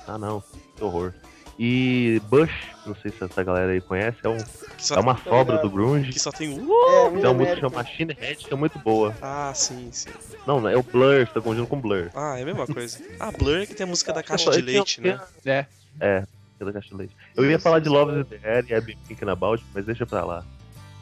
Ah, 0.07 0.19
não. 0.19 0.43
Que 0.77 0.85
horror. 0.85 1.13
E 1.59 2.21
Bush, 2.29 2.51
não 2.87 2.95
sei 2.97 3.13
se 3.13 3.23
essa 3.23 3.43
galera 3.45 3.73
aí 3.73 3.81
conhece, 3.81 4.17
é, 4.25 4.29
um, 4.29 4.37
é 4.39 5.01
uma 5.01 5.17
sobra 5.19 5.59
do 5.59 5.69
grunge. 5.69 6.11
que 6.11 6.19
só 6.19 6.33
tem 6.33 6.49
um. 6.49 6.63
É, 6.89 7.11
Tem 7.11 7.25
uma 7.25 7.35
música 7.35 7.57
chamada 7.57 7.77
Machine 7.83 8.17
Head 8.19 8.47
que 8.47 8.53
é 8.53 8.57
muito 8.57 8.79
boa. 8.79 9.15
Ah, 9.21 9.53
sim, 9.55 9.91
sim. 9.93 10.09
Não, 10.47 10.67
é 10.67 10.77
o 10.77 10.83
Blur, 10.83 11.19
você 11.27 11.27
tá 11.27 11.41
confundindo 11.41 11.67
com 11.67 11.79
Blur. 11.81 12.11
Ah, 12.15 12.39
é 12.39 12.43
a 12.43 12.45
mesma 12.45 12.67
coisa. 12.67 12.99
Ah, 13.21 13.31
Blur 13.31 13.59
é 13.59 13.67
que 13.67 13.75
tem 13.75 13.85
a 13.85 13.87
música 13.87 14.13
da 14.13 14.23
caixa 14.23 14.51
de 14.51 14.63
leite, 14.63 15.01
né? 15.01 15.21
É. 15.45 15.67
É, 16.01 16.25
pela 16.59 16.73
caixa 16.73 16.89
de 16.89 16.95
leite. 16.97 17.15
Eu 17.37 17.49
ia 17.49 17.59
falar 17.59 17.81
de 17.81 17.89
Love 17.89 18.21
is 18.23 18.27
the 18.29 18.41
Air 18.43 18.65
e 18.69 18.75
I've 18.75 18.87
been 18.87 18.99
thinking 19.07 19.29
about, 19.29 19.63
mas 19.75 19.85
deixa 19.85 20.07
pra 20.07 20.25
lá. 20.25 20.45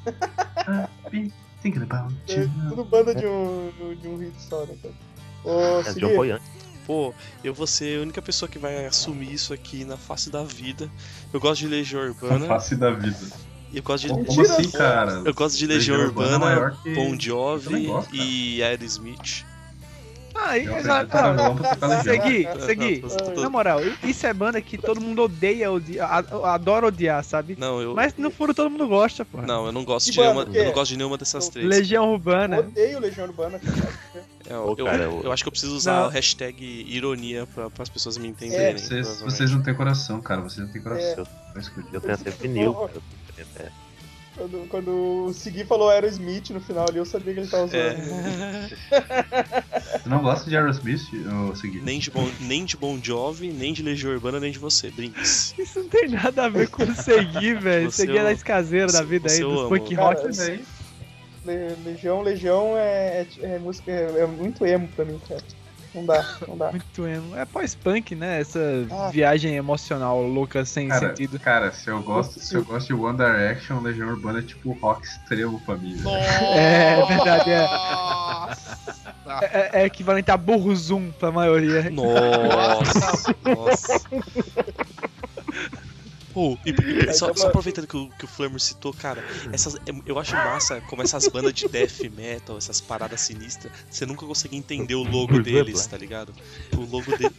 Thinking 1.62 1.82
about 1.82 2.14
É 2.28 2.40
you. 2.42 2.50
tudo 2.70 2.84
banda 2.84 3.14
de 3.14 3.26
um, 3.26 3.70
de 4.00 4.08
um 4.08 4.16
hit 4.16 4.32
só, 4.40 4.64
né, 4.64 4.74
cara? 4.82 4.94
Ô, 5.44 5.80
É 6.10 6.16
Boyante. 6.16 6.44
Pô, 6.86 7.14
eu 7.44 7.54
vou 7.54 7.66
ser 7.66 7.98
a 7.98 8.02
única 8.02 8.20
pessoa 8.20 8.48
que 8.48 8.58
vai 8.58 8.84
assumir 8.86 9.32
isso 9.32 9.52
aqui 9.52 9.84
na 9.84 9.96
face 9.96 10.28
da 10.30 10.42
vida. 10.42 10.90
Eu 11.32 11.38
gosto 11.38 11.60
de 11.60 11.68
Legião 11.68 12.02
Urbana. 12.02 12.46
face 12.46 12.74
da 12.74 12.90
vida. 12.90 13.16
Eu 13.72 13.82
gosto 13.82 14.04
de. 14.04 14.08
Como, 14.10 14.22
Mentira, 14.24 14.54
assim, 14.56 14.70
cara? 14.72 15.22
Eu 15.24 15.32
gosto 15.34 15.56
de 15.56 15.66
Legião 15.66 15.96
Legião 15.98 16.08
Urbana 16.08 16.34
Urbana, 16.34 16.52
é 16.52 16.56
maior 16.56 16.82
que- 16.82 16.94
Bon 16.94 17.20
Jovi 17.20 17.86
gosto, 17.86 18.14
e 18.16 18.60
Aerosmith. 18.62 19.44
Ah, 20.42 20.58
Eu 20.58 20.76
exato. 20.78 21.10
Segui, 22.02 22.48
segui. 22.66 23.04
Na 23.40 23.48
moral, 23.50 23.80
isso 24.02 24.26
é 24.26 24.32
banda 24.32 24.60
que 24.60 24.76
todo 24.78 25.00
mundo 25.00 25.22
odeia, 25.22 25.70
odia, 25.70 26.04
adora 26.06 26.86
odiar, 26.86 27.22
sabe? 27.24 27.56
Não, 27.58 27.80
eu. 27.80 27.94
Mas 27.94 28.14
no 28.16 28.30
furo 28.30 28.54
todo 28.54 28.70
mundo 28.70 28.88
gosta, 28.88 29.24
pô. 29.24 29.42
Não, 29.42 29.66
eu 29.66 29.72
não 29.72 29.84
gosto 29.84 30.10
de 30.10 30.18
nenhuma, 30.18 30.42
eu 30.52 30.64
não 30.64 30.72
gosto 30.72 30.90
de 30.90 30.96
nenhuma 30.96 31.18
dessas 31.18 31.48
três. 31.48 31.66
Legião 31.68 32.12
Urbana. 32.12 32.60
Odeio 32.60 32.98
Legião 33.00 33.26
Urbana, 33.26 33.58
cara. 33.58 33.92
É, 34.48 34.52
eu, 34.54 34.76
cara, 34.84 35.02
eu, 35.04 35.10
eu- 35.18 35.22
eu 35.24 35.32
acho 35.32 35.42
que 35.44 35.48
eu 35.48 35.52
preciso 35.52 35.76
usar 35.76 36.00
Não. 36.00 36.06
a 36.08 36.10
hashtag 36.10 36.64
ironia 36.88 37.46
pra, 37.54 37.68
as 37.78 37.88
pessoas 37.88 38.16
me 38.18 38.26
É, 38.26 38.30
entenderem. 38.30 38.78
Vocês, 38.78 38.88
provavelmente. 39.06 39.36
vocês 39.36 39.50
não 39.52 39.62
têm 39.62 39.74
coração, 39.74 40.20
cara. 40.20 40.40
Vocês 40.40 40.66
não 40.66 40.72
têm 40.72 40.82
coração. 40.82 41.24
É. 41.54 41.60
Eu 41.92 42.00
tenho 42.00 42.14
até 42.14 42.30
vinil. 42.30 42.74
cara. 42.74 42.90
Eu 42.94 43.02
tenho 43.36 43.48
até. 43.54 43.72
Quando, 44.40 44.66
quando 44.68 45.26
o 45.26 45.32
Segui 45.34 45.64
falou 45.66 45.90
Aerosmith 45.90 46.48
no 46.48 46.60
final 46.62 46.88
ali, 46.88 46.96
eu 46.96 47.04
sabia 47.04 47.34
que 47.34 47.40
ele 47.40 47.46
tava 47.50 47.66
zoando. 47.66 47.98
É, 48.00 48.90
Você 50.00 50.08
não 50.08 50.22
gosta 50.22 50.48
de 50.48 50.56
Aerosmith, 50.56 51.02
ô 51.50 51.54
Segui? 51.54 51.82
nem, 51.82 51.98
de 51.98 52.10
bon, 52.10 52.30
nem 52.40 52.64
de 52.64 52.74
Bon 52.74 52.98
Jovi, 53.02 53.52
nem 53.52 53.74
de 53.74 53.82
Legião 53.82 54.12
Urbana, 54.12 54.40
nem 54.40 54.50
de 54.50 54.58
você, 54.58 54.90
Brinks. 54.90 55.54
Isso 55.58 55.78
não 55.80 55.88
tem 55.90 56.08
nada 56.08 56.46
a 56.46 56.48
ver 56.48 56.70
com 56.70 56.86
seguir, 56.94 57.58
velho. 57.60 57.90
Você 57.90 58.06
Seguir 58.06 58.16
é 58.18 58.22
das 58.24 58.42
caseiras 58.42 58.94
da 58.94 59.02
vida 59.02 59.30
aí, 59.30 59.40
eu 59.40 59.50
dos 59.50 59.68
punk 59.68 59.94
rock. 59.94 60.26
assim, 60.26 60.64
Le- 61.44 61.74
Legião, 61.84 62.22
Legião 62.22 62.76
é, 62.78 63.26
é, 63.42 63.54
é 63.54 63.58
música, 63.58 63.90
é, 63.90 64.20
é 64.22 64.26
muito 64.26 64.64
emo 64.64 64.88
pra 64.88 65.04
mim, 65.04 65.18
cara. 65.28 65.42
Não 65.94 66.06
dá, 66.06 66.24
não 66.46 66.56
dá. 66.56 66.70
Muito 66.70 67.06
emo. 67.06 67.36
É 67.36 67.44
pós-punk, 67.44 68.14
né? 68.14 68.40
Essa 68.40 68.60
Ah. 68.90 69.10
viagem 69.10 69.56
emocional 69.56 70.22
louca 70.22 70.64
sem 70.64 70.86
Cara, 70.88 71.08
sentido. 71.08 71.38
cara, 71.40 71.72
se 71.72 71.88
eu 71.90 72.00
gosto, 72.02 72.38
se 72.38 72.54
eu 72.54 72.64
gosto 72.64 72.86
de 72.86 72.94
One 72.94 73.16
Direction, 73.16 73.80
Legião 73.80 74.08
Urbana 74.08 74.38
é 74.38 74.42
tipo 74.42 74.72
rock 74.80 75.04
extremo 75.06 75.60
pra 75.66 75.76
mim. 75.76 75.96
velho. 75.96 76.08
É, 76.56 77.06
verdade, 77.06 77.50
é. 77.50 77.60
Nossa! 77.62 78.78
É, 79.42 79.82
é 79.82 79.84
equivalente 79.86 80.30
a 80.30 80.36
burro 80.36 80.74
zoom 80.76 81.10
pra 81.12 81.30
maioria. 81.32 81.88
Nossa, 81.90 83.34
nossa. 83.44 84.00
Pô, 86.32 86.56
e, 86.64 87.12
só, 87.12 87.28
Aí, 87.28 87.36
só 87.36 87.48
aproveitando 87.48 87.88
que 87.88 87.96
o, 87.96 88.08
que 88.10 88.24
o 88.24 88.28
Flammer 88.28 88.60
citou, 88.60 88.92
cara, 88.92 89.22
essas, 89.52 89.74
é- 89.74 89.78
eu 90.06 90.18
acho 90.18 90.36
massa 90.36 90.80
como 90.82 91.02
essas 91.02 91.26
bandas 91.26 91.52
de 91.52 91.68
death 91.68 92.02
metal, 92.16 92.56
essas 92.56 92.80
paradas 92.80 93.20
sinistras, 93.20 93.72
você 93.90 94.06
nunca 94.06 94.24
consegue 94.24 94.56
entender 94.56 94.94
o 94.94 95.02
logo 95.02 95.42
deles, 95.42 95.84
tá 95.86 95.96
ligado? 95.96 96.32
O 96.76 96.84
logo 96.84 97.10
dele. 97.16 97.34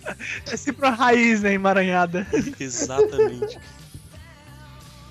É 0.51 0.57
sempre 0.57 0.85
uma 0.85 0.95
raiz, 0.95 1.41
né? 1.41 1.53
Emaranhada. 1.53 2.27
Exatamente. 2.59 3.57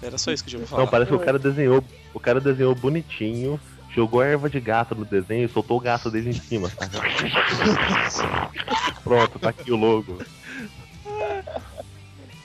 Era 0.03 0.19
só 0.19 0.31
isso 0.31 0.45
que 0.45 0.49
eu 0.49 0.53
tinha 0.53 0.61
pra 0.61 0.69
falar. 0.69 0.83
Não, 0.85 0.91
parece 0.91 1.11
que 1.11 1.17
o 1.17 1.21
cara 1.21 1.39
desenhou. 1.39 1.83
O 2.13 2.21
cara 2.21 2.41
desenhou 2.41 2.75
bonitinho, 2.75 3.61
jogou 3.95 4.21
a 4.21 4.27
erva 4.27 4.51
de 4.51 4.61
gato 4.61 4.95
no 4.95 5.05
desenho 5.05 5.47
e 5.47 5.53
soltou 5.53 5.79
o 5.79 5.81
gato 5.81 6.11
dele 6.11 6.31
em 6.31 6.35
cima, 6.35 6.71
tá? 6.71 6.89
Pronto, 9.05 9.39
tá 9.39 9.51
aqui 9.51 9.73
o 9.73 9.77
logo. 9.77 10.19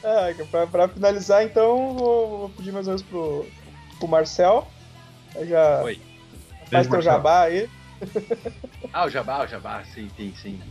Ah, 0.07 0.27
pra, 0.52 0.68
pra 0.68 0.88
finalizar, 0.88 1.44
então, 1.44 1.95
vou, 1.95 2.38
vou 2.40 2.49
pedir 2.49 2.72
mais 2.72 2.88
ou 2.88 2.91
menos 2.94 3.02
pro, 3.07 3.45
pro 3.98 4.07
Marcel. 4.07 4.68
Aí 5.36 5.48
já 5.48 5.82
Oi. 5.84 5.95
faz 6.60 6.69
Beijo, 6.69 6.84
teu 6.90 6.91
Marcel. 6.98 7.02
jabá 7.02 7.41
aí. 7.41 7.69
Ah, 8.94 9.06
o 9.06 9.10
Jabá, 9.10 9.44
o 9.44 9.48
Jabá, 9.48 9.84
sim, 9.86 10.10
sim, 10.15 10.34
sim. 10.40 10.61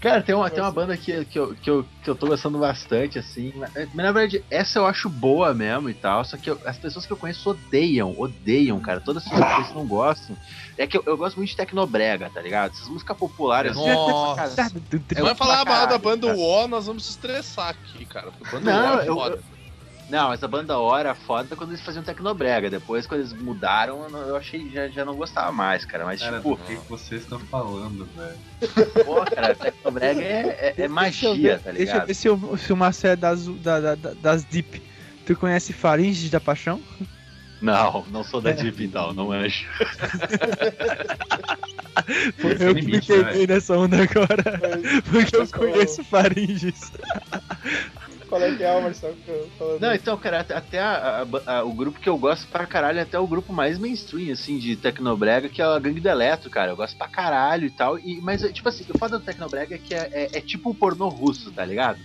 Cara, 0.00 0.22
tem 0.22 0.34
uma, 0.34 0.48
tem 0.48 0.62
uma 0.62 0.70
banda 0.70 0.96
que, 0.96 1.24
que, 1.24 1.38
eu, 1.38 1.54
que, 1.56 1.68
eu, 1.68 1.84
que 2.04 2.08
eu 2.10 2.14
tô 2.14 2.28
gostando 2.28 2.58
bastante, 2.58 3.18
assim. 3.18 3.52
Mas, 3.56 3.72
na 3.94 4.12
verdade, 4.12 4.44
essa 4.48 4.78
eu 4.78 4.86
acho 4.86 5.08
boa 5.08 5.52
mesmo 5.52 5.90
e 5.90 5.94
tal. 5.94 6.24
Só 6.24 6.36
que 6.36 6.48
eu- 6.50 6.60
as 6.64 6.78
pessoas 6.78 7.04
que 7.04 7.12
eu 7.12 7.16
conheço 7.16 7.50
odeiam, 7.50 8.14
odeiam, 8.16 8.78
cara. 8.78 9.00
Todas 9.00 9.24
as 9.24 9.28
pessoas 9.28 9.66
que 9.66 9.70
eu 9.72 9.74
não 9.74 9.86
gostam. 9.86 10.36
É 10.76 10.86
que 10.86 10.96
eu, 10.96 11.02
eu 11.04 11.16
gosto 11.16 11.36
muito 11.36 11.50
de 11.50 11.56
Tecnobrega, 11.56 12.30
tá 12.32 12.40
ligado? 12.40 12.70
Essas 12.72 12.86
músicas 12.88 13.16
populares. 13.16 13.72
assim, 13.72 13.88
Nossa. 13.92 14.70
É 15.16 15.20
vai 15.22 15.34
pra 15.34 15.34
falar 15.34 15.64
mal 15.64 15.86
da 15.88 15.98
banda 15.98 16.28
cara. 16.28 16.38
O, 16.38 16.68
nós 16.68 16.86
vamos 16.86 17.04
se 17.04 17.10
estressar 17.10 17.70
aqui, 17.70 18.04
cara. 18.04 18.30
porque 18.30 18.54
Banda 18.56 18.72
Não, 18.72 18.96
O 18.96 19.00
é 19.00 19.08
eu- 19.08 19.14
foda. 19.14 19.57
Não, 20.08 20.28
mas 20.28 20.42
a 20.42 20.48
banda 20.48 20.78
O 20.78 20.96
era 20.96 21.14
foda 21.14 21.54
quando 21.54 21.70
eles 21.70 21.82
faziam 21.82 22.02
Tecnobrega. 22.02 22.70
Depois, 22.70 23.06
quando 23.06 23.20
eles 23.20 23.32
mudaram, 23.34 24.04
eu, 24.04 24.10
não- 24.10 24.22
eu 24.28 24.36
achei 24.36 24.70
já, 24.70 24.88
já 24.88 25.04
não 25.04 25.14
gostava 25.14 25.52
mais, 25.52 25.84
cara. 25.84 26.04
Mas, 26.06 26.20
Cara, 26.20 26.36
tipo, 26.38 26.56
do 26.56 26.62
que 26.62 26.76
que 26.76 26.88
vocês 26.88 27.22
estão 27.22 27.38
falando, 27.38 28.06
velho? 28.16 29.04
pô, 29.04 29.22
cara, 29.26 29.54
Tecnobrega 29.54 30.20
é, 30.22 30.24
é, 30.26 30.68
é 30.68 30.72
Deixa 30.72 30.82
eu 30.84 30.88
magia, 30.90 31.34
ver, 31.56 31.60
tá 31.62 31.70
Deixa 31.72 31.82
eu 31.90 31.92
ligado? 31.94 32.06
ver 32.06 32.14
se 32.14 32.28
o, 32.30 32.56
se 32.56 32.72
o 32.72 32.76
Marcel 32.76 33.10
é 33.12 33.16
das, 33.16 33.46
da, 33.46 33.80
da- 33.80 33.94
da- 33.94 34.14
das 34.14 34.44
Deep. 34.44 34.82
Tu 35.26 35.36
conhece 35.36 35.74
Faringes 35.74 36.30
da 36.30 36.40
Paixão? 36.40 36.80
Não, 37.60 38.06
não 38.10 38.24
sou 38.24 38.40
da 38.40 38.52
Deep 38.52 38.82
então, 38.84 39.12
não 39.12 39.30
anjo. 39.30 39.66
Foi 42.38 42.52
eu 42.60 42.74
que 42.74 42.80
limite, 42.80 43.12
me 43.12 43.18
né, 43.18 43.24
peguei 43.24 43.46
nessa 43.46 43.76
onda 43.76 43.96
agora. 44.02 44.42
Porque 45.10 45.36
eu 45.36 45.46
conheço 45.48 46.02
Faringes. 46.04 46.92
Qual 48.28 48.42
é 48.42 48.54
que 48.54 48.62
é, 48.62 48.80
Marcel? 48.80 49.14
que 49.24 49.30
eu 49.30 49.42
tô 49.44 49.48
falando? 49.58 49.80
Não, 49.80 49.94
então, 49.94 50.16
cara, 50.18 50.40
até- 50.40 50.78
a- 50.80 51.26
a- 51.46 51.58
a- 51.58 51.64
o 51.64 51.72
grupo 51.72 51.98
que 52.00 52.08
eu 52.08 52.18
gosto 52.18 52.46
pra 52.48 52.66
caralho 52.66 52.98
é 52.98 53.02
até 53.02 53.18
o 53.18 53.26
grupo 53.26 53.52
mais 53.52 53.78
mainstream, 53.78 54.32
assim, 54.32 54.58
de 54.58 54.76
Tecnobrega, 54.76 55.48
que 55.48 55.62
é 55.62 55.64
a 55.64 55.78
Gangue 55.78 56.00
do 56.00 56.08
Eletro, 56.08 56.50
cara. 56.50 56.70
Eu 56.72 56.76
gosto 56.76 56.96
pra 56.96 57.08
caralho 57.08 57.66
e 57.66 57.70
tal. 57.70 57.98
E, 57.98 58.20
mas, 58.20 58.42
tipo 58.52 58.68
assim, 58.68 58.84
o 58.90 58.98
foda 58.98 59.18
do 59.18 59.24
Tecnobrega 59.24 59.74
é 59.74 59.78
que 59.78 59.94
é, 59.94 60.08
é- 60.12 60.38
é 60.38 60.40
tipo 60.40 60.70
o 60.70 60.74
pornô 60.74 61.08
russo, 61.08 61.52
tá 61.52 61.64
ligado? 61.64 62.00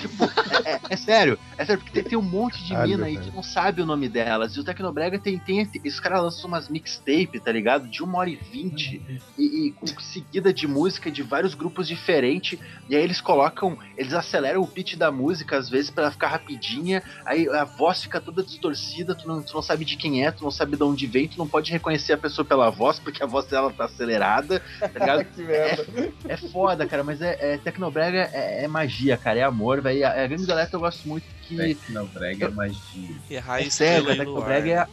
Tipo, 0.00 0.24
é, 0.24 0.72
é- 0.72 0.80
é 0.90 0.96
sério, 0.96 1.38
é 1.56 1.64
sério, 1.64 1.82
porque 1.82 2.00
tem, 2.00 2.10
tem 2.10 2.18
um 2.18 2.22
monte 2.22 2.62
de 2.64 2.76
mina 2.76 3.06
aí 3.06 3.16
que 3.16 3.30
não 3.30 3.42
sabe 3.42 3.82
o 3.82 3.86
nome 3.86 4.08
delas. 4.08 4.56
E 4.56 4.60
o 4.60 4.64
Tecnobrega 4.64 5.18
tem, 5.18 5.38
tem, 5.38 5.64
tem 5.66 5.80
esses 5.84 6.00
caras 6.00 6.22
lançam 6.22 6.48
umas 6.48 6.68
mixtape, 6.68 7.40
tá 7.40 7.52
ligado? 7.52 7.86
De 7.88 8.02
uma 8.02 8.18
hora 8.18 8.30
e 8.30 8.36
vinte, 8.36 9.00
e, 9.38 9.68
e 9.68 9.72
com 9.72 9.86
seguida 10.00 10.52
de 10.52 10.66
música 10.66 11.10
de 11.10 11.22
vários 11.22 11.54
grupos 11.54 11.86
diferentes. 11.86 12.58
E 12.88 12.96
aí 12.96 13.02
eles 13.02 13.20
colocam, 13.20 13.76
eles 13.96 14.12
aceleram 14.14 14.62
o 14.62 14.66
pitch 14.66 14.94
da 14.96 15.10
música 15.10 15.56
às 15.56 15.68
vezes 15.68 15.90
pra 15.90 16.04
ela 16.04 16.12
ficar 16.12 16.28
rapidinha. 16.28 17.02
Aí 17.26 17.48
a 17.48 17.64
voz 17.64 18.02
fica 18.02 18.20
toda 18.20 18.42
distorcida, 18.42 19.14
tu 19.14 19.26
não, 19.28 19.42
tu 19.42 19.54
não 19.54 19.62
sabe 19.62 19.84
de 19.84 19.96
quem 19.96 20.24
é, 20.24 20.30
tu 20.30 20.42
não 20.42 20.50
sabe 20.50 20.76
de 20.76 20.82
onde 20.82 21.06
vem, 21.06 21.28
tu 21.28 21.38
não 21.38 21.46
pode 21.48 21.70
reconhecer 21.70 22.12
a 22.14 22.18
pessoa 22.18 22.44
pela 22.44 22.70
voz, 22.70 22.98
porque 22.98 23.22
a 23.22 23.26
voz 23.26 23.46
dela 23.46 23.72
tá 23.72 23.84
acelerada, 23.84 24.60
tá 24.80 24.88
ligado? 24.88 25.24
que 25.32 25.42
merda. 25.42 25.84
É 26.28 26.36
foda, 26.36 26.86
cara, 26.86 27.04
mas 27.04 27.20
é, 27.20 27.36
é 27.54 27.58
Tecnobrega 27.58 28.30
é, 28.32 28.64
é 28.64 28.68
magia, 28.68 29.16
cara, 29.16 29.38
é 29.38 29.42
amor, 29.42 29.81
velho. 29.82 30.06
A, 30.06 30.10
a 30.10 30.26
Gangue 30.26 30.46
do 30.46 30.52
Eletro 30.52 30.76
eu 30.76 30.80
gosto 30.80 31.08
muito 31.08 31.24
que. 31.42 31.56
Tecnobrega 31.56 32.46
é 32.46 32.50
magia. 32.50 33.16
Errar 33.30 33.60
É 33.62 33.66
a 33.66 33.70
sério, 33.70 34.08
a 34.10 34.14
e. 34.14 34.18
Tecnobrega 34.18 34.88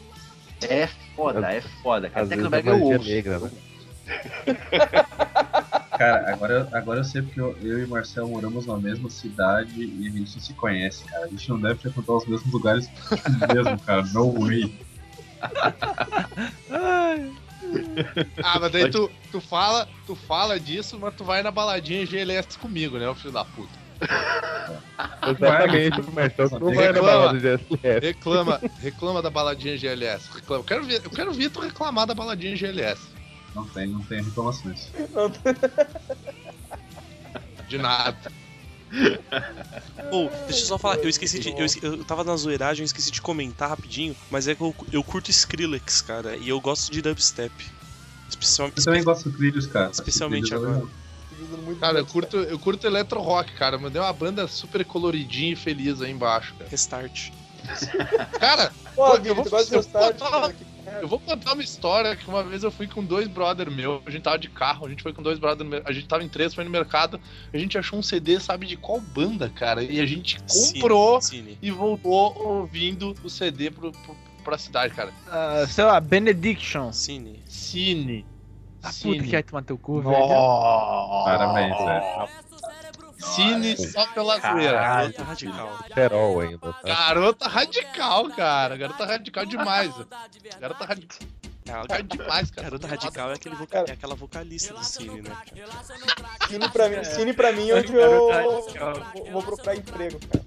é, 0.62 0.84
é 0.84 0.88
foda, 1.16 1.52
é 1.52 1.62
foda, 1.62 2.10
cara. 2.10 2.26
É 2.26 2.30
Tecnobrega 2.30 2.70
eu 2.72 2.80
magia 2.80 2.96
ouço. 2.98 3.10
negra, 3.10 3.40
né? 3.40 3.52
Cara, 6.00 6.32
agora, 6.34 6.54
eu- 6.54 6.78
agora 6.78 7.00
eu 7.02 7.04
sei 7.04 7.22
porque 7.22 7.42
eu, 7.42 7.58
eu 7.62 7.80
e 7.80 7.84
o 7.84 7.90
Marcel 7.90 8.26
moramos 8.30 8.66
na 8.66 8.78
mesma 8.78 9.10
cidade 9.10 9.74
e 9.84 10.08
a 10.08 10.12
gente 10.12 10.34
não 10.34 10.42
se 10.42 10.54
conhece, 10.54 11.04
cara. 11.04 11.26
A 11.26 11.28
gente 11.28 11.50
não 11.50 11.60
deve 11.60 11.76
frequentar 11.78 12.14
os 12.14 12.26
mesmos 12.26 12.54
lugares 12.54 12.90
mesmo, 13.54 13.78
cara. 13.82 14.04
No 14.14 14.32
way. 14.32 14.74
Ah, 18.44 18.60
mas 18.60 18.72
daí 18.72 18.90
tu, 18.90 19.12
tu, 19.32 19.40
fala, 19.42 19.88
tu 20.08 20.16
fala 20.16 20.60
disso, 20.60 20.98
mas 21.00 21.14
tu 21.14 21.24
vai 21.24 21.44
na 21.44 21.52
baladinha 21.52 22.06
GLS 22.06 22.58
comigo, 22.58 22.98
né, 22.98 23.08
o 23.08 23.14
filho 23.14 23.34
da 23.34 23.44
puta. 23.46 23.70
Exatamente, 25.28 26.02
o 26.02 26.12
Marcel 26.12 26.50
não 26.52 26.60
vai 26.60 26.76
na 26.76 26.82
Reclama. 26.82 27.02
balada 27.02 27.40
de 27.40 27.58
GSS. 27.58 28.00
Reclama, 28.02 28.62
reclama 28.80 29.22
da 29.22 29.30
baladinha 29.30 29.78
GLS. 29.78 30.30
Reclama. 30.34 30.62
Eu 30.62 30.66
quero 30.66 30.86
ver, 30.86 31.02
eu 31.04 31.10
quero 31.10 31.34
ver 31.34 31.50
tu 31.50 31.60
reclamar 31.62 32.06
da 32.06 32.14
baladinha 32.14 32.56
GLS. 32.56 33.02
Não 33.56 33.66
tem, 33.66 33.88
não 33.88 34.02
tem 34.02 34.22
reclamações. 34.24 34.90
De 37.68 37.78
nada. 37.78 38.32
Ou, 40.12 40.30
deixa 40.48 40.62
eu 40.62 40.66
só 40.66 40.78
falar, 40.78 40.98
eu 40.98 41.10
esqueci 41.10 41.40
de. 41.40 41.50
Eu, 41.50 41.68
eu 41.84 42.04
tava 42.04 42.24
na 42.24 42.36
zoeiragem, 42.36 42.82
eu 42.82 42.86
esqueci 42.86 43.12
de 43.12 43.22
comentar 43.22 43.70
rapidinho, 43.70 44.16
mas 44.32 44.48
é 44.48 44.56
que 44.56 44.62
eu, 44.62 44.76
eu 44.92 45.04
curto 45.04 45.30
Skrillex, 45.30 46.02
cara, 46.02 46.36
e 46.36 46.50
eu 46.50 46.60
gosto 46.60 46.92
de 46.92 47.02
dubstep. 47.02 47.54
Especial, 48.28 48.72
Eu 48.76 48.84
também 48.84 49.04
gosto 49.04 49.30
de 49.30 49.38
trilhos, 49.38 49.66
cara. 49.68 49.90
Especialmente 49.92 50.54
é 50.54 50.56
agora. 50.56 50.84
Muito 51.46 51.80
Cara, 51.80 52.00
eu 52.00 52.06
curto, 52.06 52.38
eu 52.38 52.60
curto 52.60 52.86
electro 52.88 53.20
rock, 53.22 53.54
cara. 53.54 53.78
Mandei 53.78 54.02
uma 54.02 54.14
banda 54.14 54.48
super 54.48 54.84
coloridinha 54.86 55.54
e 55.54 55.56
feliz 55.56 56.02
aí 56.02 56.12
embaixo, 56.12 56.56
cara. 56.56 56.70
Restart. 56.70 57.32
Cara, 58.40 58.72
Pô, 58.96 59.06
Pô, 59.06 59.16
Vini, 59.18 59.28
eu 59.28 59.36
vou- 59.36 59.44
tu 59.44 59.50
gosta 59.50 59.70
de 59.70 59.76
eu 59.76 59.82
vou 59.82 59.92
Restart, 60.02 60.18
contar- 60.18 60.54
cara, 60.86 61.02
eu 61.02 61.08
vou 61.10 61.20
contar 61.20 61.54
uma 61.54 61.62
história 61.62 62.16
que 62.16 62.28
uma 62.30 62.42
vez 62.44 62.64
eu 62.64 62.72
fui 62.72 62.88
com 62.88 63.04
dois 63.04 63.28
brother 63.28 63.70
meu, 63.70 64.02
a 64.06 64.10
gente 64.10 64.24
tava 64.24 64.40
de 64.40 64.48
carro, 64.50 64.86
a 64.86 64.90
gente 64.90 65.04
foi 65.04 65.12
com 65.14 65.22
dois 65.22 65.38
brother, 65.38 65.68
a 65.86 65.92
gente 65.92 66.08
tava 66.08 66.24
em 66.24 66.30
três, 66.30 66.54
foi 66.54 66.64
no 66.64 66.70
mercado, 66.70 67.20
a 67.54 67.58
gente 67.58 67.78
achou 67.78 68.00
um 68.00 68.02
CD, 68.04 68.40
sabe 68.40 68.66
de 68.66 68.78
qual 68.78 69.00
banda, 69.02 69.50
cara? 69.50 69.84
E 69.84 70.00
a 70.00 70.06
gente 70.06 70.38
comprou 70.48 71.22
Cine. 71.22 71.58
e 71.62 71.70
voltou 71.70 72.34
ouvindo 72.48 73.14
o 73.24 73.30
CD 73.30 73.70
pro, 73.70 73.92
pro, 73.92 74.16
pra 74.44 74.58
cidade, 74.58 74.94
cara. 74.94 75.12
Ah, 75.28 75.66
sei 75.70 75.84
lá, 75.84 76.00
Benediction. 76.00 76.92
Cine. 76.94 77.44
Cine. 77.46 78.26
Ah, 78.82 78.92
Cine. 78.92 79.16
puta 79.18 79.26
que 79.26 79.32
vai 79.32 79.44
tomar 79.44 79.64
teu 79.64 79.78
cu, 79.78 80.02
velho. 80.02 80.18
Nossa. 80.18 81.26
Parabéns, 81.26 81.78
velho. 81.78 82.50
Cine 83.18 83.76
só 83.78 84.06
pela 84.14 84.40
zoeira. 84.40 84.72
Garota 84.80 85.24
radical. 85.24 85.80
Perol 85.94 86.40
ainda, 86.40 86.74
tá? 86.74 86.80
Garota 86.84 87.48
radical, 87.50 88.30
cara. 88.30 88.78
Garota 88.78 89.06
radical 89.06 89.46
demais. 89.46 89.94
Garota 90.60 90.86
radical 90.86 91.28
Gar- 91.88 92.02
demais, 92.02 92.50
cara. 92.50 92.64
Garota 92.70 92.88
radical 92.88 93.30
é, 93.30 93.34
aquele 93.36 93.56
voca- 93.56 93.72
Cara. 93.74 93.90
é 93.90 93.94
aquela 93.94 94.16
vocalista 94.16 94.74
do 94.74 94.84
Cine, 94.84 95.22
né? 95.22 95.38
Cine 96.48 96.70
pra 96.70 96.90
mim, 96.90 97.04
cine 97.04 97.34
pra 97.34 97.52
mim 97.52 97.70
é 97.70 97.76
onde 97.76 97.94
eu 97.94 98.10
vou- 98.30 99.32
vou 99.34 99.44
procurar 99.44 99.76
emprego, 99.76 100.20
cara. 100.32 100.46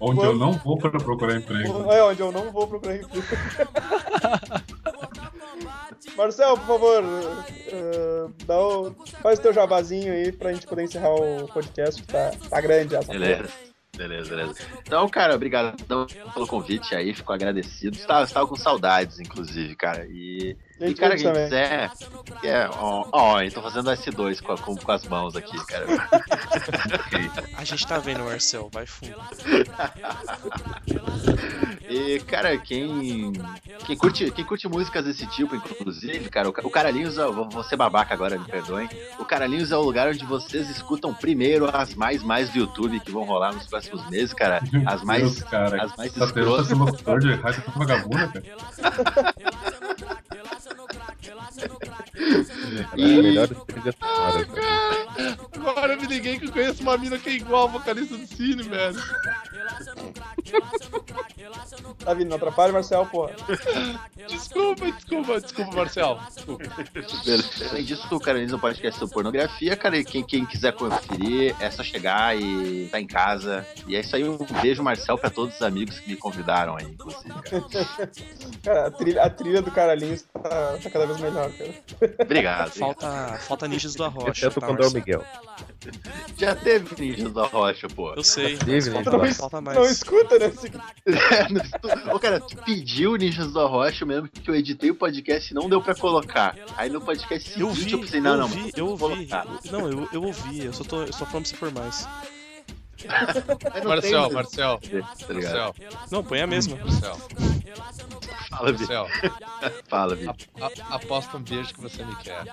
Onde 0.00 0.24
eu 0.24 0.34
não 0.36 0.52
vou 0.52 0.78
para 0.78 0.90
procurar 0.98 1.36
emprego. 1.36 1.92
É 1.92 2.02
onde 2.04 2.20
eu 2.22 2.32
não 2.32 2.50
vou 2.52 2.66
procurar 2.66 2.96
emprego. 2.96 3.22
Marcel, 6.16 6.56
por 6.58 6.66
favor, 6.66 7.02
eh, 7.68 8.26
dá 8.46 8.58
o- 8.60 8.90
faz 9.22 9.38
o 9.38 9.42
teu 9.42 9.52
jabazinho 9.52 10.12
aí 10.12 10.32
pra 10.32 10.52
gente 10.52 10.66
poder 10.66 10.84
encerrar 10.84 11.14
o 11.14 11.46
podcast, 11.48 12.00
que 12.02 12.08
tá, 12.08 12.30
tá 12.50 12.60
grande 12.60 12.94
essa 12.96 13.12
Beleza. 13.12 13.48
Beleza, 13.94 14.30
beleza. 14.30 14.54
Então, 14.80 15.06
cara, 15.08 15.34
obrigado 15.34 15.76
pelo 16.32 16.46
convite 16.46 16.94
aí, 16.94 17.12
fico 17.12 17.30
agradecido. 17.30 17.94
Estava, 17.94 18.24
estava 18.24 18.46
com 18.46 18.56
saudades, 18.56 19.20
inclusive, 19.20 19.76
cara. 19.76 20.06
E, 20.06 20.56
e 20.90 20.94
cara, 20.94 21.10
curte 21.12 21.22
quem 21.24 21.32
também. 21.32 21.44
quiser. 21.44 21.90
É, 22.44 22.68
ó, 22.72 23.06
ó, 23.12 23.40
eu 23.40 23.50
tô 23.52 23.62
fazendo 23.62 23.90
S2 23.90 24.40
com, 24.42 24.52
a- 24.52 24.58
com, 24.58 24.76
com 24.76 24.92
as 24.92 25.06
mãos 25.06 25.36
aqui, 25.36 25.56
cara. 25.66 25.86
A 27.56 27.64
gente 27.64 27.86
tá 27.86 27.98
vendo 27.98 28.22
o 28.22 28.24
Marcel, 28.26 28.68
vai 28.72 28.86
fundo. 28.86 29.14
E, 31.88 32.20
cara, 32.20 32.56
quem, 32.58 33.32
quem, 33.86 33.96
curte, 33.96 34.30
quem 34.30 34.44
curte 34.44 34.66
músicas 34.68 35.04
desse 35.04 35.26
tipo, 35.26 35.54
inclusive, 35.54 36.28
cara, 36.30 36.48
o, 36.48 36.50
o 36.64 36.70
Caralhinhos, 36.70 37.16
vou, 37.16 37.48
vou 37.48 37.62
ser 37.62 37.76
babaca 37.76 38.14
agora, 38.14 38.38
me 38.38 38.46
perdoem. 38.46 38.88
O 39.18 39.24
Caralhinhos 39.24 39.70
é 39.72 39.76
o 39.76 39.82
lugar 39.82 40.08
onde 40.08 40.24
vocês 40.24 40.70
escutam 40.70 41.12
primeiro 41.12 41.68
as 41.74 41.94
mais 41.94 42.22
mais 42.22 42.48
do 42.50 42.58
YouTube 42.58 42.98
que 43.00 43.10
vão 43.10 43.24
rolar 43.24 43.52
nos 43.52 43.66
próximos 43.66 44.08
meses, 44.08 44.32
cara. 44.32 44.60
As 44.86 45.02
mais, 45.02 45.22
Deus, 45.22 45.42
cara. 45.44 45.82
as 45.84 45.96
mais 45.96 46.12
Tá 46.12 46.24
escrotas. 46.24 46.68
de 46.68 47.62
com 47.62 47.70
vagabunda, 47.78 48.28
cara. 48.28 49.34
É 52.80 52.84
a 52.84 53.22
melhor 53.22 53.48
trilha 53.48 53.92
sonora, 53.92 54.44
cara. 54.46 55.38
Agora 55.56 55.92
eu 55.92 56.00
me 56.00 56.06
liguei 56.06 56.38
que 56.38 56.46
eu 56.46 56.52
conheço 56.52 56.82
uma 56.82 56.96
mina 56.96 57.18
que 57.18 57.28
é 57.28 57.34
igual 57.34 57.68
a 57.68 57.72
vocalista 57.72 58.16
do 58.16 58.26
Cine, 58.26 58.62
velho. 58.62 59.02
Tá 62.04 62.14
vindo, 62.14 62.28
não 62.28 62.36
atrapalha, 62.36 62.72
Marcel, 62.72 63.06
porra. 63.06 63.32
Desculpa, 64.28 64.90
desculpa, 64.90 65.40
desculpa, 65.40 65.76
Marcel. 65.76 66.18
Desculpa. 66.34 66.64
Além 67.70 67.84
disso, 67.84 68.06
o 68.14 68.20
Caralhinhos 68.20 68.52
é 68.52 68.56
um 68.56 68.58
podcast 68.58 68.98
sobre 68.98 69.14
pornografia, 69.14 69.76
cara. 69.76 69.96
E 69.98 70.04
quem, 70.04 70.22
quem 70.24 70.44
quiser 70.44 70.72
conferir, 70.72 71.54
é 71.60 71.70
só 71.70 71.82
chegar 71.82 72.36
e 72.36 72.88
tá 72.90 73.00
em 73.00 73.06
casa. 73.06 73.66
E 73.86 73.94
é 73.96 74.00
isso 74.00 74.16
aí, 74.16 74.28
um 74.28 74.36
beijo, 74.60 74.82
Marcel, 74.82 75.16
pra 75.16 75.30
todos 75.30 75.54
os 75.56 75.62
amigos 75.62 75.98
que 76.00 76.10
me 76.10 76.16
convidaram 76.16 76.76
aí, 76.76 76.86
inclusive, 76.86 77.32
cara. 77.42 78.10
Cara, 78.62 78.86
a 78.86 78.90
trilha, 78.90 79.22
a 79.22 79.30
trilha 79.30 79.62
do 79.62 79.70
Caralhinhos 79.70 80.22
tá, 80.22 80.78
tá 80.82 80.90
cada 80.90 81.06
vez 81.06 81.20
melhor, 81.20 81.50
cara. 81.52 81.74
Obrigado. 82.20 82.70
Falta, 82.72 83.38
falta 83.40 83.68
Ninjas 83.68 83.94
do 83.94 84.04
Arrocha. 84.04 84.30
Exceto 84.30 84.60
tá, 84.60 84.66
quando 84.66 84.82
é 84.82 84.86
o? 84.86 84.92
Miguel. 84.92 85.24
Já 86.36 86.54
teve 86.54 86.94
Ninjas 87.00 87.32
da 87.32 87.44
Rocha, 87.46 87.88
pô. 87.88 88.12
Eu 88.14 88.24
sei, 88.24 88.56
Teve, 88.56 88.90
falta, 88.90 89.10
Não, 89.10 89.34
falta 89.34 89.60
Não 89.60 89.74
mais. 89.74 89.90
escuta, 89.90 90.38
né? 90.38 90.41
Esse- 90.41 90.41
Ô, 92.14 92.18
cara, 92.18 92.40
tu 92.40 92.56
pediu 92.58 93.16
Ninjas 93.16 93.52
da 93.52 93.64
Rocha 93.66 94.04
mesmo 94.04 94.28
que 94.28 94.48
eu 94.50 94.54
editei 94.54 94.90
o 94.90 94.94
podcast 94.94 95.50
e 95.50 95.54
não 95.54 95.68
deu 95.68 95.80
pra 95.82 95.94
colocar. 95.94 96.54
Aí 96.76 96.88
no 96.90 97.00
podcast 97.00 97.48
seguinte 97.50 97.60
Eu 97.60 97.70
vi, 97.72 97.92
eu 97.92 98.00
pensei, 98.00 98.20
não, 98.20 98.32
eu 98.32 98.38
não, 98.38 98.48
vi, 98.48 98.58
mano, 98.60 98.72
eu 98.76 98.96
vou 98.96 99.10
ouvi. 99.10 99.26
colocar. 99.28 99.46
Não, 99.70 99.88
eu, 99.88 100.08
eu 100.12 100.22
ouvi, 100.24 100.64
eu 100.64 100.72
só 100.72 100.84
tô, 100.84 101.02
eu 101.02 101.12
só 101.12 101.24
falando 101.26 101.48
pra 101.48 101.50
você 101.50 101.56
por 101.56 101.72
mais. 101.72 102.08
Não 103.82 103.88
Marcel, 103.88 104.30
Marcel, 104.32 104.78
Tá? 104.78 105.34
Marcel, 105.34 105.74
Não, 106.10 106.22
põe 106.22 106.40
a 106.40 106.46
mesma. 106.46 106.76
Marcel, 106.76 107.16
Fala. 108.48 108.72
Marcel. 108.72 109.06
Fala, 109.88 110.14
Bi. 110.14 110.28
a- 110.28 110.66
a- 110.66 110.94
Aposta 110.94 111.36
um 111.36 111.42
beijo 111.42 111.74
que 111.74 111.80
você 111.80 112.04
me 112.04 112.14
quer. 112.16 112.44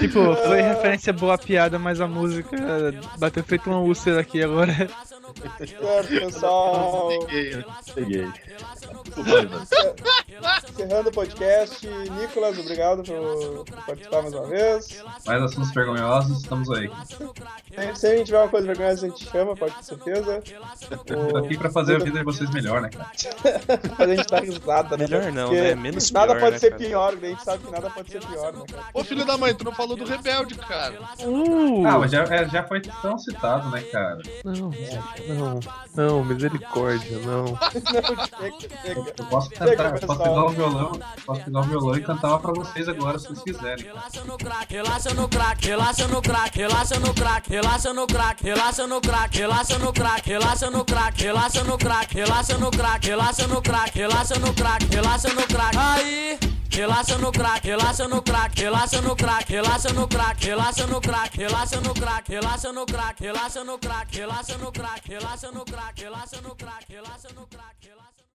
Tipo, 0.00 0.34
foi 0.36 0.62
referência 0.62 1.12
boa 1.12 1.34
a 1.34 1.38
piada, 1.38 1.78
mas 1.78 2.00
a 2.00 2.06
música 2.06 2.56
bateu 3.18 3.44
feito 3.44 3.68
uma 3.68 3.80
úlcera 3.80 4.20
aqui 4.20 4.42
agora. 4.42 4.72
Certo, 5.58 6.08
pessoal. 6.08 7.08
Peguei, 7.26 7.64
peguei. 7.94 8.28
Encerrando 10.68 11.10
o 11.10 11.12
podcast. 11.12 11.86
Nicolas, 11.86 12.58
obrigado 12.58 13.02
por, 13.02 13.64
participar 13.86 14.22
mais 14.22 14.34
uma 14.34 14.46
vez. 14.46 15.02
Mais 15.26 15.42
assuntos 15.42 15.72
vergonhosos, 15.72 16.42
estamos 16.42 16.70
aí. 16.70 16.90
Se, 17.74 18.00
se 18.00 18.06
a 18.06 18.16
gente 18.16 18.26
tiver 18.26 18.38
uma 18.38 18.48
coisa 18.48 18.66
vergonhosa, 18.66 19.06
a 19.06 19.08
gente 19.10 19.24
chama, 19.30 19.54
pode 19.54 19.74
ter 19.74 19.84
certeza. 19.84 20.42
Tô 21.06 21.36
aqui 21.36 21.58
pra 21.58 21.70
fazer 21.70 21.96
a 21.96 21.98
vida 21.98 22.18
de 22.18 22.24
vocês 22.24 22.50
melhor, 22.50 22.80
né, 22.80 22.88
cara? 22.88 23.10
A 23.98 24.06
gente 24.06 24.26
dá 24.26 24.40
risada, 24.40 24.96
né? 24.96 25.04
Melhor 25.04 25.32
não, 25.32 25.52
né? 25.52 25.74
Menos 25.74 26.10
Nada 26.10 26.34
pior, 26.34 26.40
pode 26.40 26.52
né, 26.52 26.58
ser 26.58 26.70
cara? 26.70 26.82
pior, 26.82 27.09
a 27.16 27.28
gente 27.28 27.44
sabe 27.44 27.64
que 27.64 27.70
nada 27.72 27.90
pode 27.90 28.10
ser 28.10 28.24
pior, 28.24 28.52
né, 28.52 28.64
cara? 28.70 28.84
Ô 28.94 29.04
filho 29.04 29.24
da 29.24 29.36
mãe, 29.36 29.54
tu 29.54 29.64
não 29.64 29.72
falou 29.72 29.96
do 29.96 30.04
Rebelde, 30.04 30.54
cara. 30.56 30.94
Uh! 31.24 31.86
Ah, 31.86 31.98
mas 31.98 32.10
já, 32.10 32.24
é, 32.24 32.48
já 32.48 32.62
foi 32.64 32.80
tão 32.80 33.18
citado, 33.18 33.70
né, 33.70 33.80
cara? 33.82 34.18
Não, 34.44 34.70
não, 35.28 35.60
não, 35.94 36.24
misericórdia, 36.24 37.18
não. 37.18 37.30
Não. 37.30 37.58
Eu 38.84 39.26
posso 39.26 39.50
cantar, 39.50 39.94
eu 39.94 40.06
posso 40.06 40.22
pegar 40.22 40.44
o 40.44 40.48
violão, 40.50 41.00
posso 41.24 41.44
pegar 41.44 41.60
o 41.60 41.62
violão 41.62 41.96
e 41.96 42.02
cantar 42.02 42.28
uma 42.28 42.38
pra 42.40 42.52
vocês 42.52 42.88
agora, 42.88 43.18
se 43.18 43.28
vocês 43.28 43.42
quiserem. 43.42 43.84
Relaxa 43.84 44.24
no 44.24 44.38
crack, 44.38 44.72
relaxa 44.72 45.14
no 45.14 45.28
crack, 45.28 45.66
relaxa 45.66 46.08
no 46.08 46.22
crack, 46.22 46.58
relaxa 46.60 46.98
no 46.98 47.14
crack, 47.14 47.50
relaxa 47.50 47.92
no 47.92 48.06
crack, 48.06 48.44
relaxa 48.44 48.86
no 48.86 49.00
crack, 49.00 49.32
relaxa 49.34 49.78
no 49.78 49.92
crack, 49.92 50.28
relaxa 50.28 50.70
no 50.70 50.84
crack, 50.84 51.24
relaxa 51.24 51.64
no 51.64 51.78
crack, 51.78 52.14
relaxa 52.14 52.58
no 52.58 52.70
crack, 52.70 53.06
relaxa 53.08 53.46
no 53.48 53.62
crack, 53.62 53.98
relaxa 53.98 54.38
no 54.38 54.54
crack, 54.54 54.86
relaxa 54.94 55.28
no 55.34 55.46
crack. 55.46 55.76
Aí, 55.76 56.38
relaxa 56.70 57.18
no 57.18 57.30
crack, 57.32 57.64
relaxa 57.64 58.08
no 58.08 58.22
crack, 58.22 58.54
relaxa 58.58 59.00
no 59.02 59.14
crack, 59.14 59.48
relaxa 59.50 59.92
no 59.92 60.06
crack, 60.06 60.40
relaxa 60.40 60.86
no 60.86 61.00
crack, 61.00 61.36
relaxa 61.36 61.80
no 61.80 61.92
crack, 61.92 62.28
relaxa 62.28 62.72
no 62.72 62.84
crack, 62.86 63.20
relaxa 63.20 63.64
no 63.64 63.78
crack, 63.78 64.10
relaxa 64.10 64.58
no 64.58 64.70
crack, 64.70 65.06
relaxa 65.08 65.50
no 65.50 65.64
crack, 65.64 65.98
relaxa 65.98 66.40
no 66.42 66.54
crack, 66.54 66.88
relaxa 66.88 67.32
no 67.34 67.46
crack, 67.46 67.76
relaxa 67.80 67.99